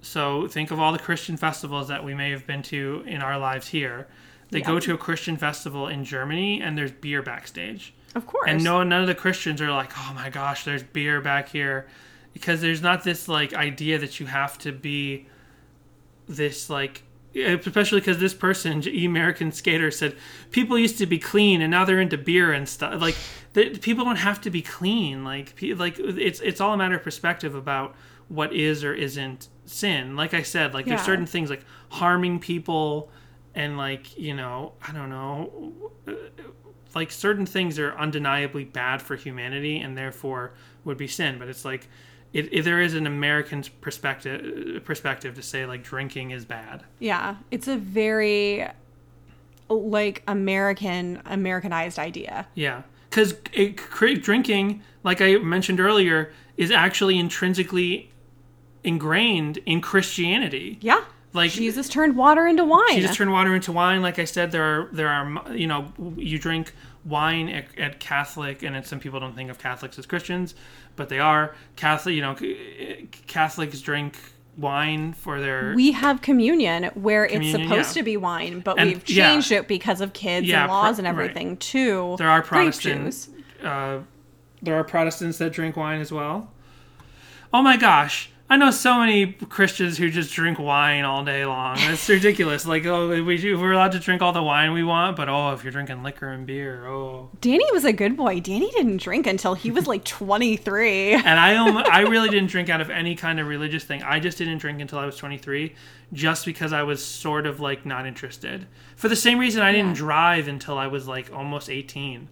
So 0.00 0.46
think 0.46 0.70
of 0.70 0.78
all 0.78 0.92
the 0.92 1.00
Christian 1.00 1.36
festivals 1.36 1.88
that 1.88 2.04
we 2.04 2.14
may 2.14 2.30
have 2.30 2.46
been 2.46 2.62
to 2.74 3.02
in 3.04 3.20
our 3.20 3.36
lives 3.36 3.66
here. 3.66 4.06
They 4.50 4.60
go 4.60 4.78
to 4.78 4.94
a 4.94 4.96
Christian 4.96 5.36
festival 5.36 5.88
in 5.88 6.04
Germany 6.04 6.62
and 6.62 6.78
there's 6.78 6.92
beer 6.92 7.20
backstage. 7.20 7.94
Of 8.14 8.28
course. 8.28 8.44
And 8.46 8.62
no 8.62 8.84
none 8.84 9.00
of 9.00 9.08
the 9.08 9.16
Christians 9.16 9.60
are 9.60 9.72
like, 9.72 9.90
"Oh 9.98 10.12
my 10.14 10.30
gosh, 10.30 10.62
there's 10.62 10.84
beer 10.84 11.20
back 11.20 11.48
here." 11.48 11.88
Because 12.32 12.60
there's 12.60 12.80
not 12.80 13.02
this 13.02 13.26
like 13.26 13.54
idea 13.54 13.98
that 13.98 14.20
you 14.20 14.26
have 14.26 14.56
to 14.58 14.70
be 14.70 15.26
this 16.36 16.70
like 16.70 17.02
especially 17.34 18.00
because 18.00 18.18
this 18.18 18.34
person 18.34 18.82
E 18.86 19.04
American 19.04 19.52
skater 19.52 19.90
said 19.90 20.16
people 20.50 20.76
used 20.78 20.98
to 20.98 21.06
be 21.06 21.18
clean 21.18 21.60
and 21.62 21.70
now 21.70 21.84
they're 21.84 22.00
into 22.00 22.18
beer 22.18 22.52
and 22.52 22.68
stuff 22.68 23.00
like 23.00 23.14
the, 23.52 23.70
people 23.78 24.04
don't 24.04 24.16
have 24.16 24.40
to 24.40 24.50
be 24.50 24.62
clean 24.62 25.22
like 25.24 25.54
pe- 25.56 25.72
like 25.74 25.96
it's 25.98 26.40
it's 26.40 26.60
all 26.60 26.72
a 26.74 26.76
matter 26.76 26.96
of 26.96 27.02
perspective 27.02 27.54
about 27.54 27.94
what 28.28 28.52
is 28.52 28.82
or 28.82 28.92
isn't 28.94 29.48
sin 29.64 30.16
like 30.16 30.34
i 30.34 30.42
said 30.42 30.74
like 30.74 30.86
Yeah. 30.86 30.96
there's 30.96 31.06
certain 31.06 31.26
things 31.26 31.50
like 31.50 31.64
harming 31.90 32.40
people 32.40 33.10
and 33.54 33.76
like 33.76 34.18
you 34.18 34.34
know 34.34 34.72
i 34.88 34.92
don't 34.92 35.10
know 35.10 35.72
uh, 36.08 36.12
like 36.96 37.12
certain 37.12 37.46
things 37.46 37.78
are 37.78 37.96
undeniably 37.96 38.64
bad 38.64 39.00
for 39.02 39.14
humanity 39.14 39.78
and 39.78 39.96
therefore 39.96 40.52
would 40.84 40.96
be 40.96 41.06
sin 41.06 41.38
but 41.38 41.48
it's 41.48 41.64
like 41.64 41.86
it, 42.32 42.48
it, 42.52 42.62
there 42.62 42.80
is 42.80 42.94
an 42.94 43.06
american 43.06 43.64
perspective 43.80 44.84
perspective 44.84 45.34
to 45.34 45.42
say 45.42 45.66
like 45.66 45.82
drinking 45.82 46.30
is 46.30 46.44
bad 46.44 46.84
Yeah, 46.98 47.36
it's 47.50 47.68
a 47.68 47.76
very 47.76 48.66
like 49.68 50.22
American 50.26 51.22
Americanized 51.26 51.98
idea. 51.98 52.46
yeah 52.54 52.82
because 53.08 53.34
drinking 54.22 54.82
like 55.04 55.20
i 55.20 55.36
mentioned 55.36 55.80
earlier 55.80 56.32
is 56.56 56.70
actually 56.70 57.18
intrinsically 57.18 58.10
ingrained 58.84 59.58
in 59.66 59.80
christianity 59.80 60.78
Yeah. 60.80 61.04
Like- 61.32 61.52
Jesus 61.52 61.88
turned 61.88 62.16
water 62.16 62.48
into 62.48 62.64
wine. 62.64 62.82
Jesus 62.96 63.14
turned 63.16 63.30
water 63.30 63.54
into 63.54 63.70
wine. 63.70 64.02
Like 64.02 64.18
I 64.18 64.24
said, 64.24 64.50
there 64.50 64.64
are 64.64 64.88
there 64.90 65.06
are 65.06 65.54
you 65.54 65.68
know 65.68 65.92
you 66.16 66.40
drink 66.40 66.72
wine 67.04 67.48
at, 67.48 67.66
at 67.78 68.00
Catholic, 68.00 68.64
and 68.64 68.84
some 68.84 68.98
people 68.98 69.20
don't 69.20 69.36
think 69.36 69.48
of 69.48 69.56
Catholics 69.56 69.96
as 69.96 70.06
Christians, 70.06 70.56
but 71.00 71.08
they 71.08 71.18
are 71.18 71.54
Catholic. 71.76 72.14
You 72.14 72.20
know, 72.20 72.36
Catholics 73.26 73.80
drink 73.80 74.18
wine 74.58 75.14
for 75.14 75.40
their 75.40 75.72
we 75.74 75.92
have 75.92 76.20
communion 76.20 76.84
where 76.94 77.26
Communion, 77.26 77.60
it's 77.62 77.68
supposed 77.70 77.96
yeah. 77.96 78.00
to 78.02 78.04
be 78.04 78.16
wine, 78.18 78.60
but 78.60 78.78
And- 78.78 78.90
we've 78.90 79.08
yeah. 79.08 79.30
changed 79.30 79.50
it 79.50 79.66
because 79.66 80.02
of 80.02 80.12
kids 80.12 80.46
Yeah, 80.46 80.62
and 80.64 80.70
laws 80.70 80.96
pro- 80.96 81.06
and 81.06 81.16
right. 81.18 81.24
everything 81.24 81.56
too. 81.56 82.16
There 82.18 82.28
are 82.28 82.42
Protestants. 82.42 83.30
Uh, 83.64 84.00
there 84.60 84.74
are 84.76 84.84
Protestants 84.84 85.38
that 85.38 85.52
drink 85.54 85.76
wine 85.76 86.00
as 86.02 86.12
well. 86.12 86.50
Oh 87.54 87.62
my 87.62 87.76
gosh. 87.78 88.30
I 88.50 88.56
know 88.56 88.72
so 88.72 88.98
many 88.98 89.32
Christians 89.32 89.96
who 89.96 90.10
just 90.10 90.32
drink 90.34 90.58
wine 90.58 91.04
all 91.04 91.24
day 91.24 91.46
long. 91.46 91.76
It's 91.78 92.08
ridiculous. 92.08 92.66
Like, 92.66 92.84
oh, 92.84 93.22
we 93.22 93.36
do, 93.36 93.56
we're 93.56 93.70
allowed 93.70 93.92
to 93.92 94.00
drink 94.00 94.22
all 94.22 94.32
the 94.32 94.42
wine 94.42 94.72
we 94.72 94.82
want, 94.82 95.16
but 95.16 95.28
oh, 95.28 95.52
if 95.52 95.62
you're 95.62 95.70
drinking 95.70 96.02
liquor 96.02 96.28
and 96.28 96.44
beer, 96.48 96.84
oh. 96.84 97.30
Danny 97.40 97.64
was 97.70 97.84
a 97.84 97.92
good 97.92 98.16
boy. 98.16 98.40
Danny 98.40 98.68
didn't 98.72 98.96
drink 98.96 99.28
until 99.28 99.54
he 99.54 99.70
was 99.70 99.86
like 99.86 100.02
23. 100.20 101.12
and 101.12 101.28
I 101.28 101.54
I 101.82 102.00
really 102.00 102.28
didn't 102.28 102.50
drink 102.50 102.68
out 102.68 102.80
of 102.80 102.90
any 102.90 103.14
kind 103.14 103.38
of 103.38 103.46
religious 103.46 103.84
thing. 103.84 104.02
I 104.02 104.18
just 104.18 104.36
didn't 104.38 104.58
drink 104.58 104.80
until 104.80 104.98
I 104.98 105.06
was 105.06 105.16
23, 105.16 105.72
just 106.12 106.44
because 106.44 106.72
I 106.72 106.82
was 106.82 107.04
sort 107.04 107.46
of 107.46 107.60
like 107.60 107.86
not 107.86 108.04
interested. 108.04 108.66
For 108.96 109.08
the 109.08 109.14
same 109.14 109.38
reason 109.38 109.62
I 109.62 109.70
didn't 109.70 109.94
drive 109.94 110.48
until 110.48 110.76
I 110.76 110.88
was 110.88 111.06
like 111.06 111.32
almost 111.32 111.70
18. 111.70 112.28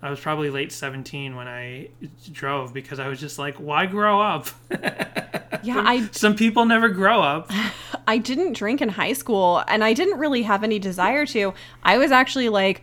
I 0.00 0.10
was 0.10 0.20
probably 0.20 0.50
late 0.50 0.70
17 0.70 1.34
when 1.34 1.48
I 1.48 1.88
drove 2.32 2.72
because 2.72 3.00
I 3.00 3.08
was 3.08 3.18
just 3.18 3.38
like, 3.38 3.56
why 3.56 3.86
grow 3.86 4.20
up? 4.20 4.48
Yeah, 5.62 5.82
I 5.84 6.08
Some 6.12 6.36
people 6.36 6.64
never 6.66 6.88
grow 6.88 7.20
up. 7.20 7.50
I 8.06 8.18
didn't 8.18 8.54
drink 8.54 8.80
in 8.80 8.88
high 8.88 9.12
school 9.12 9.62
and 9.66 9.82
I 9.82 9.92
didn't 9.92 10.18
really 10.18 10.42
have 10.42 10.62
any 10.62 10.78
desire 10.78 11.26
to. 11.26 11.52
I 11.82 11.98
was 11.98 12.12
actually 12.12 12.48
like 12.48 12.82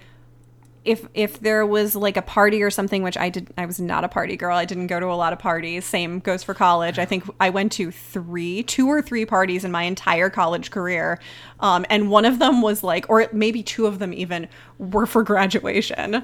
if 0.84 1.08
if 1.14 1.40
there 1.40 1.66
was 1.66 1.96
like 1.96 2.16
a 2.16 2.22
party 2.22 2.62
or 2.62 2.70
something 2.70 3.02
which 3.02 3.18
I 3.18 3.30
did 3.30 3.52
I 3.58 3.66
was 3.66 3.80
not 3.80 4.04
a 4.04 4.08
party 4.08 4.36
girl. 4.36 4.56
I 4.56 4.66
didn't 4.66 4.88
go 4.88 5.00
to 5.00 5.08
a 5.08 5.16
lot 5.16 5.34
of 5.34 5.40
parties. 5.40 5.86
Same 5.86 6.20
goes 6.20 6.44
for 6.44 6.54
college. 6.54 7.00
I 7.00 7.06
think 7.06 7.24
I 7.40 7.50
went 7.50 7.72
to 7.74 7.92
3 7.92 8.64
two 8.64 8.88
or 8.88 9.02
3 9.02 9.26
parties 9.26 9.66
in 9.66 9.72
my 9.72 9.84
entire 9.84 10.30
college 10.30 10.70
career. 10.70 11.20
Um 11.60 11.86
and 11.90 12.12
one 12.12 12.26
of 12.26 12.40
them 12.40 12.62
was 12.62 12.84
like 12.84 13.10
or 13.10 13.28
maybe 13.32 13.64
two 13.64 13.88
of 13.88 14.00
them 14.00 14.14
even 14.14 14.48
were 14.78 15.06
for 15.08 15.24
graduation. 15.24 16.24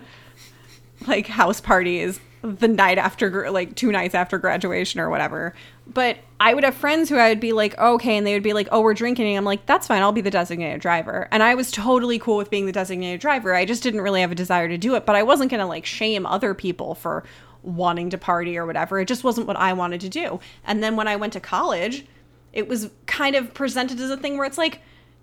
Like 1.07 1.27
house 1.27 1.61
parties 1.61 2.19
the 2.43 2.67
night 2.67 2.97
after 2.97 3.51
like 3.51 3.75
two 3.75 3.91
nights 3.91 4.15
after 4.15 4.37
graduation 4.37 4.99
or 4.99 5.09
whatever. 5.09 5.53
But 5.87 6.17
I 6.39 6.53
would 6.53 6.63
have 6.63 6.75
friends 6.75 7.09
who 7.09 7.17
I 7.17 7.29
would 7.29 7.39
be 7.39 7.53
like, 7.53 7.77
okay, 7.77 8.17
and 8.17 8.25
they 8.25 8.33
would 8.33 8.43
be 8.43 8.53
like, 8.53 8.67
oh, 8.71 8.81
we're 8.81 8.93
drinking. 8.93 9.27
And 9.27 9.37
I'm 9.37 9.45
like, 9.45 9.65
that's 9.65 9.87
fine. 9.87 10.01
I'll 10.01 10.11
be 10.11 10.21
the 10.21 10.31
designated 10.31 10.81
driver. 10.81 11.27
And 11.31 11.43
I 11.43 11.55
was 11.55 11.71
totally 11.71 12.17
cool 12.17 12.37
with 12.37 12.49
being 12.49 12.65
the 12.65 12.71
designated 12.71 13.21
driver. 13.21 13.53
I 13.53 13.65
just 13.65 13.83
didn't 13.83 14.01
really 14.01 14.21
have 14.21 14.31
a 14.31 14.35
desire 14.35 14.67
to 14.67 14.77
do 14.77 14.95
it. 14.95 15.05
But 15.05 15.15
I 15.15 15.23
wasn't 15.23 15.51
going 15.51 15.59
to 15.59 15.67
like 15.67 15.85
shame 15.85 16.25
other 16.25 16.53
people 16.53 16.95
for 16.95 17.23
wanting 17.61 18.09
to 18.09 18.17
party 18.17 18.57
or 18.57 18.65
whatever. 18.65 18.99
It 18.99 19.07
just 19.07 19.23
wasn't 19.23 19.47
what 19.47 19.57
I 19.57 19.73
wanted 19.73 20.01
to 20.01 20.09
do. 20.09 20.39
And 20.65 20.81
then 20.81 20.95
when 20.95 21.07
I 21.07 21.15
went 21.15 21.33
to 21.33 21.39
college, 21.39 22.05
it 22.53 22.67
was 22.67 22.89
kind 23.05 23.35
of 23.35 23.53
presented 23.53 23.99
as 23.99 24.09
a 24.09 24.17
thing 24.17 24.37
where 24.37 24.47
it's 24.47 24.57
like, 24.57 24.81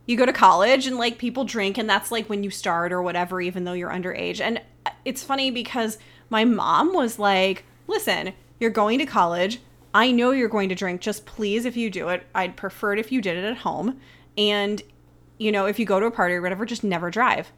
you 0.08 0.16
go 0.16 0.24
to 0.24 0.32
college 0.32 0.86
and 0.86 0.96
like 0.96 1.18
people 1.18 1.44
drink 1.44 1.76
and 1.76 1.88
that's 1.88 2.10
like 2.10 2.28
when 2.30 2.42
you 2.42 2.50
start 2.50 2.92
or 2.92 3.02
whatever 3.02 3.42
even 3.42 3.64
though 3.64 3.74
you're 3.74 3.90
underage. 3.90 4.40
And 4.40 4.60
uh, 4.86 4.90
it's 5.04 5.22
funny 5.22 5.50
because 5.50 5.98
my 6.30 6.46
mom 6.46 6.94
was 6.94 7.18
like 7.18 7.64
listen 7.86 8.32
you're 8.58 8.70
going 8.70 8.98
to 8.98 9.06
college. 9.06 9.60
I 9.94 10.10
know 10.10 10.32
you're 10.32 10.48
going 10.48 10.70
to 10.70 10.74
drink. 10.74 11.02
Just 11.02 11.26
please 11.26 11.66
if 11.66 11.76
you 11.76 11.90
do 11.90 12.08
it 12.08 12.26
i'd 12.34 12.56
prefer 12.56 12.94
it 12.94 12.98
if 12.98 13.12
you 13.12 13.20
did 13.20 13.36
it 13.36 13.44
at 13.44 13.58
home. 13.58 14.00
And 14.38 14.82
you 15.36 15.52
know 15.52 15.66
if 15.66 15.78
you 15.78 15.84
go 15.84 16.00
to 16.00 16.06
a 16.06 16.10
party 16.10 16.34
or 16.34 16.42
whatever 16.42 16.64
just 16.64 16.82
never 16.82 17.10
drive. 17.10 17.52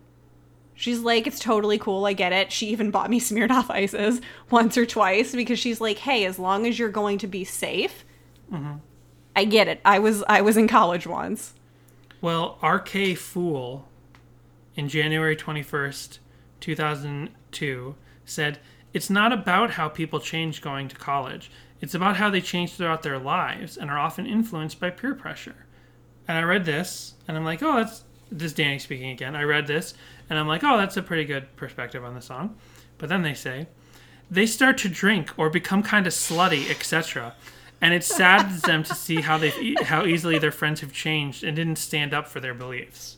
She's 0.75 0.99
like 0.99 1.29
it's 1.29 1.39
totally 1.39 1.79
cool. 1.79 2.05
I 2.05 2.15
get 2.15 2.33
it. 2.33 2.51
She 2.51 2.67
even 2.71 2.91
bought 2.91 3.11
me 3.11 3.21
Smirnoff 3.21 3.71
Ices 3.71 4.21
once 4.51 4.77
or 4.77 4.87
twice 4.87 5.37
because 5.37 5.61
she's 5.61 5.81
like 5.81 5.99
hey 5.99 6.25
as 6.25 6.37
long 6.37 6.67
as 6.67 6.81
you're 6.81 6.89
going 6.89 7.19
to 7.19 7.29
be 7.29 7.45
safe 7.45 8.05
mm-hmm. 8.53 8.79
i 9.37 9.45
get 9.45 9.69
it. 9.69 9.81
I 9.85 10.01
was 10.01 10.25
i 10.29 10.41
was 10.41 10.57
in 10.57 10.67
college 10.67 11.07
once 11.07 11.55
Well, 12.21 12.59
RK 12.63 13.17
Fool 13.17 13.89
in 14.75 14.89
January 14.89 15.35
21st, 15.35 16.19
2002 16.61 17.95
said, 18.27 18.59
It's 18.93 19.09
not 19.09 19.33
about 19.33 19.73
how 19.73 19.89
people 19.89 20.21
change 20.21 20.61
going 20.61 20.89
to 20.89 20.97
college. 20.97 21.51
It's 21.81 21.95
about 21.95 22.17
how 22.17 22.29
they 22.29 22.43
change 22.43 22.73
throughout 22.73 23.03
their 23.03 23.19
lives 23.19 23.79
and 23.79 23.91
are 23.91 23.99
often 23.99 24.27
influenced 24.27 24.79
by 24.79 24.91
peer 24.91 25.15
pressure. 25.15 25.65
And 26.29 26.37
I 26.37 26.43
read 26.43 26.67
this 26.67 27.15
and 27.27 27.37
I'm 27.37 27.45
like, 27.45 27.63
oh, 27.63 27.77
that's 27.77 28.05
this 28.31 28.53
is 28.53 28.53
Danny 28.53 28.79
speaking 28.79 29.11
again. 29.11 29.35
I 29.35 29.43
read 29.43 29.67
this 29.67 29.95
and 30.29 30.39
I'm 30.39 30.47
like, 30.47 30.63
oh, 30.63 30.77
that's 30.77 30.97
a 30.97 31.03
pretty 31.03 31.25
good 31.25 31.57
perspective 31.57 32.05
on 32.05 32.15
the 32.15 32.21
song. 32.21 32.57
But 32.99 33.09
then 33.09 33.23
they 33.23 33.35
say, 33.35 33.67
they 34.31 34.47
start 34.47 34.79
to 34.79 34.89
drink 34.89 35.33
or 35.37 35.51
become 35.51 35.83
kind 35.83 36.07
of 36.07 36.13
slutty, 36.13 36.71
etc. 36.71 37.35
And 37.81 37.95
it 37.95 38.05
saddens 38.05 38.63
them 38.63 38.83
to 38.85 38.95
see 38.95 39.23
how 39.23 39.39
they 39.39 39.75
how 39.83 40.05
easily 40.05 40.39
their 40.39 40.53
friends 40.53 40.81
have 40.81 40.93
changed 40.93 41.43
and 41.43 41.57
didn't 41.57 41.77
stand 41.77 42.13
up 42.13 42.29
for 42.29 42.41
their 42.41 42.55
beliefs. 42.55 43.17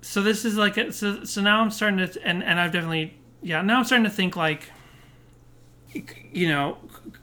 So 0.00 0.22
this 0.22 0.44
is 0.44 0.56
like 0.56 0.76
so. 0.92 1.24
So 1.24 1.40
now 1.40 1.60
I'm 1.60 1.70
starting 1.70 1.98
to 1.98 2.26
and 2.26 2.42
and 2.42 2.58
I've 2.58 2.72
definitely 2.72 3.16
yeah 3.42 3.62
now 3.62 3.78
I'm 3.78 3.84
starting 3.84 4.04
to 4.04 4.10
think 4.10 4.36
like 4.36 4.70
you 6.32 6.48
know 6.48 6.78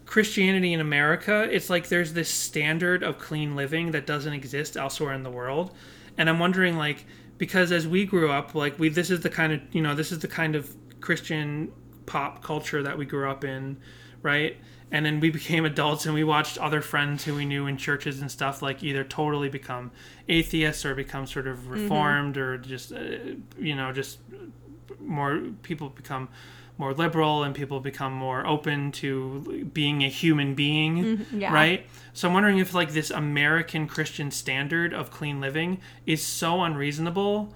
Christianity 0.05 0.73
in 0.73 0.81
America, 0.81 1.47
it's 1.49 1.69
like 1.69 1.87
there's 1.87 2.13
this 2.13 2.29
standard 2.29 3.03
of 3.03 3.17
clean 3.17 3.55
living 3.55 3.91
that 3.91 4.05
doesn't 4.05 4.33
exist 4.33 4.75
elsewhere 4.75 5.13
in 5.13 5.23
the 5.23 5.29
world. 5.29 5.73
And 6.17 6.29
I'm 6.29 6.39
wondering 6.39 6.77
like 6.77 7.05
because 7.37 7.71
as 7.71 7.87
we 7.87 8.05
grew 8.05 8.29
up, 8.29 8.53
like 8.53 8.77
we 8.77 8.89
this 8.89 9.09
is 9.09 9.21
the 9.21 9.29
kind 9.29 9.53
of, 9.53 9.61
you 9.71 9.81
know, 9.81 9.95
this 9.95 10.11
is 10.11 10.19
the 10.19 10.27
kind 10.27 10.55
of 10.55 10.75
Christian 10.99 11.71
pop 12.05 12.43
culture 12.43 12.83
that 12.83 12.97
we 12.97 13.05
grew 13.05 13.29
up 13.29 13.43
in, 13.43 13.77
right? 14.21 14.57
And 14.91 15.05
then 15.05 15.19
we 15.19 15.29
became 15.29 15.63
adults 15.65 16.05
and 16.05 16.13
we 16.13 16.23
watched 16.23 16.57
other 16.57 16.81
friends 16.81 17.23
who 17.23 17.35
we 17.35 17.45
knew 17.45 17.65
in 17.65 17.77
churches 17.77 18.19
and 18.21 18.29
stuff 18.29 18.61
like 18.61 18.83
either 18.83 19.03
totally 19.03 19.49
become 19.49 19.91
atheists 20.27 20.85
or 20.85 20.93
become 20.95 21.25
sort 21.25 21.47
of 21.47 21.69
reformed 21.69 22.37
or 22.37 22.57
just 22.57 22.91
uh, 22.91 22.99
you 23.57 23.75
know, 23.75 23.91
just 23.93 24.19
more 24.99 25.41
people 25.63 25.89
become 25.89 26.27
more 26.77 26.93
liberal 26.93 27.43
and 27.43 27.53
people 27.53 27.79
become 27.79 28.11
more 28.11 28.45
open 28.45 28.91
to 28.91 29.69
being 29.71 30.03
a 30.03 30.09
human 30.09 30.55
being 30.55 31.25
yeah. 31.31 31.53
right? 31.53 31.85
So 32.13 32.27
i'm 32.27 32.33
wondering 32.33 32.57
if 32.57 32.73
like 32.73 32.91
this 32.91 33.09
american 33.09 33.87
christian 33.87 34.31
standard 34.31 34.93
of 34.93 35.11
clean 35.11 35.39
living 35.39 35.79
is 36.05 36.21
so 36.21 36.61
unreasonable 36.61 37.53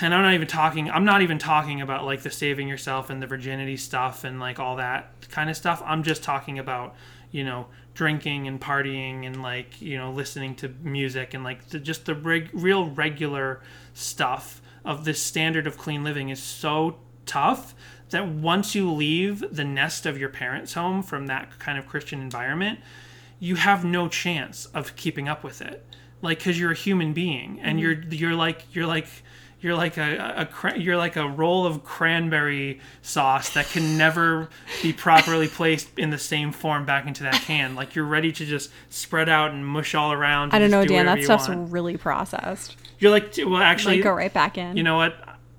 and 0.00 0.14
i'm 0.14 0.22
not 0.22 0.34
even 0.34 0.46
talking 0.46 0.90
i'm 0.90 1.04
not 1.04 1.22
even 1.22 1.38
talking 1.38 1.80
about 1.80 2.04
like 2.04 2.22
the 2.22 2.30
saving 2.30 2.68
yourself 2.68 3.10
and 3.10 3.22
the 3.22 3.26
virginity 3.26 3.76
stuff 3.76 4.24
and 4.24 4.40
like 4.40 4.58
all 4.58 4.76
that 4.76 5.12
kind 5.30 5.48
of 5.48 5.56
stuff 5.56 5.82
i'm 5.84 6.02
just 6.02 6.22
talking 6.22 6.58
about 6.58 6.94
you 7.30 7.44
know 7.44 7.66
drinking 7.94 8.46
and 8.46 8.60
partying 8.60 9.26
and 9.26 9.42
like 9.42 9.80
you 9.80 9.96
know 9.96 10.12
listening 10.12 10.54
to 10.54 10.68
music 10.82 11.34
and 11.34 11.42
like 11.42 11.68
the, 11.68 11.78
just 11.78 12.06
the 12.06 12.14
reg- 12.14 12.50
real 12.52 12.90
regular 12.90 13.60
stuff 13.92 14.62
of 14.84 15.04
this 15.04 15.20
standard 15.20 15.66
of 15.66 15.76
clean 15.76 16.04
living 16.04 16.28
is 16.28 16.42
so 16.42 16.98
tough 17.26 17.74
that 18.10 18.26
once 18.26 18.74
you 18.74 18.90
leave 18.90 19.44
the 19.54 19.64
nest 19.64 20.06
of 20.06 20.18
your 20.18 20.28
parents' 20.28 20.74
home 20.74 21.02
from 21.02 21.26
that 21.26 21.58
kind 21.58 21.78
of 21.78 21.86
Christian 21.86 22.20
environment, 22.20 22.80
you 23.38 23.56
have 23.56 23.84
no 23.84 24.08
chance 24.08 24.66
of 24.66 24.96
keeping 24.96 25.28
up 25.28 25.44
with 25.44 25.60
it. 25.60 25.84
Like, 26.22 26.38
because 26.38 26.58
you're 26.58 26.72
a 26.72 26.76
human 26.76 27.12
being, 27.12 27.60
and 27.60 27.78
mm-hmm. 27.78 28.10
you're 28.10 28.30
you're 28.30 28.34
like 28.34 28.74
you're 28.74 28.86
like 28.86 29.06
you're 29.60 29.74
like 29.74 29.96
a, 29.96 30.48
a 30.64 30.78
you're 30.78 30.96
like 30.96 31.16
a 31.16 31.26
roll 31.28 31.66
of 31.66 31.82
cranberry 31.84 32.80
sauce 33.02 33.50
that 33.54 33.66
can 33.66 33.98
never 33.98 34.48
be 34.82 34.92
properly 34.92 35.48
placed 35.48 35.88
in 35.98 36.10
the 36.10 36.18
same 36.18 36.52
form 36.52 36.84
back 36.84 37.06
into 37.06 37.24
that 37.24 37.34
can. 37.42 37.74
Like 37.74 37.94
you're 37.94 38.04
ready 38.04 38.30
to 38.32 38.46
just 38.46 38.70
spread 38.88 39.28
out 39.28 39.50
and 39.50 39.66
mush 39.66 39.94
all 39.94 40.12
around. 40.12 40.52
I 40.54 40.58
don't 40.58 40.70
know, 40.70 40.82
do 40.82 40.88
Dan. 40.94 41.06
That 41.06 41.24
stuff's 41.24 41.48
want. 41.48 41.72
really 41.72 41.96
processed. 41.96 42.76
You're 43.00 43.10
like, 43.10 43.34
well, 43.38 43.56
actually, 43.58 43.96
Like, 43.96 44.04
go 44.04 44.12
right 44.12 44.32
back 44.32 44.58
in. 44.58 44.76
you 44.76 44.82
know 44.82 44.96
what? 44.96 45.16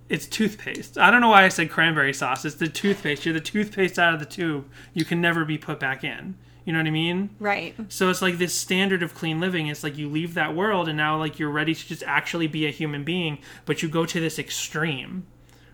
It's 0.09 0.25
toothpaste. 0.25 0.97
I 0.97 1.11
don't 1.11 1.21
know 1.21 1.29
why 1.29 1.43
I 1.45 1.49
said 1.49 1.69
cranberry 1.69 2.13
sauce. 2.13 2.43
It's 2.43 2.55
the 2.55 2.67
toothpaste. 2.67 3.25
You're 3.25 3.33
the 3.33 3.39
toothpaste 3.39 3.99
out 3.99 4.13
of 4.13 4.19
the 4.19 4.25
tube. 4.25 4.67
You 4.93 5.05
can 5.05 5.21
never 5.21 5.45
be 5.45 5.57
put 5.57 5.79
back 5.79 6.03
in. 6.03 6.35
You 6.69 6.73
know 6.73 6.81
what 6.81 6.87
I 6.87 6.91
mean? 6.91 7.31
right. 7.39 7.75
So 7.87 8.11
it's 8.11 8.21
like 8.21 8.37
this 8.37 8.53
standard 8.53 9.01
of 9.01 9.15
clean 9.15 9.39
living. 9.39 9.65
It's 9.65 9.83
like 9.83 9.97
you 9.97 10.07
leave 10.07 10.35
that 10.35 10.55
world 10.55 10.87
and 10.87 10.95
now 10.95 11.17
like 11.17 11.39
you're 11.39 11.49
ready 11.49 11.73
to 11.73 11.87
just 11.87 12.03
actually 12.03 12.45
be 12.45 12.67
a 12.67 12.69
human 12.69 13.03
being, 13.03 13.39
but 13.65 13.81
you 13.81 13.89
go 13.89 14.05
to 14.05 14.19
this 14.19 14.37
extreme. 14.37 15.25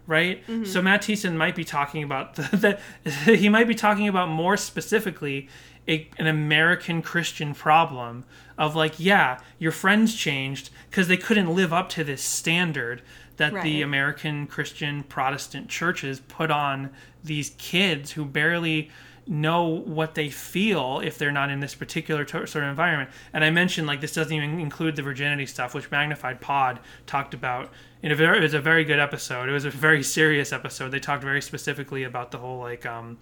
Right? 0.07 0.41
Mm-hmm. 0.47 0.63
So 0.63 0.81
Matt 0.81 1.01
Thiessen 1.01 1.35
might 1.35 1.53
be 1.53 1.65
talking 1.65 2.01
about 2.01 2.35
the, 2.35 2.79
the 3.03 3.35
he 3.35 3.49
might 3.49 3.67
be 3.67 3.75
talking 3.75 4.07
about 4.07 4.29
more 4.29 4.55
specifically 4.55 5.49
a, 5.85 6.07
an 6.17 6.27
American 6.27 7.01
Christian 7.01 7.53
problem 7.53 8.23
of 8.57 8.73
like, 8.73 8.97
yeah, 8.97 9.41
your 9.59 9.73
friends 9.73 10.15
changed 10.15 10.69
because 10.89 11.09
they 11.09 11.17
couldn't 11.17 11.53
live 11.53 11.73
up 11.73 11.89
to 11.89 12.05
this 12.05 12.21
standard 12.21 13.01
that 13.35 13.61
the 13.63 13.81
American 13.81 14.47
Christian 14.47 15.03
Protestant 15.03 15.67
churches 15.67 16.21
put 16.21 16.49
on 16.49 16.89
these 17.21 17.49
kids 17.57 18.11
who 18.11 18.23
barely 18.23 18.89
know 19.27 19.65
what 19.67 20.13
they 20.13 20.29
feel 20.29 21.01
if 21.03 21.17
they're 21.17 21.31
not 21.31 21.49
in 21.49 21.59
this 21.59 21.73
particular 21.73 22.27
sort 22.27 22.55
of 22.55 22.63
environment. 22.63 23.09
And 23.33 23.43
I 23.43 23.49
mentioned 23.49 23.87
like 23.87 24.01
this 24.01 24.13
doesn't 24.13 24.31
even 24.31 24.59
include 24.59 24.95
the 24.95 25.01
virginity 25.01 25.45
stuff, 25.45 25.73
which 25.73 25.89
Magnified 25.89 26.41
Pod 26.41 26.79
talked 27.07 27.33
about. 27.33 27.71
In 28.03 28.11
a 28.11 28.15
very, 28.15 28.37
it 28.37 28.41
was 28.41 28.53
a 28.53 28.61
very 28.61 28.83
good 28.83 28.99
episode. 28.99 29.49
It 29.49 29.51
was 29.51 29.65
a 29.65 29.71
very 29.71 30.03
serious 30.03 30.53
episode. 30.53 30.89
They 30.89 30.99
talked 30.99 31.23
very 31.23 31.41
specifically 31.41 32.03
about 32.03 32.29
the 32.29 32.37
whole 32.37 32.59
like, 32.59 32.85
um, 32.85 33.17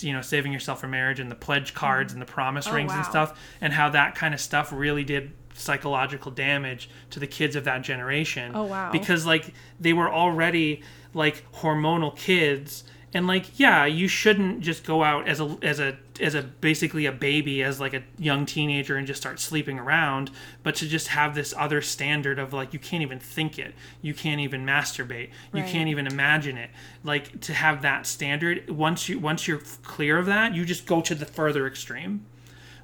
you 0.00 0.12
know, 0.12 0.20
saving 0.20 0.52
yourself 0.52 0.80
for 0.80 0.88
marriage 0.88 1.18
and 1.18 1.30
the 1.30 1.34
pledge 1.34 1.72
cards 1.72 2.12
and 2.12 2.20
the 2.20 2.26
promise 2.26 2.66
Oh, 2.68 2.74
rings 2.74 2.92
and 2.92 3.06
stuff, 3.06 3.40
and 3.62 3.72
how 3.72 3.88
that 3.90 4.14
kind 4.14 4.34
of 4.34 4.40
stuff 4.40 4.70
really 4.70 5.04
did 5.04 5.32
psychological 5.54 6.30
damage 6.30 6.90
to 7.10 7.20
the 7.20 7.26
kids 7.26 7.56
of 7.56 7.64
that 7.64 7.82
generation. 7.82 8.52
Oh, 8.54 8.64
wow. 8.64 8.92
Because 8.92 9.24
like 9.24 9.54
they 9.80 9.94
were 9.94 10.12
already 10.12 10.82
like 11.14 11.44
hormonal 11.54 12.14
kids 12.14 12.84
and 13.14 13.26
like 13.26 13.58
yeah 13.58 13.86
you 13.86 14.06
shouldn't 14.06 14.60
just 14.60 14.84
go 14.84 15.02
out 15.02 15.26
as 15.26 15.40
a 15.40 15.56
as 15.62 15.80
a 15.80 15.96
as 16.20 16.34
a 16.34 16.42
basically 16.42 17.06
a 17.06 17.12
baby 17.12 17.62
as 17.62 17.80
like 17.80 17.94
a 17.94 18.02
young 18.18 18.44
teenager 18.44 18.96
and 18.96 19.06
just 19.06 19.20
start 19.20 19.40
sleeping 19.40 19.78
around 19.78 20.30
but 20.62 20.74
to 20.74 20.86
just 20.86 21.08
have 21.08 21.34
this 21.34 21.54
other 21.56 21.80
standard 21.80 22.38
of 22.38 22.52
like 22.52 22.72
you 22.72 22.78
can't 22.78 23.02
even 23.02 23.18
think 23.18 23.58
it. 23.58 23.72
You 24.02 24.12
can't 24.14 24.40
even 24.40 24.66
masturbate. 24.66 25.30
You 25.54 25.62
Right. 25.62 25.66
can't 25.70 25.88
even 25.88 26.06
imagine 26.06 26.58
it. 26.58 26.70
Like 27.04 27.40
to 27.42 27.54
have 27.54 27.82
that 27.82 28.06
standard 28.06 28.68
once 28.68 29.08
you 29.08 29.18
once 29.18 29.48
you're 29.48 29.62
clear 29.82 30.18
of 30.18 30.26
that 30.26 30.54
you 30.54 30.64
just 30.64 30.84
go 30.86 31.00
to 31.00 31.14
the 31.14 31.26
further 31.26 31.66
extreme. 31.66 32.26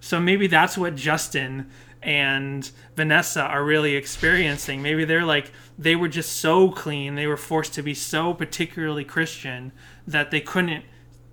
So 0.01 0.21
maybe 0.21 0.47
that's 0.47 0.79
what 0.79 0.97
Justin 0.97 1.71
and 2.03 2.71
Vanessa 2.95 3.41
are 3.43 3.65
really 3.65 3.97
experiencing. 3.97 4.83
Maybe 4.83 5.05
they're 5.05 5.25
like 5.25 5.51
they 5.79 5.97
were 5.97 6.09
just 6.09 6.35
so 6.35 6.71
clean, 6.71 7.15
they 7.15 7.27
were 7.27 7.37
forced 7.37 7.75
to 7.75 7.83
be 7.83 7.95
so 7.95 8.33
particularly 8.35 9.05
Christian 9.05 9.73
that 10.07 10.31
they 10.31 10.41
couldn't 10.41 10.85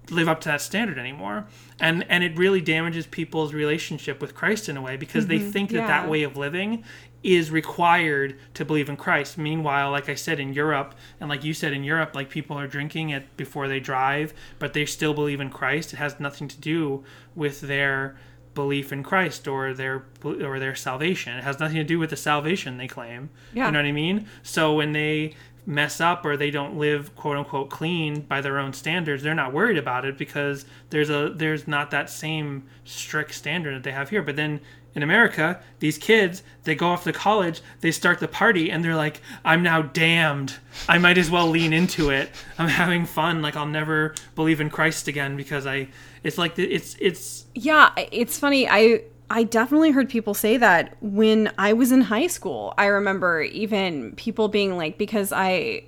live 0.10 0.28
up 0.28 0.42
to 0.42 0.50
that 0.50 0.62
standard 0.62 0.98
anymore. 0.98 1.48
And 1.80 2.06
and 2.10 2.24
it 2.24 2.38
really 2.38 2.62
damages 2.62 3.08
people's 3.08 3.54
relationship 3.54 4.22
with 4.22 4.36
Christ 4.36 4.70
in 4.70 4.78
a 4.78 4.82
way 4.82 4.98
because 4.98 5.28
they 5.28 5.40
mm-hmm. 5.40 5.52
think 5.52 5.70
that 5.72 5.78
yeah. 5.78 5.88
that 5.88 6.10
way 6.10 6.24
of 6.24 6.38
living 6.38 6.84
is 7.24 7.52
required 7.52 8.38
to 8.56 8.66
believe 8.66 8.90
in 8.90 8.98
Christ. 8.98 9.38
Meanwhile, 9.38 9.92
like 9.92 10.10
I 10.10 10.16
said 10.16 10.40
in 10.40 10.54
Europe, 10.54 10.96
and 11.20 11.30
like 11.30 11.44
you 11.44 11.54
said 11.54 11.72
in 11.72 11.84
Europe, 11.84 12.16
like 12.16 12.30
people 12.30 12.58
are 12.58 12.68
drinking 12.68 13.12
it 13.12 13.38
before 13.38 13.68
they 13.68 13.80
drive, 13.80 14.34
but 14.58 14.74
they 14.74 14.86
still 14.86 15.14
believe 15.14 15.40
in 15.40 15.50
Christ. 15.50 15.94
It 15.94 15.98
has 15.98 16.20
nothing 16.20 16.48
to 16.48 16.60
do 16.60 17.04
with 17.36 17.62
their 17.62 18.18
belief 18.54 18.92
in 18.92 19.04
Christ 19.04 19.48
or 19.48 19.74
their 19.74 20.06
or 20.24 20.60
their 20.60 20.76
salvation. 20.76 21.38
It 21.38 21.44
has 21.44 21.60
nothing 21.60 21.78
to 21.78 21.84
do 21.84 22.00
with 22.00 22.10
the 22.10 22.18
salvation 22.18 22.78
they 22.78 22.88
claim. 22.88 23.30
Yeah. 23.54 23.68
You 23.68 23.72
know 23.72 23.80
what 23.80 23.86
I 23.86 23.92
mean? 23.92 24.28
So 24.44 24.74
when 24.74 24.92
they 24.92 25.36
mess 25.66 26.02
up 26.02 26.26
or 26.26 26.36
they 26.38 26.50
don't 26.52 26.78
live 26.78 27.16
quote 27.16 27.38
unquote 27.38 27.70
clean 27.70 28.22
by 28.22 28.42
their 28.42 28.58
own 28.58 28.74
standards, 28.74 29.24
they're 29.24 29.36
not 29.36 29.54
worried 29.54 29.78
about 29.78 30.06
it 30.06 30.18
because 30.18 30.66
there's 30.90 31.10
a 31.10 31.32
there's 31.36 31.68
not 31.68 31.92
that 31.92 32.10
same 32.10 32.64
strict 32.86 33.34
standard 33.34 33.76
that 33.76 33.84
they 33.84 33.92
have 33.92 34.10
here. 34.10 34.22
But 34.22 34.36
then 34.36 34.60
in 34.94 35.04
America, 35.04 35.62
these 35.80 35.98
kids, 35.98 36.44
they 36.66 36.76
go 36.76 36.88
off 36.90 37.06
to 37.06 37.14
college, 37.14 37.62
they 37.80 37.92
start 37.92 38.20
the 38.20 38.28
party, 38.28 38.70
and 38.70 38.84
they're 38.84 38.96
like, 38.96 39.22
I'm 39.46 39.64
now 39.64 39.84
damned. 39.84 40.56
I 40.90 40.98
might 40.98 41.18
as 41.18 41.30
well 41.32 41.48
lean 41.48 41.72
into 41.72 42.10
it. 42.10 42.30
I'm 42.58 42.68
having 42.68 43.06
fun. 43.06 43.42
Like, 43.42 43.56
I'll 43.56 43.66
never 43.66 44.14
believe 44.36 44.60
in 44.60 44.70
Christ 44.70 45.08
again 45.08 45.38
because 45.38 45.66
I, 45.66 45.88
it's 46.24 46.38
like, 46.38 46.56
the- 46.56 46.70
it's, 46.70 46.98
it's, 47.00 47.46
Yeah, 47.56 47.92
it's 48.12 48.38
funny. 48.38 48.68
I 48.68 49.04
I 49.32 49.44
definitely 49.44 49.92
heard 49.92 50.10
people 50.10 50.34
say 50.34 50.58
that 50.58 50.98
when 51.00 51.54
I 51.58 51.72
was 51.72 51.94
in 51.94 52.02
high 52.02 52.28
school. 52.28 52.74
I 52.78 52.88
remember 52.88 53.42
even 53.44 54.14
people 54.18 54.50
being 54.50 54.76
like 54.76 54.98
because 54.98 55.32
I 55.32 55.86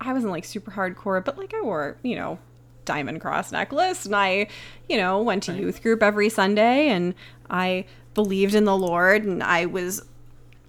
I 0.00 0.14
wasn't 0.14 0.32
like 0.32 0.46
super 0.46 0.70
hardcore, 0.70 1.22
but 1.22 1.36
like 1.36 1.52
I 1.52 1.60
wore, 1.60 1.98
you 2.02 2.16
know, 2.16 2.38
diamond 2.86 3.20
cross 3.20 3.52
necklace 3.52 4.06
and 4.06 4.16
I, 4.16 4.48
you 4.88 4.96
know, 4.96 5.20
went 5.20 5.42
to 5.42 5.52
youth 5.52 5.82
group 5.82 6.02
every 6.02 6.30
Sunday 6.30 6.88
and 6.88 7.14
I 7.50 7.84
believed 8.14 8.54
in 8.54 8.64
the 8.64 8.76
Lord 8.76 9.24
and 9.24 9.42
I 9.42 9.66
was 9.66 10.02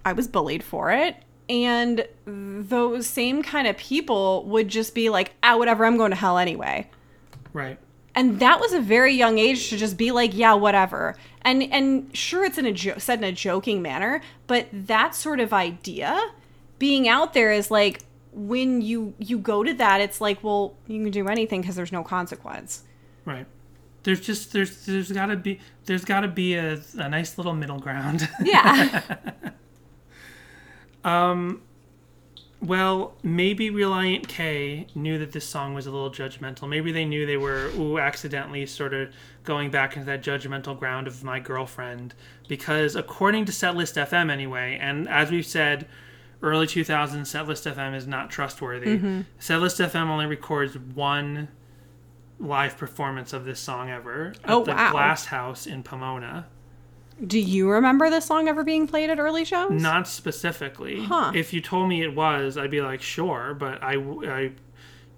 I 0.04 0.12
was 0.12 0.28
bullied 0.28 0.64
for 0.64 0.92
it. 0.92 1.16
And 1.48 2.06
those 2.26 3.08
same 3.08 3.42
kind 3.42 3.68
of 3.68 3.78
people 3.78 4.44
would 4.48 4.68
just 4.68 4.94
be 4.94 5.08
like, 5.08 5.34
ah, 5.44 5.56
whatever, 5.56 5.86
I'm 5.86 5.96
going 5.96 6.12
to 6.12 6.18
hell 6.18 6.38
anyway 6.38 6.90
right. 7.54 7.78
And 8.16 8.40
that 8.40 8.60
was 8.60 8.74
a 8.74 8.82
very 8.82 9.14
young 9.14 9.38
age 9.38 9.70
to 9.70 9.78
just 9.78 9.98
be 9.98 10.12
like 10.12 10.36
yeah 10.36 10.54
whatever 10.54 11.16
and 11.44 11.64
and 11.72 12.16
sure 12.16 12.44
it's 12.46 12.58
in 12.58 12.66
a 12.66 12.72
jo- 12.74 12.98
said 12.98 13.20
in 13.20 13.24
a 13.26 13.32
joking 13.32 13.82
manner 13.82 14.22
but 14.48 14.68
that 14.74 15.16
sort 15.16 15.40
of 15.40 15.54
idea 15.54 16.20
being 16.80 17.08
out 17.08 17.34
there 17.34 17.52
is 17.52 17.72
like 17.72 18.02
when 18.34 18.82
you 18.82 19.14
you 19.20 19.38
go 19.38 19.64
to 19.64 19.74
that 19.74 20.02
it's 20.02 20.20
like 20.22 20.44
well 20.44 20.74
you 20.88 21.02
can 21.04 21.12
do 21.12 21.28
anything 21.28 21.62
because 21.62 21.76
there's 21.76 21.92
no 21.92 22.04
consequence 22.04 22.84
Right. 23.24 23.46
There's 24.04 24.20
just 24.20 24.52
there's 24.52 24.86
there's 24.88 25.12
gotta 25.12 25.36
be 25.36 25.60
there's 25.86 26.04
gotta 26.06 26.28
be 26.28 26.56
a, 26.56 26.80
a 26.98 27.08
nice 27.08 27.38
little 27.38 27.54
middle 27.54 27.78
ground. 27.80 28.28
yeah 28.44 29.02
um, 31.04 31.62
well, 32.62 33.16
maybe 33.24 33.72
Relient 33.72 34.28
K 34.28 34.86
knew 34.94 35.18
that 35.18 35.32
this 35.32 35.48
song 35.48 35.74
was 35.74 35.88
a 35.88 35.92
little 35.92 36.12
judgmental. 36.12 36.70
Maybe 36.70 36.92
they 36.92 37.06
knew 37.06 37.26
they 37.26 37.38
were 37.38 37.72
ooh 37.76 37.98
accidentally 37.98 38.66
sort 38.68 38.94
of 38.94 39.10
going 39.44 39.72
back 39.72 39.96
into 39.96 40.06
that 40.06 40.22
judgmental 40.24 40.78
ground 40.78 41.08
of 41.08 41.24
my 41.24 41.40
girlfriend 41.40 42.14
because 42.48 42.96
according 42.96 43.46
to 43.46 43.52
Setlist 43.52 44.00
FM 44.00 44.30
anyway, 44.30 44.78
and 44.80 45.10
as 45.10 45.32
we've 45.32 45.46
said, 45.46 45.88
early 46.44 46.68
2000s 46.68 47.22
Setlist 47.22 47.72
FM 47.74 47.96
is 47.96 48.06
not 48.06 48.30
trustworthy. 48.30 48.98
Mm-hmm. 48.98 49.22
Setlist 49.40 49.84
FM 49.84 50.08
only 50.10 50.28
records 50.28 50.78
one 50.78 51.48
live 52.40 52.78
performance 52.78 53.34
of 53.34 53.46
this 53.46 53.60
song 53.60 53.90
ever 53.90 54.34
at 54.44 54.50
Oh, 54.50 54.64
the 54.64 54.72
wow. 54.72 54.92
Glass 54.92 55.26
House 55.26 55.66
in 55.66 55.82
Pomona. 55.84 56.48
Do 57.26 57.40
you 57.40 57.70
remember 57.70 58.10
this 58.10 58.26
song 58.26 58.48
ever 58.48 58.64
being 58.64 58.88
played 58.88 59.10
at 59.10 59.20
early 59.20 59.46
shows? 59.46 59.72
Not 59.72 60.08
specifically. 60.08 61.04
Huh. 61.04 61.32
If 61.36 61.54
you 61.54 61.62
told 61.62 61.88
me 61.88 62.02
it 62.02 62.16
was, 62.16 62.58
I'd 62.58 62.72
be 62.72 62.82
like, 62.82 63.02
sure, 63.02 63.54
but 63.54 63.82
I, 63.84 63.96
I, 63.96 64.52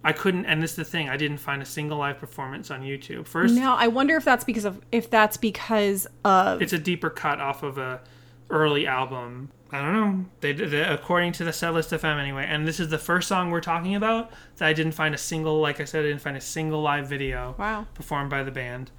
I 0.03 0.11
couldn't. 0.11 0.45
And 0.45 0.61
this 0.61 0.71
is 0.71 0.77
the 0.77 0.85
thing: 0.85 1.09
I 1.09 1.17
didn't 1.17 1.37
find 1.37 1.61
a 1.61 1.65
single 1.65 1.97
live 1.97 2.19
performance 2.19 2.69
on 2.71 2.81
YouTube. 2.81 3.25
First, 3.25 3.55
No, 3.55 3.73
I 3.73 3.87
wonder 3.87 4.17
if 4.17 4.25
that's 4.25 4.43
because 4.43 4.65
of 4.65 4.81
if 4.91 5.09
that's 5.09 5.37
because 5.37 6.07
of 6.25 6.61
it's 6.61 6.73
a 6.73 6.77
deeper 6.77 7.09
cut 7.09 7.39
off 7.39 7.63
of 7.63 7.77
a 7.77 8.01
early 8.49 8.85
album. 8.85 9.51
I 9.71 9.81
don't 9.81 9.93
know. 9.93 10.25
They, 10.41 10.53
they 10.53 10.83
according 10.83 11.31
to 11.33 11.43
the 11.43 11.51
Setlist 11.51 11.97
FM 11.97 12.19
anyway, 12.19 12.45
and 12.47 12.67
this 12.67 12.79
is 12.79 12.89
the 12.89 12.99
first 12.99 13.27
song 13.27 13.49
we're 13.49 13.61
talking 13.61 13.95
about 13.95 14.31
that 14.57 14.67
I 14.67 14.73
didn't 14.73 14.91
find 14.91 15.15
a 15.15 15.17
single. 15.17 15.59
Like 15.59 15.79
I 15.79 15.85
said, 15.85 16.03
I 16.03 16.09
didn't 16.09 16.21
find 16.21 16.37
a 16.37 16.41
single 16.41 16.81
live 16.81 17.07
video 17.07 17.55
wow. 17.57 17.87
performed 17.93 18.29
by 18.29 18.43
the 18.43 18.51
band. 18.51 18.91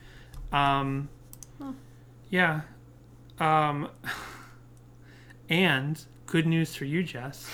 Um, 0.53 1.11
yeah. 2.31 2.63
Um, 3.39 3.89
and 5.49 6.03
good 6.27 6.47
news 6.47 6.75
for 6.75 6.85
you, 6.85 7.03
Jess. 7.03 7.49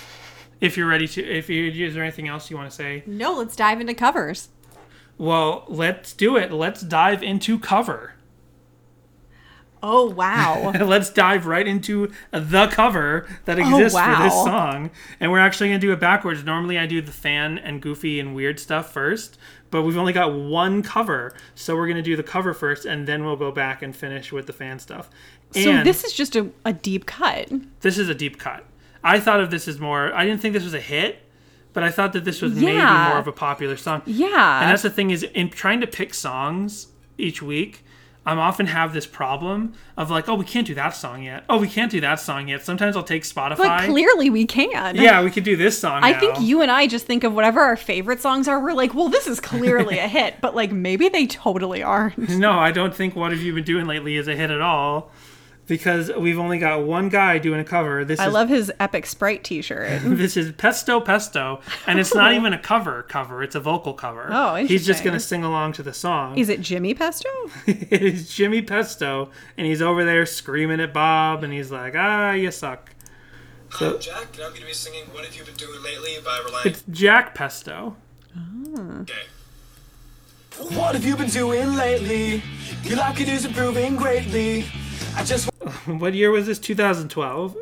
If 0.59 0.77
you're 0.77 0.87
ready 0.87 1.07
to, 1.07 1.23
if 1.23 1.49
you 1.49 1.85
is 1.85 1.95
there 1.95 2.03
anything 2.03 2.27
else 2.27 2.51
you 2.51 2.57
want 2.57 2.69
to 2.69 2.75
say? 2.75 3.03
No, 3.05 3.33
let's 3.33 3.55
dive 3.55 3.81
into 3.81 3.93
covers. 3.93 4.49
Well, 5.17 5.65
let's 5.67 6.13
do 6.13 6.37
it. 6.37 6.51
Let's 6.51 6.81
dive 6.81 7.23
into 7.23 7.59
cover. 7.59 8.13
Oh 9.83 10.09
wow. 10.09 10.71
Let's 10.79 11.09
dive 11.09 11.47
right 11.47 11.67
into 11.67 12.11
the 12.31 12.67
cover 12.67 13.27
that 13.45 13.57
exists 13.57 13.99
for 13.99 14.23
this 14.23 14.33
song. 14.33 14.91
And 15.19 15.31
we're 15.31 15.39
actually 15.39 15.69
going 15.69 15.81
to 15.81 15.87
do 15.87 15.91
it 15.91 15.99
backwards. 15.99 16.43
Normally 16.43 16.77
I 16.77 16.85
do 16.85 17.01
the 17.01 17.11
fan 17.11 17.57
and 17.57 17.81
goofy 17.81 18.19
and 18.19 18.35
weird 18.35 18.59
stuff 18.59 18.93
first, 18.93 19.39
but 19.71 19.81
we've 19.81 19.97
only 19.97 20.13
got 20.13 20.33
one 20.33 20.83
cover. 20.83 21.33
So 21.55 21.75
we're 21.75 21.87
going 21.87 21.97
to 21.97 22.03
do 22.03 22.15
the 22.15 22.23
cover 22.23 22.53
first 22.53 22.85
and 22.85 23.07
then 23.07 23.25
we'll 23.25 23.37
go 23.37 23.51
back 23.51 23.81
and 23.81 23.95
finish 23.95 24.31
with 24.31 24.45
the 24.45 24.53
fan 24.53 24.77
stuff. 24.77 25.09
So 25.51 25.83
this 25.83 26.03
is 26.03 26.13
just 26.13 26.35
a, 26.35 26.49
a 26.65 26.73
deep 26.73 27.05
cut. 27.05 27.49
this 27.81 27.97
is 27.97 28.09
a 28.09 28.15
deep 28.15 28.39
cut. 28.39 28.65
I 29.03 29.19
thought 29.19 29.39
of 29.39 29.51
this 29.51 29.67
as 29.67 29.79
more 29.79 30.13
I 30.13 30.25
didn't 30.25 30.41
think 30.41 30.53
this 30.53 30.63
was 30.63 30.73
a 30.73 30.79
hit, 30.79 31.19
but 31.73 31.83
I 31.83 31.89
thought 31.89 32.13
that 32.13 32.25
this 32.25 32.41
was 32.41 32.53
maybe 32.53 32.77
more 32.77 33.17
of 33.17 33.27
a 33.27 33.31
popular 33.31 33.77
song. 33.77 34.01
Yeah. 34.05 34.61
And 34.61 34.69
that's 34.69 34.83
the 34.83 34.89
thing 34.89 35.09
is 35.11 35.23
in 35.23 35.49
trying 35.49 35.81
to 35.81 35.87
pick 35.87 36.13
songs 36.13 36.87
each 37.17 37.41
week, 37.41 37.83
I'm 38.23 38.37
often 38.37 38.67
have 38.67 38.93
this 38.93 39.07
problem 39.07 39.73
of 39.97 40.11
like, 40.11 40.29
oh, 40.29 40.35
we 40.35 40.45
can't 40.45 40.67
do 40.67 40.75
that 40.75 40.91
song 40.91 41.23
yet. 41.23 41.43
Oh, 41.49 41.57
we 41.57 41.67
can't 41.67 41.89
do 41.89 42.01
that 42.01 42.19
song 42.19 42.49
yet. 42.49 42.61
Sometimes 42.61 42.95
I'll 42.95 43.03
take 43.03 43.23
Spotify. 43.23 43.57
but 43.57 43.85
clearly 43.85 44.29
we 44.29 44.45
can. 44.45 44.95
yeah, 44.95 45.23
we 45.23 45.31
could 45.31 45.43
do 45.43 45.55
this 45.55 45.79
song. 45.79 46.03
I 46.03 46.11
now. 46.11 46.19
think 46.19 46.39
you 46.39 46.61
and 46.61 46.69
I 46.69 46.85
just 46.85 47.07
think 47.07 47.23
of 47.23 47.33
whatever 47.33 47.61
our 47.61 47.75
favorite 47.75 48.21
songs 48.21 48.47
are. 48.47 48.61
We're 48.61 48.73
like, 48.73 48.93
well, 48.93 49.09
this 49.09 49.25
is 49.25 49.39
clearly 49.39 49.97
a 49.97 50.07
hit, 50.07 50.35
but 50.39 50.55
like 50.55 50.71
maybe 50.71 51.09
they 51.09 51.25
totally 51.25 51.81
aren't. 51.81 52.29
No, 52.29 52.51
I 52.51 52.71
don't 52.71 52.93
think 52.93 53.15
what 53.15 53.31
have 53.31 53.41
you 53.41 53.55
been 53.55 53.63
doing 53.63 53.87
lately 53.87 54.17
is 54.17 54.27
a 54.27 54.35
hit 54.35 54.51
at 54.51 54.61
all, 54.61 55.09
because 55.71 56.11
we've 56.11 56.37
only 56.37 56.59
got 56.59 56.83
one 56.83 57.07
guy 57.07 57.37
doing 57.37 57.61
a 57.61 57.63
cover. 57.63 58.03
This 58.03 58.19
I 58.19 58.27
is 58.27 58.33
love 58.33 58.49
his 58.49 58.73
Epic 58.77 59.05
Sprite 59.05 59.41
T-shirt. 59.41 60.01
this 60.03 60.35
is 60.35 60.51
Pesto 60.51 60.99
Pesto, 60.99 61.61
and 61.87 61.97
it's 61.97 62.13
not 62.13 62.33
even 62.35 62.51
a 62.51 62.59
cover 62.59 63.03
cover; 63.03 63.41
it's 63.41 63.55
a 63.55 63.61
vocal 63.61 63.93
cover. 63.93 64.27
Oh, 64.29 64.57
interesting. 64.57 64.67
He's 64.67 64.85
just 64.85 65.01
gonna 65.01 65.19
sing 65.21 65.45
along 65.45 65.71
to 65.73 65.83
the 65.83 65.93
song. 65.93 66.37
Is 66.37 66.49
it 66.49 66.59
Jimmy 66.59 66.93
Pesto? 66.93 67.29
it 67.67 68.01
is 68.01 68.29
Jimmy 68.35 68.61
Pesto, 68.61 69.29
and 69.57 69.65
he's 69.65 69.81
over 69.81 70.03
there 70.03 70.25
screaming 70.25 70.81
at 70.81 70.93
Bob, 70.93 71.41
and 71.41 71.53
he's 71.53 71.71
like, 71.71 71.93
"Ah, 71.95 72.33
you 72.33 72.51
suck." 72.51 72.89
Hi, 73.69 73.87
I'm 73.87 73.99
Jack, 74.01 74.33
and 74.33 74.43
I'm 74.43 74.49
going 74.49 74.59
to 74.59 74.67
be 74.67 74.73
singing 74.73 75.05
What 75.13 75.23
Have 75.23 75.33
You 75.33 75.45
Been 75.45 75.55
Doing 75.55 75.81
Lately 75.81 76.17
by 76.25 76.37
Relient 76.45 76.65
It's 76.65 76.83
Jack 76.91 77.33
Pesto. 77.33 77.95
K. 79.05 79.13
What 80.75 80.95
have 80.95 81.05
you 81.05 81.15
been 81.15 81.29
doing 81.29 81.75
lately? 81.77 82.43
Your 82.83 82.97
life 82.97 83.15
could 83.15 83.29
use 83.29 83.45
improving 83.45 83.95
greatly. 83.95 84.65
I 85.15 85.23
just 85.23 85.49
What 85.85 86.13
year 86.13 86.31
was 86.31 86.45
this? 86.47 86.59
2012, 86.59 87.57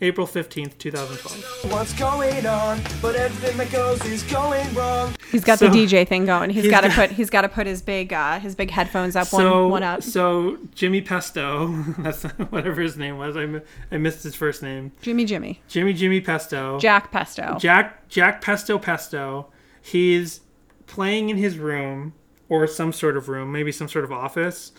April 0.00 0.26
15th, 0.26 0.78
2012. 0.78 1.72
what's 1.72 1.92
going 1.94 2.46
on, 2.46 2.80
but 3.00 3.14
everything 3.16 3.56
that 3.58 3.70
goes 3.70 4.04
is 4.04 4.22
going 4.24 4.72
wrong. 4.74 5.14
He's 5.30 5.44
got 5.44 5.58
So- 5.58 5.68
the 5.68 5.86
DJ 5.86 6.06
thing 6.06 6.26
going. 6.26 6.50
He's 6.50 6.64
He's 6.64 6.70
got 6.70 6.82
to 6.82 6.88
got- 6.88 6.96
put 7.08 7.10
he's 7.12 7.30
got 7.30 7.42
to 7.42 7.48
put 7.48 7.66
his 7.66 7.82
big 7.82 8.12
uh, 8.12 8.38
his 8.40 8.54
big 8.54 8.70
headphones 8.70 9.16
up 9.16 9.26
So, 9.28 9.62
one 9.64 9.70
one 9.70 9.82
up. 9.82 10.02
so 10.02 10.58
Jimmy 10.74 11.00
Pesto, 11.00 11.68
that's 11.98 12.24
whatever 12.24 12.80
his 12.82 12.96
name 12.96 13.16
was. 13.18 13.36
I, 13.36 13.60
I 13.90 13.98
missed 13.98 14.22
his 14.22 14.34
first 14.34 14.62
name. 14.62 14.92
Jimmy 15.02 15.24
Jimmy 15.24 15.60
Jimmy 15.68 15.92
Jimmy 15.92 16.20
Pesto. 16.20 16.78
Jack 16.78 17.10
Pesto. 17.10 17.56
Jack 17.58 18.08
Jack 18.08 18.40
Pesto 18.42 18.78
Pesto. 18.78 19.46
He's 19.80 20.40
playing 20.86 21.28
in 21.30 21.36
his 21.38 21.58
room 21.58 22.12
or 22.48 22.66
some 22.66 22.92
sort 22.92 23.16
of 23.16 23.28
room, 23.28 23.50
maybe 23.50 23.72
some 23.72 23.88
sort 23.88 24.04
of 24.04 24.12
office, 24.12 24.72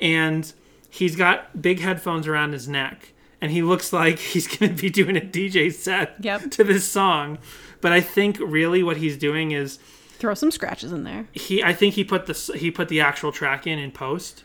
and 0.00 0.52
he's 0.90 1.16
got 1.16 1.60
big 1.60 1.80
headphones 1.80 2.26
around 2.26 2.52
his 2.52 2.68
neck, 2.68 3.12
and 3.40 3.50
he 3.52 3.62
looks 3.62 3.92
like 3.92 4.18
he's 4.32 4.46
going 4.46 4.74
to 4.74 4.80
be 4.82 4.90
doing 4.90 5.16
a 5.16 5.20
DJ 5.20 5.72
set 5.72 6.16
Yep. 6.20 6.50
to 6.52 6.64
this 6.64 6.84
song. 6.88 7.38
But 7.80 7.92
I 7.92 8.00
think 8.00 8.38
really 8.40 8.82
what 8.82 8.96
he's 8.96 9.16
doing 9.16 9.52
is 9.52 9.78
Throw 10.18 10.34
some 10.34 10.50
scratches 10.50 10.90
in 10.92 11.04
there. 11.04 11.28
he 11.32 11.62
I 11.62 11.72
think 11.72 11.94
he 11.94 12.02
put 12.02 12.26
the 12.26 12.34
he 12.58 12.70
put 12.72 12.88
the 12.88 13.00
actual 13.00 13.30
track 13.30 13.66
in 13.68 13.78
in 13.78 13.92
post, 13.92 14.42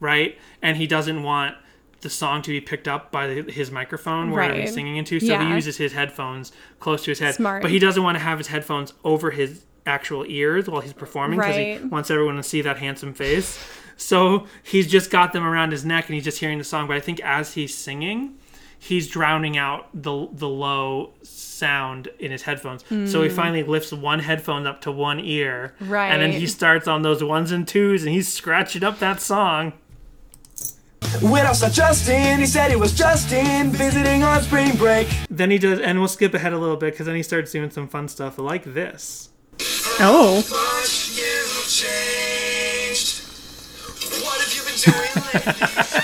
right? 0.00 0.38
And 0.62 0.76
he 0.78 0.86
doesn't 0.86 1.22
want 1.22 1.56
the 2.00 2.08
song 2.08 2.40
to 2.40 2.50
be 2.50 2.62
picked 2.62 2.88
up 2.88 3.12
by 3.12 3.26
the, 3.26 3.52
his 3.52 3.70
microphone 3.70 4.30
where 4.30 4.40
Right. 4.48 4.60
he's 4.62 4.72
singing 4.72 4.96
into, 4.96 5.20
so 5.20 5.26
Yeah. 5.26 5.46
he 5.46 5.54
uses 5.54 5.76
his 5.76 5.92
headphones 5.92 6.50
close 6.78 7.04
to 7.04 7.10
his 7.10 7.18
head. 7.18 7.34
Smart. 7.34 7.60
But 7.60 7.70
he 7.70 7.78
doesn't 7.78 8.02
want 8.02 8.16
to 8.16 8.24
have 8.24 8.38
his 8.38 8.46
headphones 8.46 8.94
over 9.04 9.30
his 9.32 9.66
actual 9.86 10.24
ears 10.26 10.66
while 10.70 10.80
he's 10.80 10.94
performing 10.94 11.38
because 11.38 11.56
he 11.56 11.78
wants 11.88 12.10
everyone 12.10 12.36
to 12.36 12.42
see 12.42 12.62
that 12.62 12.78
handsome 12.78 13.12
face. 13.12 13.58
So 14.00 14.46
he's 14.62 14.86
just 14.90 15.10
got 15.10 15.32
them 15.32 15.44
around 15.44 15.72
his 15.72 15.84
neck 15.84 16.06
and 16.06 16.14
he's 16.14 16.24
just 16.24 16.38
hearing 16.38 16.56
the 16.58 16.64
song. 16.64 16.86
But 16.88 16.96
I 16.96 17.00
think 17.00 17.20
as 17.20 17.52
he's 17.54 17.74
singing, 17.76 18.34
he's 18.78 19.06
drowning 19.08 19.58
out 19.58 19.88
the 19.92 20.26
the 20.32 20.48
low 20.48 21.12
sound 21.22 22.08
in 22.18 22.30
his 22.30 22.42
headphones. 22.42 22.82
So 23.10 23.22
he 23.22 23.28
finally 23.28 23.62
lifts 23.62 23.92
one 23.92 24.20
headphone 24.20 24.66
up 24.66 24.80
to 24.82 24.90
one 24.90 25.20
ear, 25.20 25.74
and 26.10 26.22
then 26.22 26.32
he 26.32 26.40
Hmm. 26.40 26.46
Starts 26.46 26.88
on 26.88 27.02
those 27.02 27.22
ones 27.22 27.52
and 27.52 27.68
twos, 27.68 28.02
and 28.04 28.12
he's 28.14 28.32
scratching 28.32 28.82
up 28.82 28.98
that 29.00 29.20
song. 29.20 29.74
When 31.20 31.44
I 31.44 31.52
saw 31.52 31.68
Justin, 31.68 32.38
he 32.38 32.46
said 32.46 32.70
he 32.70 32.76
was 32.76 32.92
Justin, 32.96 33.70
visiting 33.70 34.22
on 34.22 34.40
spring 34.42 34.76
break. 34.76 35.08
Then 35.28 35.50
he 35.50 35.58
does, 35.58 35.78
and 35.80 35.98
we'll 35.98 36.08
skip 36.08 36.32
ahead 36.34 36.52
a 36.54 36.58
little 36.58 36.76
bit 36.76 36.92
because 36.94 37.06
then 37.06 37.16
he 37.16 37.22
starts 37.22 37.52
doing 37.52 37.70
some 37.70 37.88
fun 37.88 38.08
stuff 38.08 38.38
like 38.38 38.64
this. 38.74 39.28
Oh, 40.00 40.40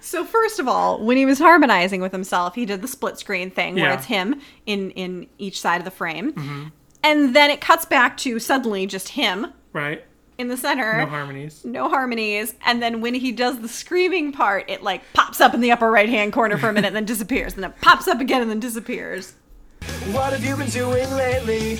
so 0.00 0.24
first 0.24 0.58
of 0.58 0.66
all, 0.66 1.04
when 1.04 1.16
he 1.16 1.26
was 1.26 1.38
harmonizing 1.38 2.00
with 2.00 2.12
himself, 2.12 2.54
he 2.54 2.66
did 2.66 2.82
the 2.82 2.88
split 2.88 3.18
screen 3.18 3.50
thing 3.50 3.74
where 3.76 3.84
Yeah. 3.84 3.94
it's 3.94 4.06
him 4.06 4.40
in 4.66 4.90
in 4.92 5.28
each 5.38 5.60
side 5.60 5.78
of 5.78 5.84
the 5.84 5.90
frame, 5.90 6.32
mm-hmm. 6.32 6.64
and 7.02 7.34
then 7.36 7.50
it 7.50 7.60
cuts 7.60 7.84
back 7.84 8.16
to 8.18 8.38
suddenly 8.38 8.86
just 8.86 9.10
him 9.10 9.52
Right? 9.72 10.04
in 10.38 10.48
the 10.48 10.56
center. 10.56 10.98
No 10.98 11.06
harmonies. 11.06 11.64
no 11.64 11.88
harmonies 11.88 12.54
and 12.66 12.82
then 12.82 13.00
when 13.00 13.14
he 13.14 13.30
does 13.32 13.60
the 13.60 13.68
screaming 13.68 14.32
part 14.32 14.68
it 14.68 14.82
like 14.82 15.02
pops 15.12 15.40
up 15.40 15.54
in 15.54 15.60
the 15.60 15.70
upper 15.70 15.90
right 15.90 16.08
hand 16.08 16.32
corner 16.32 16.56
for 16.56 16.68
a 16.68 16.72
minute 16.72 16.88
and 16.88 16.96
then 16.96 17.04
disappears 17.04 17.54
and 17.54 17.62
then 17.62 17.72
pops 17.80 18.08
up 18.08 18.20
again 18.20 18.42
and 18.42 18.50
then 18.50 18.58
disappears 18.58 19.34
What 20.12 20.32
have 20.32 20.44
you 20.44 20.56
been 20.56 20.70
doing 20.70 21.10
lately? 21.10 21.78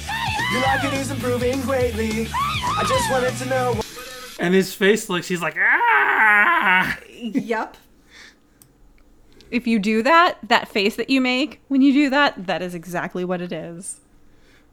Your 0.53 0.62
life 0.62 0.81
could 0.83 0.93
use 0.93 1.11
improving 1.11 1.61
greatly. 1.62 2.29
I 2.33 2.85
just 2.87 3.11
wanted 3.11 3.35
to 3.37 3.47
know. 3.47 3.81
And 4.39 4.55
his 4.55 4.74
face 4.74 5.09
looks, 5.09 5.29
he's 5.29 5.43
like, 5.43 5.57
ah! 5.59 6.99
yep 7.20 7.77
if 9.53 9.66
you 9.66 9.79
do 9.79 10.03
that 10.03 10.39
that 10.43 10.66
face 10.66 10.97
that 10.97 11.11
you 11.11 11.20
make 11.20 11.61
when 11.69 11.83
you 11.83 11.93
do 11.93 12.11
that 12.11 12.47
that 12.47 12.62
is 12.62 12.74
exactly 12.74 13.24
what 13.24 13.41
it 13.41 13.53
is 13.53 14.01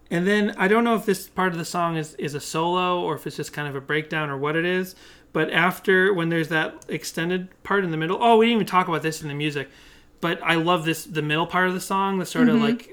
And 0.09 0.25
then 0.25 0.55
I 0.57 0.67
don't 0.67 0.83
know 0.83 0.95
if 0.95 1.05
this 1.05 1.27
part 1.27 1.51
of 1.51 1.59
the 1.59 1.65
song 1.65 1.95
is, 1.97 2.15
is 2.15 2.33
a 2.33 2.39
solo 2.39 2.99
or 3.01 3.15
if 3.15 3.27
it's 3.27 3.35
just 3.35 3.53
kind 3.53 3.67
of 3.67 3.75
a 3.75 3.81
breakdown 3.81 4.31
or 4.31 4.37
what 4.37 4.55
it 4.55 4.65
is. 4.65 4.95
But 5.33 5.51
after, 5.51 6.11
when 6.11 6.29
there's 6.29 6.47
that 6.47 6.83
extended 6.87 7.49
part 7.61 7.83
in 7.83 7.91
the 7.91 7.97
middle, 7.97 8.17
oh, 8.19 8.37
we 8.37 8.47
didn't 8.47 8.55
even 8.55 8.65
talk 8.65 8.87
about 8.87 9.03
this 9.03 9.21
in 9.21 9.27
the 9.27 9.35
music. 9.35 9.69
But 10.21 10.41
I 10.43 10.55
love 10.55 10.85
this, 10.85 11.05
the 11.05 11.21
middle 11.21 11.47
part 11.47 11.67
of 11.67 11.73
the 11.73 11.79
song, 11.79 12.19
the 12.19 12.25
sort 12.25 12.49
of 12.49 12.55
like 12.61 12.89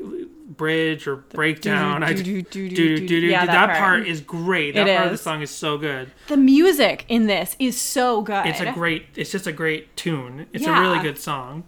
bridge 0.47 1.07
or 1.07 1.17
breakdown. 1.17 2.03
I-. 2.03 2.11
Yeah, 2.11 3.47
that 3.47 3.53
that 3.53 3.79
part. 3.79 4.07
is 4.07 4.21
great. 4.21 4.75
That 4.75 4.87
It 4.89 4.97
part 4.97 5.07
of 5.07 5.13
the 5.13 5.19
song 5.19 5.43
is 5.43 5.51
so 5.51 5.77
good. 5.77 6.11
the 6.29 6.37
music 6.37 7.05
in 7.09 7.27
this 7.27 7.57
is 7.59 7.81
so 7.81 8.23
good 8.23 8.47
It's 8.47 8.61
a 8.61 8.73
great. 8.73 9.07
It's 9.17 9.31
just 9.31 9.47
a 9.47 9.53
great 9.53 9.97
tune. 9.97 10.47
It's 10.53 10.67
a 10.67 10.73
really 10.73 11.01
good 11.01 11.19
song. 11.19 11.65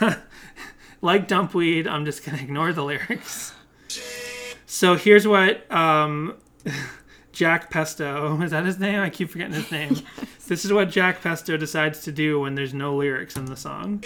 like 1.02 1.28
Dumpweed, 1.28 1.86
I'm 1.86 2.04
just 2.04 2.24
gonna 2.24 2.38
ignore 2.38 2.72
the 2.72 2.84
lyrics. 2.84 3.52
So 4.66 4.94
here's 4.96 5.26
what 5.26 5.70
um, 5.72 6.34
Jack 7.32 7.70
Pesto 7.70 8.40
is 8.40 8.50
that 8.52 8.64
his 8.64 8.78
name? 8.78 9.00
I 9.00 9.10
keep 9.10 9.30
forgetting 9.30 9.54
his 9.54 9.70
name. 9.70 9.96
This 10.48 10.64
is 10.64 10.72
what 10.72 10.90
Jack 10.90 11.22
Pesto 11.22 11.56
decides 11.56 12.02
to 12.02 12.12
do 12.12 12.38
when 12.38 12.54
there's 12.54 12.72
no 12.72 12.94
lyrics 12.94 13.34
in 13.34 13.46
the 13.46 13.56
song. 13.56 14.04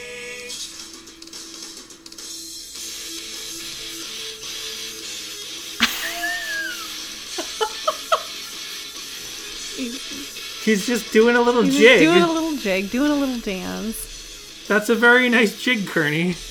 He's 9.77 10.87
just 10.87 11.13
doing 11.13 11.37
a 11.37 11.41
little 11.41 11.63
He's 11.63 11.77
jig. 11.77 12.01
doing 12.01 12.23
a 12.23 12.31
little 12.31 12.57
jig, 12.57 12.91
doing 12.91 13.11
a 13.11 13.15
little 13.15 13.39
dance. 13.41 14.67
That's 14.69 14.89
a 14.89 14.95
very 14.95 15.29
nice 15.29 15.61
jig, 15.63 15.87
Kearney. 15.87 16.35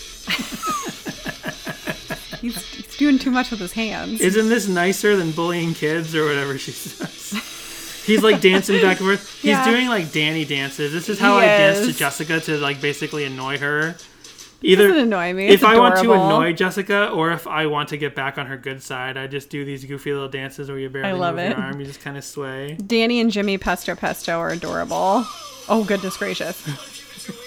He's, 2.42 2.56
he's 2.72 2.96
doing 2.98 3.20
too 3.20 3.32
much 3.32 3.52
with 3.52 3.60
his 3.60 3.74
hands. 3.74 4.22
Isn't 4.22 4.48
this 4.48 4.68
nicer 4.70 5.18
than 5.18 5.32
bullying 5.32 5.74
kids 5.74 6.16
or 6.16 6.24
whatever 6.26 6.58
she 6.58 6.72
says? 6.72 8.04
He's 8.06 8.24
like 8.24 8.40
dancing 8.40 8.80
back 8.82 9.00
and 9.02 9.08
forth. 9.08 9.30
He's 9.42 9.44
Yeah. 9.52 9.66
doing 9.70 9.88
like 9.90 10.14
Danny 10.14 10.46
dances. 10.46 10.94
This 10.94 11.10
is 11.10 11.20
how 11.20 11.38
He 11.40 11.44
I 11.46 11.48
dance 11.58 11.86
to. 11.86 11.92
Jessica 11.94 12.40
to 12.40 12.58
like 12.58 12.80
basically 12.80 13.26
annoy 13.26 13.58
her. 13.58 13.96
Doesn't 14.62 14.92
Either 14.92 15.00
annoy 15.00 15.34
me. 15.34 15.46
if 15.48 15.54
It's 15.56 15.64
I 15.64 15.78
want 15.78 15.96
to 15.98 16.12
annoy 16.14 16.54
Jessica 16.54 17.10
or 17.10 17.32
if 17.32 17.48
I 17.48 17.66
want 17.68 17.90
to 17.90 17.98
get 17.98 18.14
back 18.16 18.38
on 18.38 18.46
her 18.48 18.58
good 18.58 18.82
side, 18.84 19.16
I 19.18 19.28
just 19.28 19.50
do 19.50 19.64
these 19.64 19.86
goofy 19.86 20.12
little 20.12 20.28
dances 20.28 20.70
where 20.70 20.78
you 20.80 20.90
barely 20.90 21.10
I 21.10 21.14
love 21.14 21.36
move 21.36 21.46
it. 21.46 21.50
your 21.58 21.60
arm. 21.66 21.80
You 21.80 21.86
just 21.86 22.02
kind 22.02 22.18
of 22.18 22.24
sway. 22.26 22.76
Danny 22.86 23.20
and 23.22 23.32
Jimmy 23.32 23.58
Pesto 23.58 23.96
Pesto 23.96 24.38
are 24.40 24.50
adorable. 24.50 25.24
Oh 25.72 25.86
goodness 25.88 26.18
gracious! 26.18 26.68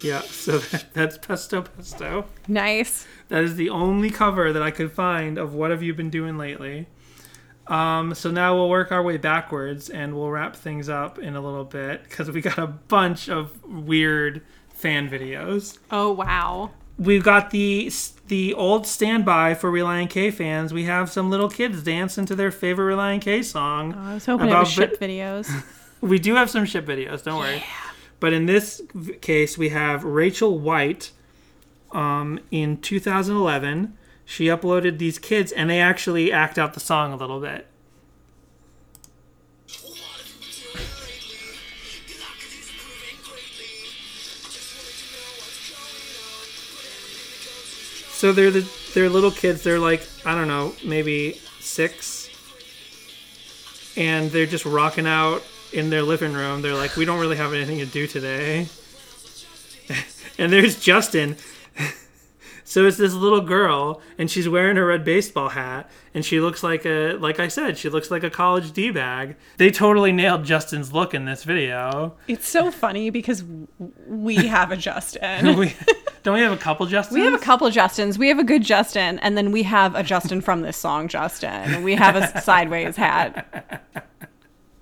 Yeah, 0.00 0.20
so 0.20 0.58
that, 0.58 0.94
that's 0.94 1.18
Pesto 1.18 1.62
Pesto. 1.62 2.26
Nice. 2.46 3.06
That 3.28 3.42
is 3.42 3.56
the 3.56 3.68
only 3.70 4.10
cover 4.10 4.52
that 4.52 4.62
I 4.62 4.70
could 4.70 4.92
find 4.92 5.38
of 5.38 5.54
what 5.54 5.70
have 5.72 5.82
you 5.82 5.92
been 5.92 6.08
doing 6.10 6.38
lately. 6.38 6.86
Um, 7.68 8.14
so 8.14 8.30
now 8.30 8.54
we'll 8.56 8.70
work 8.70 8.90
our 8.92 9.02
way 9.02 9.18
backwards 9.18 9.90
and 9.90 10.16
we'll 10.16 10.30
wrap 10.30 10.56
things 10.56 10.88
up 10.88 11.18
in 11.18 11.36
a 11.36 11.40
little 11.40 11.64
bit 11.64 12.02
because 12.04 12.30
we 12.30 12.40
got 12.40 12.58
a 12.58 12.66
bunch 12.66 13.28
of 13.28 13.62
weird 13.64 14.42
fan 14.70 15.08
videos. 15.10 15.78
Oh 15.90 16.12
wow. 16.12 16.70
We've 16.98 17.22
got 17.22 17.50
the 17.50 17.92
the 18.26 18.54
old 18.54 18.86
standby 18.86 19.54
for 19.54 19.70
Relient 19.70 20.10
K 20.10 20.30
fans. 20.30 20.72
We 20.72 20.84
have 20.84 21.10
some 21.10 21.30
little 21.30 21.48
kids 21.48 21.82
dancing 21.82 22.26
to 22.26 22.34
their 22.34 22.50
favorite 22.50 22.94
Relient 22.94 23.20
K 23.22 23.42
song. 23.42 23.94
I 23.94 24.14
was 24.14 24.26
hoping 24.26 24.48
it 24.48 24.54
was 24.54 24.68
ship 24.70 24.98
vi- 24.98 25.06
videos. 25.06 25.50
We 26.00 26.20
do 26.20 26.36
have 26.36 26.48
some 26.48 26.64
ship 26.64 26.86
videos, 26.86 27.24
don't 27.24 27.40
worry. 27.40 27.56
Yeah. 27.56 27.64
But 28.20 28.32
in 28.32 28.46
this 28.46 28.80
case, 29.20 29.58
we 29.58 29.70
have 29.70 30.04
Rachel 30.04 30.56
White. 30.56 31.10
Um, 31.90 32.38
in 32.52 32.76
2011, 32.82 33.96
she 34.28 34.44
uploaded 34.44 34.98
these 34.98 35.18
kids, 35.18 35.52
and 35.52 35.70
they 35.70 35.80
actually 35.80 36.30
act 36.30 36.58
out 36.58 36.74
the 36.74 36.80
song 36.80 37.14
a 37.14 37.16
little 37.16 37.40
bit. 37.40 37.66
So 48.10 48.32
they're 48.32 48.50
the 48.50 48.70
they're 48.92 49.08
little 49.08 49.30
kids. 49.30 49.62
They're 49.62 49.78
like 49.78 50.06
I 50.26 50.34
don't 50.34 50.48
know, 50.48 50.74
maybe 50.84 51.40
six, 51.60 52.28
and 53.96 54.30
they're 54.30 54.44
just 54.44 54.66
rocking 54.66 55.06
out 55.06 55.42
in 55.72 55.88
their 55.88 56.02
living 56.02 56.34
room. 56.34 56.60
They're 56.60 56.74
like, 56.74 56.96
we 56.96 57.06
don't 57.06 57.18
really 57.18 57.36
have 57.36 57.54
anything 57.54 57.78
to 57.78 57.86
do 57.86 58.06
today. 58.06 58.68
and 60.38 60.52
there's 60.52 60.78
Justin. 60.78 61.38
so 62.68 62.84
it's 62.84 62.98
this 62.98 63.14
little 63.14 63.40
girl, 63.40 64.02
and 64.18 64.30
she's 64.30 64.46
wearing 64.46 64.76
a 64.76 64.84
red 64.84 65.02
baseball 65.02 65.48
hat, 65.48 65.90
and 66.12 66.22
she 66.22 66.38
looks 66.38 66.62
like 66.62 66.84
a, 66.84 67.14
like 67.14 67.40
I 67.40 67.48
said, 67.48 67.78
she 67.78 67.88
looks 67.88 68.10
like 68.10 68.22
a 68.22 68.28
college 68.28 68.72
d 68.72 68.90
bag. 68.90 69.36
They 69.56 69.70
totally 69.70 70.12
nailed 70.12 70.44
Justin's 70.44 70.92
look 70.92 71.14
in 71.14 71.24
this 71.24 71.44
video. 71.44 72.16
It's 72.28 72.46
so 72.46 72.70
funny 72.70 73.08
because 73.08 73.42
we 74.06 74.34
have 74.48 74.70
a 74.70 74.76
Justin. 74.76 75.56
We, 75.58 75.74
don't 76.22 76.34
we 76.34 76.40
have 76.40 76.52
a 76.52 76.58
couple 76.58 76.86
Justins? 76.86 77.12
We 77.12 77.20
have 77.22 77.32
a 77.32 77.38
couple 77.38 77.70
Justins. 77.70 78.18
We 78.18 78.28
have 78.28 78.38
a 78.38 78.44
good 78.44 78.62
Justin, 78.62 79.18
and 79.20 79.38
then 79.38 79.50
we 79.50 79.62
have 79.62 79.94
a 79.94 80.02
Justin 80.02 80.42
from 80.42 80.60
this 80.60 80.76
song, 80.76 81.08
Justin. 81.08 81.82
We 81.82 81.94
have 81.94 82.16
a 82.16 82.42
sideways 82.42 82.96
hat. 82.96 83.82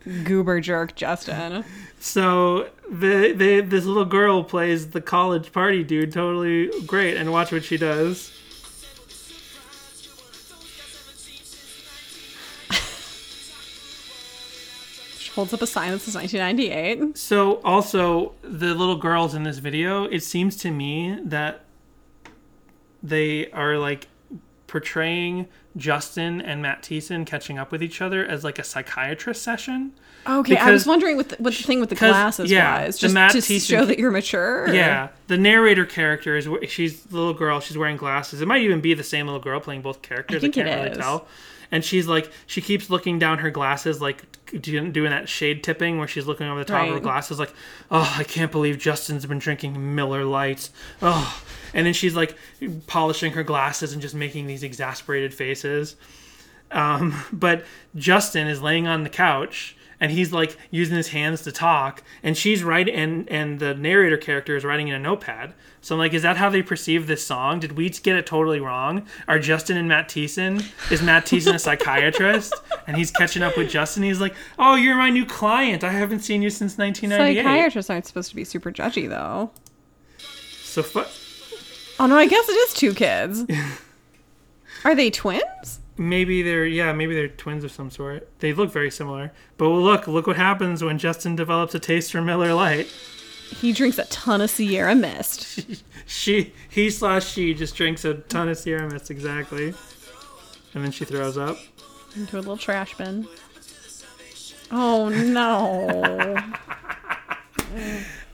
Goober 0.25 0.61
jerk 0.61 0.97
Justin. 0.97 1.65
So 2.01 2.69
the, 2.91 3.33
the 3.33 3.61
this 3.61 3.85
little 3.85 4.05
girl 4.05 4.45
plays 4.45 4.91
the 4.91 5.01
college 5.01 5.53
party 5.53 5.83
dude 5.83 6.13
totally 6.13 6.71
great, 6.87 7.17
and 7.17 7.33
watch 7.33 7.53
what 7.53 7.65
she 7.65 7.77
does. 7.77 8.33
She 15.19 15.31
holds 15.33 15.53
up 15.53 15.63
a 15.63 15.67
sign 15.67 15.93
that 15.93 16.01
says 16.01 16.15
1998. 16.15 17.19
So 17.19 17.61
also 17.63 18.35
the 18.43 18.75
little 18.75 18.97
girls 18.97 19.35
in 19.35 19.43
this 19.43 19.59
video, 19.59 20.05
it 20.05 20.23
seems 20.23 20.57
to 20.59 20.71
me 20.71 21.19
that 21.25 21.65
they 23.03 23.51
are 23.51 23.79
like 23.79 24.09
portraying 24.67 25.49
Justin 25.77 26.41
and 26.41 26.63
Matt 26.63 26.83
Thiessen 26.83 27.27
catching 27.27 27.59
up 27.59 27.71
with 27.71 27.83
each 27.83 28.01
other 28.01 28.25
as 28.25 28.45
like 28.45 28.59
a 28.59 28.65
psychiatrist 28.65 29.43
session. 29.43 29.93
Okay, 30.27 30.57
I 30.57 30.73
was 30.73 30.87
wondering 30.87 31.17
what 31.17 31.29
the, 31.29 31.37
what 31.37 31.55
the 31.55 31.63
thing 31.63 31.79
with 31.79 31.89
the 31.89 31.95
glasses 31.95 32.51
yeah, 32.51 32.87
was. 32.87 32.99
Just 32.99 33.15
Matt 33.15 33.33
to 33.33 33.39
Thiessen- 33.39 33.69
show 33.69 33.85
that 33.85 33.99
you're 33.99 34.11
mature? 34.11 34.73
Yeah, 34.73 35.11
the 35.29 35.39
narrator 35.39 35.87
character 35.87 36.37
is 36.37 36.49
she's 36.69 37.05
the 37.05 37.17
little 37.17 37.35
girl. 37.35 37.61
She's 37.61 37.79
wearing 37.79 37.97
glasses. 37.97 38.41
It 38.41 38.49
might 38.49 38.63
even 38.63 38.81
be 38.81 38.95
the 38.95 39.05
same 39.05 39.27
little 39.27 39.41
girl 39.41 39.61
playing 39.61 39.83
both 39.83 40.03
characters. 40.03 40.39
I, 40.39 40.41
think 40.41 40.57
it 40.57 40.65
can't 40.65 40.81
really 40.81 40.91
is. 40.93 40.99
tell. 40.99 41.29
And 41.71 41.85
she's 41.85 42.07
like, 42.07 42.31
she 42.47 42.61
keeps 42.61 42.91
looking 42.91 43.19
down 43.19 43.39
her 43.39 43.51
glasses, 43.51 44.01
like 44.01 44.25
doing, 44.61 44.93
that 44.93 45.29
shade 45.29 45.65
tipping 45.65 45.99
where 45.99 46.09
she's 46.09 46.27
looking 46.27 46.47
over 46.47 46.61
the 46.61 46.65
top 46.65 46.87
of 46.87 46.95
her 46.95 47.01
glasses, 47.01 47.39
like, 47.39 47.53
oh, 47.91 48.15
I 48.17 48.25
can't 48.25 48.53
believe 48.53 48.79
Justin's 48.79 49.27
been 49.27 49.39
drinking 49.39 49.95
Miller 49.95 50.25
Lites. 50.25 50.71
Oh, 51.03 51.43
and 51.75 51.87
then 51.87 51.93
she's 51.93 52.15
like 52.15 52.37
polishing 52.87 53.33
her 53.33 53.43
glasses 53.43 53.93
and 53.93 54.01
just 54.01 54.15
making 54.15 54.47
these 54.47 54.63
exasperated 54.63 55.35
faces. 55.35 55.97
Um, 56.71 57.23
but 57.33 57.65
Justin 57.95 58.47
is 58.47 58.63
laying 58.63 58.87
on 58.87 59.03
the 59.03 59.11
couch 59.11 59.77
and 60.01 60.13
he's 60.13 60.33
like 60.33 60.57
using 60.71 60.97
his 60.97 61.09
hands 61.09 61.43
to 61.43 61.53
talk 61.53 62.03
and 62.23 62.37
she's 62.37 62.63
writing 62.63 62.95
and 62.95 63.29
and 63.29 63.59
the 63.61 63.75
narrator 63.75 64.17
character 64.17 64.57
is 64.57 64.65
writing 64.65 64.89
in 64.89 64.95
a 64.95 64.99
notepad 64.99 65.55
so 65.81 65.95
i'm 65.95 65.99
like 65.99 66.13
is 66.13 66.23
that 66.23 66.37
how 66.37 66.49
they 66.51 66.63
perceive 66.63 67.07
this 67.07 67.25
song 67.25 67.59
did 67.61 67.73
we 67.73 67.89
get 67.89 68.17
it 68.17 68.27
totally 68.27 68.61
wrong 68.61 69.07
are 69.29 69.39
justin 69.39 69.77
and 69.77 69.89
matt 69.89 70.09
Thiessen? 70.09 70.65
is 70.91 71.03
matt 71.03 71.25
Thiessen 71.27 71.55
a 71.55 71.59
psychiatrist 71.59 72.55
and 72.87 72.97
he's 72.97 73.11
catching 73.11 73.43
up 73.43 73.57
with 73.57 73.71
justin 73.71 74.03
he's 74.03 74.21
like 74.21 74.35
oh 74.59 74.75
you're 74.75 74.97
my 74.97 75.11
new 75.11 75.25
client 75.27 75.83
i 75.85 75.91
haven't 75.91 76.21
seen 76.21 76.43
you 76.43 76.51
since 76.51 76.77
1998 76.79 77.43
Psychiatrists 77.43 77.91
aren't 77.91 78.07
supposed 78.07 78.31
to 78.31 78.37
be 78.37 78.45
super 78.45 78.71
judgy, 78.73 79.09
though. 79.09 79.51
so 80.63 80.83
fu- 80.83 81.05
Oh 81.99 82.07
no, 82.07 82.17
I 82.17 82.27
guess 82.27 82.47
it 82.47 82.53
is 82.53 82.75
two 82.75 82.93
kids. 82.93 83.45
Are 84.85 84.95
they 84.95 85.11
twins? 85.11 85.81
Maybe 85.99 86.43
they're 86.43 86.67
yeah 86.67 86.93
maybe 86.93 87.15
they're 87.15 87.29
twins 87.29 87.65
of 87.65 87.73
some 87.73 87.91
sort 87.91 88.29
they 88.41 88.53
look 88.53 88.71
very 88.71 88.91
similar 88.91 89.33
but 89.57 89.69
look 89.69 90.07
look 90.07 90.27
what 90.27 90.37
happens 90.37 90.85
when 90.85 90.99
justin 90.99 91.35
develops 91.35 91.75
a 91.75 91.79
taste 91.81 92.13
for 92.13 92.21
miller 92.23 92.53
Lite. 92.55 92.87
He 93.61 93.73
drinks 93.73 93.97
a 93.97 94.05
ton 94.07 94.41
of 94.41 94.51
Sierra 94.51 94.97
Mist. 94.97 95.61
she 96.07 96.53
he 96.69 96.91
slash 96.91 97.29
she 97.33 97.55
just 97.55 97.77
drinks 97.77 98.05
a 98.05 98.15
ton 98.15 98.49
of 98.49 98.59
Sierra 98.59 98.91
Mist 98.91 99.09
exactly, 99.09 99.73
and 100.75 100.85
then 100.85 100.91
she 100.91 101.05
throws 101.05 101.39
up. 101.39 101.57
into 102.17 102.37
a 102.37 102.41
little 102.41 102.57
trash 102.57 102.97
bin. 102.97 103.29
Oh 104.73 105.09
no. 105.11 106.37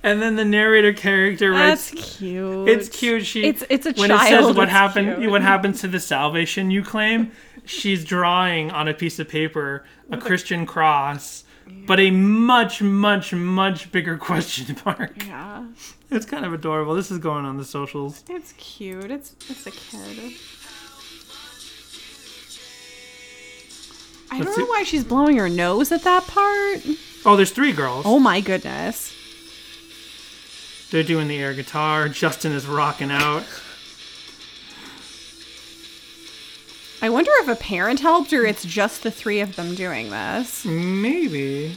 And 0.05 0.21
then 0.21 0.35
the 0.35 0.45
narrator 0.45 0.93
character 0.93 1.53
That's 1.53 1.93
writes. 1.95 2.17
cute. 2.19 2.69
It's 2.69 2.89
cute. 2.89 3.25
She 3.25 3.45
It's 3.45 3.63
it's 3.71 3.87
a 3.87 3.93
when 3.93 4.09
child. 4.09 4.33
it 4.33 4.47
says 4.49 4.57
what 4.57 4.69
happened, 4.69 5.19
cute. 5.19 5.31
what 5.31 5.43
happens 5.43 5.81
to 5.83 5.89
the 5.89 6.01
salvation 6.01 6.73
you 6.73 6.83
claim. 6.83 7.31
She's 7.65 8.05
drawing 8.05 8.71
on 8.71 8.89
a 8.89 8.95
piece 8.95 9.19
of 9.19 9.29
paper 9.29 9.85
a 10.11 10.17
Christian 10.19 10.67
cross, 10.67 11.45
but 11.87 12.01
a 12.01 12.11
much, 12.11 12.83
much, 12.83 13.33
much 13.33 13.93
bigger 13.93 14.17
question 14.29 14.77
mark. 14.85 15.27
Yeah. 15.27 15.67
It's 16.11 16.27
kind 16.27 16.45
of 16.45 16.53
adorable. 16.53 16.95
This 16.95 17.11
is 17.11 17.19
going 17.19 17.45
on 17.45 17.57
the 17.57 17.65
socials. 17.65 18.23
It's 18.29 18.53
cute. 18.53 19.11
It's 19.11 19.35
it's 19.49 19.67
a 19.67 19.71
kid. 19.71 20.35
I 24.31 24.37
Let's 24.39 24.47
don't 24.47 24.55
see- 24.55 24.61
know 24.63 24.67
why 24.69 24.83
she's 24.85 25.05
blowing 25.05 25.37
her 25.37 25.49
nose 25.49 25.93
at 25.93 26.03
that 26.05 26.27
part. 26.27 26.81
Oh, 27.25 27.37
there's 27.37 27.51
three 27.53 27.73
girls. 27.73 28.05
Oh 28.07 28.19
my 28.19 28.41
goodness. 28.41 29.15
They're 30.91 31.03
doing 31.03 31.29
the 31.29 31.39
air 31.39 31.55
guitar. 31.55 32.09
Justin 32.09 32.53
is 32.53 32.67
rocking 32.67 33.11
out. 33.11 33.45
I 37.03 37.11
wonder 37.11 37.31
if 37.41 37.49
a 37.49 37.57
parent 37.57 38.01
helped 38.01 38.33
or 38.33 38.47
it's 38.47 38.65
just 38.65 39.03
the 39.03 39.11
three 39.11 39.41
of 39.41 39.57
them 39.57 39.75
doing 39.75 40.11
this. 40.11 40.65
Maybe. 40.65 41.77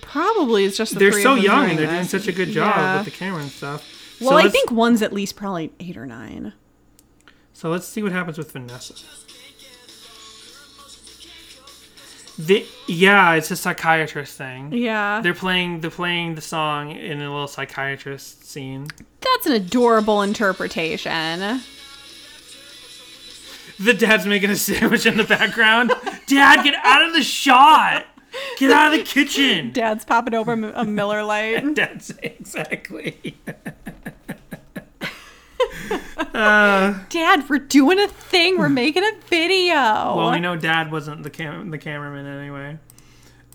Probably 0.00 0.64
it's 0.64 0.76
just 0.76 0.92
the 0.94 1.00
they're 1.00 1.12
three 1.12 1.22
so 1.24 1.32
of 1.32 1.36
them 1.38 1.44
young 1.44 1.70
and 1.70 1.78
they're 1.78 1.86
doing 1.90 2.04
such 2.04 2.28
a 2.28 2.32
good 2.32 2.48
job 2.50 2.74
Yeah. 2.76 2.96
with 2.98 3.04
the 3.06 3.10
camera 3.10 3.42
and 3.42 3.50
stuff. 3.50 3.84
Well, 4.20 4.30
so 4.30 4.36
I 4.36 4.48
think 4.48 4.70
one's 4.70 5.02
at 5.02 5.12
least 5.12 5.36
probably 5.36 5.72
eight 5.80 5.96
or 5.96 6.06
nine. 6.06 6.52
so. 7.52 7.68
Let's 7.68 7.86
see 7.86 8.02
what 8.02 8.12
happens 8.12 8.38
with 8.38 8.52
Vanessa. 8.52 8.94
The, 12.38 12.66
yeah, 12.86 13.32
it's 13.34 13.50
a 13.50 13.56
psychiatrist 13.56 14.36
thing. 14.36 14.70
Yeah. 14.72 15.20
They're 15.22 15.32
playing 15.34 15.80
they're 15.80 15.90
playing 15.90 16.34
the 16.34 16.42
song 16.42 16.92
in 16.92 17.22
a 17.22 17.30
little 17.30 17.48
psychiatrist 17.48 18.44
scene. 18.46 18.88
That's 19.22 19.46
an 19.46 19.52
adorable 19.52 20.20
interpretation. 20.20 21.60
The 23.78 23.94
dad's 23.94 24.26
making 24.26 24.50
a 24.50 24.56
sandwich 24.56 25.06
in 25.06 25.16
the 25.16 25.24
background. 25.24 25.92
Dad, 26.26 26.62
get 26.62 26.74
out 26.84 27.02
of 27.06 27.12
the 27.12 27.22
shot. 27.22 28.06
Get 28.58 28.70
out 28.70 28.92
of 28.92 28.98
the 28.98 29.04
kitchen. 29.04 29.72
Dad's 29.72 30.04
popping 30.04 30.34
over 30.34 30.52
a 30.52 30.84
Miller 30.84 31.22
Lite. 31.22 31.74
Dad's 31.76 32.10
exactly. 32.22 33.36
Dad, 36.32 37.48
we're 37.48 37.58
doing 37.58 37.98
a 37.98 38.08
thing. 38.08 38.58
We're 38.58 38.68
making 38.68 39.04
a 39.04 39.12
video. 39.26 39.74
Well, 39.74 40.32
we 40.32 40.40
know 40.40 40.56
Dad 40.56 40.92
wasn't 40.92 41.22
the 41.22 41.30
cam- 41.30 41.70
the 41.70 41.78
cameraman 41.78 42.26
anyway. 42.26 42.78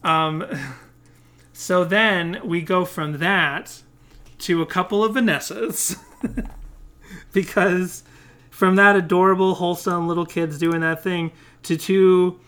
Um, 0.03 0.45
so 1.53 1.83
then 1.83 2.39
we 2.43 2.61
go 2.61 2.85
from 2.85 3.19
that 3.19 3.83
to 4.39 4.61
a 4.63 4.65
couple 4.65 5.03
of 5.03 5.13
Vanessas 5.15 5.95
because 7.33 8.03
from 8.61 8.75
that 8.75 8.95
adorable, 8.95 9.55
wholesome 9.55 10.07
little 10.07 10.23
kids 10.23 10.59
doing 10.59 10.81
that 10.81 11.01
thing 11.01 11.31
to 11.63 11.75
two 11.75 12.39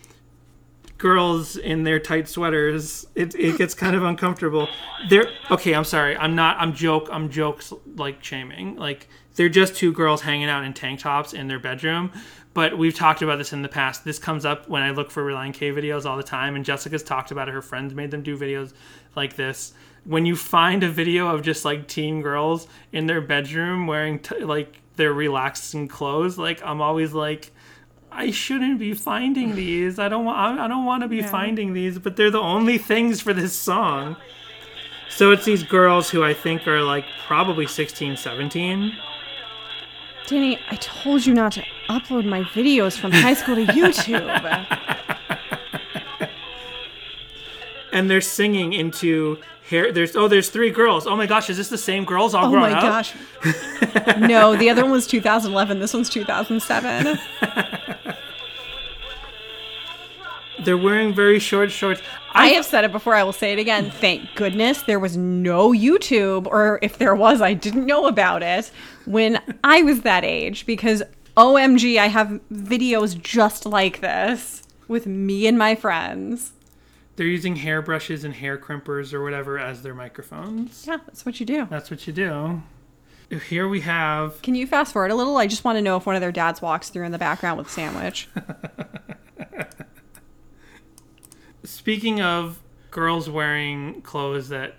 girls 1.00 1.58
in 1.58 1.82
their 1.82 1.98
tight 1.98 2.30
sweaters, 2.30 3.08
it, 3.16 3.34
it 3.34 3.58
gets 3.58 3.74
kind 3.74 3.96
of 3.96 4.04
uncomfortable. 4.04 4.68
They're 5.10 5.32
okay. 5.50 5.74
I'm 5.74 5.86
sorry. 5.86 6.16
I'm 6.16 6.36
not. 6.36 6.58
I'm 6.60 6.76
joke. 6.76 7.10
I'm 7.12 7.32
jokes 7.32 7.74
like 7.96 8.24
shaming. 8.24 8.76
Like 8.76 9.08
they're 9.34 9.50
just 9.50 9.76
two 9.76 9.92
girls 9.92 10.22
hanging 10.22 10.50
out 10.50 10.64
in 10.64 10.76
tank 10.76 11.00
tops 11.00 11.34
in 11.34 11.48
their 11.48 11.58
bedroom. 11.58 12.12
But 12.54 12.78
we've 12.78 12.94
talked 12.94 13.24
about 13.24 13.40
this 13.40 13.52
in 13.52 13.64
the 13.64 13.68
past. 13.68 14.06
This 14.06 14.20
comes 14.20 14.46
up 14.46 14.70
when 14.70 14.84
I 14.84 14.92
look 14.92 15.10
for 15.10 15.26
Relient 15.26 15.56
K 15.56 15.72
videos 15.72 16.06
all 16.06 16.18
the 16.18 16.22
time, 16.22 16.56
and 16.56 16.64
Jessica's 16.64 17.02
talked 17.02 17.32
about 17.32 17.50
it. 17.50 17.56
Her 17.56 17.64
friends 17.64 17.96
made 17.96 18.12
them 18.12 18.22
do 18.22 18.38
videos 18.38 18.74
like 19.16 19.36
this. 19.36 19.74
When 20.06 20.28
you 20.28 20.36
find 20.36 20.84
a 20.84 20.90
video 20.90 21.30
of 21.30 21.42
just 21.42 21.66
like 21.66 21.88
teen 21.88 22.22
girls 22.22 22.68
in 22.92 23.08
their 23.08 23.20
bedroom 23.20 23.88
wearing 23.88 24.20
t- 24.20 24.44
like 24.44 24.83
their 24.96 25.14
relaxing 25.14 25.88
clothes, 25.88 26.38
like 26.38 26.62
I'm 26.64 26.82
always 26.82 27.14
like, 27.14 27.52
I 28.12 28.32
shouldn't 28.32 28.80
be 28.80 28.94
finding 28.94 29.56
these. 29.56 30.00
I 30.00 30.10
don't 30.10 30.26
want. 30.26 30.60
I 30.60 30.68
don't 30.68 30.86
want 30.86 31.04
to 31.04 31.08
be 31.08 31.22
finding 31.22 31.74
these, 31.74 32.00
but 32.00 32.16
they're 32.16 32.32
the 32.32 32.40
only 32.40 32.78
things 32.78 33.22
for 33.22 33.34
this 33.34 33.58
song. 33.58 34.16
So 35.10 35.32
it's 35.32 35.46
these 35.46 35.64
girls 35.64 36.10
who 36.10 36.24
I 36.24 36.34
think 36.34 36.68
are 36.68 36.82
like 36.82 37.06
probably 37.28 37.68
16, 37.68 38.18
17. 38.18 38.94
Danny, 40.26 40.58
I 40.72 40.76
told 40.78 41.26
you 41.26 41.34
not 41.34 41.52
to 41.52 41.64
upload 41.90 42.26
my 42.26 42.44
videos 42.44 42.98
from 42.98 43.12
high 43.12 43.34
school 43.34 43.56
to 43.56 43.66
YouTube. 43.66 44.24
and 47.92 48.10
they're 48.10 48.22
singing 48.22 48.74
into 48.74 49.38
hair. 49.70 49.92
There's 49.92 50.16
oh, 50.16 50.28
there's 50.28 50.50
three 50.50 50.70
girls. 50.72 51.08
Oh 51.08 51.16
my 51.16 51.26
gosh, 51.26 51.50
is 51.50 51.58
this 51.58 51.70
the 51.70 51.78
same 51.78 52.06
girls 52.06 52.34
all 52.34 52.46
oh 52.46 52.50
grown 52.50 52.62
my 52.62 52.74
up? 52.74 52.82
gosh. 52.82 53.14
no, 54.20 54.56
the 54.56 54.70
other 54.70 54.84
one 54.84 54.92
was 54.92 55.08
2011. 55.08 55.80
This 55.80 55.94
one's 55.94 56.10
2007. 56.10 57.20
They're 60.64 60.78
wearing 60.78 61.14
very 61.14 61.40
short 61.40 61.72
shorts. 61.72 62.02
I 62.32 62.48
have 62.50 62.66
said 62.66 62.86
it 62.86 62.92
before. 62.92 63.16
I 63.16 63.24
will 63.24 63.34
say 63.34 63.54
it 63.54 63.60
again. 63.60 63.92
Thank 63.92 64.34
goodness 64.36 64.84
there 64.84 65.00
was 65.00 65.18
no 65.18 65.72
YouTube, 65.72 66.48
or 66.48 66.80
if 66.82 66.98
there 66.98 67.16
was, 67.16 67.42
I 67.42 67.54
didn't 67.54 67.86
know 67.86 68.08
about 68.08 68.42
it 68.44 68.72
when 69.06 69.42
I 69.64 69.82
was 69.84 70.02
that 70.02 70.24
age 70.24 70.66
because 70.66 71.04
OMG, 71.36 71.98
I 71.98 72.08
have 72.08 72.40
videos 72.52 73.20
just 73.22 73.66
like 73.66 74.00
this 74.02 74.64
with 74.88 75.06
me 75.06 75.48
and 75.48 75.58
my 75.58 75.76
friends. 75.76 76.54
They're 77.16 77.28
using 77.28 77.56
hairbrushes 77.56 78.24
and 78.24 78.34
hair 78.34 78.58
crimpers 78.58 79.14
or 79.14 79.24
whatever 79.24 79.60
as 79.60 79.84
their 79.84 79.94
microphones. 79.94 80.86
Yeah, 80.88 80.98
that's 81.06 81.26
what 81.26 81.40
you 81.40 81.46
do. 81.46 81.68
That's 81.70 81.92
what 81.92 82.08
you 82.08 82.14
do. 82.14 82.64
Here 83.50 83.68
we 83.68 83.82
have 83.82 84.42
Can 84.42 84.56
you 84.56 84.68
fast 84.68 84.94
forward 84.94 85.12
a 85.12 85.16
little? 85.16 85.38
I 85.38 85.48
just 85.48 85.64
want 85.64 85.78
to 85.78 85.82
know 85.82 85.98
if 85.98 86.06
one 86.06 86.16
of 86.16 86.22
their 86.22 86.32
dads 86.32 86.62
walks 86.62 86.90
through 86.90 87.06
in 87.06 87.12
the 87.12 87.18
background 87.18 87.58
with 87.58 87.68
a 87.68 87.72
sandwich. 87.72 88.30
Speaking 91.64 92.22
of 92.22 92.62
girls 92.92 93.30
wearing 93.30 94.02
clothes 94.02 94.50
that 94.50 94.76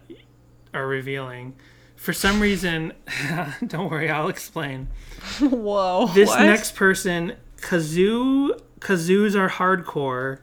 are 0.73 0.87
revealing, 0.87 1.55
for 1.97 2.13
some 2.13 2.41
reason, 2.41 2.93
don't 3.67 3.91
worry, 3.91 4.11
I'll 4.11 4.29
explain. 4.29 4.89
Whoa. 5.41 6.11
This 6.15 6.29
what? 6.29 6.43
next 6.43 6.77
person, 6.77 7.35
Kazoo, 7.61 8.61
Kazoos 8.81 9.35
are 9.35 9.49
hardcore, 9.49 10.41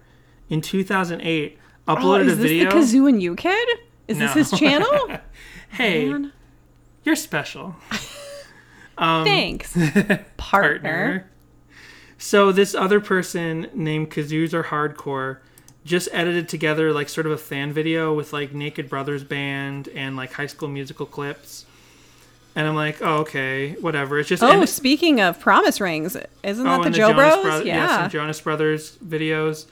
in 0.49 0.59
2008, 0.59 1.57
Oh, 1.87 1.95
uploaded 1.95 2.25
is 2.27 2.37
this 2.37 2.49
the 2.49 2.65
Kazoo 2.65 3.07
and 3.09 3.21
You 3.21 3.35
Kid? 3.35 3.67
Is 4.07 4.17
No. 4.17 4.25
this 4.33 4.49
his 4.49 4.59
channel? 4.59 5.17
hey, 5.71 6.09
Man. 6.09 6.31
you're 7.03 7.15
special, 7.15 7.75
Thanks, 8.97 9.73
partner. 9.75 10.27
partner. 10.37 11.27
So 12.17 12.51
this 12.51 12.75
other 12.75 12.99
person 12.99 13.67
named 13.73 14.11
Kazoos 14.11 14.53
are 14.53 14.63
hardcore 14.63 15.37
just 15.83 16.07
edited 16.11 16.47
together 16.47 16.93
like 16.93 17.09
sort 17.09 17.25
of 17.25 17.31
a 17.31 17.37
fan 17.37 17.73
video 17.73 18.13
with 18.13 18.31
like 18.33 18.53
Naked 18.53 18.87
Brothers 18.89 19.23
band 19.23 19.87
and 19.95 20.15
like 20.15 20.31
High 20.33 20.45
School 20.45 20.67
Musical 20.69 21.07
clips. 21.07 21.65
And 22.55 22.67
I'm 22.67 22.75
like, 22.75 23.01
oh, 23.01 23.19
okay, 23.19 23.71
whatever. 23.79 24.19
It's 24.19 24.29
just 24.29 24.43
Oh, 24.43 24.59
and- 24.59 24.69
speaking 24.69 25.19
of 25.21 25.39
promise 25.39 25.81
rings, 25.81 26.15
isn't 26.43 26.67
oh, 26.67 26.69
that 26.69 26.79
Oh, 26.81 26.83
the 26.83 26.89
Joe 26.91 27.07
Jonas 27.13 27.33
Bros? 27.33 27.43
Brothers, 27.43 27.65
yeah. 27.65 28.01
some 28.01 28.09
Jonas 28.11 28.41
Brothers 28.41 28.97
videos. 29.03 29.65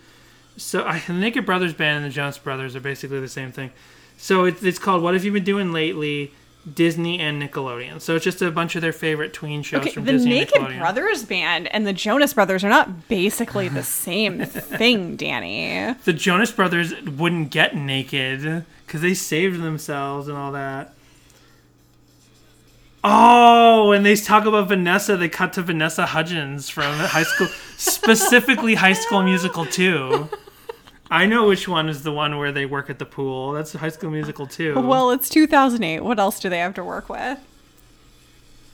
So 0.60 0.84
I, 0.86 1.00
the 1.08 1.14
Naked 1.14 1.46
Brothers 1.46 1.74
band 1.74 1.98
and 1.98 2.06
the 2.06 2.14
Jonas 2.14 2.38
Brothers 2.38 2.76
are 2.76 2.80
basically 2.82 3.20
the 3.20 3.28
same 3.28 3.52
thing. 3.52 3.72
So 4.18 4.46
it's, 4.46 4.62
it's 4.64 4.80
called 4.80 5.02
"What 5.02 5.14
Have 5.14 5.24
You 5.24 5.32
Been 5.32 5.44
Doing 5.44 5.72
Lately?" 5.72 6.34
Disney 6.72 7.20
and 7.20 7.42
Nickelodeon. 7.42 8.02
So 8.02 8.16
it's 8.16 8.26
just 8.26 8.42
a 8.42 8.52
bunch 8.52 8.76
of 8.76 8.82
their 8.82 8.92
favorite 8.92 9.34
tween 9.34 9.64
shows 9.64 9.82
Okay, 9.82 9.92
from 9.92 10.06
the 10.06 10.12
Disney 10.12 10.32
Naked 10.32 10.56
Nickelodeon. 10.62 10.80
Brothers 10.80 11.24
band 11.24 11.68
and 11.74 11.88
the 11.88 11.94
Jonas 11.94 12.34
Brothers 12.34 12.64
are 12.64 12.70
not 12.70 13.08
basically 13.08 13.70
the 13.70 13.82
same 14.04 14.44
thing, 14.44 15.16
Danny. 15.16 15.96
The 16.04 16.14
Jonas 16.14 16.52
Brothers 16.52 16.94
wouldn't 17.04 17.50
get 17.52 17.76
naked 17.76 18.66
because 18.86 19.02
they 19.02 19.14
saved 19.14 19.62
themselves 19.62 20.28
and 20.28 20.38
all 20.38 20.52
that. 20.52 20.94
Oh, 23.04 23.94
and 23.94 24.06
they 24.06 24.16
talk 24.16 24.46
about 24.46 24.68
Vanessa. 24.68 25.16
They 25.16 25.30
cut 25.30 25.54
to 25.54 25.62
Vanessa 25.62 26.06
Hudgens 26.06 26.70
from 26.70 26.94
High 26.98 27.24
School, 27.24 27.48
specifically 27.78 28.76
High 28.76 28.94
School 28.94 29.24
Musical 29.24 29.66
2. 29.66 30.28
I 31.12 31.26
know 31.26 31.48
which 31.48 31.68
one 31.68 31.90
is 31.90 32.04
the 32.04 32.12
one 32.12 32.38
where 32.38 32.52
they 32.52 32.66
work 32.66 32.90
at 32.90 33.00
the 33.00 33.06
pool. 33.06 33.54
That's 33.54 33.74
High 33.74 33.90
School 33.90 34.12
Musical 34.12 34.46
too. 34.46 34.80
Well, 34.80 35.10
it's 35.12 35.28
2008. 35.30 36.02
What 36.04 36.20
else 36.20 36.40
do 36.40 36.50
they 36.50 36.60
have 36.60 36.74
to 36.76 36.84
work 36.84 37.10
with? 37.10 37.40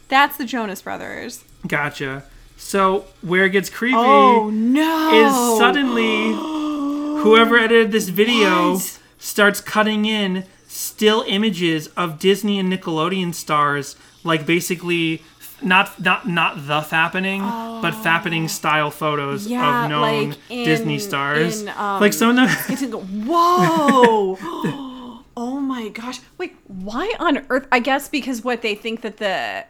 That's 0.07 0.37
the 0.37 0.45
Jonas 0.45 0.81
Brothers. 0.81 1.43
gotcha. 1.67 2.23
So, 2.57 3.05
where 3.21 3.45
it 3.45 3.49
gets 3.49 3.69
creepy 3.69 3.97
Oh 3.97 4.49
no! 4.49 5.11
is 5.13 5.57
suddenly 5.59 6.31
whoever 7.21 7.57
edited 7.57 7.91
this 7.91 8.07
video 8.09 8.73
What? 8.75 8.99
starts 9.17 9.59
cutting 9.59 10.05
in 10.05 10.45
still 10.67 11.25
images 11.27 11.87
of 11.97 12.17
Disney 12.19 12.57
and 12.59 12.71
Nickelodeon 12.71 13.33
stars, 13.33 13.97
like 14.23 14.45
basically 14.45 15.21
not 15.65 15.99
not 15.99 16.27
not 16.27 16.67
the 16.67 16.81
fappening, 16.81 17.41
but 17.81 17.93
fappening 17.93 18.49
style 18.49 18.91
photos 18.91 19.45
Oh. 19.47 19.49
Yeah, 19.49 19.85
of 19.85 19.89
known 19.89 20.01
like 20.29 20.37
in- 20.49 20.65
Disney 20.65 20.99
stars. 20.99 21.61
in, 21.61 21.69
um, 21.69 21.99
like 21.99 22.13
some 22.13 22.29
of 22.29 22.35
them. 22.35 22.47
It's 22.69 22.81
gonna 22.81 22.97
Whoa! 22.97 24.37
oh 25.37 25.59
my 25.59 25.89
gosh! 25.89 26.19
Wait, 26.37 26.55
why 26.67 27.13
on 27.19 27.45
earth? 27.49 27.67
I 27.71 27.79
guess 27.79 28.07
because 28.09 28.43
what 28.43 28.61
they 28.61 28.75
think 28.75 29.01
that 29.01 29.17
the 29.17 29.65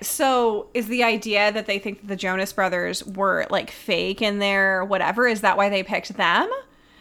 so 0.00 0.68
is 0.74 0.86
the 0.88 1.02
idea 1.02 1.50
that 1.52 1.66
they 1.66 1.78
think 1.78 2.02
that 2.02 2.06
the 2.06 2.16
Jonas 2.16 2.52
Brothers 2.52 3.04
were 3.04 3.46
like 3.50 3.70
fake 3.70 4.22
in 4.22 4.38
their 4.38 4.84
whatever. 4.84 5.26
Is 5.26 5.40
that 5.40 5.56
why 5.56 5.68
they 5.68 5.82
picked 5.82 6.16
them? 6.16 6.48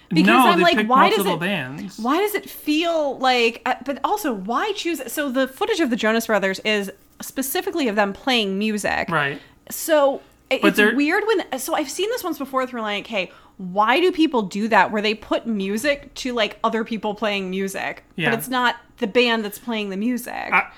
Because 0.10 0.28
no, 0.28 0.38
I'm 0.40 0.58
they 0.58 0.76
like, 0.76 0.88
why 0.88 1.10
does 1.10 1.26
it? 1.26 1.40
bands. 1.40 1.98
Why 1.98 2.18
does 2.18 2.36
it 2.36 2.50
feel 2.50 3.18
like? 3.20 3.62
Uh, 3.66 3.76
but 3.86 4.00
also, 4.04 4.34
why 4.34 4.74
choose? 4.74 5.02
So 5.12 5.32
the 5.32 5.48
footage 5.48 5.80
of 5.80 5.90
the 5.90 5.96
Jonas 5.96 6.28
Brothers 6.28 6.60
is 6.66 6.92
specifically 7.22 7.88
of 7.88 7.96
them 7.96 8.14
playing 8.14 8.58
music, 8.58 9.10
Right. 9.10 9.40
so 9.70 10.22
But 10.50 10.64
it's 10.64 10.78
they're- 10.78 10.96
weird 10.96 11.24
when. 11.28 11.60
So 11.60 11.76
I've 11.76 11.90
seen 11.90 12.10
this 12.10 12.24
once 12.24 12.38
before 12.38 12.62
with 12.62 12.72
Relient 12.72 13.06
K. 13.06 13.32
Why 13.58 14.00
do 14.00 14.12
people 14.12 14.42
do 14.42 14.68
that? 14.70 14.92
Where 14.92 15.02
they 15.02 15.14
put 15.14 15.46
music 15.46 16.14
to 16.16 16.34
like 16.34 16.58
other 16.64 16.84
people 16.84 17.14
playing 17.16 17.50
music, 17.50 18.04
Yeah. 18.16 18.30
but 18.32 18.40
it's 18.40 18.48
not 18.50 18.76
the 18.98 19.08
band 19.08 19.46
that's 19.46 19.60
playing 19.60 19.90
the 19.90 19.98
music. 19.98 20.34
I- 20.52 20.72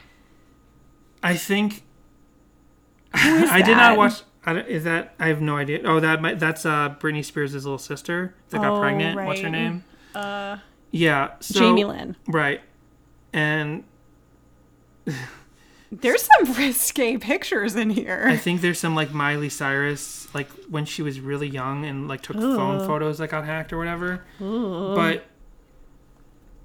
I 1.23 1.35
think 1.35 1.83
I 3.13 3.61
did 3.61 3.77
not 3.77 3.97
watch. 3.97 4.21
I 4.45 4.59
Is 4.59 4.83
that 4.83 5.13
I 5.19 5.27
have 5.29 5.39
no 5.41 5.55
idea. 5.55 5.79
Oh, 5.85 6.01
that 6.01 6.21
might, 6.21 6.37
that's 6.39 6.65
uh 6.65 6.95
Britney 6.99 7.23
Spears' 7.23 7.53
little 7.53 7.77
sister 7.77 8.35
that 8.49 8.57
got 8.61 8.73
Oh, 8.77 8.79
pregnant. 8.81 9.25
What's 9.25 9.39
her 9.39 9.49
name? 9.49 9.85
Uh, 10.13 10.57
yeah, 10.91 11.31
so, 11.39 11.59
Jamie 11.59 11.85
Lynn. 11.85 12.15
Right, 12.27 12.59
and 13.31 13.85
There's 16.01 16.27
some 16.37 16.53
risque 16.53 17.17
pictures 17.17 17.75
in 17.75 17.89
here. 17.89 18.25
I 18.27 18.37
think 18.37 18.61
there's 18.61 18.79
some 18.79 18.95
like 18.95 19.13
Miley 19.13 19.49
Cyrus, 19.49 20.33
like 20.33 20.49
when 20.69 20.85
she 20.85 21.01
was 21.01 21.19
really 21.19 21.47
young 21.47 21.85
and 21.85 22.07
like 22.07 22.21
took 22.21 22.35
phone 22.37 22.79
photos 22.87 23.19
that 23.19 23.29
got 23.29 23.45
hacked 23.45 23.71
or 23.71 23.77
whatever. 23.77 24.25
But 24.39 25.25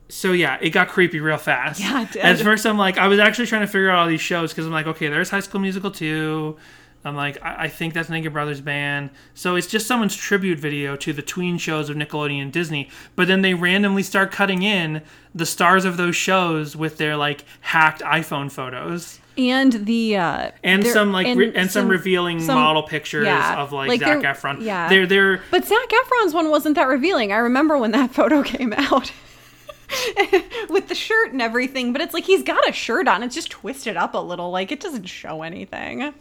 so 0.09 0.33
yeah, 0.33 0.57
it 0.63 0.71
got 0.71 0.89
creepy 0.89 1.21
real 1.21 1.37
fast. 1.37 1.81
Yeah, 1.81 2.03
it 2.03 2.13
did. 2.13 2.23
At 2.23 2.39
first, 2.41 2.65
I'm 2.67 2.79
like, 2.79 2.97
I 2.97 3.09
was 3.09 3.19
actually 3.19 3.47
trying 3.47 3.61
to 3.61 3.67
figure 3.67 3.91
out 3.91 3.99
all 3.99 4.07
these 4.09 4.21
shows 4.23 4.53
because 4.53 4.65
I'm 4.65 4.73
like, 4.73 4.87
okay, 4.87 5.09
there's 5.09 5.29
High 5.31 5.41
School 5.41 5.61
Musical 5.61 5.91
two, 5.91 6.57
I'm 7.05 7.15
like, 7.17 7.43
I, 7.43 7.65
I 7.65 7.69
think 7.69 7.95
that's 7.95 8.09
Naked 8.09 8.33
Brothers 8.33 8.61
Band. 8.61 9.11
So 9.35 9.57
it's 9.57 9.67
just 9.67 9.87
someone's 9.87 10.17
tribute 10.17 10.59
video 10.59 10.97
to 10.97 11.13
the 11.13 11.23
tween 11.23 11.57
shows 11.59 11.89
of 11.89 11.97
Nickelodeon 11.97 12.43
and 12.43 12.53
Disney. 12.53 12.89
But 13.17 13.29
then 13.29 13.43
they 13.43 13.55
randomly 13.55 14.03
start 14.03 14.33
cutting 14.33 14.63
in 14.63 15.03
the 15.35 15.47
stars 15.47 15.85
of 15.85 15.97
those 15.97 16.17
shows 16.17 16.75
with 16.77 16.99
their 16.99 17.17
like 17.17 17.45
hacked 17.61 18.03
iPhone 18.03 18.51
photos 18.51 19.21
and 19.39 19.73
the 19.87 20.17
uh 20.17 20.51
and 20.65 20.83
there- 20.83 20.93
some 20.93 21.13
like 21.13 21.37
re- 21.37 21.53
and, 21.55 21.71
some, 21.71 21.89
revealing 21.89 22.41
some- 22.41 22.57
model 22.57 22.83
pictures 22.83 23.25
yeah, 23.27 23.63
of 23.63 23.73
like, 23.73 23.89
like 23.89 24.01
Zac 24.01 24.23
Efron. 24.23 24.61
yeah. 24.63 24.89
they're 24.89 25.07
they're 25.07 25.41
But 25.53 25.65
Zac 25.65 25.89
Efron's 25.89 26.35
one 26.35 26.51
wasn't 26.51 26.75
that 26.75 26.89
revealing. 26.89 27.33
I 27.33 27.37
remember 27.37 27.79
when 27.79 27.93
that 27.93 28.11
photo 28.15 28.43
came 28.43 28.73
out. 28.73 29.13
With 30.69 30.89
the 30.89 30.95
shirt 30.95 31.33
and 31.33 31.41
everything, 31.41 31.95
but 31.95 32.03
it's 32.03 32.13
like 32.13 32.25
he's 32.25 32.43
got 32.43 32.69
a 32.69 32.73
shirt 32.73 33.09
on. 33.09 33.23
It's 33.23 33.35
just 33.35 33.49
twisted 33.51 33.97
up 33.97 34.13
a 34.13 34.19
little. 34.19 34.51
Like 34.51 34.71
it 34.71 34.81
doesn't 34.81 35.05
show 35.07 35.41
anything. 35.43 36.13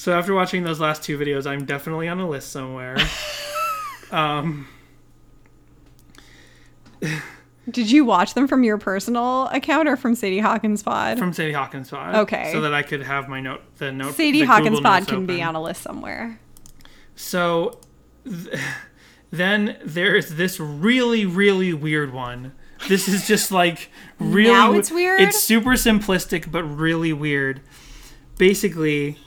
So 0.00 0.16
after 0.16 0.32
watching 0.32 0.64
those 0.64 0.80
last 0.80 1.02
two 1.02 1.18
videos, 1.18 1.46
I'm 1.46 1.66
definitely 1.66 2.08
on 2.08 2.18
a 2.20 2.26
list 2.26 2.52
somewhere. 2.52 2.96
um, 4.10 4.66
Did 7.70 7.90
you 7.90 8.06
watch 8.06 8.32
them 8.32 8.48
from 8.48 8.64
your 8.64 8.78
personal 8.78 9.48
account 9.48 9.90
or 9.90 9.98
from 9.98 10.14
Sadie 10.14 10.38
Hawkins 10.38 10.82
Pod? 10.82 11.18
from 11.18 11.34
Sadie 11.34 11.52
Hawkins 11.52 11.90
Pod. 11.90 12.14
Okay. 12.14 12.50
So 12.50 12.62
that 12.62 12.72
I 12.72 12.80
could 12.80 13.02
have 13.02 13.28
my 13.28 13.42
note, 13.42 13.60
the 13.76 13.92
note. 13.92 14.14
Sadie 14.14 14.40
the 14.40 14.46
Hawkins 14.46 14.80
Pod 14.80 15.06
can 15.06 15.26
be 15.26 15.42
on 15.42 15.54
a 15.54 15.62
list 15.62 15.82
somewhere. 15.82 16.40
So 17.14 17.78
th- 18.24 18.58
then 19.30 19.76
there's 19.84 20.30
this 20.30 20.58
really, 20.58 21.26
really 21.26 21.74
weird 21.74 22.14
one. 22.14 22.52
This 22.88 23.06
is 23.06 23.28
just 23.28 23.52
like 23.52 23.90
really. 24.18 24.50
Now 24.50 24.72
it's 24.72 24.90
weird? 24.90 25.20
It's 25.20 25.38
super 25.38 25.72
simplistic, 25.72 26.50
but 26.50 26.62
really 26.62 27.12
weird. 27.12 27.60
Basically, 28.38 29.18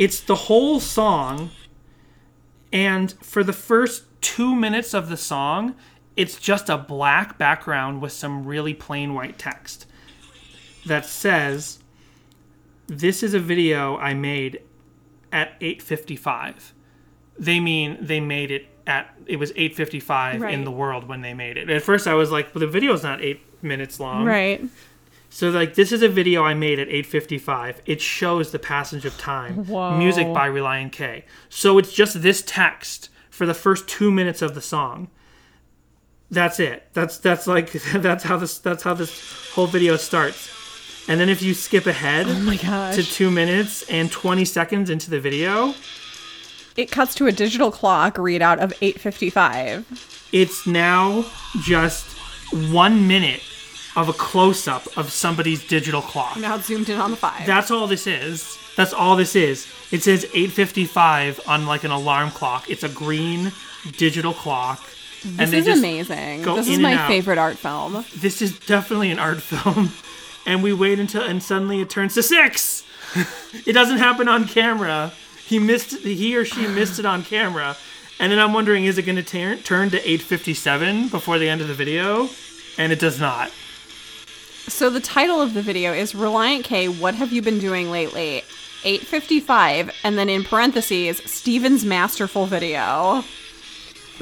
it's 0.00 0.18
the 0.20 0.34
whole 0.34 0.80
song, 0.80 1.50
and 2.72 3.12
for 3.22 3.44
the 3.44 3.52
first 3.52 4.04
two 4.22 4.56
minutes 4.56 4.94
of 4.94 5.10
the 5.10 5.16
song, 5.16 5.74
it's 6.16 6.40
just 6.40 6.70
a 6.70 6.78
black 6.78 7.36
background 7.36 8.00
with 8.00 8.12
some 8.12 8.46
really 8.46 8.72
plain 8.72 9.12
white 9.12 9.38
text 9.38 9.84
that 10.86 11.04
says, 11.04 11.80
"This 12.86 13.22
is 13.22 13.34
a 13.34 13.38
video 13.38 13.98
I 13.98 14.14
made 14.14 14.62
at 15.30 15.52
8:55." 15.60 16.72
They 17.38 17.60
mean 17.60 17.98
they 18.00 18.20
made 18.20 18.50
it 18.50 18.68
at 18.86 19.14
it 19.26 19.36
was 19.36 19.52
8:55 19.54 20.42
in 20.42 20.64
the 20.64 20.70
world 20.70 21.08
when 21.08 21.20
they 21.20 21.34
made 21.34 21.58
it. 21.58 21.68
At 21.68 21.82
first, 21.82 22.06
I 22.06 22.14
was 22.14 22.30
like, 22.30 22.54
"Well, 22.54 22.60
the 22.60 22.66
video's 22.66 23.02
not 23.02 23.20
eight 23.20 23.42
minutes 23.62 24.00
long." 24.00 24.24
Right. 24.24 24.64
So 25.30 25.48
like 25.48 25.74
this 25.74 25.92
is 25.92 26.02
a 26.02 26.08
video 26.08 26.44
I 26.44 26.54
made 26.54 26.78
at 26.78 26.88
8:55. 26.88 27.76
It 27.86 28.00
shows 28.00 28.50
the 28.50 28.58
passage 28.58 29.04
of 29.04 29.16
time. 29.16 29.64
Whoa. 29.66 29.96
Music 29.96 30.32
by 30.34 30.48
Relient 30.48 30.92
K. 30.92 31.24
So 31.48 31.78
it's 31.78 31.92
just 31.92 32.20
this 32.20 32.42
text 32.44 33.08
for 33.30 33.46
the 33.46 33.54
first 33.54 33.88
2 33.88 34.10
minutes 34.10 34.42
of 34.42 34.54
the 34.54 34.60
song. 34.60 35.08
That's 36.30 36.60
it. 36.60 36.88
That's 36.92 37.18
that's 37.18 37.46
like 37.46 37.72
that's 37.94 38.24
how 38.24 38.36
this 38.36 38.58
that's 38.58 38.82
how 38.82 38.94
this 38.94 39.50
whole 39.52 39.66
video 39.68 39.96
starts. 39.96 40.50
And 41.08 41.18
then 41.18 41.28
if 41.28 41.42
you 41.42 41.54
skip 41.54 41.86
ahead 41.86 42.26
Oh 42.28 42.92
to 42.92 43.02
2 43.02 43.30
minutes 43.30 43.88
and 43.88 44.12
20 44.12 44.44
seconds 44.44 44.90
into 44.90 45.10
the 45.10 45.18
video, 45.20 45.74
it 46.76 46.90
cuts 46.90 47.14
to 47.16 47.26
a 47.26 47.32
digital 47.32 47.70
clock 47.70 48.16
readout 48.16 48.58
of 48.58 48.72
8:55. 48.80 49.84
it's 50.32 50.66
now 50.66 51.24
just 51.62 52.06
1 52.52 53.06
minute 53.08 53.42
of 53.96 54.08
a 54.08 54.12
close 54.12 54.68
up 54.68 54.86
of 54.96 55.10
somebody's 55.10 55.66
digital 55.66 56.02
clock. 56.02 56.36
Now 56.36 56.56
it's 56.56 56.66
zoomed 56.66 56.88
in 56.88 57.00
on 57.00 57.10
the 57.10 57.16
5. 57.16 57.46
That's 57.46 57.70
all 57.70 57.86
this 57.86 58.06
is. 58.06 58.56
That's 58.76 58.92
all 58.92 59.16
this 59.16 59.34
is. 59.34 59.66
It 59.90 60.02
says 60.02 60.24
8:55 60.32 61.40
on 61.48 61.66
like 61.66 61.84
an 61.84 61.90
alarm 61.90 62.30
clock. 62.30 62.70
It's 62.70 62.84
a 62.84 62.88
green 62.88 63.52
digital 63.96 64.32
clock. 64.32 64.82
this 65.24 65.52
is 65.52 65.66
amazing. 65.66 66.42
go 66.42 66.56
This 66.56 66.68
is 66.68 66.78
my 66.78 67.06
favorite 67.08 67.38
art 67.38 67.58
film. 67.58 68.04
This 68.16 68.40
is 68.40 68.58
definitely 68.60 69.10
an 69.10 69.18
art 69.18 69.42
film. 69.42 69.92
And 70.46 70.62
we 70.62 70.72
wait 70.72 70.98
until 70.98 71.22
and 71.22 71.42
suddenly 71.42 71.80
it 71.80 71.90
turns 71.90 72.14
to 72.14 72.22
6. 72.22 72.84
it 73.66 73.72
doesn't 73.72 73.98
happen 73.98 74.28
on 74.28 74.46
camera. 74.46 75.12
He 75.44 75.58
missed 75.58 75.98
he 75.98 76.36
or 76.36 76.44
she 76.44 76.66
missed 76.68 76.98
it 76.98 77.04
on 77.04 77.24
camera. 77.24 77.76
And 78.20 78.30
then 78.30 78.38
I'm 78.38 78.52
wondering 78.52 78.84
is 78.84 78.98
it 78.98 79.02
going 79.02 79.16
to 79.16 79.22
turn 79.22 79.58
turn 79.58 79.90
to 79.90 79.98
8:57 79.98 81.10
before 81.10 81.38
the 81.38 81.48
end 81.48 81.60
of 81.60 81.68
the 81.68 81.74
video? 81.74 82.28
And 82.78 82.92
it 82.92 83.00
does 83.00 83.18
not. 83.18 83.50
So 84.70 84.88
the 84.88 85.00
title 85.00 85.40
of 85.42 85.52
the 85.54 85.60
video 85.62 85.92
is 85.92 86.12
Relient 86.14 86.64
K, 86.64 86.88
what 86.88 87.14
have 87.14 87.32
you 87.32 87.42
been 87.42 87.58
doing 87.58 87.90
lately? 87.90 88.42
855 88.84 89.90
and 90.04 90.16
then 90.16 90.30
in 90.30 90.42
parentheses 90.42 91.18
Steven's 91.30 91.84
masterful 91.84 92.46
video. 92.46 93.22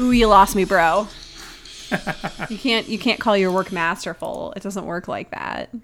Ooh, 0.00 0.10
you 0.10 0.26
lost 0.26 0.56
me, 0.56 0.64
bro. 0.64 1.06
you 2.50 2.58
can't 2.58 2.88
you 2.88 2.98
can't 2.98 3.20
call 3.20 3.36
your 3.36 3.52
work 3.52 3.70
masterful. 3.70 4.52
It 4.56 4.62
doesn't 4.62 4.84
work 4.84 5.06
like 5.06 5.30
that. 5.30 5.68
You 5.72 5.80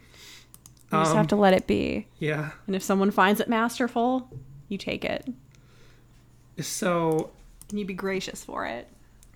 just 0.92 1.12
Um, 1.12 1.16
have 1.18 1.28
to 1.28 1.36
let 1.36 1.54
it 1.54 1.66
be. 1.66 2.06
Yeah. 2.18 2.50
And 2.66 2.74
if 2.74 2.82
someone 2.82 3.10
finds 3.10 3.40
it 3.40 3.48
masterful, 3.48 4.28
you 4.68 4.76
take 4.76 5.04
it. 5.04 5.28
So 6.60 7.30
And 7.70 7.78
you 7.78 7.84
be 7.84 7.94
gracious 7.94 8.42
for 8.44 8.66
it. 8.66 8.88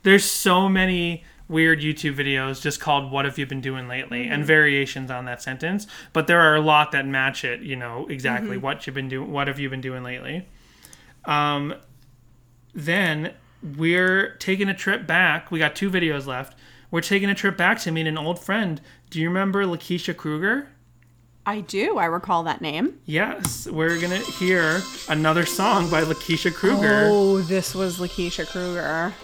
there's 0.03 0.25
so 0.25 0.69
many 0.69 1.23
weird 1.49 1.81
YouTube 1.81 2.15
videos 2.15 2.61
just 2.61 2.81
called 2.81 3.11
"What 3.11 3.25
have 3.25 3.39
you 3.39 3.47
been 3.47 3.61
doing 3.61 3.89
lately?" 3.89 4.29
and 4.29 4.45
variations 4.45 5.11
on 5.11 5.25
that 5.25 5.43
sentence. 5.43 5.87
But 6.13 6.27
there 6.27 6.41
are 6.41 6.55
a 6.55 6.61
lot 6.61 6.93
that 6.93 7.07
match 7.07 7.45
it. 7.45 7.61
You 7.61 7.77
know 7.77 8.07
exactly 8.09 8.57
what 8.57 8.87
you've 8.87 8.95
been 8.95 9.09
doing. 9.09 9.33
What 9.33 9.49
have 9.49 9.59
you 9.59 9.69
been 9.69 9.81
doing 9.81 10.03
lately? 10.03 10.47
Um, 11.25 11.75
then 12.75 13.35
we're 13.77 14.37
taking 14.37 14.69
a 14.69 14.75
trip 14.75 15.07
back. 15.07 15.51
We 15.51 15.59
got 15.59 15.75
two 15.75 15.91
videos 15.91 16.27
left. 16.27 16.57
We're 16.91 17.01
taking 17.01 17.29
a 17.29 17.35
trip 17.35 17.57
back 17.57 17.79
to 17.81 17.91
meet 17.91 18.07
an 18.07 18.17
old 18.17 18.39
friend. 18.39 18.81
Do 19.11 19.21
you 19.21 19.29
remember 19.29 19.65
Lakeisha 19.65 20.17
Kruger? 20.17 20.69
I 21.45 21.63
do. 21.63 21.97
I 21.97 22.05
recall 22.05 22.43
that 22.45 22.61
name. 22.61 23.01
Yes, 23.07 23.67
we're 23.67 23.99
gonna 23.99 24.19
hear 24.19 24.83
another 25.09 25.47
song 25.47 25.91
by 25.91 26.03
Lakeisha 26.03 26.53
Kruger. 26.53 27.07
Oh, 27.07 27.41
this 27.41 27.75
was 27.75 27.99
Lakeisha 27.99 28.47
Kruger. 28.47 29.15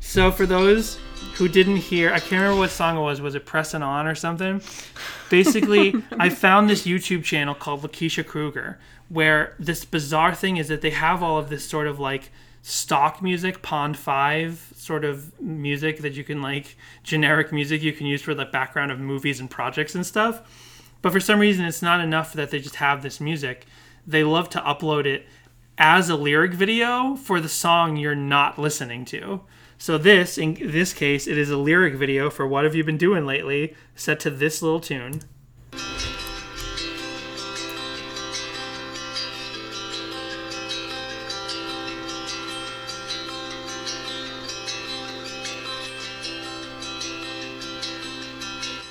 So 0.00 0.30
for 0.30 0.44
those 0.44 0.98
who 1.34 1.48
didn't 1.48 1.76
hear, 1.76 2.12
I 2.12 2.20
can't 2.20 2.32
remember 2.32 2.58
what 2.58 2.70
song 2.70 2.96
it 2.96 3.00
was. 3.00 3.20
Was 3.20 3.34
it 3.34 3.44
"Pressing 3.44 3.82
On" 3.82 4.06
or 4.06 4.14
something? 4.14 4.60
Basically, 5.30 5.94
I 6.18 6.28
found 6.28 6.70
this 6.70 6.86
YouTube 6.86 7.24
channel 7.24 7.54
called 7.54 7.82
Lakeisha 7.82 8.24
Kruger, 8.24 8.78
where 9.08 9.54
this 9.58 9.84
bizarre 9.84 10.34
thing 10.34 10.56
is 10.56 10.68
that 10.68 10.80
they 10.80 10.90
have 10.90 11.22
all 11.22 11.38
of 11.38 11.48
this 11.48 11.64
sort 11.68 11.86
of 11.86 11.98
like 11.98 12.30
stock 12.62 13.20
music, 13.20 13.62
Pond 13.62 13.96
Five 13.96 14.72
sort 14.76 15.04
of 15.04 15.40
music 15.40 15.98
that 15.98 16.14
you 16.14 16.24
can 16.24 16.40
like 16.40 16.76
generic 17.02 17.52
music 17.52 17.82
you 17.82 17.92
can 17.92 18.06
use 18.06 18.22
for 18.22 18.34
the 18.34 18.44
background 18.44 18.92
of 18.92 19.00
movies 19.00 19.40
and 19.40 19.50
projects 19.50 19.94
and 19.94 20.06
stuff. 20.06 20.42
But 21.02 21.12
for 21.12 21.20
some 21.20 21.40
reason, 21.40 21.64
it's 21.64 21.82
not 21.82 22.00
enough 22.00 22.32
that 22.32 22.50
they 22.50 22.60
just 22.60 22.76
have 22.76 23.02
this 23.02 23.20
music. 23.20 23.66
They 24.06 24.24
love 24.24 24.48
to 24.50 24.60
upload 24.60 25.04
it 25.04 25.26
as 25.76 26.08
a 26.08 26.16
lyric 26.16 26.52
video 26.52 27.16
for 27.16 27.40
the 27.40 27.48
song 27.48 27.96
you're 27.96 28.14
not 28.14 28.58
listening 28.58 29.04
to. 29.06 29.40
So 29.84 29.98
this, 29.98 30.38
in 30.38 30.56
this 30.58 30.94
case, 30.94 31.26
it 31.26 31.36
is 31.36 31.50
a 31.50 31.58
lyric 31.58 31.92
video 31.92 32.30
for 32.30 32.46
"What 32.46 32.64
Have 32.64 32.74
You 32.74 32.82
Been 32.82 32.96
Doing 32.96 33.26
Lately," 33.26 33.74
set 33.94 34.18
to 34.20 34.30
this 34.30 34.62
little 34.62 34.80
tune. 34.80 35.20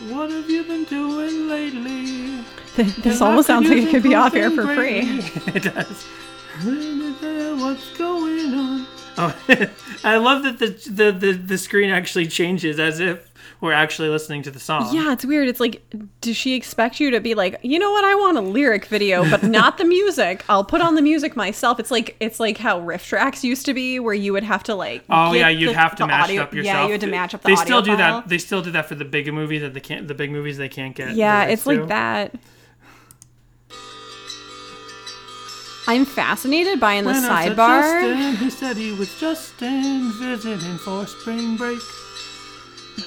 What 0.10 0.30
have 0.30 0.48
you 0.48 0.64
been 0.64 0.84
doing 0.84 1.48
lately? 1.48 2.46
This 3.02 3.20
almost 3.20 3.48
sounds 3.48 3.68
like 3.68 3.80
it 3.80 3.90
could 3.90 4.04
be 4.04 4.14
off 4.14 4.36
air 4.36 4.52
for 4.52 4.76
free. 4.76 5.00
it 5.56 5.64
does. 5.64 6.06
What's 7.60 7.98
going 7.98 8.54
on? 8.54 8.93
Oh, 9.18 9.36
I 10.04 10.18
love 10.18 10.44
that 10.44 10.60
the, 10.60 10.68
the 10.92 11.12
the 11.12 11.34
the 11.34 11.58
screen 11.58 11.90
actually 11.90 12.28
changes 12.28 12.80
as 12.80 13.00
if 13.00 13.30
we're 13.62 13.72
actually 13.74 14.10
listening 14.10 14.42
to 14.44 14.52
the 14.52 14.60
song. 14.60 14.94
Yeah, 14.94 15.14
it's 15.14 15.24
weird. 15.24 15.48
It's 15.48 15.62
like, 15.62 15.82
does 16.20 16.36
she 16.36 16.54
expect 16.54 17.00
you 17.00 17.12
to 17.12 17.22
be 17.22 17.34
like, 17.34 17.58
you 17.64 17.80
know 17.80 17.92
what? 17.92 18.04
I 18.04 18.14
want 18.16 18.38
a 18.38 18.42
lyric 18.42 18.86
video, 18.88 19.24
but 19.30 19.42
not 19.44 19.78
the 19.78 19.86
music. 19.86 20.44
I'll 20.50 20.66
put 20.66 20.82
on 20.82 20.96
the 20.96 21.02
music 21.02 21.38
myself. 21.38 21.80
It's 21.80 21.90
like 21.92 22.18
it's 22.20 22.40
like 22.42 22.58
how 22.58 22.82
RiffTrax 22.82 23.44
used 23.44 23.66
to 23.68 23.74
be, 23.74 24.00
where 24.00 24.14
you 24.14 24.34
would 24.34 24.44
have 24.44 24.64
to 24.64 24.76
like. 24.76 25.04
Oh 25.10 25.34
yeah, 25.34 25.48
you'd 25.50 25.70
the- 25.70 25.74
have 25.76 25.96
to 25.98 26.08
match 26.08 26.26
audio- 26.26 26.42
up 26.44 26.54
yourself. 26.54 26.76
Yeah, 26.76 26.86
you 26.88 26.92
had 26.92 27.02
to 27.02 27.08
match 27.08 27.34
up 27.34 27.42
the 27.42 27.48
They 27.48 27.54
audio 27.54 27.66
still 27.66 27.82
do 27.82 27.96
file. 27.96 28.22
that. 28.22 28.28
They 28.28 28.38
still 28.38 28.62
do 28.62 28.72
that 28.72 28.88
for 28.88 28.96
the 28.96 29.06
big 29.06 29.32
movies 29.34 29.62
that 29.62 29.74
they 29.74 29.80
can't. 29.80 30.08
The 30.08 30.14
big 30.16 30.32
movies 30.32 30.58
they 30.58 30.70
can't 30.70 30.96
get. 30.96 31.16
Yeah, 31.16 31.46
it's 31.46 31.66
like 31.66 31.88
that. 31.88 32.36
I'm 35.88 36.06
fascinated 36.06 36.80
by 36.80 36.94
in 36.94 37.06
the 37.06 37.12
When 37.12 37.24
sidebar. 37.24 38.02
Justin, 38.02 38.36
he 38.38 38.50
said 38.50 38.78
he 38.78 38.92
was 38.94 39.20
Justin 39.20 40.12
visiting 40.20 40.78
for 40.78 41.06
spring 41.06 41.58
break. 41.58 41.80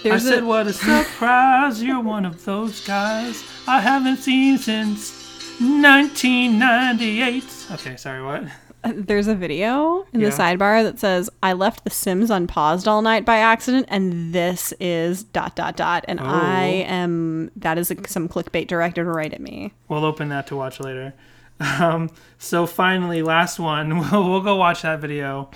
There's 0.03 0.27
I 0.27 0.31
said, 0.31 0.43
a, 0.43 0.47
"What 0.47 0.67
a 0.67 0.73
surprise! 0.73 1.83
You're 1.83 2.01
one 2.01 2.25
of 2.27 2.45
those 2.45 2.85
guys 2.87 3.45
I 3.67 3.81
haven't 3.81 4.19
seen 4.19 4.59
since 4.59 5.13
1998. 5.61 7.45
Okay, 7.73 7.97
sorry, 7.97 8.23
what? 8.23 8.45
There's 8.85 9.27
a 9.27 9.35
video 9.35 10.07
in 10.13 10.21
Yeah. 10.21 10.31
the 10.31 10.37
sidebar 10.37 10.83
that 10.85 11.01
says, 11.01 11.29
I 11.43 11.55
left 11.55 11.83
The 11.85 11.91
Sims 11.91 12.31
unpaused 12.31 12.87
all 12.87 13.03
night 13.03 13.25
by 13.25 13.39
accident, 13.39 13.87
and 13.89 14.33
this 14.33 14.73
is 14.79 15.25
dot 15.25 15.57
dot 15.57 15.77
dot. 15.77 16.05
And 16.07 16.21
I 16.21 16.85
oh. 16.89 16.93
am, 16.93 17.51
that 17.57 17.79
is 17.79 17.93
some 18.07 18.29
clickbait 18.29 18.69
directed 18.69 19.05
right 19.05 19.33
at 19.33 19.41
me. 19.41 19.73
We'll 19.89 20.05
open 20.05 20.29
that 20.29 20.47
to 20.49 20.57
watch 20.57 20.79
later. 20.79 21.15
Um, 21.61 22.11
so 22.39 22.67
finally, 22.67 23.23
last 23.23 23.59
one. 23.59 23.99
We'll, 24.11 24.31
we'll 24.31 24.41
go 24.41 24.57
watch 24.57 24.83
that 24.83 25.01
video 25.01 25.51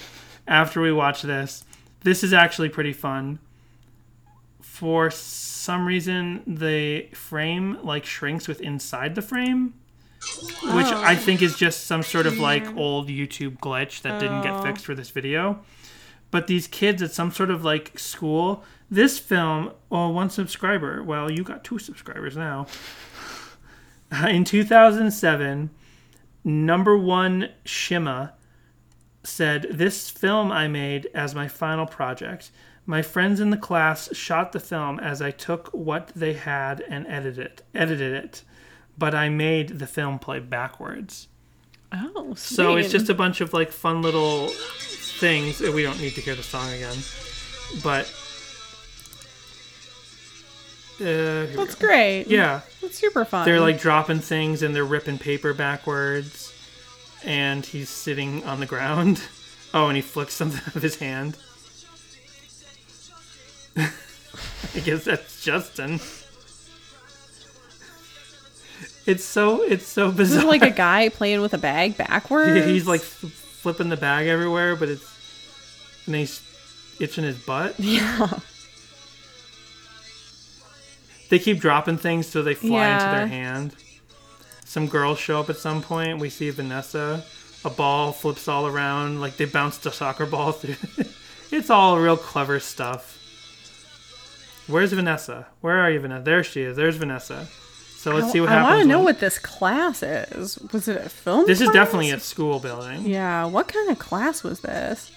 after 0.47 0.81
we 0.81 0.93
watch 0.93 1.23
this. 1.23 1.65
This 2.03 2.25
is 2.25 2.33
actually 2.33 2.71
pretty 2.71 2.93
fun. 2.93 3.39
For 4.61 5.11
some 5.11 5.87
reason, 5.87 6.43
the 6.47 7.09
frame 7.13 7.79
like 7.83 8.07
shrinks 8.07 8.49
with 8.49 8.61
inside 8.61 9.15
the 9.15 9.23
frame, 9.23 9.75
which 10.63 10.87
I 10.87 11.15
think 11.15 11.43
is 11.43 11.55
just 11.57 11.85
some 11.85 12.03
sort 12.03 12.27
of 12.27 12.39
like 12.39 12.77
old 12.77 13.09
YouTube 13.09 13.59
glitch 13.59 14.01
that 14.03 14.19
didn't 14.21 14.43
get 14.43 14.63
fixed 14.63 14.87
for 14.87 14.95
this 14.95 15.11
video. 15.11 15.61
But 16.31 16.47
these 16.47 16.67
kids 16.67 17.03
at 17.03 17.13
some 17.13 17.31
sort 17.31 17.51
of 17.51 17.65
like 17.65 17.99
school, 17.99 18.65
this 18.91 19.19
film, 19.19 19.73
oh, 19.91 20.09
one 20.09 20.31
subscriber. 20.31 21.03
Well, 21.03 21.31
you 21.31 21.43
got 21.43 21.65
two 21.65 21.79
subscribers 21.79 22.37
now. 22.37 22.67
In 24.29 24.45
2007, 24.45 25.71
number 26.45 26.97
one 26.97 27.51
Shima 27.65 28.35
said, 29.23 29.67
This 29.71 30.11
film 30.11 30.51
I 30.51 30.69
made 30.69 31.09
as 31.15 31.35
my 31.35 31.49
final 31.49 31.87
project. 31.87 32.51
My 32.87 33.03
friends 33.03 33.41
in 33.41 33.51
the 33.51 33.57
class 33.57 34.15
shot 34.17 34.53
the 34.53 34.61
film 34.61 34.99
as 34.99 35.23
I 35.23 35.31
took 35.31 35.69
what 35.69 36.09
they 36.15 36.33
had 36.33 36.81
and 36.89 37.07
edited 37.07 37.47
it, 37.47 37.63
edited 37.75 38.13
it, 38.13 38.43
but 38.99 39.15
I 39.15 39.29
made 39.29 39.79
the 39.79 39.87
film 39.87 40.19
play 40.19 40.41
backwards. 40.41 41.29
Oh, 41.93 42.35
So 42.35 42.77
it's 42.77 42.91
just 42.91 43.09
a 43.09 43.15
bunch 43.15 43.41
of 43.41 43.53
like 43.53 43.71
fun 43.73 44.03
little 44.03 44.49
things. 44.49 45.61
We 45.61 45.83
don't 45.83 46.01
need 46.01 46.15
to 46.15 46.21
hear 46.21 46.35
the 46.35 46.43
song 46.43 46.73
again, 46.73 46.97
but 47.83 48.13
uh, 51.01 51.47
That's 51.57 51.75
great. 51.75 52.27
Yeah, 52.27 52.61
That's 52.83 52.99
super 52.99 53.25
fun. 53.25 53.45
they're 53.47 53.61
like 53.61 53.81
dropping 53.81 54.19
things 54.21 54.63
and 54.63 54.75
they're 54.75 54.85
ripping 54.85 55.19
paper 55.19 55.55
backwards, 55.55 56.53
and 57.25 57.65
he's 57.65 57.89
sitting 57.89 58.45
on 58.45 58.61
the 58.61 58.67
ground. 58.67 59.23
Oh, 59.73 59.87
and 59.87 59.95
he 59.95 60.03
flicks 60.03 60.35
something 60.35 60.61
out 60.67 60.75
of 60.75 60.83
his 60.83 60.97
hand. 60.97 61.37
I 63.77 64.81
guess 64.85 65.05
that's 65.05 65.45
Justin. 65.45 66.01
It's 69.07 69.25
so 69.25 69.63
it's 69.63 69.87
so 69.87 70.11
This 70.11 70.31
is 70.31 70.35
bizarre. 70.37 70.51
like 70.51 70.63
a 70.63 70.71
guy 70.71 71.09
playing 71.09 71.41
with 71.41 71.55
a 71.55 71.59
bag 71.59 71.97
backwards. 71.97 72.67
He's 72.67 72.87
like 72.87 73.01
f- 73.01 73.07
flipping 73.63 73.89
the 73.91 73.97
bag 73.97 74.27
everywhere, 74.27 74.75
but 74.77 74.89
it's 74.89 75.07
and 76.07 76.17
he's 76.17 76.43
itching 76.99 77.23
his 77.25 77.39
butt. 77.39 77.79
yeah. 77.79 78.29
They 81.31 81.39
keep 81.39 81.59
dropping 81.61 81.97
things 81.99 82.27
so 82.27 82.43
they 82.43 82.55
fly 82.55 82.89
into 82.89 83.05
their 83.05 83.27
hand. 83.27 83.75
Some 84.65 84.87
girls 84.87 85.19
show 85.19 85.41
up 85.41 85.49
at 85.51 85.57
some 85.57 85.81
point. 85.83 86.19
We 86.19 86.29
see 86.31 86.51
Vanessa. 86.51 87.25
A 87.65 87.71
ball 87.71 88.13
flips 88.13 88.47
all 88.49 88.67
around, 88.67 89.21
like 89.21 89.37
they 89.37 89.45
bounced 89.45 89.85
a 89.87 89.93
soccer 89.93 90.27
ball 90.27 90.53
through. 90.53 90.77
it's 91.51 91.71
all 91.71 91.99
real 91.99 92.17
clever 92.17 92.59
stuff. 92.61 93.17
Where's 94.67 94.93
Vanessa? 94.93 95.47
Where 95.61 95.79
are 95.79 95.91
you, 95.91 96.01
Vanessa? 96.01 96.23
There 96.25 96.45
she 96.45 96.63
is. 96.63 96.77
There's 96.77 96.97
Vanessa. 96.97 97.49
So 97.97 98.15
let's 98.15 98.33
see 98.33 98.41
what 98.41 98.49
I 98.49 98.53
happens. 98.53 98.67
I 98.67 98.71
want 98.77 98.83
to 98.83 98.89
know 98.89 98.99
when- 98.99 99.05
what 99.07 99.21
this 99.21 99.39
class 99.39 100.03
is. 100.03 100.59
Was 100.73 100.89
it 100.89 101.05
a 101.05 101.09
film? 101.09 101.47
This 101.47 101.61
is 101.61 101.69
definitely 101.71 102.11
a 102.13 102.21
school 102.21 102.59
building. 102.61 103.07
Yeah. 103.07 103.45
What 103.45 103.69
kind 103.69 103.91
of 103.91 103.99
class 103.99 104.43
was 104.43 104.61
this? 104.61 105.11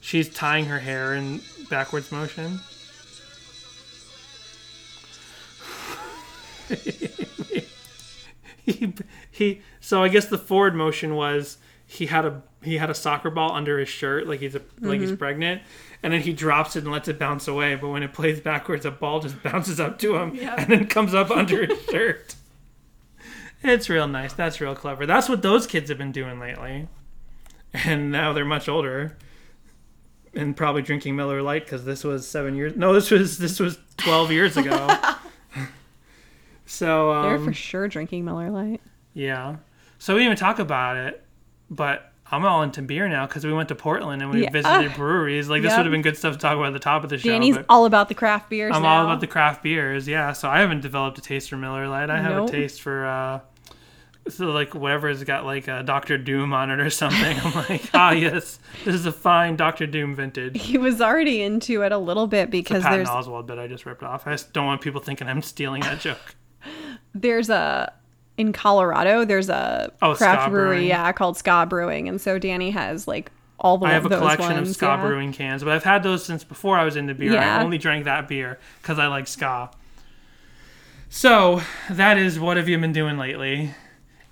She's 0.00 0.28
tying 0.28 0.66
her 0.66 0.78
hair 0.80 1.14
in 1.14 1.40
backwards 1.70 2.10
motion. 2.12 2.60
he, 8.64 8.94
he 9.30 9.62
so 9.80 10.02
I 10.02 10.08
guess 10.08 10.26
the 10.26 10.38
forward 10.38 10.74
motion 10.74 11.14
was 11.14 11.58
he 11.86 12.06
had 12.06 12.24
a 12.24 12.42
he 12.62 12.76
had 12.76 12.90
a 12.90 12.94
soccer 12.94 13.30
ball 13.30 13.52
under 13.52 13.78
his 13.78 13.88
shirt 13.88 14.26
like 14.26 14.40
he's 14.40 14.54
a 14.54 14.62
like 14.80 15.00
he's 15.00 15.10
mm-hmm. 15.10 15.18
pregnant 15.18 15.62
and 16.02 16.12
then 16.12 16.20
he 16.20 16.32
drops 16.32 16.76
it 16.76 16.84
and 16.84 16.92
lets 16.92 17.08
it 17.08 17.18
bounce 17.18 17.48
away 17.48 17.74
but 17.74 17.88
when 17.88 18.02
it 18.02 18.12
plays 18.12 18.40
backwards 18.40 18.84
a 18.84 18.90
ball 18.90 19.20
just 19.20 19.42
bounces 19.42 19.80
up 19.80 19.98
to 19.98 20.16
him 20.16 20.38
and 20.40 20.70
then 20.70 20.86
comes 20.86 21.14
up 21.14 21.30
under 21.30 21.66
his 21.66 21.82
shirt. 21.90 22.34
It's 23.62 23.90
real 23.90 24.08
nice. 24.08 24.32
That's 24.32 24.58
real 24.60 24.74
clever. 24.74 25.04
That's 25.04 25.28
what 25.28 25.42
those 25.42 25.66
kids 25.66 25.90
have 25.90 25.98
been 25.98 26.12
doing 26.12 26.40
lately. 26.40 26.88
And 27.74 28.10
now 28.10 28.32
they're 28.32 28.44
much 28.46 28.70
older 28.70 29.18
and 30.34 30.56
probably 30.56 30.82
drinking 30.82 31.16
Miller 31.16 31.42
Lite 31.42 31.64
because 31.64 31.84
this 31.84 32.04
was 32.04 32.26
seven 32.26 32.54
years. 32.54 32.76
No, 32.76 32.92
this 32.92 33.10
was 33.10 33.38
this 33.38 33.60
was 33.60 33.78
twelve 33.96 34.30
years 34.30 34.56
ago. 34.56 34.88
So 36.70 37.22
They're 37.22 37.36
um, 37.36 37.44
for 37.44 37.52
sure 37.52 37.88
drinking 37.88 38.24
Miller 38.24 38.50
Lite. 38.50 38.80
yeah, 39.12 39.56
so 39.98 40.14
we 40.14 40.20
didn't 40.20 40.32
even 40.32 40.38
talk 40.38 40.58
about 40.60 40.96
it, 40.96 41.24
but 41.68 42.12
I'm 42.32 42.44
all 42.44 42.62
into 42.62 42.80
beer 42.80 43.08
now 43.08 43.26
because 43.26 43.44
we 43.44 43.52
went 43.52 43.68
to 43.70 43.74
Portland 43.74 44.22
and 44.22 44.30
we 44.30 44.44
Yeah. 44.44 44.50
visited 44.52 44.94
breweries. 44.94 45.48
Like 45.48 45.62
this 45.62 45.76
would 45.76 45.84
have 45.84 45.90
been 45.90 46.02
good 46.02 46.16
stuff 46.16 46.34
to 46.34 46.38
talk 46.38 46.54
about 46.54 46.68
at 46.68 46.72
the 46.72 46.78
top 46.78 47.02
of 47.02 47.10
the 47.10 47.18
show. 47.18 47.28
Danny's 47.28 47.58
all 47.68 47.86
about 47.86 48.08
the 48.08 48.14
craft 48.14 48.48
beers. 48.48 48.72
I'm 48.74 48.82
now. 48.82 48.98
all 49.00 49.04
about 49.04 49.20
the 49.20 49.26
craft 49.26 49.64
beers. 49.64 50.06
Yeah, 50.06 50.32
so 50.32 50.48
I 50.48 50.60
haven't 50.60 50.80
developed 50.80 51.18
a 51.18 51.22
taste 51.22 51.50
for 51.50 51.56
Miller 51.56 51.88
Lite. 51.88 52.08
I 52.08 52.20
have 52.20 52.44
a 52.44 52.48
taste 52.48 52.80
for. 52.82 53.04
uh 53.06 53.40
so 54.28 54.46
like 54.50 54.74
whatever's 54.74 55.24
got 55.24 55.44
like 55.44 55.66
a 55.66 55.82
Doctor 55.82 56.18
Doom 56.18 56.52
on 56.52 56.70
it 56.70 56.78
or 56.78 56.90
something. 56.90 57.36
I'm 57.42 57.54
like, 57.68 57.82
ah 57.94 58.12
yes, 58.12 58.58
this 58.84 58.94
is 58.94 59.06
a 59.06 59.12
fine 59.12 59.56
Doctor 59.56 59.86
Doom 59.86 60.14
vintage. 60.14 60.60
He 60.60 60.78
was 60.78 61.00
already 61.00 61.42
into 61.42 61.82
it 61.82 61.90
a 61.90 61.98
little 61.98 62.26
bit 62.26 62.50
because 62.50 62.82
Patton 62.82 62.98
there's 62.98 63.08
Oswald 63.08 63.46
bit 63.46 63.58
I 63.58 63.66
just 63.66 63.86
ripped 63.86 64.02
off. 64.02 64.26
I 64.26 64.32
just 64.32 64.52
don't 64.52 64.66
want 64.66 64.82
people 64.82 65.00
thinking 65.00 65.26
I'm 65.26 65.42
stealing 65.42 65.82
that 65.82 66.00
joke. 66.00 66.36
There's 67.14 67.50
a 67.50 67.92
in 68.36 68.52
Colorado 68.52 69.24
there's 69.24 69.48
a 69.50 69.92
Oh, 70.00 70.14
craft 70.14 70.50
brewery 70.50 70.76
Brewing. 70.76 70.88
yeah 70.88 71.12
called 71.12 71.36
Ska 71.36 71.66
Brewing 71.68 72.08
and 72.08 72.18
so 72.20 72.38
Danny 72.38 72.70
has 72.70 73.06
like 73.06 73.30
all 73.58 73.76
the 73.76 73.86
I 73.86 73.92
have 73.92 74.06
a 74.06 74.08
collection 74.08 74.52
of 74.52 74.56
ones, 74.58 74.72
ska 74.76 74.86
yeah. 74.86 75.00
brewing 75.06 75.32
cans, 75.32 75.62
but 75.62 75.74
I've 75.74 75.84
had 75.84 76.02
those 76.02 76.24
since 76.24 76.42
before 76.44 76.78
I 76.78 76.84
was 76.84 76.96
into 76.96 77.14
beer. 77.14 77.34
Yeah. 77.34 77.58
I 77.58 77.62
only 77.62 77.76
drank 77.76 78.06
that 78.06 78.26
beer 78.26 78.58
because 78.80 78.98
I 78.98 79.06
like 79.08 79.26
ska. 79.26 79.70
So 81.10 81.60
that 81.90 82.16
is 82.16 82.38
what 82.40 82.56
have 82.56 82.68
you 82.68 82.78
been 82.78 82.92
doing 82.92 83.18
lately? 83.18 83.74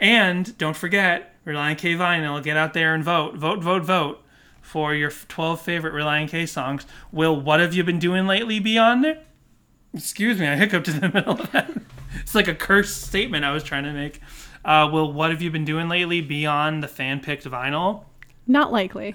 And 0.01 0.57
don't 0.59 0.77
forget, 0.77 1.35
Relient 1.45 1.77
K 1.79 1.95
Vinyl, 1.95 2.43
get 2.43 2.57
out 2.57 2.73
there 2.73 2.95
and 2.95 3.03
vote. 3.05 3.35
Vote, 3.37 3.63
vote, 3.63 3.83
vote 3.85 4.23
for 4.63 4.95
your 4.95 5.11
12 5.11 5.61
favorite 5.61 5.93
Relient 5.93 6.29
K 6.31 6.47
songs. 6.47 6.87
Will 7.13 7.39
What 7.39 7.61
Have 7.61 7.75
You 7.75 7.85
Been 7.85 7.99
Doing 7.99 8.27
Lately 8.27 8.61
be 8.61 8.79
on 8.79 9.03
there? 9.03 9.19
Excuse 9.93 10.39
me, 10.39 10.47
I 10.47 10.57
hiccuped 10.57 10.89
in 10.89 11.01
the 11.01 11.09
middle 11.15 11.41
of 11.41 11.51
that. 11.53 11.71
It's 12.21 12.35
like 12.35 12.49
a 12.49 12.55
cursed 12.55 13.03
statement 13.03 13.45
I 13.45 13.53
was 13.53 13.63
trying 13.63 13.85
to 13.85 13.93
make. 13.93 14.21
Uh, 14.65 14.89
will 14.93 15.13
What 15.13 15.31
Have 15.31 15.41
You 15.43 15.51
Been 15.51 15.65
Doing 15.65 15.89
Lately 15.89 16.21
beyond 16.21 16.83
the 16.83 16.89
fan 16.89 17.21
picked 17.21 17.45
vinyl? 17.45 18.05
Not 18.47 18.73
likely. 18.73 19.15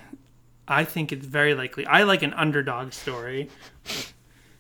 I 0.68 0.84
think 0.86 1.12
it's 1.12 1.26
very 1.26 1.54
likely. 1.54 1.86
I 1.86 2.04
like 2.04 2.24
an 2.24 2.34
underdog 2.34 2.94
story. 2.94 3.50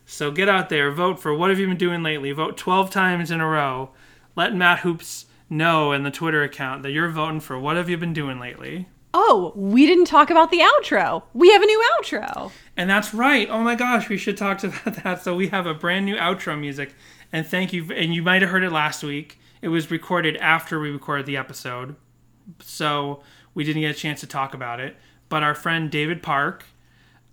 So 0.06 0.32
get 0.32 0.50
out 0.50 0.70
there, 0.70 0.92
vote 0.92 1.20
for 1.20 1.34
what 1.34 1.50
have 1.50 1.60
you 1.60 1.68
been 1.68 1.78
doing 1.78 2.04
lately? 2.04 2.32
Vote 2.32 2.58
12 2.58 2.90
times 2.90 3.32
in 3.32 3.40
a 3.40 3.48
row. 3.48 3.92
Let 4.36 4.54
Matt 4.56 4.80
Hoops 4.80 5.26
know 5.50 5.92
in 5.92 6.04
the 6.04 6.12
Twitter 6.12 6.44
account 6.44 6.84
that 6.84 6.92
you're 6.92 7.10
voting 7.10 7.40
for 7.40 7.58
what 7.60 7.78
have 7.78 7.90
you 7.90 7.98
been 7.98 8.14
doing 8.14 8.40
lately. 8.40 8.88
Oh, 9.14 9.54
we 9.56 9.86
didn't 9.86 10.06
talk 10.06 10.30
about 10.30 10.50
the 10.52 10.60
outro. 10.60 11.24
We 11.34 11.52
have 11.52 11.62
a 11.62 11.66
new 11.66 11.84
outro. 12.00 12.52
And 12.76 12.90
that's 12.90 13.14
right. 13.14 13.48
Oh 13.50 13.62
my 13.62 13.76
gosh, 13.76 14.10
we 14.10 14.18
should 14.18 14.38
talk 14.38 14.64
about 14.64 15.04
that. 15.04 15.24
So 15.24 15.36
we 15.36 15.48
have 15.50 15.66
a 15.66 15.74
brand 15.74 16.06
new 16.06 16.16
outro 16.16 16.60
music. 16.60 16.94
And 17.34 17.46
thank 17.46 17.74
you. 17.74 17.92
And 17.92 18.14
you 18.14 18.22
might 18.22 18.44
have 18.44 18.52
heard 18.52 18.64
it 18.64 18.72
last 18.72 19.04
week. 19.04 19.40
It 19.62 19.70
was 19.70 19.90
recorded 19.90 20.38
after 20.38 20.80
we 20.80 20.92
recorded 20.92 21.26
the 21.26 21.36
episode. 21.36 21.96
So 22.60 23.24
we 23.56 23.64
didn't 23.64 23.82
get 23.82 23.92
a 23.92 24.00
chance 24.00 24.20
to 24.20 24.28
talk 24.28 24.54
about 24.54 24.80
it. 24.80 24.96
But 25.30 25.42
our 25.42 25.56
friend 25.56 25.90
David 25.90 26.22
Park, 26.22 26.64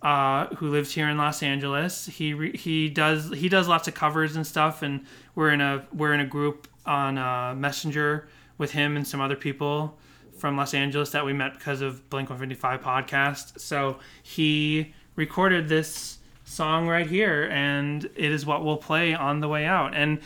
uh, 0.01 0.47
who 0.55 0.69
lives 0.69 0.91
here 0.93 1.07
in 1.07 1.17
Los 1.17 1.43
Angeles, 1.43 2.07
he 2.07 2.51
he 2.55 2.89
does 2.89 3.31
he 3.31 3.47
does 3.47 3.67
lots 3.67 3.87
of 3.87 3.93
covers 3.93 4.35
and 4.35 4.45
stuff. 4.45 4.81
And 4.81 5.05
we're 5.35 5.51
in 5.51 5.61
a 5.61 5.85
we're 5.93 6.15
in 6.15 6.19
a 6.19 6.25
group 6.25 6.67
on 6.83 7.19
uh, 7.19 7.53
Messenger 7.53 8.27
with 8.57 8.71
him 8.71 8.97
and 8.97 9.07
some 9.07 9.21
other 9.21 9.35
people 9.35 9.99
from 10.35 10.57
Los 10.57 10.73
Angeles 10.73 11.11
that 11.11 11.23
we 11.23 11.33
met 11.33 11.53
because 11.53 11.81
of 11.81 12.09
Blink 12.09 12.29
155 12.29 12.81
podcast. 12.81 13.59
So 13.59 13.99
he 14.23 14.95
recorded 15.15 15.69
this 15.69 16.17
song 16.51 16.87
right 16.87 17.07
here, 17.07 17.47
and 17.51 18.03
it 18.15 18.31
is 18.31 18.45
what 18.45 18.63
we'll 18.63 18.77
play 18.77 19.13
on 19.13 19.39
the 19.39 19.47
way 19.47 19.65
out. 19.65 19.95
And 19.95 20.19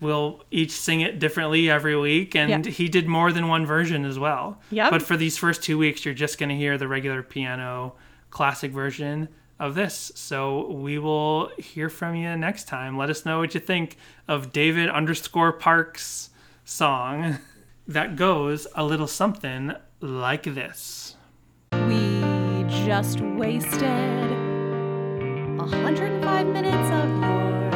we'll 0.00 0.44
each 0.50 0.70
sing 0.70 1.00
it 1.00 1.18
differently 1.18 1.68
every 1.68 1.96
week. 1.96 2.34
And 2.36 2.64
Yeah. 2.66 2.72
he 2.72 2.88
did 2.88 3.06
more 3.08 3.32
than 3.32 3.48
one 3.48 3.66
version 3.66 4.04
as 4.04 4.18
well. 4.18 4.60
Yep. 4.70 4.90
But 4.90 5.02
for 5.02 5.16
these 5.16 5.36
first 5.36 5.62
two 5.62 5.76
weeks, 5.76 6.04
you're 6.04 6.14
just 6.14 6.38
going 6.38 6.48
to 6.50 6.56
hear 6.56 6.78
the 6.78 6.88
regular 6.88 7.22
piano 7.22 7.94
classic 8.30 8.70
version 8.70 9.28
of 9.58 9.74
this. 9.74 10.12
So 10.14 10.70
we 10.70 10.98
will 10.98 11.50
hear 11.58 11.88
from 11.88 12.14
you 12.14 12.36
next 12.36 12.68
time. 12.68 12.96
Let 12.96 13.10
us 13.10 13.26
know 13.26 13.40
what 13.40 13.54
you 13.54 13.60
think 13.60 13.96
of 14.28 14.52
David 14.52 14.88
underscore 14.88 15.52
Parks 15.52 16.30
song 16.64 17.38
that 17.88 18.14
goes 18.14 18.66
a 18.76 18.84
little 18.84 19.08
something 19.08 19.72
like 20.00 20.44
this. 20.44 21.16
We 21.72 22.64
just 22.86 23.20
wasted 23.20 24.47
105 25.70 26.46
minutes 26.46 26.90
of 26.90 27.08
your 27.22 27.67